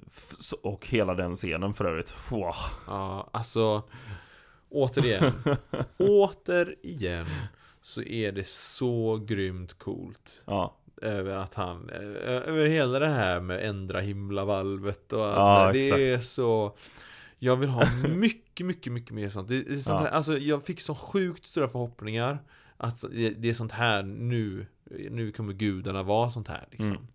och 0.63 0.87
hela 0.87 1.13
den 1.15 1.35
scenen 1.35 1.73
för 1.73 1.85
övrigt. 1.85 2.13
Wow. 2.29 2.55
Ja, 2.87 3.29
alltså 3.33 3.83
återigen, 4.69 5.33
återigen 5.97 7.25
så 7.91 8.01
är 8.03 8.31
det 8.31 8.47
så 8.47 9.17
grymt 9.27 9.73
coolt 9.79 10.43
Ja, 10.45 10.77
över 11.01 11.37
att 11.37 11.53
han, 11.53 11.89
över 11.89 12.65
hela 12.67 12.99
det 12.99 13.07
här 13.09 13.39
med 13.39 13.69
ändra 13.69 13.99
himlavalvet 13.99 15.13
och 15.13 15.25
allt 15.25 15.37
Ja, 15.37 15.81
det 15.81 15.89
där. 15.89 15.97
Det 15.97 16.03
är 16.09 16.13
exakt. 16.15 16.29
så 16.31 16.75
Jag 17.39 17.55
vill 17.55 17.69
ha 17.69 17.85
mycket, 18.09 18.65
mycket, 18.65 18.93
mycket 18.93 19.11
mer 19.11 19.29
sånt. 19.29 19.47
Det, 19.47 19.63
det 19.63 19.71
är 19.73 19.75
sånt 19.75 19.99
Ja. 19.99 20.05
här, 20.05 20.11
alltså 20.11 20.37
jag 20.37 20.63
fick 20.63 20.81
så 20.81 20.95
sjukt 20.95 21.45
stora 21.45 21.69
förhoppningar 21.69 22.39
att 22.77 23.01
det, 23.11 23.29
det 23.29 23.49
är 23.49 23.53
sånt 23.53 23.71
här 23.71 24.03
nu, 24.03 24.65
nu 25.09 25.31
kommer 25.31 25.53
gudarna 25.53 26.03
vara 26.03 26.29
sånt 26.29 26.47
här 26.47 26.67
liksom. 26.71 26.89
Mm. 26.91 27.07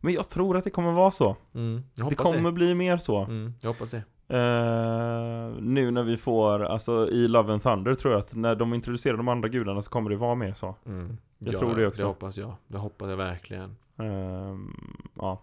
men 0.00 0.14
jag 0.14 0.28
tror 0.30 0.56
att 0.56 0.64
det 0.64 0.70
kommer 0.70 0.92
vara 0.92 1.10
så. 1.10 1.36
Mm, 1.54 1.82
Det 1.94 2.14
kommer 2.14 2.52
bli 2.52 2.74
mer 2.74 2.96
så. 2.98 3.18
Mm, 3.24 3.54
jag 3.60 3.68
hoppas 3.72 3.90
det. 3.90 4.02
Eh, 4.30 5.50
nu 5.60 5.90
när 5.90 6.02
vi 6.02 6.16
får, 6.16 6.64
alltså 6.64 7.08
i 7.08 7.28
Love 7.28 7.52
and 7.52 7.62
Thunder 7.62 7.94
tror 7.94 8.12
jag 8.12 8.20
att 8.20 8.34
när 8.34 8.54
de 8.54 8.74
introducerar 8.74 9.16
de 9.16 9.28
andra 9.28 9.48
gudarna 9.48 9.82
så 9.82 9.90
kommer 9.90 10.10
det 10.10 10.16
vara 10.16 10.34
mer 10.34 10.54
så. 10.54 10.74
Mm. 10.86 11.18
Jag 11.38 11.54
ja, 11.54 11.58
tror 11.58 11.76
det 11.76 11.86
också. 11.86 12.02
Det 12.02 12.08
hoppas 12.08 12.38
jag. 12.38 12.54
Det 12.66 12.78
hoppas 12.78 13.08
jag 13.08 13.16
verkligen. 13.16 13.76
Ehm, 13.96 14.76
ja. 15.14 15.42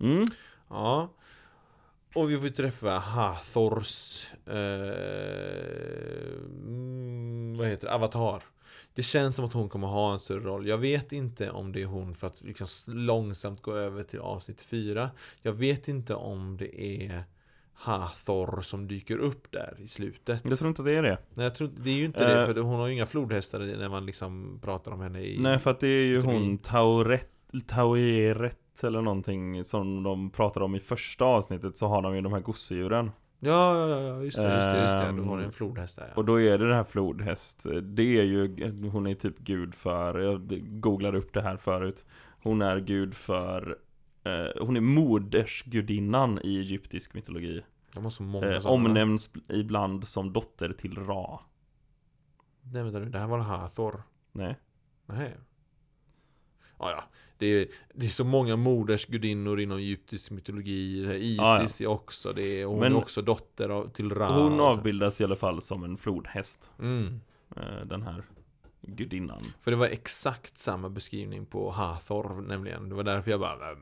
Mm. 0.00 0.26
Ja. 0.68 1.08
Och 2.14 2.30
vi 2.30 2.38
får 2.38 2.48
träffa 2.48 2.98
Hathors 2.98 4.26
eh, 4.46 4.54
mm, 6.62 7.56
Vad 7.58 7.66
heter 7.66 7.86
det? 7.86 7.94
Avatar. 7.94 8.42
Det 8.96 9.02
känns 9.02 9.36
som 9.36 9.44
att 9.44 9.52
hon 9.52 9.68
kommer 9.68 9.86
ha 9.86 10.12
en 10.12 10.18
större 10.18 10.40
roll. 10.40 10.66
Jag 10.66 10.78
vet 10.78 11.12
inte 11.12 11.50
om 11.50 11.72
det 11.72 11.82
är 11.82 11.86
hon 11.86 12.14
för 12.14 12.26
att 12.26 12.42
liksom 12.42 12.66
långsamt 12.88 13.62
gå 13.62 13.74
över 13.74 14.02
till 14.02 14.18
avsnitt 14.20 14.62
4. 14.62 15.10
Jag 15.42 15.52
vet 15.52 15.88
inte 15.88 16.14
om 16.14 16.56
det 16.56 16.82
är 16.82 17.24
Hathor 17.74 18.60
som 18.60 18.88
dyker 18.88 19.18
upp 19.18 19.52
där 19.52 19.74
i 19.78 19.88
slutet. 19.88 20.42
Jag 20.44 20.58
tror 20.58 20.68
inte 20.68 20.82
det 20.82 20.92
är 20.92 21.02
det. 21.02 21.18
Nej, 21.34 21.44
jag 21.44 21.54
tror, 21.54 21.70
det 21.76 21.90
är 21.90 21.94
ju 21.94 22.04
inte 22.04 22.26
det, 22.26 22.40
Eh. 22.40 22.46
för 22.46 22.60
hon 22.60 22.80
har 22.80 22.86
ju 22.86 22.92
inga 22.92 23.06
flodhästar 23.06 23.58
när 23.58 23.88
man 23.88 24.06
liksom 24.06 24.58
pratar 24.62 24.92
om 24.92 25.00
henne 25.00 25.20
i... 25.20 25.38
Nej 25.40 25.58
för 25.58 25.70
att 25.70 25.80
det 25.80 25.88
är 25.88 26.04
ju 26.04 26.22
hon 26.22 26.58
Tauret, 26.58 27.28
Taueret 27.66 28.84
eller 28.84 29.02
någonting 29.02 29.64
som 29.64 30.02
de 30.02 30.30
pratar 30.30 30.60
om 30.60 30.74
i 30.74 30.80
första 30.80 31.24
avsnittet 31.24 31.76
så 31.76 31.86
har 31.86 32.02
de 32.02 32.14
ju 32.16 32.20
de 32.20 32.32
här 32.32 32.40
gosedjuren. 32.40 33.10
Ja, 33.46 33.88
ja, 33.88 34.00
ja, 34.00 34.22
just 34.22 34.36
det, 34.36 34.54
just 34.54 34.70
det, 34.70 34.80
just 34.82 34.98
det. 34.98 35.12
Du 35.16 35.22
har 35.22 35.38
Ehm, 35.38 35.44
en 35.44 35.52
flodhäst 35.52 35.96
där 35.96 36.06
ja. 36.08 36.14
Och 36.16 36.24
då 36.24 36.40
är 36.40 36.58
det 36.58 36.68
det 36.68 36.74
här 36.74 36.84
flodhäst. 36.84 37.66
Det 37.82 38.18
är 38.18 38.22
ju, 38.24 38.72
hon 38.90 39.06
är 39.06 39.14
typ 39.14 39.38
gud 39.38 39.74
för, 39.74 40.18
jag 40.18 40.62
googlade 40.80 41.18
upp 41.18 41.32
det 41.34 41.42
här 41.42 41.56
förut. 41.56 42.04
Hon 42.42 42.62
är 42.62 42.78
gud 42.80 43.14
för, 43.14 43.78
eh, 44.24 44.62
hon 44.66 44.76
är 44.76 44.80
modersgudinnan 44.80 46.38
i 46.44 46.58
egyptisk 46.58 47.14
mytologi. 47.14 47.62
De 47.92 48.02
har 48.04 48.10
så 48.10 48.22
många 48.22 48.56
Eh, 48.56 48.66
omnämns 48.66 49.34
ibland 49.48 50.08
som 50.08 50.32
dotter 50.32 50.72
till 50.72 50.94
Ra. 51.04 51.40
Nej 52.72 52.82
vänta 52.82 52.98
nu, 52.98 53.04
det 53.08 53.18
här 53.18 53.26
var 53.26 53.38
Hathor. 53.38 54.02
Nej. 54.32 54.56
Nej. 55.06 55.36
Ja, 56.78 56.90
ja. 56.90 57.04
Det 57.38 57.46
är, 57.46 57.66
det 57.94 58.06
är 58.06 58.10
så 58.10 58.24
många 58.24 58.56
modersgudinnor 58.56 59.60
inom 59.60 59.78
egyptisk 59.78 60.30
mytologi. 60.30 61.06
Isis 61.20 61.80
är 61.80 61.86
också 61.86 62.32
det. 62.32 62.64
Hon 62.64 62.80
Men- 62.80 62.92
är 62.92 62.96
också 62.98 63.22
dotter 63.22 63.68
av, 63.68 63.88
till 63.88 64.10
Ra. 64.10 64.28
Hon 64.42 64.60
avbildas 64.60 65.20
i 65.20 65.24
alla 65.24 65.36
fall 65.36 65.62
som 65.62 65.84
en 65.84 65.96
flodhäst. 65.96 66.70
Mm. 66.78 67.20
eh, 67.56 67.86
Den 67.86 68.02
här 68.02 68.22
gudinnan. 68.82 69.42
För 69.60 69.70
det 69.70 69.76
var 69.76 69.86
exakt 69.86 70.58
samma 70.58 70.88
beskrivning 70.88 71.46
på 71.46 71.70
Hathor 71.70 72.42
nämligen. 72.42 72.88
Det 72.88 72.94
var 72.94 73.04
därför 73.04 73.30
jag 73.30 73.40
bara... 73.40 73.76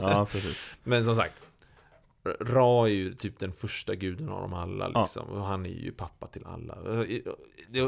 Ja, 0.00 0.26
precis. 0.30 0.74
Men 0.82 1.04
som 1.04 1.16
sagt. 1.16 1.44
Ra 2.40 2.88
är 2.88 2.92
ju 2.92 3.14
typ 3.14 3.38
den 3.38 3.52
första 3.52 3.94
guden 3.94 4.28
av 4.28 4.40
dem 4.42 4.54
alla 4.54 4.90
Ja. 4.94 5.02
liksom. 5.02 5.26
Och 5.28 5.44
han 5.44 5.66
är 5.66 5.70
ju 5.70 5.92
pappa 5.92 6.26
till 6.26 6.44
alla. 6.46 6.78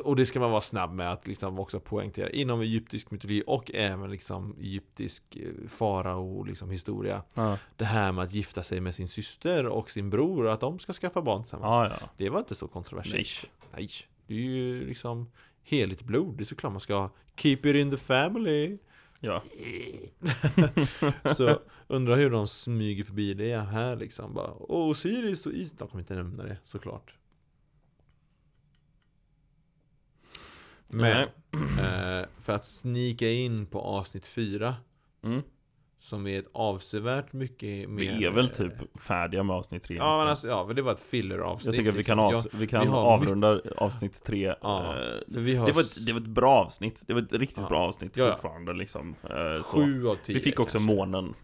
Och 0.04 0.16
det 0.16 0.26
ska 0.26 0.40
man 0.40 0.50
vara 0.50 0.60
snabb 0.60 0.92
med 0.92 1.12
att 1.12 1.26
liksom 1.26 1.58
också 1.58 1.80
poängtera. 1.80 2.30
Inom 2.30 2.60
egyptisk 2.60 3.10
mytologi 3.10 3.42
och 3.46 3.70
även 3.74 4.10
liksom 4.10 4.56
egyptisk 4.60 5.22
eh, 5.36 5.68
farao 5.68 6.44
liksom 6.44 6.70
historia. 6.70 7.22
Ja, 7.34 7.58
Det 7.76 7.84
här 7.84 8.12
med 8.12 8.24
att 8.24 8.32
gifta 8.32 8.62
sig 8.62 8.80
med 8.80 8.94
sin 8.94 9.08
syster 9.08 9.66
och 9.66 9.90
sin 9.90 10.10
bror 10.10 10.46
och 10.46 10.52
att 10.52 10.60
de 10.60 10.78
ska 10.78 10.92
skaffa 10.92 11.22
barn 11.22 11.42
tillsammans. 11.42 11.90
ja. 11.92 11.96
ja. 12.00 12.08
Det 12.16 12.30
var 12.30 12.38
inte 12.38 12.54
så 12.54 12.68
kontroversiellt. 12.68 13.50
Nej. 13.72 13.80
Nej. 13.80 13.88
Det 14.26 14.34
är 14.34 14.38
ju 14.38 14.86
liksom 14.88 15.30
heligt 15.62 16.02
blod. 16.02 16.34
Det 16.36 16.42
är 16.42 16.44
såklart 16.44 16.72
man 16.72 16.80
ska 16.80 17.10
Keep 17.36 17.58
it 17.64 17.76
in 17.76 17.90
the 17.90 17.96
family. 17.96 18.78
Ja. 19.20 19.42
Så 21.34 21.60
undrar 21.86 22.16
hur 22.16 22.30
de 22.30 22.48
smyger 22.48 23.04
förbi 23.04 23.34
det 23.34 23.58
här 23.58 23.96
liksom 23.96 24.34
bara 24.34 24.54
Åh, 24.54 24.90
Osiris 24.90 25.46
och 25.46 25.52
Is 25.52 25.72
De 25.72 25.88
kommer 25.88 26.02
inte 26.02 26.14
nämna 26.14 26.42
det 26.44 26.58
såklart 26.64 27.14
Men 30.88 31.22
eh, 31.78 32.28
För 32.40 32.52
att 32.52 32.64
snika 32.64 33.30
in 33.30 33.66
på 33.66 33.80
avsnitt 33.80 34.26
4 34.26 34.76
Mm. 35.22 35.42
Som 35.98 36.26
är 36.26 36.38
ett 36.38 36.48
avsevärt 36.52 37.32
mycket 37.32 37.88
mer 37.90 38.02
Vi 38.18 38.24
är 38.24 38.30
väl 38.30 38.44
eh, 38.44 38.50
typ 38.50 38.72
färdiga 39.02 39.42
med 39.42 39.56
avsnitt 39.56 39.82
tre. 39.82 39.96
Ja 39.96 40.18
men 40.18 40.28
alltså, 40.28 40.48
ja 40.48 40.66
för 40.66 40.74
det 40.74 40.82
var 40.82 40.92
ett 40.92 41.00
filler 41.00 41.38
avsnitt 41.38 41.66
jag 41.66 41.74
tänker 41.74 41.88
att 41.88 41.94
vi 41.94 41.98
liksom. 41.98 42.16
kan, 42.18 42.34
avs- 42.34 42.48
vi 42.52 42.66
kan 42.66 42.82
vi 42.82 42.88
avrunda 42.88 43.60
avsnitt 43.76 44.22
tre. 44.24 44.54
Ja, 44.62 44.94
Eh, 44.98 45.02
vi 45.26 45.56
har 45.56 45.66
det, 45.66 45.72
var 45.72 45.82
ett, 45.82 46.06
det 46.06 46.12
var 46.12 46.20
ett 46.20 46.26
bra 46.26 46.54
avsnitt. 46.64 47.02
Det 47.06 47.14
var 47.14 47.22
ett 47.22 47.32
riktigt 47.32 47.62
Ja. 47.62 47.68
bra 47.68 47.78
avsnitt 47.80 48.16
Ja, 48.16 48.30
fortfarande 48.32 48.72
liksom. 48.72 49.14
Eh, 49.22 49.62
så. 49.62 49.76
Sju 49.76 50.08
av 50.08 50.14
tio 50.22 50.34
Vi 50.34 50.40
fick 50.40 50.60
också 50.60 50.78
kanske. 50.78 50.94
månen. 50.96 51.34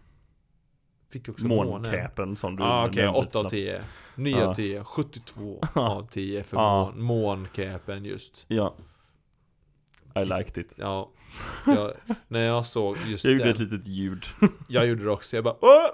Fick 1.12 1.28
också 1.28 1.46
Måncapen 1.46 2.36
som 2.36 2.56
du 2.56 2.62
okej, 2.62 3.02
nämnde 3.04 3.08
8 3.20 3.38
av 3.38 3.42
snabbt. 3.42 3.50
10 3.50 3.80
9 4.16 4.36
Ja. 4.38 4.46
av 4.50 4.54
10 4.54 4.84
72 4.84 5.60
av 5.74 6.06
10 6.06 6.42
för 6.42 6.56
mån, 6.56 7.02
måncapen 7.02 8.04
just 8.04 8.44
Ja. 8.48 8.74
I 10.16 10.24
liked 10.24 10.58
it. 10.58 10.72
Ja 10.76 11.10
jag, 11.66 11.92
När 12.28 12.40
jag 12.46 12.66
såg 12.66 12.96
just 13.06 13.24
Jag 13.24 13.32
gjorde 13.32 13.44
den 13.44 13.52
ett 13.52 13.58
litet 13.72 13.86
ljud. 13.86 14.24
Jag 14.68 14.86
gjorde 14.86 15.02
det 15.04 15.10
också, 15.10 15.36
jag 15.36 15.44
bara 15.44 15.56
Åh! 15.60 15.88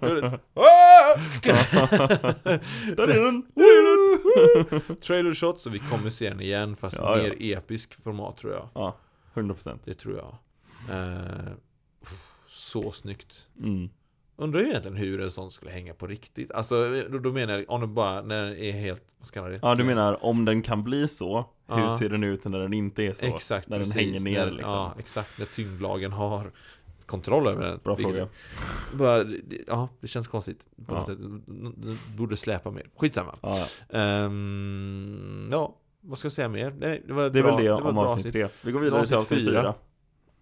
Jag 0.00 0.10
gjorde- 0.10 0.40
Åh! 0.54 0.64
Där 2.96 3.08
är 3.08 3.24
den! 3.24 3.42
Trailer 5.00 5.34
shot, 5.34 5.58
så 5.58 5.70
vi 5.70 5.78
kommer 5.78 6.10
se 6.10 6.28
den 6.30 6.40
igen 6.40 6.76
fast 6.76 6.96
Ja, 6.98 7.16
ja. 7.16 7.22
mer 7.22 7.36
episk 7.40 8.02
format 8.02 8.36
tror 8.36 8.52
jag 8.52 8.68
Ja, 8.74 8.96
100%. 9.34 9.78
Det 9.84 9.94
tror 9.94 10.16
jag 10.16 10.36
eh, 10.98 11.52
Så 12.46 12.92
snyggt 12.92 13.46
Mm. 13.58 13.88
Undrar 14.40 14.60
ju 14.60 14.66
egentligen 14.68 14.96
hur 14.96 15.20
en 15.20 15.30
sån 15.30 15.50
skulle 15.50 15.70
hänga 15.70 15.94
på 15.94 16.06
riktigt 16.06 16.52
Alltså 16.52 17.02
då, 17.10 17.18
då 17.18 17.32
menar 17.32 17.54
jag 17.58 17.70
om 17.70 17.80
den 17.80 17.94
bara, 17.94 18.22
när 18.22 18.44
den 18.44 18.56
är 18.56 18.72
helt, 18.72 19.02
vad 19.18 19.26
ska 19.26 19.42
man 19.42 19.50
det? 19.50 19.58
Ja, 19.62 19.74
du 19.74 19.84
menar 19.84 20.24
om 20.24 20.44
den 20.44 20.62
kan 20.62 20.84
bli 20.84 21.08
så, 21.08 21.44
hur 21.68 21.78
Ja. 21.80 21.98
ser 21.98 22.08
den 22.08 22.24
ut 22.24 22.44
när 22.44 22.58
den 22.58 22.72
inte 22.72 23.02
är 23.02 23.12
så? 23.12 23.26
Exakt, 23.26 23.68
när 23.68 23.78
den 23.78 23.86
precis. 23.90 24.00
hänger 24.02 24.20
ner 24.20 24.44
när, 24.46 24.52
liksom. 24.52 24.74
Ja, 24.74 24.94
exakt, 24.98 25.38
när 25.38 25.46
tyngdlagen 25.46 26.12
har 26.12 26.50
kontroll 27.06 27.46
över 27.48 27.66
den 27.66 27.80
Bra 27.84 27.94
Vilket- 27.94 28.12
fråga. 28.14 28.28
bara, 28.94 29.24
det- 29.24 29.40
Ja, 29.66 29.88
det 30.00 30.08
känns 30.08 30.28
konstigt 30.28 30.66
på 30.86 30.94
Ja. 30.94 30.98
något 30.98 31.06
sätt 31.06 31.18
Det 31.76 32.16
borde 32.16 32.36
släpa 32.36 32.70
mer, 32.70 32.86
skitsamma 32.96 33.34
Ja, 33.42 33.66
ja. 33.90 33.98
Ehm, 33.98 35.48
Ja, 35.52 35.76
vad 36.00 36.18
ska 36.18 36.26
jag 36.26 36.32
säga 36.32 36.48
mer? 36.48 36.74
Nej, 36.78 37.02
det 37.06 37.12
var 37.12 37.30
Det 37.30 37.38
är 37.38 37.42
bra, 37.42 37.56
väl 37.56 37.64
det 37.64 37.70
ett 37.70 37.80
om 37.82 37.98
avsnitt 37.98 38.32
tre. 38.32 38.48
Vi 38.64 38.72
går 38.72 38.80
vidare 38.80 39.06
till 39.06 39.16
Avsnitt 39.16 39.32
avsnitt 39.32 39.48
fyra. 39.50 39.60
fyra. 39.62 39.74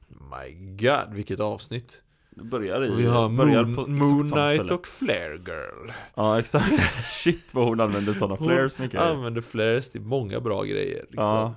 My 0.08 0.76
god, 0.76 1.14
vilket 1.14 1.40
avsnitt 1.40 1.88
Det 1.88 2.07
börjar 2.44 2.84
i... 2.84 2.96
Vi 2.96 3.06
har 3.06 3.28
börjar 3.28 3.64
Moon, 3.64 3.74
på 3.76 3.86
Moon 3.90 4.30
Knight 4.30 4.70
och 4.70 4.86
Flare 4.86 5.36
Girl 5.46 5.90
Ja, 6.14 6.38
exakt. 6.38 6.72
Shit 7.24 7.54
vad 7.54 7.64
hon 7.64 7.80
använder 7.80 8.12
sådana 8.12 8.34
Hon 8.36 8.48
flares 8.48 8.78
mycket. 8.78 9.00
Använder 9.00 9.40
flares 9.40 9.90
till 9.90 10.00
många 10.00 10.40
bra 10.40 10.62
grejer 10.62 11.00
liksom. 11.10 11.24
Ja. 11.24 11.54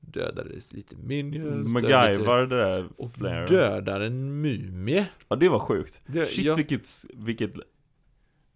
Dödades 0.00 0.72
lite 0.72 0.96
minions 0.96 1.72
MacGyver 1.72 2.46
det 2.46 2.56
där 2.56 2.88
Och 2.96 3.14
flare. 3.14 3.46
dödar 3.46 4.00
en 4.00 4.40
mumie 4.40 5.06
Ja, 5.28 5.36
det 5.36 5.48
var 5.48 5.58
sjukt. 5.58 6.00
Det- 6.06 6.26
Shit 6.26 6.44
jag- 6.44 6.56
vilket, 6.56 6.88
vilket 7.14 7.52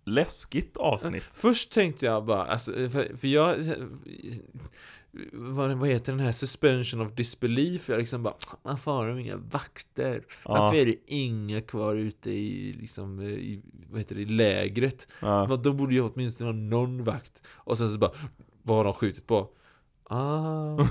läskigt 0.07 0.77
avsnitt. 0.77 1.23
Först 1.33 1.73
tänkte 1.73 2.07
jag 2.07 2.25
bara, 2.25 2.45
alltså, 2.45 2.73
för, 2.73 3.17
för 3.17 3.29
jag 3.29 3.57
vad, 5.33 5.71
vad 5.79 5.89
heter 5.89 6.13
den 6.13 6.21
här 6.21 6.33
suspension 6.33 7.01
of 7.01 7.13
disbelief? 7.13 7.89
Jag 7.89 7.99
liksom 7.99 8.23
bara, 8.23 8.35
varför 8.63 8.91
har 8.91 9.09
de 9.09 9.19
inga 9.19 9.37
vakter? 9.37 10.25
Varför 10.45 10.77
Ja, 10.77 10.83
är 10.83 10.87
det 10.87 10.97
inga 11.07 11.61
kvar 11.61 11.97
ute 11.97 12.31
i, 12.31 12.73
liksom, 12.81 13.23
i, 13.23 13.63
vad 13.91 14.01
heter 14.01 14.15
det, 14.15 14.21
i 14.23 14.25
lägret? 14.25 15.09
ja. 15.21 15.59
De 15.63 15.77
borde 15.77 15.95
ju 15.95 16.01
åtminstone 16.01 16.49
ha 16.49 16.55
någon 16.55 17.05
vakt. 17.05 17.43
Och 17.49 17.79
sen 17.79 17.89
så 17.89 17.99
bara, 17.99 18.13
vad 18.63 18.77
har 18.77 18.85
de 18.85 18.93
skjutit 18.93 19.27
på? 19.27 19.49
Ah. 20.07 20.77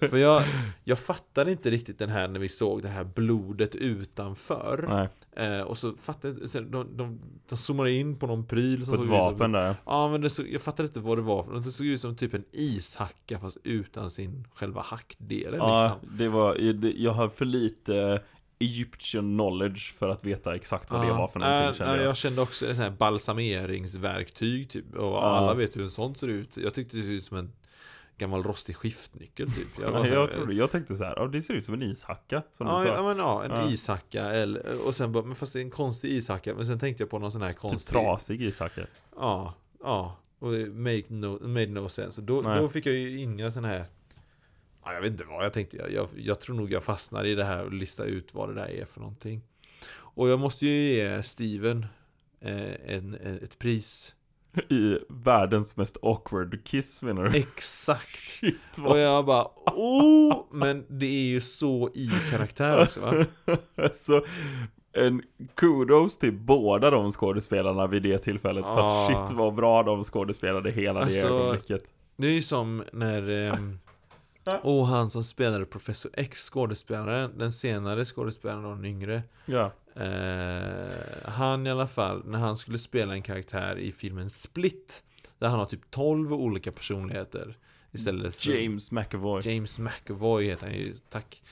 För 0.00 0.16
jag, 0.16 0.44
jag 0.84 0.98
fattade 0.98 1.52
inte 1.52 1.70
riktigt 1.70 1.98
den 1.98 2.10
här 2.10 2.28
när 2.28 2.40
vi 2.40 2.48
såg 2.48 2.82
det 2.82 2.88
här 2.88 3.04
blodet 3.04 3.74
utanför. 3.74 5.08
Eh, 5.36 5.60
och 5.60 5.78
så 5.78 5.92
fattade 5.92 6.48
sen 6.48 6.70
de, 6.70 6.96
de, 6.96 7.20
de 7.48 7.56
zoomade 7.56 7.92
in 7.92 8.16
på 8.18 8.26
någon 8.26 8.46
pryl 8.46 8.84
som 8.84 8.94
på 8.94 9.00
ett 9.02 9.06
såg 9.08 9.14
ut 9.16 9.22
som- 9.22 9.32
vapen 9.32 9.52
där. 9.52 9.74
Ja 9.86 10.08
men 10.08 10.20
det 10.20 10.30
såg, 10.30 10.46
jag 10.48 10.60
fattade 10.60 10.86
inte 10.86 11.00
vad 11.00 11.18
det 11.18 11.22
var. 11.22 11.60
Det 11.64 11.72
såg 11.72 11.86
ut 11.86 12.00
som 12.00 12.16
typ 12.16 12.34
en 12.34 12.44
ishacka 12.52 13.38
fast 13.38 13.58
utan 13.64 14.10
sin 14.10 14.44
själva 14.54 14.80
hackdelen 14.80 15.54
Ja, 15.60 15.84
liksom. 16.00 16.16
det 16.18 16.28
var, 16.28 16.56
jag 16.96 17.12
har 17.12 17.28
för 17.28 17.44
lite 17.44 18.22
Egyptian 18.58 19.24
knowledge 19.38 19.94
för 19.98 20.08
att 20.08 20.24
veta 20.24 20.54
exakt 20.54 20.90
vad 20.90 21.06
det 21.06 21.12
var 21.12 21.28
för 21.28 21.40
någonting 21.40 21.68
äh, 21.68 21.74
kände 21.74 21.96
jag. 21.96 22.04
jag. 22.04 22.16
kände 22.16 22.40
också 22.40 22.64
ett 22.66 22.76
sånt 22.76 22.90
här 22.90 22.96
balsameringsverktyg 22.96 24.68
typ. 24.70 24.94
Och 24.94 25.26
alla 25.26 25.54
vet 25.54 25.76
hur 25.76 25.82
en 25.82 25.90
sånt 25.90 26.18
ser 26.18 26.28
ut. 26.28 26.56
Jag 26.56 26.74
tyckte 26.74 26.96
det 26.96 27.02
såg 27.02 27.12
ut 27.12 27.24
som 27.24 27.36
en 27.36 27.52
gammal 28.20 28.42
rostig 28.42 28.76
skiftnyckel 28.76 29.50
typ. 29.52 29.68
Jag, 29.80 29.90
var 29.92 30.06
Jag, 30.06 30.32
trodde, 30.32 30.54
jag 30.54 30.70
tänkte 30.70 30.96
så 30.96 31.04
här, 31.04 31.14
ja, 31.16 31.26
det 31.26 31.42
ser 31.42 31.54
ut 31.54 31.64
som 31.64 31.74
en 31.74 31.82
ishacka 31.82 32.42
som 32.56 32.66
Ja, 32.66 32.80
du 32.80 32.86
sa. 32.86 32.94
ja, 32.94 33.02
men 33.02 33.18
ja, 33.18 33.44
en 33.44 33.50
Ja. 33.50 33.70
ishacka 33.70 34.24
eller, 34.24 34.86
och 34.86 34.94
sen 34.94 35.12
bara, 35.12 35.24
men 35.24 35.34
fast 35.34 35.52
det 35.52 35.58
är 35.58 35.62
en 35.62 35.70
konstig 35.70 36.10
ishacka 36.10 36.54
Men 36.54 36.66
sen 36.66 36.78
tänkte 36.78 37.02
jag 37.02 37.10
på 37.10 37.18
någon 37.18 37.32
sån 37.32 37.42
här 37.42 37.50
Typ 37.50 37.58
konstig 37.58 37.92
trasig 37.92 38.42
ishacka. 38.42 38.86
Ja, 39.16 39.54
ja 39.82 40.16
Och 40.38 40.52
det 40.52 40.66
make 40.66 41.04
no, 41.08 41.46
made 41.48 41.66
no 41.66 41.88
sense 41.88 42.20
och 42.20 42.26
då, 42.26 42.40
Nej. 42.40 42.60
då 42.60 42.68
fick 42.68 42.86
jag 42.86 42.94
ju 42.94 43.18
inga 43.20 43.50
sån 43.50 43.64
här 43.64 43.84
ja, 44.84 44.92
Jag 44.92 45.00
vet 45.00 45.10
inte 45.12 45.24
vad 45.24 45.44
jag 45.44 45.52
tänkte 45.52 45.76
jag, 45.76 45.92
jag, 45.92 46.08
jag 46.16 46.40
tror 46.40 46.56
nog 46.56 46.72
jag 46.72 46.84
fastnar 46.84 47.24
i 47.24 47.34
det 47.34 47.44
här 47.44 47.64
och 47.64 47.72
lista 47.72 48.04
ut 48.04 48.34
vad 48.34 48.48
det 48.48 48.54
där 48.54 48.68
är 48.70 48.84
för 48.84 49.00
någonting 49.00 49.40
Och 49.92 50.28
jag 50.28 50.40
måste 50.40 50.66
ju 50.66 50.72
ge 50.94 51.22
Steven 51.22 51.86
eh, 52.40 52.94
en, 52.96 53.14
en, 53.14 53.38
ett 53.44 53.58
pris 53.58 54.14
I 54.68 54.98
världens 55.08 55.76
mest 55.76 55.96
awkward 56.02 56.64
kiss 56.64 57.02
menar 57.02 57.24
du? 57.24 57.38
Exakt 57.38 58.16
Shit 58.40 58.54
Och 58.76 58.82
vad... 58.82 59.00
jag 59.02 59.26
bara 59.26 59.46
oh, 59.66 60.44
Men 60.50 60.84
det 60.88 61.06
är 61.06 61.24
ju 61.28 61.40
så 61.40 61.90
i 61.94 62.10
karaktär 62.30 62.82
också 62.82 63.00
va? 63.00 63.26
alltså, 63.82 64.24
en 64.92 65.22
kudos 65.54 66.18
till 66.18 66.32
båda 66.32 66.90
de 66.90 67.12
skådespelarna 67.12 67.86
vid 67.86 68.02
det 68.02 68.18
tillfället. 68.18 68.64
För 68.66 68.72
Ah. 68.78 69.06
att 69.06 69.06
shit 69.28 69.36
vad 69.36 69.54
bra 69.54 69.82
de 69.82 70.04
skådespelade 70.04 70.70
hela 70.70 71.00
Alltså, 71.00 71.28
det 71.28 71.34
ögonblicket. 71.34 71.82
Det 72.16 72.26
är 72.26 72.32
ju 72.32 72.42
som 72.42 72.84
när 72.92 73.28
ehm, 73.30 73.78
Och 74.62 74.86
han 74.86 75.10
som 75.10 75.24
spelade 75.24 75.64
Professor 75.66 76.12
X 76.14 76.50
skådespelaren 76.50 77.38
Den 77.38 77.52
senare 77.52 78.04
skådespelaren 78.04 78.64
och 78.64 78.76
den 78.76 78.84
yngre 78.84 79.22
Ja. 79.46 79.70
Eh, 79.96 81.30
Han 81.30 81.66
i 81.66 81.70
alla 81.70 81.88
fall 81.88 82.22
När 82.24 82.38
han 82.38 82.56
skulle 82.56 82.78
spela 82.78 83.12
en 83.12 83.22
karaktär 83.22 83.78
i 83.78 83.92
filmen 83.92 84.30
Split 84.30 85.02
Där 85.38 85.48
han 85.48 85.58
har 85.58 85.66
typ 85.66 85.90
12 85.90 86.32
olika 86.32 86.72
personligheter 86.72 87.56
Istället 87.92 88.34
för 88.34 88.50
James 88.50 88.92
McAvoy. 88.92 89.42
James 89.44 89.78
McAvoy 89.78 90.44
heter 90.44 90.66
han 90.66 90.76
ju, 90.76 90.94
tack 91.08 91.42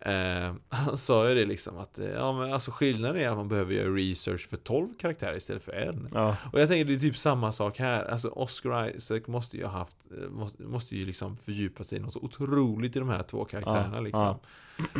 eh, 0.00 0.54
Han 0.68 0.98
sa 0.98 1.28
ju 1.28 1.34
det 1.34 1.44
liksom 1.44 1.78
att 1.78 1.98
eh, 1.98 2.06
Ja 2.10 2.32
men 2.32 2.52
alltså 2.52 2.70
skillnaden 2.70 3.16
är 3.22 3.28
att 3.28 3.36
man 3.36 3.48
behöver 3.48 3.74
göra 3.74 3.88
research 3.94 4.48
för 4.50 4.56
12 4.56 4.88
karaktärer 4.98 5.36
istället 5.36 5.62
för 5.64 5.72
en 5.72 6.08
Ja. 6.14 6.36
och 6.52 6.60
jag 6.60 6.68
tänker 6.68 6.84
det 6.84 6.94
är 6.94 6.98
typ 6.98 7.16
samma 7.16 7.52
sak 7.52 7.78
här. 7.78 8.04
Alltså 8.04 8.28
Oscar 8.28 8.96
Isaac 8.96 9.20
måste 9.26 9.56
ju 9.56 9.64
ha 9.64 9.78
haft, 9.78 9.96
eh, 10.22 10.28
måste, 10.30 10.62
måste 10.62 10.96
ju 10.96 11.06
liksom 11.06 11.36
fördjupa 11.36 11.84
sig 11.84 12.00
något 12.00 12.12
så 12.12 12.20
otroligt 12.20 12.96
i 12.96 12.98
de 12.98 13.08
här 13.08 13.22
två 13.22 13.44
karaktärerna 13.44 13.96
Ja, 13.96 14.00
liksom. 14.00 14.36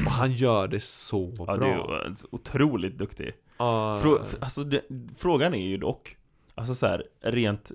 Och 0.07 0.13
han 0.13 0.33
gör 0.33 0.69
det 0.69 0.81
så 0.83 1.33
Ja, 1.39 1.45
bra. 1.45 1.57
det 1.57 1.67
är 1.67 1.77
ju 2.09 2.15
otroligt 2.31 2.99
duktig. 2.99 3.33
Ja, 3.59 3.99
Frå, 4.03 4.19
alltså, 4.41 4.65
det, 4.65 4.83
frågan 5.17 5.55
är 5.55 5.67
ju 5.69 5.77
dock, 5.77 6.17
alltså 6.55 6.75
så 6.75 6.87
här, 6.87 7.05
rent 7.21 7.73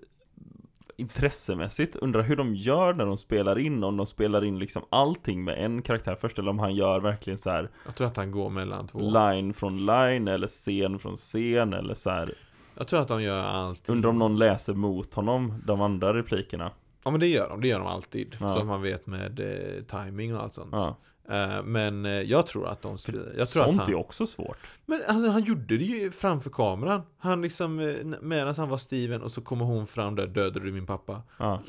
intressemässigt, 1.01 1.95
undrar 1.95 2.21
hur 2.21 2.35
de 2.35 2.55
gör 2.55 2.93
när 2.93 3.05
de 3.05 3.17
spelar 3.17 3.59
in, 3.59 3.83
om 3.83 3.97
de 3.97 4.05
spelar 4.05 4.43
in 4.43 4.59
liksom 4.59 4.83
allting 4.89 5.43
med 5.43 5.65
en 5.65 5.81
karaktär 5.81 6.15
först, 6.21 6.39
eller 6.39 6.49
om 6.49 6.59
han 6.59 6.75
gör 6.75 6.99
verkligen 6.99 7.39
så 7.39 7.49
här 7.49 7.69
jag 7.85 7.95
tror 7.95 8.07
att 8.07 8.17
han 8.17 8.31
går 8.31 8.49
mellan 8.49 8.87
två. 8.87 8.99
line 8.99 9.53
från 9.53 9.85
line, 9.85 10.27
eller 10.27 10.47
scen 10.47 10.99
från 10.99 11.15
scen, 11.15 11.73
eller 11.73 11.93
så 11.93 12.09
här. 12.09 12.33
Jag 12.77 12.87
tror 12.87 13.01
att 13.01 13.07
de 13.07 13.23
gör 13.23 13.43
allt. 13.43 13.89
Undrar 13.89 14.09
om 14.09 14.19
någon 14.19 14.37
läser 14.37 14.73
mot 14.73 15.13
honom, 15.13 15.63
de 15.65 15.81
andra 15.81 16.13
replikerna. 16.13 16.71
Ja 17.03 17.11
men 17.11 17.19
det 17.19 17.27
gör 17.27 17.49
de, 17.49 17.61
det 17.61 17.67
gör 17.67 17.79
de 17.79 17.87
alltid. 17.87 18.37
Ja. 18.39 18.49
Så 18.49 18.59
att 18.59 18.65
man 18.65 18.81
vet 18.81 19.07
med 19.07 19.39
eh, 19.39 19.83
timing 19.83 20.35
och 20.35 20.43
allt 20.43 20.53
sånt. 20.53 20.69
Ja. 20.71 20.97
Eh, 21.29 21.63
men 21.63 22.05
eh, 22.05 22.11
jag 22.11 22.47
tror 22.47 22.67
att 22.67 22.81
de 22.81 22.97
jag 23.07 23.47
tror 23.47 23.63
Sånt 23.63 23.79
att 23.79 23.85
han, 23.87 23.89
är 23.95 23.99
också 23.99 24.27
svårt. 24.27 24.57
Men 24.85 25.01
han, 25.07 25.29
han 25.29 25.43
gjorde 25.43 25.77
det 25.77 25.83
ju 25.83 26.11
framför 26.11 26.49
kameran. 26.49 27.01
Han 27.17 27.41
liksom, 27.41 27.79
eh, 27.79 27.95
medan 28.21 28.53
han 28.57 28.69
var 28.69 28.77
Steven 28.77 29.21
och 29.21 29.31
så 29.31 29.41
kommer 29.41 29.65
hon 29.65 29.87
fram 29.87 30.15
där, 30.15 30.27
dödade 30.27 30.65
du 30.65 30.71
min 30.71 30.85
pappa? 30.85 31.21
Ja. 31.37 31.61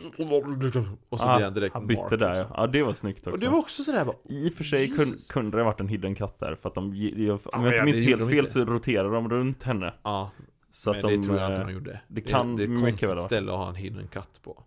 Och 1.08 1.20
så 1.20 1.26
Ah, 1.28 1.36
blir 1.36 1.44
han 1.44 1.54
direkt 1.54 1.74
han 1.74 1.86
bytte 1.86 2.02
Mark, 2.02 2.20
där 2.20 2.34
ja. 2.34 2.46
ja, 2.56 2.66
det 2.66 2.82
var 2.82 2.92
snyggt 2.94 3.18
också. 3.18 3.30
Och 3.30 3.38
det 3.40 3.48
var 3.48 3.58
också 3.58 3.82
sådär 3.82 4.04
bara, 4.04 4.16
I 4.24 4.48
och 4.48 4.52
för 4.54 4.64
sig 4.64 4.88
kun, 4.88 5.06
kunde 5.30 5.56
det 5.56 5.64
varit 5.64 5.80
en 5.80 5.88
hidden 5.88 6.14
cut 6.14 6.38
där, 6.38 6.54
för 6.54 6.68
att 6.68 6.74
de, 6.74 6.84
om 6.84 6.94
Ja, 6.96 7.38
jag 7.52 7.72
inte 7.72 7.84
minns 7.84 7.96
det 7.96 8.02
helt 8.04 8.22
de 8.22 8.30
fel 8.30 8.46
så 8.46 8.64
roterar 8.64 9.10
de 9.12 9.28
runt 9.30 9.62
henne. 9.62 9.94
ja, 10.02 10.30
Så 10.70 10.90
men 10.90 10.98
att 10.98 11.02
de... 11.10 11.16
det 11.16 11.22
tror 11.22 11.38
jag 11.38 11.50
inte 11.52 11.64
de 11.64 11.72
gjorde. 11.72 12.00
det 12.08 12.20
kan 12.20 12.56
det, 12.56 12.66
det 12.66 12.72
är 12.72 12.76
ett 12.76 12.82
mycket 12.82 13.10
väl 13.10 13.18
ställe 13.18 13.52
att 13.52 13.58
ha 13.58 13.68
en 13.68 13.74
hidden 13.74 14.08
cut 14.08 14.42
på. 14.42 14.62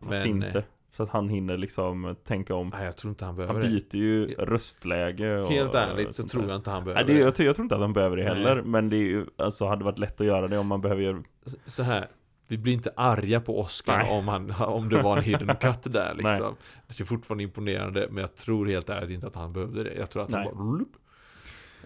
Varför 0.00 0.28
Men, 0.28 0.44
inte? 0.44 0.64
Så 0.96 1.02
att 1.02 1.08
han 1.08 1.28
hinner 1.28 1.56
liksom 1.56 2.16
tänka 2.24 2.54
om. 2.54 2.68
Nej, 2.68 2.84
jag 2.84 2.96
tror 2.96 3.10
inte 3.10 3.24
han 3.24 3.28
Han 3.38 3.46
behöver 3.46 3.60
det. 3.62 3.68
byter 3.68 3.96
ju 3.96 4.26
röstläge 4.34 5.38
och 5.38 5.50
Helt 5.50 5.74
ärligt 5.74 6.14
så 6.14 6.28
tror 6.28 6.46
jag 6.48 6.56
inte 6.56 6.70
han 6.70 6.84
Nej, 6.84 6.94
behöver 6.94 7.12
det, 7.12 7.18
det. 7.18 7.24
jag, 7.24 7.34
tror- 7.34 7.46
jag 7.46 7.56
tror 7.56 7.64
inte 7.64 7.74
att 7.74 7.80
han 7.80 7.92
behöver 7.92 8.16
det 8.16 8.22
heller, 8.24 8.54
Nej. 8.54 8.64
men 8.64 8.88
det 8.88 8.96
är 8.96 9.08
ju, 9.08 9.26
alltså 9.38 9.66
hade 9.66 9.84
varit 9.84 9.98
lätt 9.98 10.20
att 10.20 10.26
göra 10.26 10.48
det 10.48 10.58
om 10.58 10.66
man 10.66 10.80
behöver 10.80 11.22
Så 11.66 11.82
här, 11.82 12.08
vi 12.48 12.58
blir 12.58 12.72
inte 12.72 12.92
arga 12.96 13.40
på 13.40 13.60
Oscar 13.60 13.98
Nej. 13.98 14.18
om, 14.18 14.28
han, 14.28 14.50
om 14.50 14.88
det 14.88 15.02
var 15.02 15.16
en 15.16 15.22
hidden 15.22 15.56
cut 15.60 15.92
där 15.92 16.14
Nej. 16.14 16.32
liksom. 16.32 16.56
Det 16.88 17.00
är 17.00 17.04
fortfarande 17.04 17.44
imponerande, 17.44 18.06
men 18.10 18.20
jag 18.20 18.34
tror 18.36 18.66
helt 18.66 18.90
ärligt 18.90 19.10
inte 19.10 19.26
att 19.26 19.34
han 19.36 19.52
behövde 19.52 19.84
det. 19.84 19.94
Jag 19.94 20.10
tror 20.10 20.22
att 20.22 20.28
Nej. 20.28 20.50
han 20.54 20.78
bara... 20.78 20.84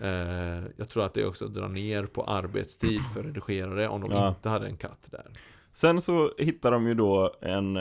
Eh, 0.00 0.64
jag 0.76 0.88
tror 0.88 1.04
att 1.04 1.14
det 1.14 1.24
också 1.26 1.46
drar 1.48 1.68
ner 1.68 2.06
på 2.06 2.24
arbetstid 2.24 3.00
för 3.14 3.22
redigerare 3.22 3.88
om 3.88 4.00
de 4.00 4.10
Ja. 4.10 4.28
inte 4.28 4.48
hade 4.48 4.66
en 4.66 4.76
cut 4.76 4.90
där. 5.10 5.26
Sen 5.72 6.00
så 6.00 6.30
hittar 6.38 6.70
de 6.70 6.86
ju 6.86 6.94
då 6.94 7.34
en... 7.40 7.76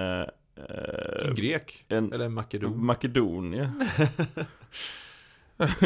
Eh, 0.57 1.27
En 1.29 1.35
grek, 1.35 1.85
en 1.87 2.13
eller 2.13 2.25
en 2.25 2.33
makedon. 2.33 2.85
Makedonia. 2.85 3.73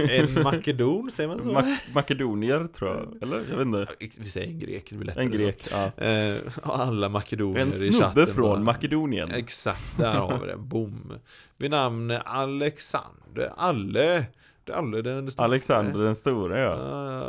En 0.10 0.44
makedon, 0.44 1.12
säger 1.12 1.30
man 1.30 1.42
så? 1.42 1.52
Ma 1.52 1.78
makedonier 1.94 2.68
tror 2.74 2.90
jag, 2.96 3.24
eller? 3.24 3.38
Jag 3.50 3.58
vet 3.58 3.66
inte. 3.66 3.88
Vi 4.20 4.30
säger 4.30 4.48
en 4.48 4.60
grek, 4.60 4.88
det 4.90 4.96
blir 4.96 5.06
lättare. 5.08 5.24
En 5.24 5.32
grek, 5.32 5.68
ja. 5.72 5.92
Eh, 6.06 6.36
alla 6.64 7.10
makedonier 7.10 7.62
En 7.62 7.70
i 7.70 7.72
snubbe 7.72 7.98
chatten 7.98 8.28
från 8.28 8.44
bara- 8.50 8.60
Makedonien. 8.60 9.32
Exakt, 9.32 9.98
där 9.98 10.14
har 10.14 10.40
vi 10.40 10.48
det. 10.48 10.58
Boom. 10.58 11.14
Vid 11.58 11.72
namn 11.72 12.12
Alexander. 12.26 13.54
Alle. 13.58 14.26
Alle 14.74 15.02
den 15.02 15.32
stora. 15.32 15.46
Alexander 15.46 16.00
den 16.00 16.16
stora 16.16 16.60
ja. 16.60 16.74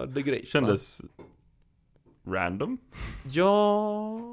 Uh, 0.07 0.15
the 0.15 0.23
Great. 0.23 0.41
va? 0.43 0.47
Kändes 0.47 1.03
random. 2.29 2.79
Ja... 3.31 4.32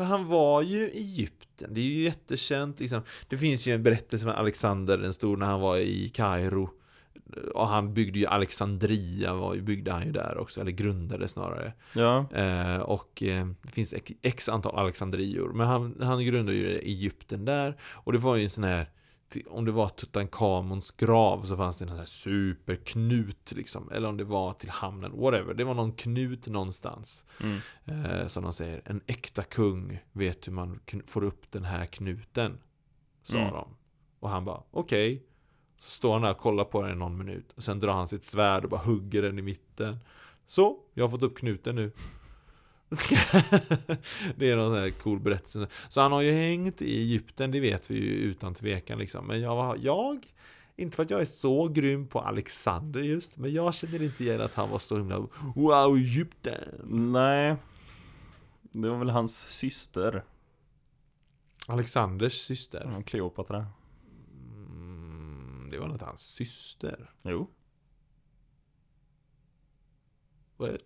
För 0.00 0.04
han 0.04 0.26
var 0.26 0.62
ju 0.62 0.82
i 0.82 0.98
Egypten. 0.98 1.74
Det 1.74 1.80
är 1.80 1.84
ju 1.84 2.02
jättekänt 2.02 2.80
liksom. 2.80 3.02
Det 3.28 3.36
finns 3.36 3.66
ju 3.68 3.74
en 3.74 3.82
berättelse 3.82 4.26
om 4.26 4.32
Alexander 4.32 4.98
den 4.98 5.12
stor 5.14 5.36
när 5.36 5.46
han 5.46 5.60
var 5.60 5.76
i 5.76 6.08
Kairo. 6.08 6.70
Och 7.54 7.66
han 7.68 7.94
byggde 7.94 8.18
ju 8.18 8.26
Alexandria, 8.26 9.34
var, 9.34 9.54
ju- 9.54 9.62
byggde 9.62 9.92
han 9.92 10.06
ju 10.06 10.12
där 10.12 10.38
också, 10.38 10.60
eller 10.60 10.70
grundade 10.70 11.28
snarare. 11.28 11.72
Ja. 11.92 12.26
Eh, 12.34 12.76
och 12.76 13.22
eh, 13.22 13.46
det 13.62 13.72
finns 13.72 13.94
x, 14.22 14.48
antal 14.48 14.74
Alexandrior. 14.78 15.52
Men 15.52 15.66
han, 15.66 15.96
han 16.02 16.24
grundade 16.24 16.58
ju 16.58 16.78
Egypten 16.78 17.44
där. 17.44 17.76
Och 17.82 18.12
det 18.12 18.18
var 18.18 18.36
ju 18.36 18.44
en 18.44 18.50
sån 18.50 18.64
här, 18.64 18.90
om 19.48 19.64
det 19.64 19.72
var 19.72 19.88
Tutankhamons 19.88 20.90
grav 20.90 21.42
så 21.42 21.56
fanns 21.56 21.78
det 21.78 21.84
en 21.84 21.96
här 21.96 22.04
superknut 22.04 23.52
liksom. 23.52 23.90
Eller 23.92 24.08
om 24.08 24.16
det 24.16 24.24
var 24.24 24.52
till 24.52 24.70
hamnen, 24.70 25.12
whatever. 25.20 25.54
Det 25.54 25.64
var 25.64 25.74
någon 25.74 25.92
knut 25.92 26.46
någonstans. 26.46 27.24
Mm. 27.42 27.58
Eh, 27.84 28.26
som 28.26 28.42
de 28.42 28.52
säger, 28.52 28.82
en 28.84 29.00
äkta 29.06 29.42
kung 29.42 29.98
vet 30.12 30.48
hur 30.48 30.52
man 30.52 30.80
får 31.06 31.24
upp 31.24 31.50
den 31.50 31.64
här 31.64 31.86
knuten. 31.86 32.58
Sa 33.22 33.38
Mm. 33.38 33.52
de. 33.52 33.68
Och 34.20 34.30
han 34.30 34.44
bara, 34.44 34.62
okej. 34.70 35.26
Så 35.78 35.90
står 35.90 36.12
han 36.12 36.22
där 36.22 36.30
och 36.30 36.38
kollar 36.38 36.64
på 36.64 36.82
den 36.82 36.92
i 36.92 36.94
någon 36.98 37.18
minut. 37.18 37.52
Och 37.56 37.64
sen 37.64 37.80
drar 37.80 37.92
han 37.92 38.08
sitt 38.08 38.24
svärd 38.24 38.64
och 38.64 38.70
bara 38.70 38.80
hugger 38.80 39.22
den 39.22 39.38
i 39.38 39.42
mitten. 39.42 39.98
Så, 40.46 40.76
jag 40.94 41.04
har 41.04 41.08
fått 41.08 41.22
upp 41.22 41.38
knuten 41.38 41.74
nu. 41.74 41.92
det 44.36 44.50
är 44.50 44.56
någon 44.56 44.74
sån 44.74 44.82
här 44.82 44.90
cool 44.90 45.20
berättelse. 45.20 45.66
Så 45.88 46.00
han 46.00 46.12
har 46.12 46.20
ju 46.20 46.32
hängt 46.32 46.82
i 46.82 46.98
Egypten, 47.00 47.50
det 47.50 47.60
vet 47.60 47.90
vi 47.90 47.94
ju 47.94 48.10
utan 48.10 48.54
tvekan 48.54 48.98
liksom. 48.98 49.26
Men 49.26 49.40
jag, 49.40 49.56
var- 49.56 49.76
jag 49.76 50.26
inte 50.76 50.96
för 50.96 51.02
att 51.02 51.10
jag 51.10 51.20
är 51.20 51.24
så 51.24 51.68
grym 51.68 52.06
på 52.06 52.20
Alexander 52.20 53.00
just, 53.00 53.36
men 53.38 53.52
jag 53.52 53.74
känner 53.74 54.02
inte 54.02 54.24
igen 54.24 54.40
att 54.40 54.54
han 54.54 54.70
var 54.70 54.78
så 54.78 54.96
himla 54.96 55.18
Wow, 55.54 55.96
Egypten! 55.96 56.80
Nej. 57.12 57.56
Det 58.72 58.88
var 58.88 58.98
väl 58.98 59.10
hans 59.10 59.38
syster, 59.58 60.24
Alexanders 61.66 62.32
syster. 62.32 62.90
ja, 62.96 63.02
Kleopatra. 63.02 63.66
Mm, 64.56 65.68
det 65.70 65.78
var 65.78 65.92
inte 65.92 66.04
hans 66.04 66.20
syster. 66.22 67.10
Jo. 67.22 67.50
What? 70.56 70.80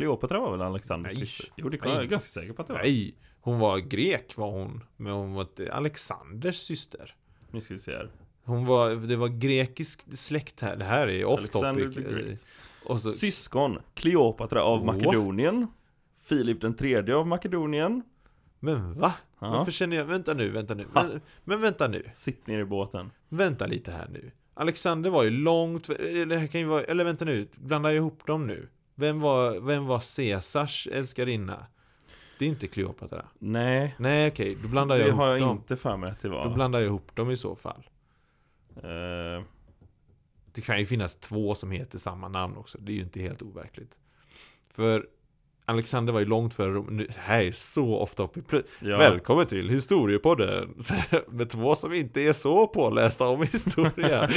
Kleopatra 0.00 0.40
var 0.40 0.50
väl 0.50 0.62
Alexanders 0.62 1.12
Nej. 1.18 1.26
syster? 1.26 1.52
Jo, 1.56 1.68
det 1.68 1.78
kan 1.78 1.90
jag 1.92 2.02
är 2.02 2.06
ganska 2.06 2.40
säker 2.40 2.52
på 2.52 2.62
att 2.62 2.68
det 2.68 2.74
var. 2.74 2.80
Nej, 2.80 3.14
hon 3.40 3.58
var 3.58 3.78
grek 3.78 4.36
var 4.36 4.50
hon. 4.50 4.84
Men 4.96 5.12
hon 5.12 5.34
var 5.34 5.42
inte 5.42 5.72
Alexanders 5.72 6.56
syster. 6.56 7.14
Nu 7.50 7.60
ska 7.60 7.74
vi 7.74 7.80
se 7.80 7.92
här. 7.92 8.10
Hon 8.44 8.64
var, 8.64 8.90
det 8.90 9.16
var 9.16 9.28
grekisk 9.28 10.16
släkt 10.16 10.60
här. 10.60 10.76
Det 10.76 10.84
här 10.84 11.08
är 11.08 11.24
off 11.24 11.48
topic. 11.50 11.96
Och 12.84 13.00
så, 13.00 13.12
Syskon. 13.12 13.78
Kleopatra 13.94 14.62
av 14.62 14.86
What? 14.86 14.96
Makedonien. 14.96 15.66
Filip 16.22 16.60
den 16.60 16.74
tredje 16.74 17.14
av 17.14 17.26
Makedonien. 17.26 18.02
men 18.60 18.92
va? 18.92 19.14
Ja. 19.40 19.50
Varför 19.50 19.72
känner 19.72 19.96
jag, 19.96 20.04
vänta 20.04 20.34
nu, 20.34 20.50
vänta 20.50 20.74
nu. 20.74 20.86
Men, 20.94 21.20
men 21.44 21.60
vänta 21.60 21.88
nu. 21.88 22.10
Sitt 22.14 22.46
ner 22.46 22.58
i 22.58 22.64
båten. 22.64 23.10
Vänta 23.28 23.66
lite 23.66 23.90
här 23.92 24.08
nu. 24.12 24.30
Alexander 24.54 25.10
var 25.10 25.24
ju 25.24 25.30
långt, 25.30 25.88
eller 25.88 26.46
kan 26.46 26.60
ju 26.60 26.66
vara, 26.66 26.82
eller 26.82 27.04
vänta 27.04 27.24
nu, 27.24 27.48
blanda 27.56 27.92
ihop 27.92 28.26
dem 28.26 28.46
nu. 28.46 28.68
Vem 29.00 29.20
var, 29.20 29.60
vem 29.60 29.86
var 29.86 30.16
Caesars 30.16 30.88
älskarinna? 30.92 31.66
Det 32.38 32.44
är 32.44 32.48
inte 32.48 32.66
Kleopatra. 32.66 33.24
Nej, 33.38 33.94
Nej 33.98 34.28
okej, 34.30 34.56
då 34.62 34.68
blandar 34.68 34.96
jag 34.96 35.04
det 35.06 35.08
ihop 35.08 35.18
har 35.20 35.28
jag 35.28 35.40
dem. 35.40 35.56
inte 35.56 35.76
för 35.76 35.96
mig 35.96 36.10
att 36.10 36.20
det 36.20 36.28
Då 36.28 36.34
var. 36.34 36.54
blandar 36.54 36.80
jag 36.80 36.86
ihop 36.86 37.16
dem 37.16 37.30
i 37.30 37.36
så 37.36 37.56
fall. 37.56 37.88
Eh, 38.76 39.42
Det 40.52 40.60
kan 40.64 40.78
ju 40.78 40.86
finnas 40.86 41.16
två 41.16 41.54
som 41.54 41.70
heter 41.70 41.98
samma 41.98 42.28
namn 42.28 42.56
också. 42.56 42.78
Det 42.80 42.92
är 42.92 42.96
ju 42.96 43.02
inte 43.02 43.20
helt 43.20 43.42
overkligt. 43.42 43.98
För 44.70 45.06
Alexander 45.70 46.12
var 46.12 46.20
ju 46.20 46.26
långt 46.26 46.54
före 46.54 46.72
Rom. 46.72 47.06
Här 47.16 47.40
är 47.42 47.52
så 47.52 47.96
ofta 47.96 48.22
uppe. 48.22 48.40
Pl- 48.40 48.64
ja. 48.80 48.98
Välkommen 48.98 49.46
till 49.46 49.68
Historiepodden! 49.68 50.74
Med 51.28 51.50
två 51.50 51.74
som 51.74 51.92
inte 51.92 52.20
är 52.20 52.32
så 52.32 52.66
pålästa 52.66 53.26
om 53.28 53.42
historia. 53.42 54.30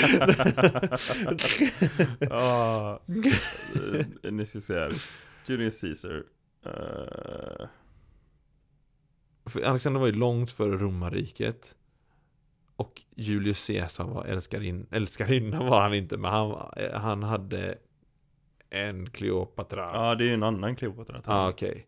Ja, 2.20 3.00
eh, 4.24 4.32
nu 4.32 4.46
ska 4.46 4.58
vi 4.58 4.62
se 4.62 4.74
här. 4.74 4.94
Julius 5.46 5.82
Caesar. 5.82 6.24
Eh, 6.66 7.68
För 9.46 9.62
Alexander 9.64 10.00
var 10.00 10.08
ju 10.08 10.14
långt 10.14 10.52
före 10.52 10.78
romarriket. 10.78 11.76
Och 12.76 13.02
Julius 13.16 13.68
Caesar 13.68 14.04
var 14.04 14.26
älskarin, 14.26 14.88
älskarinna 14.92 15.64
var 15.64 15.82
han 15.82 15.94
inte, 15.94 16.18
men 16.18 16.32
han, 16.32 16.50
var- 16.50 16.92
han 16.96 17.24
hade 17.24 17.78
en 18.74 19.10
Kleopatra. 19.10 19.90
ja, 19.94 20.16
det 20.16 20.24
är 20.24 20.28
ju 20.28 20.34
en 20.34 20.44
annan 20.44 20.76
Kleopatra. 20.76 21.22
Ja, 21.26 21.42
jag. 21.42 21.50
okej. 21.50 21.88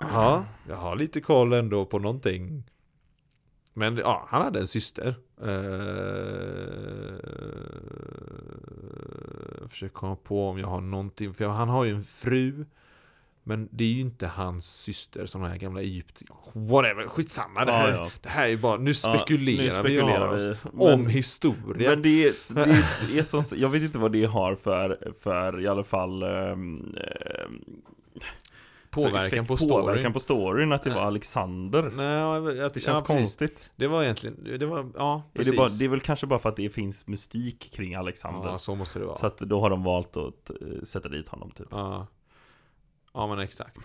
Ja, 0.00 0.44
jag 0.68 0.76
har 0.76 0.96
lite 0.96 1.20
koll 1.20 1.52
ändå 1.52 1.86
på 1.86 1.98
någonting. 1.98 2.62
Men 3.74 3.96
ja, 3.96 4.26
han 4.28 4.42
hade 4.42 4.60
en 4.60 4.66
syster. 4.66 5.14
Uh, 5.42 5.48
försöker 9.68 9.94
komma 9.94 10.16
på 10.16 10.48
om 10.48 10.58
jag 10.58 10.68
har 10.68 10.80
någonting. 10.80 11.34
För 11.34 11.48
han 11.48 11.68
har 11.68 11.84
ju 11.84 11.90
en 11.90 12.04
fru. 12.04 12.64
Men 13.48 13.68
det 13.72 13.84
är 13.84 13.88
ju 13.88 14.00
inte 14.00 14.26
hans 14.26 14.66
syster 14.82 15.26
som 15.26 15.42
här 15.42 15.56
gamla 15.56 15.80
Egypt... 15.80 16.22
Whatever, 16.52 17.06
skitsamma. 17.06 17.64
Det 17.64 17.72
här, 17.72 17.90
Ja, 17.90 17.96
ja. 17.96 18.10
Det 18.22 18.28
här 18.28 18.44
är 18.44 18.48
ju 18.48 18.56
bara... 18.56 18.76
Nu 18.76 18.90
Ja, 18.90 18.94
spekulerar, 18.94 19.64
nu 19.64 19.70
spekulerar 19.70 20.34
vi, 20.36 20.48
vi. 20.48 20.56
Men- 20.72 20.94
om 20.94 21.06
historia. 21.06 21.90
Men 21.90 22.02
det 22.02 22.24
är, 22.26 22.32
det 23.12 23.18
är 23.18 23.22
som, 23.22 23.42
jag 23.58 23.68
vet 23.68 23.82
inte 23.82 23.98
vad 23.98 24.12
det 24.12 24.24
har 24.24 24.54
för, 24.54 25.12
för 25.20 25.60
i 25.60 25.68
alla 25.68 25.84
fall 25.84 26.22
ehm, 26.22 26.94
påverkan 28.90 29.26
effekt- 29.26 29.48
på 29.48 29.56
storyn. 29.56 29.80
Påverkan 29.80 30.12
på 30.12 30.20
storyn 30.20 30.72
att 30.72 30.82
det 30.82 30.90
var. 30.90 31.02
Alexander. 31.02 31.82
Nej, 31.82 32.56
jag, 32.56 32.72
Det 32.74 32.80
känns 32.80 32.98
ja, 32.98 33.04
konstigt. 33.04 33.70
Det 33.76 33.86
var 33.86 34.02
egentligen... 34.02 34.58
Det 34.58 34.66
var... 34.66 34.90
Ja, 34.96 35.22
Är 35.34 35.38
precis. 35.38 35.52
det, 35.52 35.56
bara, 35.56 35.68
det 35.68 35.84
är 35.84 35.88
väl 35.88 36.00
kanske 36.00 36.26
bara 36.26 36.38
för 36.38 36.48
att 36.48 36.56
det 36.56 36.70
finns 36.70 37.06
mystik 37.06 37.72
kring 37.72 37.94
Alexander. 37.94 38.48
Ja, 38.48 38.58
så 38.58 38.74
måste 38.74 38.98
det 38.98 39.04
vara. 39.04 39.18
Så 39.18 39.26
att 39.26 39.38
då 39.38 39.60
har 39.60 39.70
de 39.70 39.82
valt 39.84 40.16
att 40.16 40.50
eh, 40.50 40.56
sätta 40.84 41.08
dit 41.08 41.28
honom 41.28 41.50
typ. 41.50 41.66
Ja. 41.70 42.06
Ja 43.16 43.26
men 43.26 43.38
exakt. 43.38 43.78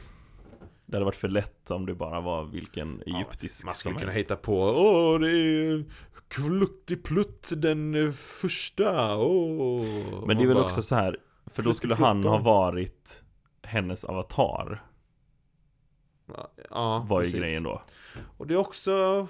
Det 0.86 0.96
hade 0.96 1.06
varit 1.06 1.16
för 1.16 1.28
lätt 1.28 1.72
om 1.72 1.86
det 1.86 1.96
bara 1.96 2.22
var 2.22 2.44
vilken 2.44 3.02
egyptisk 3.06 3.66
Man 3.66 3.74
skulle 3.74 4.00
kunna 4.00 4.12
hitta 4.12 4.36
på 4.36 4.54
Åh 4.62 5.20
det 5.20 5.30
är 5.30 5.86
Kluttiplutt 6.28 7.52
den 7.58 8.14
första 8.14 9.18
Åh. 9.18 9.86
Men 10.28 10.38
det 10.38 10.44
är 10.44 10.48
väl 10.48 10.56
bara, 10.56 10.66
också 10.66 10.82
så 10.82 10.96
här 10.96 11.18
För 11.46 11.64
då 11.64 11.74
skulle 11.74 11.96
han 11.96 12.24
ha 12.24 12.38
varit 12.38 13.24
hennes 13.64 14.04
avatar 14.04 14.84
Ja 16.70 17.06
Var 17.10 17.22
ju 17.22 17.26
precis. 17.26 17.40
grejen 17.40 17.64
då 17.64 17.82
Och 18.38 18.48
det 18.48 18.54
är 18.54 18.58
också 18.58 19.28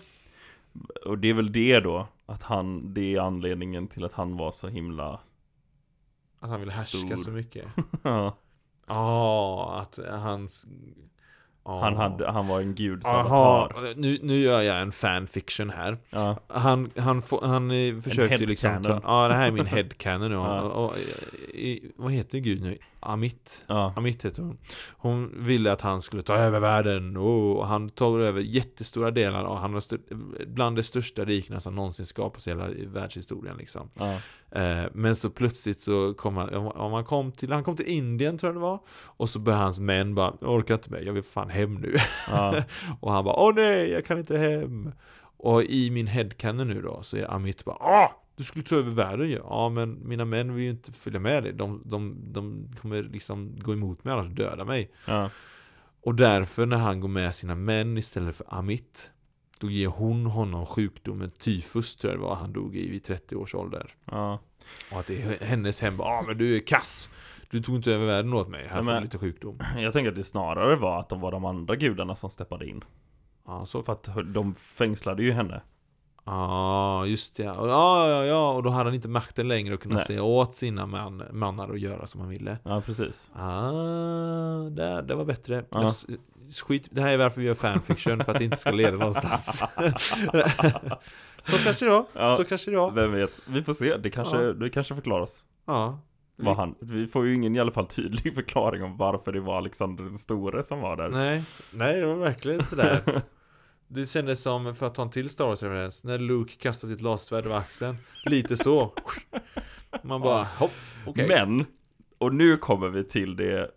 Och 1.05 1.17
det 1.17 1.29
är 1.29 1.33
väl 1.33 1.51
det 1.51 1.79
då 1.79 2.07
Att 2.25 2.43
han, 2.43 2.93
det 2.93 3.15
är 3.15 3.19
anledningen 3.19 3.87
till 3.87 4.05
att 4.05 4.13
han 4.13 4.37
var 4.37 4.51
så 4.51 4.67
himla 4.67 5.19
Att 6.39 6.49
han 6.49 6.59
vill 6.59 6.69
härska 6.71 6.97
Stor. 6.97 7.17
så 7.17 7.31
mycket 7.31 7.65
Ja, 8.03 8.37
Ja 8.95 9.79
att 9.81 9.99
hans 10.21 10.65
ja. 11.65 11.79
han, 11.83 11.95
hade, 11.95 12.31
han 12.31 12.47
var 12.47 12.61
en 12.61 12.75
guds 12.75 13.05
Aha, 13.07 13.69
nu, 13.95 14.19
nu 14.21 14.33
gör 14.37 14.61
jag 14.61 14.81
en 14.81 14.91
fanfiction 14.91 15.69
här 15.69 15.97
Ja, 16.09 16.39
Han, 16.47 16.91
han, 16.97 17.21
får- 17.21 17.41
han 17.41 17.71
eh, 17.71 17.99
försökte 18.01 18.37
liksom. 18.37 19.01
Ja 19.03 19.27
det 19.27 19.33
här 19.35 19.47
är 19.47 19.51
min 19.51 19.65
headcanon. 19.65 20.31
Ja. 20.31 20.61
och, 20.61 20.85
och, 20.85 20.97
i, 21.53 21.91
Vad 21.95 22.11
heter 22.11 22.37
gud 22.39 22.61
nu? 22.61 22.77
Amit 23.01 23.63
ja, 23.67 23.93
Amit 23.95 24.25
heter 24.25 24.43
hon. 24.43 24.57
Hon 24.97 25.43
ville 25.43 25.71
att 25.71 25.81
han 25.81 26.01
skulle 26.01 26.21
ta 26.21 26.35
över 26.35 26.59
världen 26.59 27.17
oh, 27.17 27.57
och 27.57 27.67
han 27.67 27.89
tog 27.89 28.21
över 28.21 28.41
jättestora 28.41 29.11
delar 29.11 29.43
och 29.43 29.57
han 29.57 29.73
var 29.73 29.83
bland 30.45 30.75
de 30.75 30.83
största 30.83 31.25
rikena 31.25 31.59
som 31.59 31.75
någonsin 31.75 32.05
skapats 32.05 32.47
i 32.47 32.49
hela 32.49 32.67
världshistorien 32.87 33.57
liksom. 33.57 33.89
ja, 33.93 34.17
Eh, 34.55 34.83
men 34.93 35.15
så 35.15 35.29
plötsligt 35.29 35.79
så 35.79 36.13
kom 36.13 36.37
han, 36.37 36.53
om 36.55 36.93
han 36.93 37.03
kom 37.03 37.31
till, 37.31 37.51
han 37.51 37.63
kom 37.63 37.75
till 37.75 37.87
Indien 37.87 38.37
tror 38.37 38.49
jag 38.49 38.55
det 38.55 38.61
var 38.61 38.79
och 38.89 39.29
så 39.29 39.39
började 39.39 39.63
hans 39.63 39.79
män 39.79 40.15
bara, 40.15 40.33
jag 40.41 40.51
orkar 40.51 40.73
inte 40.73 40.91
mer, 40.91 41.01
jag 41.01 41.13
vill 41.13 41.23
fan 41.23 41.49
hem 41.49 41.75
nu. 41.75 41.95
ja, 42.27 42.55
och 42.99 43.11
han 43.11 43.25
bara, 43.25 43.35
åh 43.35 43.55
nej, 43.55 43.89
jag 43.89 44.05
kan 44.05 44.17
inte 44.17 44.37
hem. 44.37 44.91
Och 45.37 45.63
i 45.63 45.91
min 45.91 46.07
headcanon 46.07 46.67
nu 46.67 46.81
då 46.81 47.03
så 47.03 47.17
är 47.17 47.31
Amit 47.31 47.65
bara, 47.65 47.75
ah! 47.75 48.11
Du 48.41 48.45
skulle 48.45 48.63
ta 48.63 48.75
över 48.75 48.91
världen 48.91 49.29
ju. 49.29 49.35
Ja 49.35 49.69
men 49.69 50.07
mina 50.07 50.25
män 50.25 50.53
vill 50.53 50.63
ju 50.63 50.69
inte 50.69 50.91
följa 50.91 51.19
med 51.19 51.43
dig. 51.43 51.53
De, 51.53 51.81
de, 51.85 52.15
de 52.33 52.69
kommer 52.81 53.03
liksom 53.03 53.55
gå 53.57 53.73
emot 53.73 54.03
mig 54.03 54.13
annars 54.13 54.27
döda 54.27 54.65
mig. 54.65 54.91
ja, 55.05 55.29
Och 56.01 56.15
därför 56.15 56.65
när 56.65 56.77
han 56.77 56.99
går 56.99 57.07
med 57.07 57.35
sina 57.35 57.55
män 57.55 57.97
istället 57.97 58.35
för 58.35 58.45
Amit 58.49 59.09
Då 59.59 59.69
ger 59.69 59.87
hon 59.87 60.25
honom 60.25 60.65
sjukdomen 60.65 61.31
tyfus 61.31 61.95
tror 61.95 62.13
jag 62.13 62.19
det 62.19 62.23
var 62.25 62.35
han 62.35 62.53
dog 62.53 62.75
i 62.75 62.89
vid 62.89 63.03
30 63.03 63.35
års 63.35 63.55
ålder 63.55 63.95
ja. 64.05 64.39
Och 64.91 64.99
att 64.99 65.07
det 65.07 65.21
är 65.21 65.45
hennes 65.45 65.81
hem 65.81 65.97
bara, 65.97 66.07
ah 66.09 66.23
men 66.27 66.37
du 66.37 66.55
är 66.55 66.59
kass 66.59 67.09
Du 67.49 67.61
tog 67.61 67.75
inte 67.75 67.91
över 67.91 68.05
världen 68.05 68.33
åt 68.33 68.47
mig, 68.49 68.67
här 68.67 68.77
Ja, 68.77 68.83
får 68.83 68.91
du 68.91 68.99
lite 68.99 69.17
sjukdom 69.17 69.59
Jag 69.77 69.93
tänker 69.93 70.09
att 70.09 70.15
det 70.15 70.23
snarare 70.23 70.75
var 70.75 70.99
att 70.99 71.09
de 71.09 71.21
var 71.21 71.31
de 71.31 71.45
andra 71.45 71.75
gudarna 71.75 72.15
som 72.15 72.29
steppade 72.29 72.69
in 72.69 72.83
Ja 73.45 73.65
så 73.65 73.83
För 73.83 73.93
att 73.93 74.09
de 74.25 74.55
fängslade 74.55 75.23
ju 75.23 75.31
henne 75.31 75.61
Ja, 76.31 77.05
just 77.05 77.37
det. 77.37 77.43
Ja, 77.43 78.09
ja, 78.09 78.25
ja, 78.25 78.51
och 78.53 78.63
då 78.63 78.69
hade 78.69 78.85
han 78.89 78.93
inte 78.95 79.07
makten 79.07 79.47
längre 79.47 79.73
att 79.73 79.79
kunna 79.79 79.95
Nej. 79.95 80.05
säga 80.05 80.23
åt 80.23 80.55
sina 80.55 80.85
man, 80.85 81.23
mannar 81.31 81.69
att 81.69 81.79
göra 81.79 82.07
som 82.07 82.21
han 82.21 82.29
ville. 82.29 82.57
Ja, 82.63 82.81
precis 82.85 83.29
Ah, 83.35 83.71
det, 84.69 85.01
det 85.01 85.15
var 85.15 85.25
bättre. 85.25 85.65
Ja. 85.71 85.91
Skit, 86.65 86.87
det 86.91 87.01
här 87.01 87.11
är 87.11 87.17
varför 87.17 87.41
vi 87.41 87.47
gör 87.47 87.53
fanfiction, 87.55 88.23
för 88.23 88.31
att 88.31 88.37
det 88.37 88.43
inte 88.45 88.57
ska 88.57 88.71
leda 88.71 88.97
någonstans. 88.97 89.57
så 91.45 91.57
kanske 91.57 91.85
det 91.85 91.91
var. 91.91 92.05
Ja. 92.13 92.35
Så 92.35 92.43
kanske 92.43 92.71
det 92.71 92.77
var. 92.77 92.91
Vem 92.91 93.11
vet, 93.11 93.39
vi 93.45 93.63
får 93.63 93.73
se, 93.73 93.97
det 93.97 94.09
kanske, 94.09 94.41
Ja. 94.41 94.53
det 94.53 94.69
kanske 94.69 94.95
förklaras 94.95 95.45
Ja. 95.67 95.99
vad 96.35 96.55
han, 96.55 96.75
Vi 96.79 97.07
får 97.07 97.25
ju 97.27 97.33
ingen 97.35 97.55
i 97.55 97.59
alla 97.59 97.71
fall 97.71 97.87
tydlig 97.87 98.35
förklaring 98.35 98.83
om 98.83 98.97
varför 98.97 99.31
det 99.31 99.39
var 99.39 99.57
Alexander 99.57 100.03
den 100.03 100.17
store 100.17 100.63
som 100.63 100.79
var 100.81 100.97
där 100.97 101.09
Nej, 101.09 101.43
nej, 101.71 101.99
det 101.99 102.05
var 102.05 102.15
verkligen 102.15 102.65
sådär. 102.65 103.21
Det 103.93 104.05
kändes 104.05 104.41
som, 104.41 104.75
för 104.75 104.85
att 104.85 104.95
ta 104.95 105.01
en 105.01 105.09
till 105.09 105.29
Star 105.29 105.45
Wars-referens, 105.45 106.03
när 106.03 106.17
Luke 106.19 106.53
kastar 106.55 106.87
sitt 106.87 107.01
lasersvärd 107.01 107.45
över 107.45 107.55
axeln. 107.57 107.95
Lite 108.25 108.57
så. 108.57 108.93
Man 110.03 110.21
bara, 110.21 110.43
hopp, 110.43 110.71
okej. 111.05 111.27
Men, 111.27 111.65
och 112.17 112.33
nu 112.33 112.57
kommer 112.57 112.87
vi 112.89 113.03
till 113.03 113.35
det 113.35 113.71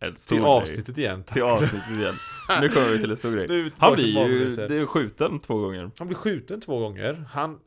en 0.00 0.16
stor 0.16 0.36
Till 0.36 0.42
grej. 0.44 0.52
avsnittet 0.56 0.98
igen, 0.98 1.22
tack. 1.22 1.34
Till 1.34 1.42
avsnittet 1.42 1.90
igen 1.96 2.14
Nu 2.60 2.68
kommer 2.68 2.88
vi 2.90 2.98
till 2.98 3.10
en 3.10 3.16
stor 3.16 3.32
grej 3.32 3.72
Han 3.78 3.94
blir 3.94 4.26
ju, 4.26 4.56
det 4.56 4.74
är 4.76 4.86
skjuten 4.86 5.40
två 5.40 5.58
gånger 5.58 5.90
Han 5.98 6.06
blir 6.08 6.16
skjuten 6.18 6.60
två 6.60 6.78
gånger. 6.78 7.24
Han 7.30 7.58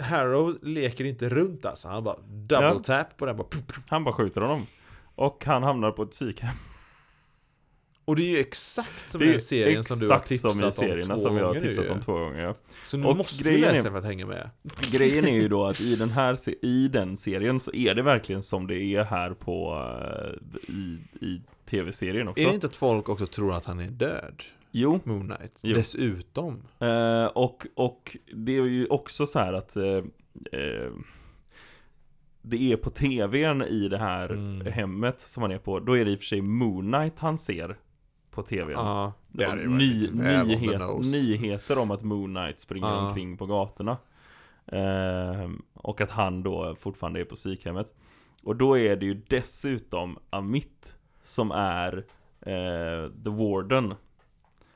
Harrow 0.00 0.58
leker 0.62 1.04
inte 1.04 1.28
runt 1.28 1.64
alltså. 1.64 1.88
Han 1.88 2.04
bara 2.04 2.16
double 2.26 2.66
Ja. 2.66 2.78
tap 2.84 3.16
på 3.16 3.26
den 3.26 3.36
bara. 3.36 3.46
Han 3.88 4.04
bara 4.04 4.14
skjuter 4.14 4.40
honom 4.40 4.66
Och 5.14 5.44
han 5.46 5.62
hamnar 5.62 5.90
på 5.90 6.02
ett 6.02 6.10
psykhem 6.10 6.54
Och 8.08 8.16
det 8.16 8.22
är 8.22 8.30
ju 8.30 8.38
exakt 8.38 9.10
som 9.12 9.20
den 9.20 9.40
serien 9.40 9.84
som 9.84 9.98
du 9.98 10.08
har 10.08 10.18
tipsat 10.18 10.52
som 10.52 10.62
i 10.62 10.64
om 10.64 10.72
serierna 10.72 11.14
två 11.14 11.20
som 11.22 11.36
jag 11.36 11.46
har 11.46 11.54
tittat 11.60 11.90
om 11.90 12.00
två 12.00 12.12
gånger 12.18 12.40
ja. 12.42 12.54
Så 12.84 12.96
nu 12.96 13.06
Och 13.06 13.16
måste 13.16 13.44
du 13.44 13.58
läsa 13.58 13.86
är- 13.88 13.90
för 13.90 13.98
att 13.98 14.04
hänga 14.04 14.26
med. 14.26 14.50
Grejen 14.92 15.26
är 15.28 15.34
ju 15.34 15.48
då 15.48 15.64
att 15.66 15.80
i 15.80 15.96
den 15.96 16.10
här 16.10 16.64
i 16.64 16.88
den 16.88 17.16
serien 17.16 17.60
så 17.60 17.72
är 17.74 17.94
det 17.94 18.02
verkligen 18.02 18.42
som 18.42 18.66
det 18.66 18.76
är 18.82 19.04
här 19.04 19.30
på 19.30 19.84
eh, 20.00 20.74
i, 20.74 20.98
i 21.26 21.40
tv-serien 21.70 22.28
också 22.28 22.42
Är 22.42 22.48
det 22.48 22.54
inte 22.54 22.66
att 22.66 22.76
folk 22.76 23.08
också 23.08 23.26
tror 23.26 23.54
att 23.54 23.64
han 23.64 23.80
är 23.80 23.90
död? 23.90 24.42
Jo, 24.70 25.00
Moon 25.04 25.26
Knight. 25.36 25.58
Jo. 25.62 25.74
Dessutom. 25.74 26.62
eh, 26.78 27.24
och, 27.26 27.66
och 27.74 28.16
det 28.34 28.56
är 28.56 28.62
ju 28.66 28.86
också 28.86 29.26
så 29.26 29.38
här 29.38 29.52
att 29.52 29.76
eh, 29.76 29.84
eh, 30.52 30.90
det 32.42 32.72
är 32.72 32.76
på 32.76 32.90
tvn 32.90 33.62
i 33.62 33.88
det 33.88 33.98
här 33.98 34.30
Mm. 34.30 34.66
hemmet 34.72 35.20
som 35.20 35.42
han 35.42 35.52
är 35.52 35.58
på 35.58 35.80
Då 35.80 35.96
är 35.96 36.04
det 36.04 36.10
i 36.10 36.14
och 36.14 36.18
för 36.18 36.26
sig 36.26 36.40
Moon 36.40 36.92
Knight 36.92 37.18
han 37.18 37.38
ser 37.38 37.76
på 38.42 38.48
tvn 38.48 38.70
Ja. 38.72 39.12
det 39.28 39.44
hade 39.44 39.62
ju 39.62 39.68
Ny, 39.68 40.08
nyhet, 40.12 40.80
nyheter 41.12 41.78
om 41.78 41.90
att 41.90 42.02
Moon 42.02 42.34
Knight 42.34 42.60
springer 42.60 42.88
Ja. 42.88 43.08
omkring 43.08 43.36
på 43.36 43.46
gatorna 43.46 43.96
Ehm, 44.72 45.62
Och 45.74 46.00
att 46.00 46.10
han 46.10 46.42
då 46.42 46.74
fortfarande 46.80 47.20
är 47.20 47.24
på 47.24 47.34
psykhemmet 47.34 47.94
Och 48.42 48.56
då 48.56 48.78
är 48.78 48.96
det 48.96 49.06
ju 49.06 49.14
dessutom 49.28 50.18
Amit 50.30 50.96
Som 51.22 51.50
är 51.50 51.96
eh, 52.40 53.10
The 53.24 53.30
Warden 53.30 53.94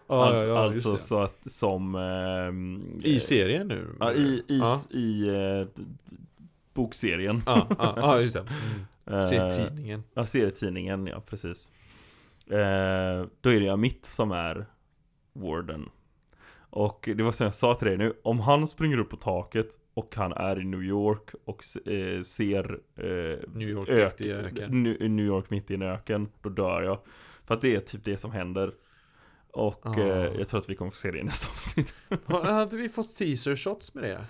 Ja, 0.08 0.24
Alltså, 0.26 0.46
ja, 0.48 0.58
alltså 0.58 0.92
det. 0.92 0.98
så 0.98 1.18
att 1.18 1.50
som 1.50 1.94
ehm, 1.94 3.00
I 3.04 3.20
serien 3.20 3.68
nu? 3.68 3.88
Ja, 4.00 4.12
i, 4.12 4.42
i, 4.48 4.58
Ja. 4.58 4.80
i 4.90 5.28
eh, 5.28 5.82
bokserien. 6.74 7.42
Ja, 7.46 7.66
ja, 7.78 7.94
ja 7.96 8.20
just 8.20 8.34
det. 8.34 8.40
Mm. 8.40 8.52
Eh, 9.06 9.28
Serietidningen. 9.28 10.02
Ja, 10.14 10.26
serietidningen, 10.26 11.06
ja 11.06 11.20
precis. 11.20 11.70
Eh, 12.52 13.26
då 13.40 13.50
är 13.52 13.60
det 13.60 13.68
Amit 13.68 14.04
som 14.04 14.32
är 14.32 14.66
Warden. 15.32 15.88
Och 16.70 17.08
det 17.16 17.22
var 17.22 17.32
som 17.32 17.44
jag 17.44 17.54
sa 17.54 17.74
till 17.74 17.88
dig 17.88 17.96
nu, 17.96 18.12
om 18.24 18.40
han 18.40 18.68
springer 18.68 18.98
upp 18.98 19.10
på 19.10 19.16
taket 19.16 19.68
och 19.94 20.14
han 20.16 20.32
är 20.32 20.60
i 20.60 20.64
New 20.64 20.82
York 20.82 21.30
och 21.44 21.64
eh, 21.92 22.22
ser 22.22 22.78
eh, 22.96 23.38
New 23.54 23.68
York 23.68 23.88
ök, 23.88 24.20
i 24.20 24.32
öken. 24.32 24.82
New 24.82 25.26
York 25.26 25.50
mitt 25.50 25.70
i 25.70 25.74
en 25.74 25.82
öken, 25.82 26.28
då 26.42 26.48
dör 26.48 26.82
jag. 26.82 26.98
För 27.44 27.54
att 27.54 27.60
det 27.60 27.76
är 27.76 27.80
typ 27.80 28.04
det 28.04 28.18
som 28.18 28.32
händer. 28.32 28.74
Och 29.50 29.86
Ah. 29.86 30.00
eh, 30.00 30.32
jag 30.38 30.48
tror 30.48 30.60
att 30.60 30.68
vi 30.68 30.74
kommer 30.76 30.90
få 30.90 30.96
se 30.96 31.10
det 31.10 31.18
i 31.18 31.22
nästa 31.24 31.48
avsnitt. 31.50 31.94
Har, 32.24 32.62
inte 32.62 32.76
vi 32.76 32.88
fått 32.88 33.16
teaser 33.16 33.56
shots 33.56 33.94
med 33.94 34.04
det? 34.04 34.24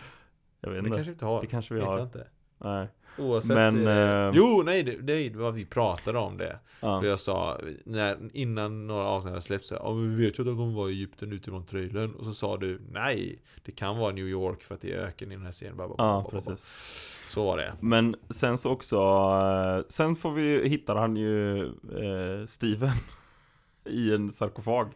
Jag 0.61 0.71
vet 0.71 0.83
Det 0.85 0.89
inte. 0.89 0.91
kanske 0.97 1.11
vi 1.11 1.13
inte 1.13 1.25
har. 1.25 1.41
Det 1.41 1.47
kanske 1.47 1.75
vi 1.75 1.81
jag 1.81 1.87
har. 1.87 2.03
Inte. 2.03 2.27
Nej. 2.59 2.89
Oavsett 3.19 3.49
Men, 3.57 3.85
det... 3.85 4.03
eh, 4.03 4.31
Jo, 4.35 4.63
nej, 4.67 4.83
det, 4.83 4.97
det 4.97 5.37
var 5.37 5.51
vi 5.53 5.65
pratade 5.65 6.19
om 6.19 6.37
det. 6.39 6.59
Ja. 6.81 7.01
För 7.01 7.09
jag 7.09 7.21
sa, 7.21 7.59
när, 7.85 8.19
innan 8.33 8.87
några 8.87 9.05
avsnitt 9.05 9.31
hade 9.31 9.43
släppts, 9.43 9.69
så, 9.69 9.75
ja, 9.75 9.93
vi 9.93 10.25
vet 10.25 10.39
ju 10.39 10.43
att 10.43 10.47
de 10.47 10.57
kommer 10.57 10.73
vara 10.77 10.91
i 10.91 10.93
Egypten 10.93 11.33
utifrån 11.33 11.65
trailern. 11.67 12.15
Och 12.15 12.25
så 12.25 12.33
sa 12.33 12.57
du, 12.57 12.81
nej, 12.93 13.39
det 13.65 13.73
kan 13.73 13.99
vara 13.99 14.13
New 14.13 14.27
York 14.29 14.63
för 14.63 14.75
att 14.75 14.81
det 14.81 14.93
är 14.93 14.99
öken 14.99 15.33
i 15.33 15.35
den 15.35 15.45
här 15.45 15.53
serien. 15.53 15.77
Bara, 15.77 15.89
bara, 15.89 15.95
Ja, 15.99 16.13
bara, 16.13 16.23
bara. 16.23 16.31
precis. 16.33 17.19
Så 17.29 17.45
var 17.45 17.57
det. 17.57 17.73
Men 17.81 18.17
sen 18.31 18.59
så 18.59 18.71
också, 18.71 18.97
eh, 18.97 19.85
sen 19.89 20.17
får 20.17 20.33
vi, 20.33 20.69
hittar 20.69 20.97
han 20.97 21.17
ju 21.17 21.65
eh, 21.67 22.47
Steven 22.47 22.97
i 23.85 24.15
en 24.15 24.33
sarkofag. 24.33 24.89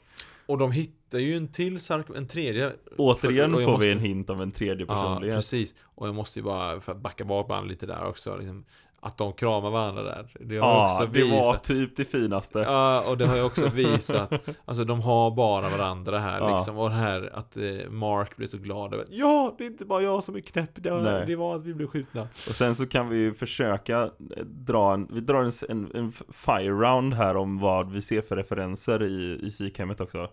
Och 0.47 0.59
de 0.59 0.73
hittar 0.73 1.19
ju 1.19 1.37
en 1.37 1.49
till 1.49 1.81
sark, 1.81 2.07
en 2.17 2.27
tredje. 2.27 2.73
Återigen 2.99 3.53
får 3.53 3.61
måste- 3.73 3.87
vi 3.87 3.93
en 3.93 3.99
hint 3.99 4.31
av 4.31 4.43
en 4.43 4.53
tredje 4.53 4.87
Ja, 4.89 4.95
personlighet. 4.95 5.37
precis. 5.39 5.75
Och 5.83 6.09
jag 6.09 6.15
måste 6.15 6.39
ju 6.39 6.43
bara, 6.43 6.81
för 6.81 6.93
att 6.93 6.99
backa 6.99 7.25
bak 7.25 7.49
lite 7.69 7.87
där 7.87 8.05
också, 8.09 8.37
liksom, 8.37 8.65
att 9.07 9.17
de 9.19 9.33
kramar 9.33 9.71
varandra 9.71 10.03
där. 10.03 10.27
Det 10.41 10.59
har 10.59 10.69
Ja, 10.69 10.85
också 10.85 11.07
det 11.07 11.25
var 11.25 11.37
visat. 11.37 11.65
typ 11.65 11.97
det 11.97 12.05
finaste. 12.05 12.59
Ja, 12.59 13.05
och 13.11 13.19
det 13.19 13.27
har 13.27 13.37
ju 13.37 13.43
också 13.43 13.69
visat, 13.69 14.33
alltså 14.65 14.85
de 14.85 15.01
har 15.01 15.31
bara 15.31 15.69
varandra 15.69 16.19
här 16.19 16.41
Ja. 16.41 16.57
liksom. 16.57 16.79
Och 16.79 16.89
det 16.91 16.95
här 16.97 17.31
att 17.35 17.57
eh, 17.57 17.91
Mark 17.91 18.37
blir 18.37 18.47
så 18.47 18.59
glad 18.59 18.95
över 18.95 19.07
Ja, 19.11 19.55
det 19.59 19.65
är 19.65 19.67
inte 19.67 19.85
bara 19.85 20.03
jag 20.03 20.23
som 20.23 20.37
är 20.37 20.41
knäpp, 20.41 20.71
det, 20.75 20.91
var- 20.91 21.25
det 21.27 21.37
var 21.37 21.57
att 21.57 21.63
vi 21.63 21.75
blev 21.75 21.87
skjutna. 21.87 22.23
Och 22.23 22.55
sen 22.55 22.75
så 22.75 22.87
kan 22.87 23.09
vi 23.09 23.17
ju 23.17 23.35
försöka 23.35 24.03
eh, 24.03 24.09
dra 24.45 24.95
en, 24.95 25.09
vi 25.11 25.21
drar 25.21 25.43
en, 25.71 25.91
en, 25.95 26.13
fire 26.33 26.71
round 26.71 27.15
här 27.15 27.37
om 27.37 27.59
vad 27.59 27.91
vi 27.93 28.03
ser 28.03 28.21
för 28.21 28.37
referenser 28.37 29.03
i, 29.03 29.41
i 29.47 29.51
psykhemmet 29.51 30.01
också. 30.01 30.29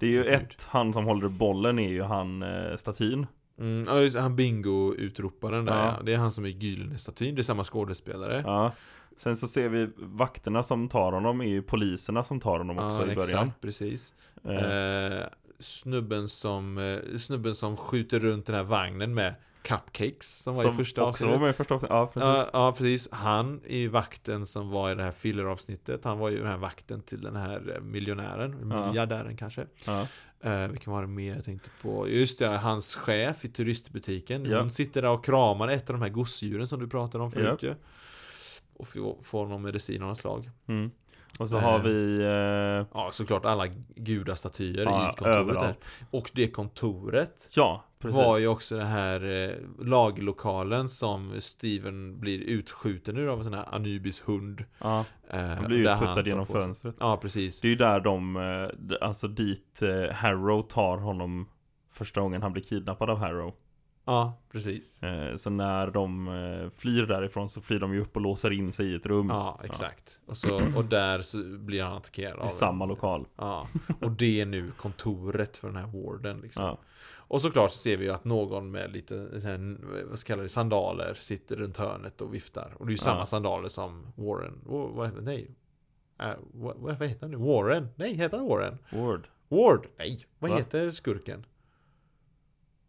Det 0.00 0.06
är 0.06 0.10
ju 0.10 0.24
ett, 0.24 0.66
han 0.68 0.92
som 0.92 1.04
håller 1.04 1.28
bollen 1.28 1.78
är 1.78 1.88
ju 1.88 2.02
han 2.02 2.42
eh, 2.42 2.76
statyn. 2.76 3.26
Mm, 3.58 3.84
ja, 3.88 4.00
just 4.00 4.16
han 4.16 4.36
bingo-utroparen 4.36 5.64
där 5.64 5.72
Ja. 5.76 5.94
ja. 5.96 6.02
Det 6.02 6.12
är 6.12 6.18
han 6.18 6.30
som 6.32 6.44
är 6.44 6.48
Gyllene-statyn, 6.48 7.34
det 7.34 7.40
är 7.40 7.42
samma 7.42 7.64
skådespelare. 7.64 8.42
Ja. 8.46 8.72
Sen 9.16 9.36
så 9.36 9.48
ser 9.48 9.68
vi 9.68 9.88
vakterna 9.96 10.62
som 10.62 10.88
tar 10.88 11.12
honom 11.12 11.40
är 11.40 11.46
ju 11.46 11.62
poliserna 11.62 12.24
som 12.24 12.40
tar 12.40 12.58
honom 12.58 12.78
också 12.78 13.02
i 13.02 13.14
början. 13.14 13.20
exakt, 13.46 13.60
precis. 13.60 14.14
Eh, 14.44 15.16
Eh, 15.20 15.26
snubben, 15.58 16.28
som, 16.28 16.78
eh, 16.78 17.16
snubben 17.18 17.54
som 17.54 17.76
skjuter 17.76 18.20
runt 18.20 18.46
den 18.46 18.54
här 18.56 18.62
vagnen 18.62 19.14
med 19.14 19.34
cupcakes 19.62 20.42
som 20.42 20.54
var 20.54 20.62
i 20.62 20.66
som 20.66 20.76
första 20.76 21.02
också 21.02 21.08
avsnittet. 21.24 21.32
var 21.34 21.40
med 21.46 21.50
i 21.50 21.52
första 21.52 21.74
avsnittet. 21.74 21.94
Ja, 21.94 22.06
precis. 22.06 22.26
Ja, 22.28 22.48
ja, 22.52 22.72
precis. 22.72 23.08
Han 23.12 23.60
är 23.68 23.78
ju 23.78 23.88
vakten 23.88 24.46
som 24.46 24.70
var 24.70 24.90
i 24.90 24.94
det 24.94 25.02
här 25.02 25.12
filleravsnittet. 25.12 26.04
Han 26.04 26.18
var 26.18 26.30
ju 26.30 26.38
den 26.38 26.46
här 26.46 26.56
vakten 26.56 27.00
till 27.02 27.20
den 27.20 27.36
här 27.36 27.74
eh, 27.76 27.80
miljonären, 27.82 28.70
Ja. 28.70 28.86
miljardären 28.86 29.36
kanske. 29.36 29.66
Ja. 29.86 30.06
Eh, 30.46 30.68
vilken 30.68 30.92
var 30.92 31.00
det 31.00 31.08
mer 31.08 31.34
jag 31.34 31.44
tänkte 31.44 31.70
på? 31.82 32.08
Just 32.08 32.38
det, 32.38 32.46
hans 32.48 32.94
chef 32.94 33.44
i 33.44 33.48
turistbutiken. 33.48 34.44
Ja. 34.44 34.58
Hon 34.60 34.70
sitter 34.70 35.02
där 35.02 35.08
och 35.10 35.24
kramar 35.24 35.68
ett 35.68 35.90
av 35.90 35.94
de 35.96 36.02
här 36.02 36.08
gosedjuren 36.08 36.68
som 36.68 36.80
du 36.80 36.88
pratade 36.88 37.24
om 37.24 37.32
förut 37.32 37.62
ju. 37.62 37.74
Och 38.76 38.88
får, 39.22 39.46
någon 39.46 39.62
medicin 39.62 40.02
av 40.02 40.08
något 40.08 40.18
slag. 40.18 40.50
Mm. 40.68 40.90
Och 41.38 41.48
så 41.50 41.56
Eh. 41.56 41.62
har 41.62 41.78
vi 41.78 42.18
eh, 42.20 42.86
Ja, 43.00 43.10
såklart 43.12 43.44
alla 43.44 43.66
gudastatyer 43.96 44.84
ja, 44.84 45.02
i 45.02 45.16
kontoret 45.16 45.18
där. 45.34 45.40
överallt. 45.40 45.88
Och 46.10 46.30
det 46.34 46.48
kontoret 46.48 47.48
Ja, 47.56 47.84
precis. 48.06 48.26
var 48.26 48.38
ju 48.38 48.48
också 48.48 48.76
den 48.76 48.86
här 48.86 49.48
eh, 49.50 49.84
laglokalen 49.86 50.88
som 50.88 51.40
Steven 51.40 52.20
blir 52.20 52.40
utskjuten 52.40 53.16
ur 53.16 53.28
av 53.28 53.38
en 53.38 53.44
sån 53.44 53.54
här 53.54 53.74
Anubis 53.74 54.22
hund. 54.26 54.64
Ja, 54.78 55.04
Eh, 55.30 55.40
han 55.40 55.64
blir 55.64 55.78
ju 55.78 55.84
puttad 56.06 56.26
genom 56.26 56.46
fönstret. 56.46 56.96
Ja, 57.00 57.16
precis. 57.16 57.60
Det 57.60 57.68
är 57.68 57.70
ju 57.70 57.76
där 57.76 58.00
de, 58.00 58.36
eh, 58.36 58.96
alltså 59.00 59.28
dit 59.28 59.82
Harrow 60.12 60.62
tar 60.62 60.98
honom 60.98 61.48
första 61.92 62.20
gången 62.20 62.42
han 62.42 62.52
blir 62.52 62.62
kidnappad 62.62 63.10
av 63.10 63.18
Harrow. 63.18 63.54
Ja, 64.04 64.42
precis. 64.52 65.00
Så 65.36 65.50
när 65.50 65.86
de 65.90 66.70
flyr 66.76 67.06
därifrån 67.06 67.48
så 67.48 67.60
flyr 67.60 67.80
de 67.80 67.94
ju 67.94 68.00
upp 68.00 68.16
och 68.16 68.22
låser 68.22 68.52
in 68.52 68.72
sig 68.72 68.86
i 68.86 68.94
ett 68.94 69.06
rum. 69.06 69.28
Ja, 69.28 69.60
exakt. 69.64 70.20
Och, 70.26 70.36
så, 70.36 70.62
och 70.76 70.84
där 70.84 71.22
så 71.22 71.38
blir 71.42 71.82
han 71.82 71.96
attackerad 71.96 72.38
av 72.38 72.46
I 72.46 72.48
samma 72.48 72.86
lokal. 72.86 73.26
Ja, 73.36 73.66
och 74.00 74.10
det 74.10 74.40
är 74.40 74.46
nu 74.46 74.72
kontoret 74.76 75.56
för 75.56 75.68
den 75.68 75.76
här 75.76 75.86
warden 75.86 76.40
liksom. 76.40 76.64
Ja. 76.64 76.78
Och 77.28 77.40
såklart 77.40 77.70
så 77.70 77.78
ser 77.78 77.96
vi 77.96 78.04
ju 78.04 78.10
att 78.12 78.24
någon 78.24 78.70
med 78.70 78.92
lite 78.92 79.14
vad 80.08 80.18
ska 80.18 80.32
jag 80.32 80.36
kalla 80.36 80.42
det, 80.42 80.48
sandaler 80.48 81.14
sitter 81.14 81.56
runt 81.56 81.76
hörnet 81.76 82.20
och 82.20 82.34
viftar. 82.34 82.72
Och 82.78 82.86
det 82.86 82.90
är 82.90 82.92
ju 82.92 82.98
samma 82.98 83.18
Ja. 83.20 83.26
sandaler 83.26 83.68
som 83.68 84.06
Warren, 84.16 84.60
Wa- 84.66 84.92
vad, 84.94 85.22
nej. 85.22 85.50
Äh, 86.20 86.28
vad, 86.52 86.76
vad 86.76 87.06
heter 87.08 87.20
han 87.20 87.30
nu? 87.30 87.36
Warren? 87.36 87.88
Nej, 87.96 88.14
heter 88.14 88.36
han 88.38 88.46
Warren? 88.48 88.78
Word. 88.92 89.28
Ward? 89.48 89.86
Nej, 89.98 90.26
vad 90.38 90.50
Va? 90.50 90.56
heter 90.56 90.90
skurken? 90.90 91.46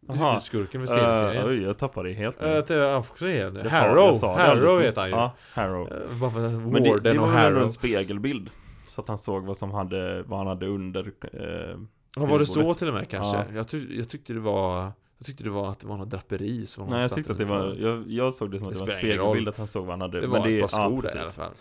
Huvudskurken 0.09 0.87
för 0.87 0.93
Uh, 0.93 0.99
tv-serien. 1.01 1.47
oj, 1.47 1.61
jag 1.63 1.77
tappade 1.77 2.09
det 2.09 2.15
helt. 2.15 2.41
Uh, 2.43 2.77
jag 2.77 3.05
får 3.05 3.15
säga 3.15 3.49
det. 3.49 3.59
Jag 3.61 3.71
sa- 3.71 3.77
Harrow! 3.77 4.05
jag 4.05 4.17
sa 4.17 4.35
det 4.37 4.41
Harrow 4.43 4.81
heter 4.81 5.01
han 5.01 5.09
ju. 5.09 5.15
Ja, 5.15 5.33
Harrow. 5.53 5.87
Eh, 5.93 6.19
Bara 6.19 6.31
för 6.31 6.45
att 6.45 6.51
Men 6.53 6.83
det, 6.83 6.89
Warden 6.89 7.03
det 7.03 7.19
var 7.19 7.27
ändå 7.27 7.37
Harrow. 7.39 7.61
en 7.63 7.69
spegelbild. 7.69 8.49
Så 8.87 9.01
att 9.01 9.07
han 9.07 9.17
såg 9.17 9.43
vad 9.45 9.57
som 9.57 9.71
hade, 9.71 10.23
vad 10.23 10.37
han 10.39 10.47
hade 10.47 10.67
under 10.67 11.11
eh, 11.33 11.77
Ja, 12.15 12.25
var 12.25 12.39
det 12.39 12.45
så 12.45 12.73
till 12.73 12.87
och 12.87 12.93
med? 12.93 13.09
Kanske? 13.09 13.37
Ja. 13.37 13.45
Jag, 13.55 13.67
tyck, 13.67 13.89
jag 13.91 14.09
tyckte 14.09 14.33
det 14.33 14.39
var 14.39 14.91
Jag 15.17 15.25
tyckte 15.25 15.43
det 15.43 15.49
var 15.49 15.71
att 15.71 15.79
det 15.79 15.87
var 15.87 15.97
något 15.97 16.09
draperi 16.09 16.65
som 16.65 16.89
Nej 16.89 17.01
jag 17.01 17.11
tyckte 17.11 17.31
att 17.31 17.37
det 17.39 17.45
var, 17.45 17.59
för- 17.73 17.81
jag, 17.81 18.03
jag 18.11 18.33
såg 18.33 18.51
det 18.51 18.59
som 18.59 18.67
att 18.67 18.73
Det 18.73 18.79
det 18.79 18.85
var 18.85 18.93
en 18.95 18.99
spegelbild 18.99 19.47
att 19.49 19.57
han 19.57 19.67
såg 19.67 19.81
vad 19.85 19.93
han 19.93 20.01
hade 20.01 20.21
Det 20.21 20.27
var 20.27 20.39
men 20.39 20.53
ett 20.53 20.71
par 20.71 20.79
ja, 20.79 20.87
skor 20.89 21.01
där 21.01 21.15
i 21.15 21.19
alla 21.19 21.29
fall. 21.29 21.51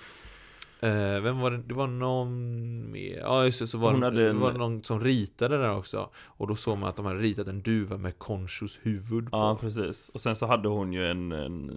Eh, 0.81 1.21
Vem 1.21 1.41
var 1.41 1.51
det? 1.51 1.59
Det 1.59 1.75
var 1.75 1.87
någon 1.87 2.91
mer. 2.93 3.19
Ja 3.19 3.45
just 3.45 3.59
det, 3.59 3.67
så 3.67 3.79
var 3.79 3.95
det, 4.11 4.11
det 4.11 4.31
en- 4.31 4.41
var 4.41 4.53
någon 4.53 4.83
som 4.85 5.01
ritade 5.01 5.59
där 5.59 5.77
också. 5.77 6.11
Och 6.27 6.49
då 6.49 6.57
såg 6.57 6.79
man 6.79 6.89
att 6.89 6.97
de 6.97 7.07
hade 7.07 7.19
ritat 7.19 7.49
en 7.49 7.63
duva 7.63 7.97
med 7.97 8.19
Conchos 8.19 8.79
huvud 8.83 9.31
på. 9.31 9.37
Ja 9.37 9.59
precis, 9.61 10.09
och 10.15 10.21
sen 10.21 10.37
så 10.37 10.47
hade 10.47 10.69
hon 10.69 10.93
ju 10.93 11.07
en, 11.07 11.33
en 11.33 11.73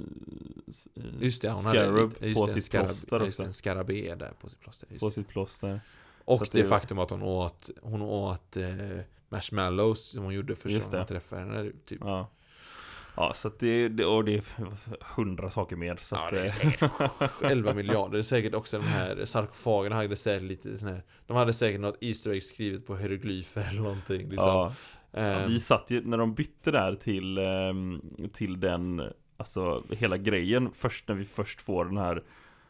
Just 1.20 1.42
det, 1.42 1.50
hon 1.50 1.58
Scarab 1.64 2.14
hade 2.14 2.28
just 2.28 2.40
på 2.40 2.46
det, 2.46 2.52
sitt 2.54 2.66
scarab, 2.66 2.86
plåster 2.88 3.20
just 3.26 3.38
det, 3.38 3.44
också. 3.44 3.44
en 3.44 3.54
skarabé 3.54 4.16
där 4.16 4.32
på 4.42 4.50
sitt 4.50 4.60
plåster. 4.60 4.88
Just 4.92 5.00
På 5.00 5.06
det. 5.08 5.12
sitt 5.12 5.28
plåster 5.28 5.80
Och 6.30 6.48
det 6.52 6.62
det- 6.62 6.66
faktum 6.66 7.00
att 7.00 7.10
hon 7.12 7.22
åt 7.24 7.70
Hon 7.82 8.02
åt 8.02 8.58
eh, 8.58 8.66
marshmallows 9.30 10.10
som 10.10 10.24
hon 10.24 10.34
gjorde 10.34 10.56
första 10.56 10.92
gången 10.92 11.08
träffade 11.08 11.42
henne 11.42 11.72
typ. 11.86 12.00
Ja 12.02 12.30
Ja 13.16 13.32
så 13.34 13.48
att 13.48 13.60
det, 13.60 13.88
det 13.90 14.06
och 14.06 14.24
det 14.26 14.36
är 14.36 14.44
hundra 15.16 15.50
saker 15.50 15.76
mer 15.76 15.96
så 15.96 16.16
Ja, 16.16 16.28
det 16.32 16.42
är 16.42 16.48
säkert 16.48 16.92
11 17.44 17.74
miljarder. 17.74 18.14
Det 18.14 18.20
är 18.20 18.24
säkert 18.24 18.54
också 18.54 18.78
den 18.78 18.88
här 18.88 19.26
sarkofagen 19.26 19.92
hade 19.92 20.16
säkert 20.16 20.48
lite 20.48 20.78
sån 20.80 20.88
här, 20.88 21.04
De 21.28 21.38
hade 21.38 21.54
säkert 21.54 21.82
något 21.82 21.98
Easter 22.02 22.32
egg 22.32 22.44
skrivet 22.44 22.86
på 22.88 22.96
hieroglyfer 22.98 23.68
eller 23.70 23.82
någonting. 23.82 24.22
Liksom. 24.30 24.48
ja, 24.48 24.74
Ehm, 25.14 25.48
Vi 25.48 25.60
satt 25.60 25.92
ju, 25.92 26.02
när 26.06 26.18
de 26.18 26.34
bytte 26.34 26.72
där 26.72 26.96
till, 26.96 27.38
ehm, 27.38 28.02
till 28.34 28.60
den, 28.60 29.02
alltså 29.38 29.84
hela 29.90 30.18
grejen 30.18 30.70
Först 30.74 31.08
när 31.08 31.16
vi 31.16 31.26
först 31.26 31.62
får 31.62 31.86
den 31.86 31.98
här 31.98 32.24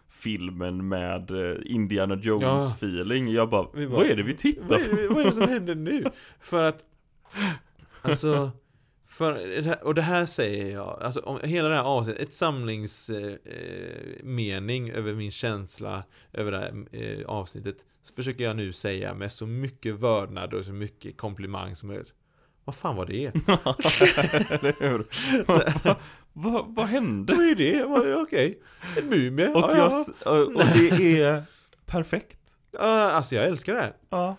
filmen 0.09 0.87
med 0.87 1.31
eh, 1.31 1.55
Indiana 1.65 2.15
Jones 2.15 2.43
Ja. 2.43 2.71
feeling 2.77 3.31
Jag 3.31 3.49
bara, 3.49 3.63
bara, 3.73 3.87
vad 3.87 4.05
är 4.05 4.15
det 4.15 4.23
vi 4.23 4.33
tittar 4.33 4.63
vad, 4.67 4.81
är, 4.81 5.07
på? 5.07 5.13
vad 5.13 5.21
är 5.21 5.25
det 5.25 5.31
som 5.31 5.49
händer 5.49 5.75
nu? 5.75 6.05
För 6.39 6.63
att 6.63 6.85
Alltså 8.01 8.51
för, 9.07 9.37
och 9.83 9.95
det 9.95 10.01
här 10.01 10.25
säger 10.25 10.73
jag, 10.73 10.99
alltså 11.01 11.19
om 11.19 11.39
hela 11.43 11.69
det 11.69 11.75
här 11.75 11.83
avsnittet, 11.83 12.21
ett 12.21 12.33
samlingsmening 12.33 14.89
eh, 14.89 14.97
över 14.97 15.13
min 15.13 15.31
känsla 15.31 16.03
över 16.33 16.51
det 16.51 16.57
här 16.57 16.73
eh, 16.91 17.25
avsnittet 17.27 17.77
försöker 18.15 18.43
jag 18.43 18.55
nu 18.55 18.73
säga 18.73 19.13
med 19.13 19.31
så 19.31 19.45
mycket 19.45 19.95
vördnad 19.95 20.53
och 20.53 20.65
så 20.65 20.73
mycket 20.73 21.17
komplimang 21.17 21.75
som 21.75 21.87
möjligt. 21.89 22.13
Vad 22.65 22.75
fan 22.75 22.95
var 22.95 23.05
det? 23.05 23.25
Eller 24.53 24.89
hur? 24.89 25.05
Vad 26.43 26.65
vad- 26.75 26.85
hände? 26.85 27.33
Vad 27.33 27.45
är 27.45 27.55
det? 27.55 28.15
Okej, 28.15 28.59
en 28.97 29.05
mumie? 29.09 29.47
Och, 29.47 29.61
ja, 29.61 29.77
jag, 29.77 29.91
ja. 30.25 30.39
och 30.45 30.63
det 30.73 31.21
är 31.21 31.43
perfekt 31.85 32.37
Ja, 32.71 33.11
Alltså 33.11 33.35
jag 33.35 33.45
älskar 33.45 33.73
det. 33.73 33.93
Ja 34.09 34.35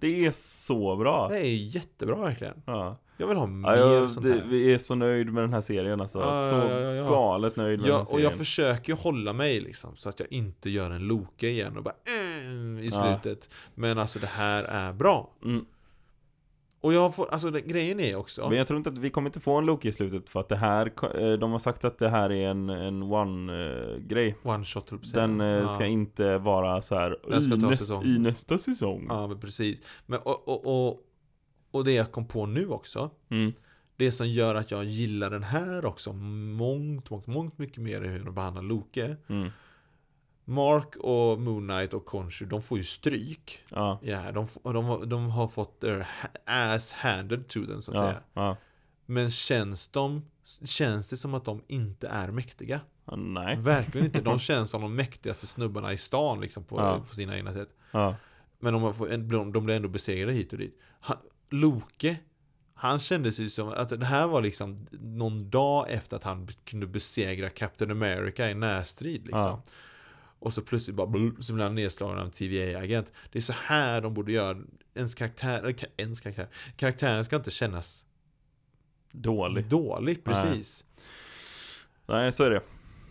Det 0.00 0.26
är 0.26 0.32
så 0.32 0.96
bra 0.96 1.28
Det 1.28 1.38
är 1.38 1.54
jättebra 1.76 2.16
verkligen. 2.16 2.62
Ja, 2.66 2.96
Jag 3.16 3.26
vill 3.26 3.36
ha 3.36 3.46
mer 3.46 3.68
ja 3.68 3.94
jag, 3.94 4.10
sånt 4.10 4.26
det, 4.26 4.32
här. 4.32 4.44
vi 4.48 4.74
är 4.74 4.78
så 4.78 4.94
nöjd 4.94 5.32
med 5.32 5.42
den 5.42 5.52
här 5.52 5.60
serien 5.60 6.00
alltså 6.00 6.18
Ja, 6.18 6.50
Så 6.50 6.72
ja, 6.72 7.08
galet 7.08 7.56
nöjd 7.56 7.80
med 7.80 7.88
den 7.88 7.92
här 7.92 7.98
Ja, 7.98 8.00
och 8.00 8.08
serien 8.08 8.22
jag 8.24 8.38
försöker 8.38 8.94
hålla 8.94 9.32
mig 9.32 9.60
liksom 9.60 9.96
så 9.96 10.08
att 10.08 10.20
jag 10.20 10.32
inte 10.32 10.70
gör 10.70 10.90
en 10.90 11.02
Loke 11.02 11.48
igen 11.48 11.76
och 11.76 11.82
bara 11.82 11.94
mm, 12.06 12.78
i 12.78 12.90
slutet. 12.90 13.50
Men 13.74 13.98
alltså 13.98 14.18
det 14.18 14.26
här 14.26 14.64
är 14.64 14.92
bra. 14.92 15.30
mm. 15.44 15.64
Och 16.80 16.92
jag 16.92 17.14
får, 17.14 17.28
alltså 17.30 17.50
det, 17.50 17.60
grejen 17.60 18.00
är 18.00 18.16
också 18.16 18.48
Men 18.48 18.58
jag 18.58 18.66
tror 18.66 18.76
inte 18.76 18.90
att 18.90 18.98
vi 18.98 19.10
kommer 19.10 19.28
inte 19.28 19.40
få 19.40 19.58
en 19.58 19.66
Loki 19.66 19.88
i 19.88 19.92
slutet 19.92 20.30
för 20.30 20.40
att 20.40 20.48
det 20.48 20.56
här 20.56 20.92
eh, 21.14 21.32
De 21.32 21.52
har 21.52 21.58
sagt 21.58 21.84
att 21.84 21.98
det 21.98 22.08
här 22.08 22.32
är 22.32 22.50
en, 22.50 22.70
en 22.70 23.02
one-grej 23.02 24.36
One 24.42 24.64
shot 24.64 24.90
höll. 24.90 25.00
Den 25.12 25.40
eh, 25.40 25.74
ska 25.74 25.84
ja. 25.84 25.88
inte 25.88 26.38
vara 26.38 26.82
så 26.82 26.94
här 26.94 27.16
Den 27.28 27.42
ska 27.42 27.56
i, 27.56 27.60
ta 27.60 27.68
näst, 27.68 27.82
säsong. 27.82 28.04
i 28.04 28.18
nästa 28.18 28.58
säsong 28.58 29.06
Ja 29.08 29.26
men 29.26 29.40
precis 29.40 29.80
Men 30.06 30.18
och, 30.18 30.48
och, 30.48 30.88
och, 30.88 31.00
och 31.70 31.84
det 31.84 31.92
jag 31.92 32.12
kom 32.12 32.26
på 32.26 32.46
nu 32.46 32.68
också 32.68 33.10
mm. 33.28 33.52
Det 33.96 34.12
som 34.12 34.28
gör 34.28 34.54
att 34.54 34.70
jag 34.70 34.84
gillar 34.84 35.30
den 35.30 35.42
här 35.42 35.86
också 35.86 36.12
Mångt, 36.12 37.10
mångt, 37.10 37.26
mångt 37.26 37.58
mycket 37.58 37.78
mer 37.78 38.04
än 38.04 38.10
hur 38.10 38.24
de 38.24 38.34
behandlar 38.34 38.62
Loke 38.62 39.16
Mm. 39.28 39.50
Mark 40.50 40.96
och 40.96 41.40
Moon 41.40 41.68
Knight 41.68 41.94
och 41.94 42.06
Khonshu, 42.06 42.46
de 42.46 42.62
får 42.62 42.78
ju 42.78 42.84
stryk 42.84 43.58
Ja, 43.68 43.98
Ja, 44.02 44.32
de, 44.32 44.46
de, 44.62 44.84
har- 44.84 45.06
de 45.06 45.30
har 45.30 45.46
fått 45.48 45.80
their 45.80 46.06
ass 46.46 46.92
handed 46.92 47.48
to 47.48 47.66
them 47.66 47.82
så 47.82 47.90
att 47.90 47.96
ja, 47.96 48.02
säga 48.02 48.20
ja. 48.34 48.56
Men 49.06 49.30
känns 49.30 49.88
de 49.88 50.22
Känns 50.64 51.08
det 51.08 51.16
som 51.16 51.34
att 51.34 51.44
de 51.44 51.62
inte 51.66 52.08
är 52.08 52.28
mäktiga? 52.30 52.80
Nej 53.16 53.56
Verkligen 53.56 54.06
inte. 54.06 54.20
De 54.20 54.38
känns 54.48 54.70
som 54.70 54.82
de 54.82 54.94
mäktigaste 54.96 55.46
snubbarna 55.46 55.92
i 55.92 55.96
stan 55.98 56.40
liksom 56.40 56.64
på, 56.64 56.76
på 57.08 57.14
sina 57.14 57.36
egna 57.36 57.52
sätt. 57.52 57.68
Men 58.58 58.72
de, 58.72 58.94
fått- 58.94 59.10
de, 59.10 59.52
de 59.52 59.64
blir 59.64 59.76
ändå 59.76 59.88
besegrade 59.88 60.32
hit 60.32 60.52
och 60.52 60.58
dit. 60.58 60.78
Han, 61.00 61.16
Loke, 61.50 62.16
han 62.74 62.98
kändes 62.98 63.38
ju 63.40 63.48
som 63.48 63.68
att 63.68 63.88
det 64.00 64.04
här 64.06 64.26
var 64.26 64.42
liksom 64.42 64.76
någon 64.92 65.50
dag 65.50 65.86
efter 65.90 66.16
att 66.16 66.24
han 66.24 66.48
kunde 66.64 66.86
besegra 66.86 67.50
Captain 67.50 67.90
America 67.90 68.50
i 68.50 68.54
närstrid 68.54 69.22
liksom. 69.26 69.62
Och 70.40 70.52
så 70.52 70.62
plötsligt 70.62 70.96
bara 70.96 71.06
blup, 71.06 71.44
så 71.44 71.52
blir 71.52 71.64
han 71.64 71.74
nedslagen 71.74 72.18
av 72.18 72.24
en 72.24 72.30
TVA-agent. 72.30 73.12
Det 73.32 73.38
är 73.38 73.42
så 73.42 73.52
här 73.52 74.00
de 74.00 74.14
borde 74.14 74.32
göra. 74.32 74.58
Ens 74.94 75.14
karaktär, 75.14 75.58
eller 75.58 75.72
ka- 75.72 75.90
ens 75.96 76.20
karaktär. 76.20 76.48
Karaktären 76.76 77.24
ska 77.24 77.36
inte 77.36 77.50
kännas 77.50 78.04
Dålig 79.12 79.68
dålig, 79.68 80.24
precis. 80.24 80.84
Nej, 82.06 82.32
så 82.32 82.44
är 82.44 82.50
det 82.50 82.62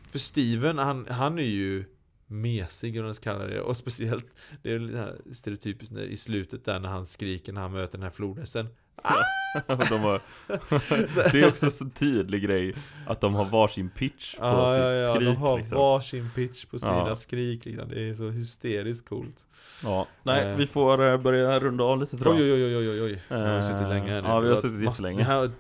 För 0.10 0.20
Steven, 0.20 0.78
han, 0.78 1.08
han 1.10 1.40
är 1.40 1.44
ju 1.44 1.86
mesig 2.28 3.00
om 3.00 3.06
man 3.06 3.14
ska 3.14 3.32
kalla 3.32 3.46
det. 3.48 3.62
Och 3.62 3.78
speciellt, 3.78 4.26
det 4.62 4.72
är 4.72 5.34
stereotypiskt 5.34 5.96
i 5.96 6.18
slutet 6.18 6.66
där 6.66 6.80
när 6.80 6.90
han 6.90 7.06
skriker 7.06 7.54
när 7.54 7.62
han 7.62 7.72
möter 7.72 7.98
den 7.98 8.04
här 8.04 8.10
flodhästen. 8.10 8.68
de 9.90 10.00
har, 10.02 10.22
Det 11.32 11.40
är 11.44 11.48
också 11.48 11.66
en 11.66 11.72
så 11.72 11.90
tydlig 11.90 12.44
grej 12.44 12.76
Att 13.08 13.22
de 13.22 13.36
har 13.36 13.46
varsin 13.46 13.90
pitch 13.90 14.36
på 14.38 14.46
Ja, 14.46 14.68
sitt 14.68 14.78
ja, 14.84 14.92
ja, 14.94 15.14
skrik 15.14 15.28
de 15.30 15.36
har 15.36 15.58
liksom. 15.58 15.78
varsin 15.78 16.30
pitch 16.36 16.66
på 16.66 16.80
sina 16.80 17.08
Ja. 17.08 17.16
skrik 17.16 17.66
liksom. 17.66 17.90
Det 17.90 18.10
är 18.10 18.14
så 18.16 18.30
hysteriskt 18.30 19.10
coolt. 19.10 19.38
Ja, 19.84 20.08
nej 20.24 20.52
Eh. 20.52 20.58
vi 20.58 20.68
får 20.68 21.04
eh, 21.12 21.18
börja 21.18 21.60
runda 21.60 21.84
av 21.84 22.00
lite 22.00 22.18
tror 22.18 22.36
jag 22.36 22.44
Oj, 22.44 22.54
oj, 22.66 22.78
oj, 22.78 22.90
oj, 22.90 23.02
oj. 23.02 23.22
Vi 23.30 23.36
har 23.36 23.58
Eh, 23.58 23.68
suttit 23.68 23.90
länge 23.90 24.12
här 24.12 24.22
nu. 24.22 24.28
ja, 24.28 24.40
vi 24.40 24.50
har 24.50 24.56
suttit 24.58 24.82
jättelänge. 24.82 25.24
Hade, 25.24 25.52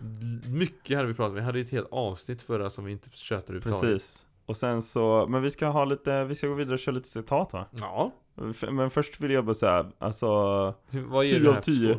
mycket 0.48 0.98
hade 0.98 1.07
vi 1.07 1.14
pratat 1.14 1.30
om. 1.30 1.36
Vi 1.36 1.41
hade 1.41 1.60
ett 1.60 1.72
helt 1.72 1.88
avsnitt 1.91 2.41
förra 2.44 2.70
som 2.70 2.86
vi 2.86 2.91
inte 2.91 3.10
tjötade 3.14 3.57
ut 3.57 3.64
Precis 3.64 4.26
Och 4.45 4.57
sen 4.57 4.82
så, 4.82 5.26
men 5.30 5.41
vi 5.41 5.49
ska 5.52 5.68
ha 5.68 5.86
lite, 5.86 6.24
vi 6.24 6.36
ska 6.36 6.48
gå 6.48 6.53
vidare 6.53 6.74
och 6.74 6.80
köra 6.80 6.95
lite 6.95 7.10
citat 7.10 7.53
va? 7.53 7.66
Ja. 7.80 8.11
Men 8.72 8.90
först 8.90 9.20
vill 9.20 9.32
jag 9.32 9.45
bara 9.45 9.53
säga, 9.56 9.86
alltså 9.99 10.28
Hur, 10.90 11.02
vad 11.02 11.26
ger 11.26 11.32
10 11.32 11.40
du 11.40 11.48
av 11.49 11.53
här 11.56 11.61
för 11.61 11.72
10. 11.72 11.98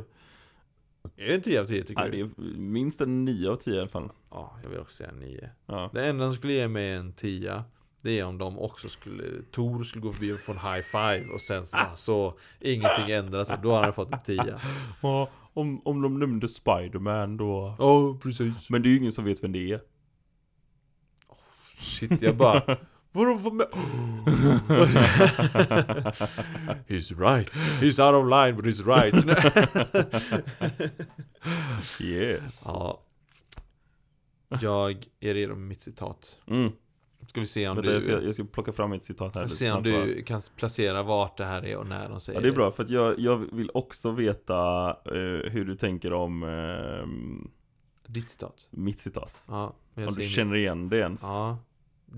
Är 1.20 1.26
det 1.26 1.34
en 1.34 1.42
10 1.42 1.60
av 1.60 1.64
10 1.64 1.84
tycker 1.84 2.02
Nej, 2.02 2.10
du? 2.10 2.16
det 2.26 2.42
är 2.42 2.58
minst 2.58 3.00
en 3.00 3.24
9 3.24 3.50
av 3.50 3.56
10 3.56 3.74
i 3.74 3.78
alla 3.78 3.88
fall. 3.88 4.10
Ja, 4.30 4.56
jag 4.62 4.70
vill 4.70 4.78
också 4.78 4.96
säga 4.96 5.12
9. 5.12 5.50
Ja, 5.66 5.90
Det 5.94 6.08
enda 6.08 6.24
som 6.24 6.34
skulle 6.34 6.52
ge 6.52 6.68
mig 6.68 6.92
en 6.92 7.12
10 7.12 7.62
Det 8.02 8.18
är 8.18 8.24
om 8.24 8.38
de 8.38 8.58
också 8.58 8.88
skulle 8.88 9.42
Tor 9.50 9.84
skulle 9.84 10.02
gå 10.02 10.12
förbi 10.12 10.32
och 10.32 10.38
få 10.38 10.52
en 10.52 10.58
high 10.58 10.82
five 10.82 11.26
och 11.32 11.40
sen 11.40 11.66
så, 11.66 11.78
så 11.96 12.38
ingenting 12.60 13.10
ändras 13.10 13.50
och 13.50 13.58
då 13.62 13.72
hade 13.72 13.84
han 13.86 13.94
fått 13.94 14.12
en 14.12 14.22
10 14.24 14.60
ja 15.02 15.30
om, 15.52 15.86
om 15.86 16.02
de 16.02 16.18
nämnde 16.18 16.48
Spiderman 16.48 17.36
då. 17.36 17.74
Ja, 17.78 18.18
precis. 18.22 18.70
Men 18.70 18.82
det 18.82 18.88
är 18.88 18.90
ju 18.90 18.98
ingen 18.98 19.12
som 19.12 19.24
vet 19.24 19.44
vem 19.44 19.52
det 19.52 19.72
är. 19.72 19.80
Shit, 21.78 22.22
jag 22.22 22.36
bara 22.36 22.76
Vadå 23.12 23.34
vad 23.34 23.52
med? 23.52 23.66
he's 26.88 27.12
right. 27.18 27.48
He's 27.80 27.98
out 27.98 28.14
of 28.14 28.26
line 28.30 28.56
but 28.56 28.64
he's 28.64 28.86
right. 28.86 29.14
Yes. 32.00 32.62
Ja. 32.64 33.00
Jag 34.60 34.96
är 35.20 35.34
redo 35.34 35.54
med 35.54 35.68
mitt 35.68 35.80
citat. 35.80 36.38
Mm. 36.46 36.72
Ska 37.28 37.40
vi 37.40 37.46
se 37.46 37.68
om 37.68 37.76
Vänta, 37.76 37.92
jag, 37.92 38.02
ska, 38.02 38.16
du 38.16 38.24
jag 38.26 38.34
ska 38.34 38.44
plocka 38.44 38.72
fram 38.72 38.90
mitt 38.90 39.04
citat 39.04 39.34
här 39.34 39.42
Vi 39.42 39.46
lite 39.46 39.56
se 39.56 39.72
om 39.72 39.82
du 39.82 40.22
kan 40.22 40.42
placera 40.56 41.02
vart 41.02 41.36
det 41.38 41.44
här 41.44 41.66
är 41.66 41.76
och 41.76 41.86
när 41.86 42.08
de 42.08 42.20
säger 42.20 42.38
Ja 42.38 42.42
det 42.42 42.48
är 42.48 42.52
bra, 42.52 42.70
för 42.70 42.82
att 42.82 42.90
jag, 42.90 43.18
jag 43.18 43.36
vill 43.52 43.70
också 43.74 44.10
veta 44.10 44.88
eh, 44.90 45.50
hur 45.50 45.64
du 45.64 45.74
tänker 45.74 46.12
om 46.12 46.42
ehm, 46.42 47.50
Ditt 48.06 48.30
citat. 48.30 48.68
mitt 48.70 48.98
citat. 48.98 49.42
Ja, 49.46 49.74
Om 49.94 50.14
du 50.14 50.28
känner 50.28 50.56
igen 50.56 50.88
det 50.88 50.98
ens. 50.98 51.22
Ja. 51.22 51.58
Du 51.58 51.64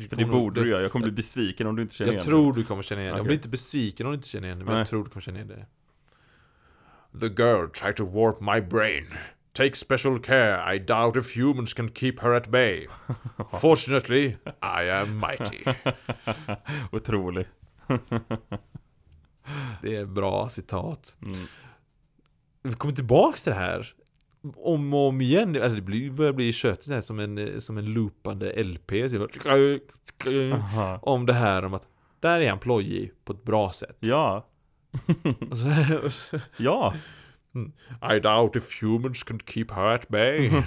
För 0.09 0.16
det 0.16 0.24
borde 0.24 0.62
du 0.62 0.70
göra, 0.70 0.82
jag 0.82 0.93
kommer 0.93 1.02
bli 1.02 1.12
besviken 1.12 1.66
om 1.66 1.77
du 1.77 1.82
inte 1.82 1.94
känner 1.94 2.12
Jag 2.12 2.14
igen 2.14 2.24
tror 2.24 2.52
du 2.52 2.64
kommer 2.64 2.82
känna 2.82 3.01
igen 3.01 3.12
det. 3.12 3.16
Jag 3.19 3.20
Okej. 3.20 3.27
blir 3.28 3.36
inte 3.36 3.48
besviken 3.48 4.06
om 4.06 4.12
du 4.12 4.16
inte 4.16 4.28
känner 4.28 4.48
igen 4.48 4.59
det, 4.59 4.64
men 4.64 4.73
Nej. 4.74 4.81
jag 4.81 4.89
tror 4.89 5.05
du 5.05 5.10
kommer 5.10 5.23
känna 5.23 5.39
igen 5.39 5.48
det. 5.48 5.66
The 7.20 7.43
girl 7.43 7.69
tried 7.69 7.97
to 7.97 8.05
warp 8.05 8.40
my 8.40 8.60
brain. 8.60 9.06
Take 9.52 9.74
special 9.77 10.19
care, 10.20 10.74
I 10.74 10.78
doubt 10.78 11.16
if 11.16 11.36
humans 11.36 11.74
can 11.74 11.90
keep 11.94 12.14
her 12.20 12.31
at 12.32 12.48
bay. 12.48 12.86
Fortunately, 13.60 14.36
I 14.62 14.90
am 14.90 15.19
mighty. 15.20 15.59
det 15.64 15.97
Otrolig 16.93 17.47
Det 19.82 19.97
är 19.97 20.06
bra 20.06 20.48
citat. 20.48 21.16
mm. 21.23 21.39
Vi 22.62 22.73
kommer 22.73 22.94
tillbaks 22.94 23.43
till 23.43 23.52
det 23.52 23.59
här. 23.59 23.94
Om 24.56 24.94
och 24.94 25.09
om 25.09 25.20
igen. 25.20 25.56
Alltså 25.62 25.77
det 25.77 25.82
blir, 25.82 26.10
börjar 26.10 26.32
bli 26.32 26.52
köttigt 26.52 26.89
här 26.89 27.01
som 27.01 27.19
en, 27.19 27.60
som 27.60 27.78
en 27.78 27.85
loopande 27.85 28.62
LP. 28.64 28.93
Aha. 30.52 30.98
Om 31.02 31.27
det 31.27 31.32
här 31.32 31.64
om 31.64 31.74
att 31.74 31.89
där 32.20 32.40
är 32.40 32.51
han 32.51 32.59
plojig 32.59 33.12
på 33.24 33.32
ett 33.32 33.44
bra 33.44 33.73
sätt. 33.73 33.97
Ja, 34.01 34.47
så, 35.52 36.39
ja 36.56 36.94
I 38.16 38.20
doubt 38.20 38.56
if 38.56 38.82
humans 38.82 39.23
can 39.23 39.40
keep 39.47 39.66
her 39.70 39.94
at 39.94 40.09
bay. 40.09 40.51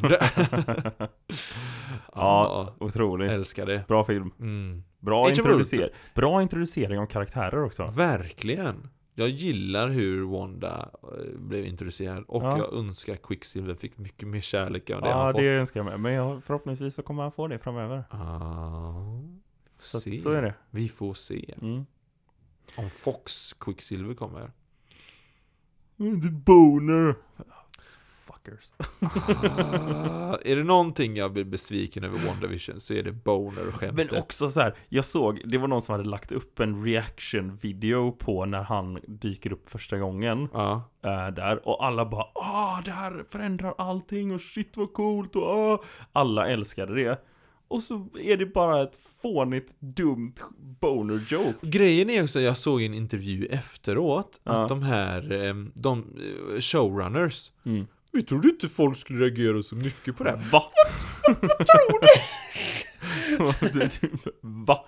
Ja, 2.16 2.76
otrolig 2.80 3.30
älskar 3.30 3.66
det. 3.66 3.88
Bra 3.88 4.04
film 4.04 4.32
Mm. 4.40 4.84
Bra, 5.00 5.30
introducer 5.30 5.90
Bra 6.14 6.42
introducering 6.42 7.00
av 7.00 7.06
karaktärer 7.06 7.64
också 7.64 7.92
Verkligen. 7.96 8.90
Jag 9.18 9.30
gillar 9.30 9.90
hur 9.90 10.24
Wanda 10.26 10.90
eh, 11.04 11.40
blev 11.40 11.66
introducerad 11.66 12.24
och 12.28 12.44
Ja. 12.44 12.58
jag 12.58 12.74
önskar 12.74 13.16
Quicksilver 13.16 13.76
fick 13.76 13.98
mycket 13.98 14.28
mer 14.28 14.42
kärlek 14.42 14.90
än 14.90 15.02
det 15.02 15.10
Ja, 15.10 15.24
han 15.24 15.32
fått. 15.32 15.42
det 15.42 15.48
önskar 15.50 15.80
jag 15.80 15.86
med 15.86 16.00
Men 16.00 16.14
jag, 16.14 16.44
förhoppningsvis 16.44 16.96
så 16.96 17.04
kommer 17.04 17.24
han 17.24 17.32
få 17.32 17.48
det 17.48 17.60
framöver 17.60 18.04
Ah, 18.10 19.22
Så, 19.80 20.00
se. 20.00 20.12
så 20.18 20.32
är 20.32 20.42
det 20.42 20.54
Vi 20.72 20.90
får 20.90 21.14
se. 21.14 21.54
mm. 21.62 21.86
Om 22.78 22.90
Fox 22.90 23.54
Quicksilver 23.54 24.14
kommer. 24.14 24.52
The 25.98 26.30
boner 26.32 27.16
Fuckers 28.46 28.74
Ah, 30.06 30.38
är 30.46 30.56
det 30.56 30.64
någonting 30.64 31.16
jag 31.16 31.34
blir 31.34 31.44
besviken 31.44 32.04
över 32.04 32.20
WandaVision 32.28 32.80
så 32.80 32.94
är 32.94 33.04
det 33.04 33.12
Boner-skämtet. 33.12 34.12
Men 34.12 34.20
också 34.22 34.50
så 34.50 34.62
här, 34.62 34.76
jag 34.90 35.06
såg, 35.06 35.42
det 35.46 35.58
var 35.58 35.68
någon 35.68 35.82
som 35.82 35.94
hade 35.94 36.10
lagt 36.10 36.32
upp 36.32 36.60
en 36.60 36.86
reaction-video 36.86 38.12
på 38.12 38.46
när 38.46 38.64
han 38.64 39.00
dyker 39.08 39.54
upp 39.54 39.70
första 39.70 39.98
gången 39.98 40.50
Ja. 40.54 40.90
äh, 41.04 41.28
Där, 41.34 41.68
och 41.68 41.86
alla 41.86 42.06
bara 42.06 42.24
ah 42.36 42.82
det 42.86 42.92
här 42.92 43.24
förändrar 43.30 43.74
allting 43.78 44.34
och 44.34 44.42
shit 44.42 44.78
vad 44.78 44.94
coolt 44.94 45.36
och 45.36 45.44
ah 45.44 45.84
Alla 46.14 46.48
älskade 46.48 46.96
det 46.96 47.22
Och 47.68 47.84
så 47.84 48.08
är 48.24 48.38
det 48.38 48.46
bara 48.46 48.84
ett 48.84 48.98
fånigt, 49.22 49.76
dumt 49.80 50.34
boner-joke 50.82 51.54
Grejen 51.62 52.10
är 52.10 52.24
också, 52.24 52.40
jag 52.42 52.58
såg 52.58 52.82
en 52.82 52.94
intervju 52.94 53.46
efteråt 53.46 54.40
Ja. 54.44 54.52
att 54.64 54.70
de 54.70 54.82
här, 54.84 55.32
em, 55.32 55.72
de 55.76 56.00
eh, 56.00 56.60
showrunners 56.62 57.52
mm. 57.66 57.88
Vi 58.16 58.24
trodde 58.24 58.48
inte 58.48 58.70
folk 58.70 58.98
skulle 58.98 59.26
reagera 59.26 59.62
så 59.62 59.76
mycket 59.76 60.18
på 60.18 60.24
det 60.24 60.30
här. 60.30 60.52
Va? 60.52 60.64
Va? 64.42 64.86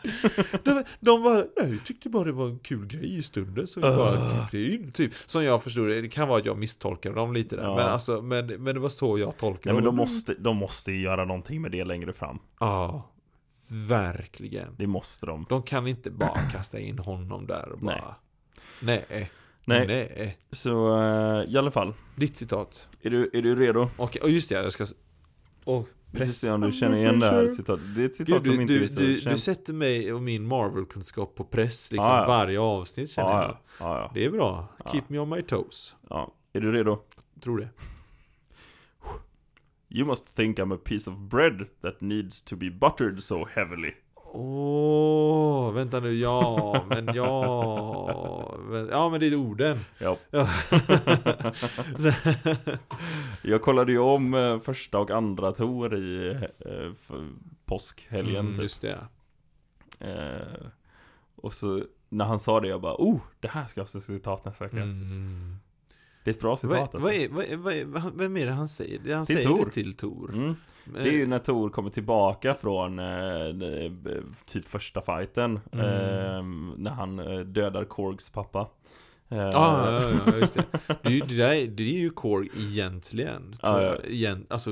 De, 0.64 0.84
de 1.00 1.24
bara, 1.24 1.36
nej 1.36 1.72
vi 1.72 1.80
tyckte 1.80 2.10
bara 2.10 2.24
det 2.24 2.32
var 2.32 2.46
en 2.48 2.60
kul 2.60 2.86
grej 2.88 3.18
i 3.18 3.24
stunden 3.24 3.68
så 3.68 3.80
vi 3.80 3.86
bara 3.86 4.48
klippte 4.48 4.74
in. 4.76 4.92
Typ, 4.92 5.14
som 5.26 5.44
jag 5.44 5.64
förstod 5.64 5.88
det, 5.88 6.02
det 6.02 6.10
kan 6.10 6.28
vara 6.28 6.40
att 6.40 6.46
jag 6.46 6.58
misstolkade 6.58 7.16
dem 7.16 7.34
lite 7.34 7.56
där. 7.56 7.64
Ja. 7.64 7.76
Men, 7.76 7.86
alltså, 7.86 8.22
men, 8.22 8.48
men 8.48 8.76
det 8.76 8.80
var 8.80 8.90
så 8.90 9.20
jag 9.20 9.38
tolkade 9.38 9.62
Nej 9.66 9.74
men 9.74 9.84
de 9.84 9.86
dem. 9.86 9.96
måste, 9.96 10.34
de 10.34 10.58
måste 10.58 10.92
ju 10.92 11.02
göra 11.02 11.26
någonting 11.26 11.62
med 11.62 11.72
det 11.72 11.84
längre 11.84 12.14
fram 12.14 12.40
Ja, 12.60 13.12
verkligen. 13.90 14.76
Det 14.78 14.88
måste 14.88 15.26
de 15.26 15.46
De 15.50 15.64
kan 15.64 15.88
inte 15.88 16.12
bara 16.12 16.42
kasta 16.52 16.80
in 16.80 17.00
honom 17.00 17.48
där 17.48 17.70
och 17.72 17.80
bara 17.80 18.16
Nej. 18.80 19.06
Nej. 19.10 19.32
Nej. 19.68 19.88
Nej. 19.88 20.38
Så 20.52 21.00
eh, 21.02 21.54
i 21.54 21.58
alla 21.58 21.72
fall 21.72 21.94
Ditt 22.16 22.38
citat. 22.38 22.90
Är 23.02 23.10
du, 23.10 23.30
är 23.34 23.42
du 23.42 23.56
redo? 23.56 23.90
Okej, 23.98 24.22
och 24.22 24.30
just 24.30 24.50
det, 24.50 24.56
jag 24.56 24.74
ska... 24.74 24.86
Och 25.64 25.88
Vi 26.12 26.20
ska 26.20 26.32
se 26.32 26.52
om 26.52 26.62
du 26.62 26.72
känner 26.72 26.98
igen 26.98 27.20
det 27.20 27.26
här 27.26 27.48
citatet 27.48 27.96
Det 27.96 28.02
är 28.02 28.06
ett 28.06 28.16
citat 28.16 28.36
Gud, 28.36 28.46
som 28.46 28.56
du, 28.56 28.62
inte 28.62 28.74
du, 28.74 28.80
visar 28.80 29.02
du, 29.02 29.22
känn- 29.22 29.32
du 29.32 29.38
sätter 29.38 29.74
mig 29.74 30.14
och 30.14 30.22
min 30.22 30.48
Marvel-kunskap 30.48 31.36
på 31.36 31.44
press 31.44 31.92
liksom 31.92 32.06
Ja, 32.12 32.22
ja. 32.22 32.28
varje 32.28 32.60
avsnitt 32.60 33.10
känner 33.10 33.30
ja, 33.30 33.42
jag. 33.42 33.58
ja, 33.90 34.00
ja. 34.00 34.12
Det 34.14 34.26
är 34.26 34.30
bra. 34.32 34.68
Ja. 34.86 34.92
Keep 34.92 35.04
me 35.08 35.20
on 35.20 35.30
my 35.30 35.42
toes. 35.42 35.96
ja. 36.10 36.34
Är 36.54 36.62
du 36.62 36.72
redo? 36.72 37.00
Tror 37.44 37.58
det. 37.60 37.70
You 39.90 40.06
must 40.08 40.36
think 40.36 40.60
I'm 40.60 40.76
a 40.76 40.80
piece 40.84 41.10
of 41.10 41.18
bread 41.18 41.66
that 41.82 42.02
needs 42.02 42.42
to 42.42 42.56
be 42.56 42.70
buttered 42.72 43.24
so 43.24 43.46
heavily. 43.56 43.92
Åh, 44.32 45.72
vänta 45.72 46.00
nu, 46.00 46.14
ja, 46.14 46.86
men 46.90 47.16
ja, 47.16 48.58
ja 48.92 49.10
men 49.10 49.20
det 49.20 49.28
är 49.28 49.36
orden. 49.36 49.80
Ja. 49.98 50.18
Ja. 50.32 50.50
Jag 53.42 53.62
kollade 53.62 53.92
ju 53.92 54.00
om 54.00 54.34
eh, 54.34 54.60
första 54.60 55.00
och 55.00 55.12
andra 55.12 55.52
Tor 55.52 55.96
i 55.96 56.30
eh, 56.60 56.92
påskhelgen. 57.66 58.46
Mm, 58.46 58.54
typ. 58.54 58.64
just 58.64 58.82
det. 58.82 59.08
Eh, 60.00 60.68
och 61.36 61.54
så 61.54 61.84
när 62.10 62.26
han 62.26 62.40
sa 62.40 62.60
det, 62.60 62.68
jag 62.68 62.82
bara 62.82 62.96
oh, 62.98 63.20
det 63.40 63.48
här 63.48 63.68
ska 63.68 63.80
jag 63.80 63.86
ha 63.86 64.00
citat 64.00 64.46
nästa 64.46 64.64
vecka. 64.64 64.78
Mm. 64.78 65.56
Det 66.28 66.32
är 66.32 66.34
ett 66.34 66.40
bra 66.42 66.50
Vad, 66.50 66.60
citat 66.60 66.94
vad, 66.94 67.04
alltså. 67.04 67.12
är, 67.14 67.30
vad, 67.30 67.46
är, 67.46 67.58
vad 67.58 67.74
är, 67.74 67.86
vad- 67.86 68.18
vem 68.18 68.38
är 68.38 68.46
det 68.46 68.52
han 68.52 68.68
säger? 68.68 69.00
Det 69.04 69.14
Han 69.14 69.26
Till 69.26 69.36
säger 69.36 69.50
Tor. 69.50 69.66
det 69.66 69.72
till 69.72 69.94
Tor. 69.94 70.34
Mm. 70.34 70.56
Det 70.94 71.00
är 71.00 71.12
ju 71.14 71.28
när 71.28 71.40
Tor 71.40 71.70
kommer 71.70 71.90
tillbaka 71.90 72.54
från 72.56 73.00
eh, 73.00 73.06
eh, 73.06 73.92
typ 74.46 74.68
första 74.68 75.02
fighten 75.02 75.60
Mm. 75.72 75.86
eh, 75.86 76.44
När 76.78 76.92
han 76.92 77.20
eh, 77.20 77.40
dödar 77.40 77.86
Korgs 77.86 78.30
pappa 78.30 78.60
eh, 79.30 79.38
Ja, 79.38 79.52
ja, 80.02 80.12
ja, 80.26 80.38
just 80.38 80.54
det. 80.54 80.64
Det 81.02 81.10
är 81.10 81.12
ju, 81.12 81.20
det 81.20 81.36
där, 81.38 81.52
är- 81.54 81.68
det 81.68 81.84
är 81.84 82.00
ju 82.00 82.10
Korg 82.10 82.50
egentligen. 82.58 83.56
Ja, 83.62 83.68
Tror 83.74 83.82
ja. 83.84 83.90
jag. 83.96 84.06
Igen, 84.06 84.46
alltså, 84.50 84.70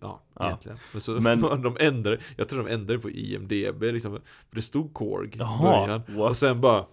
ja, 0.00 0.22
Ja. 0.38 0.46
egentligen. 0.46 0.78
Men, 0.92 1.00
så, 1.00 1.12
Men- 1.12 1.40
de 1.62 1.76
ändrar, 1.80 2.18
jag 2.36 2.48
tror 2.48 2.64
de 2.64 2.72
ändrade 2.74 2.98
på 3.00 3.10
IMDB 3.10 3.82
liksom. 3.82 4.12
För 4.48 4.56
det 4.56 4.62
stod 4.62 4.94
Korg 4.94 5.28
i 5.34 5.38
början. 5.38 6.02
what? 6.08 6.30
Och 6.30 6.36
sen 6.36 6.60
bara 6.60 6.84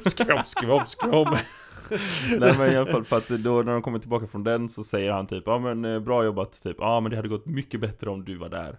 Skrom, 0.00 0.42
skrom, 0.46 0.82
skrom. 0.86 1.36
Nej 2.38 2.58
men 2.58 2.72
i 2.72 2.76
alla 2.76 2.90
fall 2.92 3.04
för 3.04 3.16
att 3.16 3.28
då 3.28 3.62
när 3.62 3.72
de 3.72 3.82
kommer 3.82 3.98
tillbaka 3.98 4.26
från 4.26 4.44
den 4.44 4.68
så 4.68 4.84
säger 4.84 5.12
han 5.12 5.26
typ 5.26 5.42
Ja 5.46 5.58
men 5.58 5.84
eh, 5.84 6.00
bra 6.00 6.24
jobbat 6.24 6.62
typ 6.62 6.76
Ja 6.78 7.00
men 7.00 7.10
det 7.10 7.16
hade 7.16 7.28
gått 7.28 7.46
mycket 7.46 7.80
bättre 7.80 8.10
om 8.10 8.24
du 8.24 8.36
var 8.36 8.48
där 8.48 8.78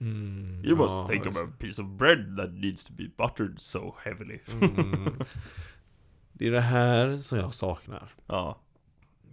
Mm, 0.00 0.64
You 0.64 0.76
must 0.76 0.90
ja, 0.94 1.06
think 1.08 1.26
of 1.26 1.36
a 1.36 1.46
piece 1.58 1.82
of 1.82 1.88
bread 1.88 2.36
that 2.36 2.50
needs 2.52 2.84
to 2.84 2.92
be 2.92 3.04
buttered 3.18 3.60
so 3.60 3.94
heavily 4.04 4.38
det. 4.46 4.52
Mm. 4.66 5.14
Det 6.32 6.46
är 6.46 6.50
det 6.50 6.60
här 6.60 7.16
som 7.16 7.38
jag 7.38 7.54
saknar. 7.54 8.12
Ja, 8.26 8.58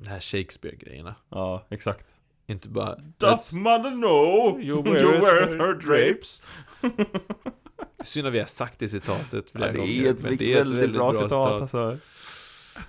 Det 0.02 0.10
här 0.10 0.20
Shakespeare-grejerna. 0.20 1.16
ja 1.30 1.68
exakt 1.70 2.06
Inte 2.48 2.70
bara 2.70 2.96
Doth 3.18 3.56
mother 3.56 3.92
know 3.92 4.62
You 4.62 4.84
weareth 5.22 5.52
her 5.58 5.74
drapes 5.74 6.44
Synd 8.04 8.28
att 8.28 8.34
vi 8.34 8.40
har 8.40 8.46
sagt 8.46 8.80
det 8.80 8.88
citatet 8.90 9.32
ja, 9.34 9.42
flera 9.60 9.72
Det 9.72 9.78
gånger. 9.78 10.06
är 10.06 10.12
ett, 10.12 10.22
men 10.22 10.38
väldigt, 10.38 10.94
bra, 10.94 11.14
citat, 11.14 11.62
alltså 11.62 11.98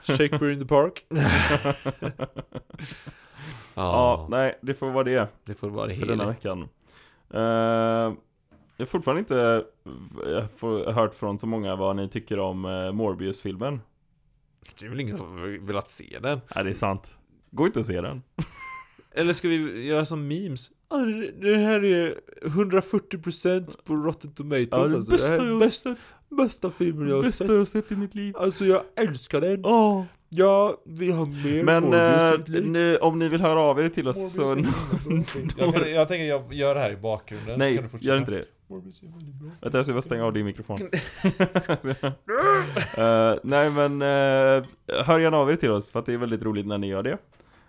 Shakespeare 0.02 0.52
in 0.52 0.58
the 0.60 0.66
park. 0.66 1.04
Ja, 3.74 4.26
nej 4.30 4.58
det 4.62 4.74
får 4.74 4.90
vara 4.90 5.04
det. 5.04 5.28
Det 5.44 5.54
får 5.54 5.70
vara 5.70 5.86
det 5.86 5.94
för 5.94 6.06
denna 6.06 6.26
veckan. 6.26 6.62
Eh, 7.34 7.40
Jag 7.40 8.78
har 8.78 8.84
fortfarande 8.86 9.18
inte 9.20 9.64
hört 10.92 11.14
från 11.14 11.38
så 11.38 11.46
många 11.46 11.76
vad 11.76 11.96
ni 11.96 12.08
tycker 12.08 12.40
om 12.40 12.64
eh, 12.64 12.92
Morbius-filmen. 12.92 13.80
Det 14.78 14.84
är 14.86 14.90
väl 14.90 15.00
ingen 15.00 15.18
som 15.18 15.58
velat 15.66 15.90
se 15.90 16.18
den? 16.22 16.40
Nej 16.54 16.64
det 16.64 16.70
är 16.70 16.74
sant. 16.74 17.18
Gå 17.50 17.66
inte 17.66 17.78
och 17.78 17.86
se 17.86 18.00
den. 18.00 18.22
Eller 19.14 19.32
ska 19.32 19.48
vi 19.48 19.86
göra 19.86 20.04
som 20.04 20.28
memes? 20.28 20.70
Ah, 20.92 20.98
det- 21.04 21.30
det 21.50 21.56
här 21.56 21.84
är 21.84 22.14
140% 22.42 23.76
på 23.84 23.94
Rotten 23.94 24.32
Tomatoes 24.32 24.94
alltså. 24.94 25.12
Det 25.16 25.22
här 25.28 25.46
är 25.54 25.58
bästa, 25.58 25.96
bästa 26.28 26.70
filmen 26.70 27.08
jag 27.08 27.22
har 27.22 27.30
sett. 27.30 27.48
jag 27.48 27.68
sett 27.68 27.92
i 27.92 27.96
mitt 27.96 28.14
liv 28.14 28.34
Alltså 28.38 28.64
jag 28.64 28.82
älskar 28.96 29.40
den. 29.40 29.64
Åh 29.66 30.02
Jag 30.34 30.74
vill 30.86 31.12
ha 31.12 31.24
mer 31.26 31.62
Men 31.64 31.84
liv. 32.46 32.68
ni, 32.70 32.96
om 33.00 33.18
ni 33.18 33.28
vill 33.28 33.40
höra 33.40 33.60
av 33.60 33.80
er 33.80 33.88
till 33.88 34.08
oss 34.08 34.34
så 34.34 34.42
jag, 35.58 35.74
kan, 35.74 35.92
jag 35.92 36.08
tänker 36.08 36.24
jag 36.24 36.54
gör 36.54 36.74
det 36.74 36.80
här 36.80 36.92
i 36.92 36.96
bakgrunden. 36.96 37.58
Nej, 37.58 37.84
gör 38.00 38.18
inte 38.18 38.30
det. 38.30 38.44
Vänta 39.60 39.78
jag 39.78 39.84
ska 39.86 39.92
bara 39.92 40.02
stänga 40.02 40.24
av 40.24 40.32
din 40.32 40.44
mikrofon 40.44 40.78
Eh, 42.98 43.34
Nej 43.42 43.70
men 43.70 44.02
uh, 44.02 44.64
Hör 45.04 45.18
gärna 45.18 45.36
av 45.36 45.50
er 45.50 45.56
till 45.56 45.70
oss 45.70 45.90
för 45.90 45.98
att 45.98 46.06
det 46.06 46.12
är 46.12 46.18
väldigt 46.18 46.42
roligt 46.42 46.66
när 46.66 46.78
ni 46.78 46.86
gör 46.88 47.02
det 47.02 47.18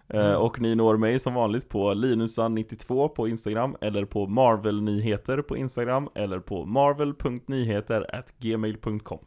Mm. 0.10 0.42
Och 0.42 0.62
ni 0.62 0.76
når 0.76 0.98
mig 0.98 1.20
som 1.20 1.34
vanligt 1.34 1.70
på 1.70 1.94
Linusan92 1.94 3.08
på 3.08 3.28
Instagram 3.28 3.76
Eller 3.82 4.06
på 4.06 4.28
Marvel-nyheter 4.28 5.42
på 5.42 5.58
Instagram 5.58 6.10
Eller 6.16 6.40
på 6.40 6.66
marvel.nyheter.gmail.com 6.66 9.20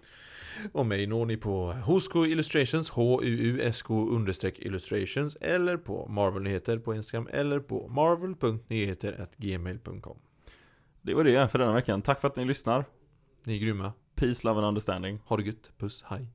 Och 0.72 0.86
mig 0.86 1.06
når 1.06 1.26
ni 1.26 1.36
på 1.36 1.72
Husko 1.72 2.24
Illustrations, 2.24 2.90
H-U-U-S-K 2.90 3.94
understreck 3.94 4.58
illustrations 4.58 5.36
eller 5.40 5.76
på 5.76 6.06
Marvel-nyheter 6.08 6.78
på 6.78 6.94
Instagram 6.94 7.28
eller 7.32 7.60
på 7.60 7.88
marvel.nyheter.gmail.com 7.88 10.16
Det 11.02 11.14
var 11.14 11.24
det 11.24 11.48
för 11.48 11.58
denna 11.58 11.72
veckan, 11.72 12.02
tack 12.02 12.20
för 12.20 12.28
att 12.28 12.36
ni 12.36 12.44
lyssnar 12.44 12.84
Ni 13.46 13.56
är 13.56 13.60
grymma. 13.60 13.92
Peace, 14.14 14.46
love 14.46 14.58
and 14.58 14.66
understanding 14.66 15.20
Ha 15.24 15.36
det 15.36 15.42
gött. 15.42 15.70
Puss, 15.78 16.04
hej. 16.06 16.28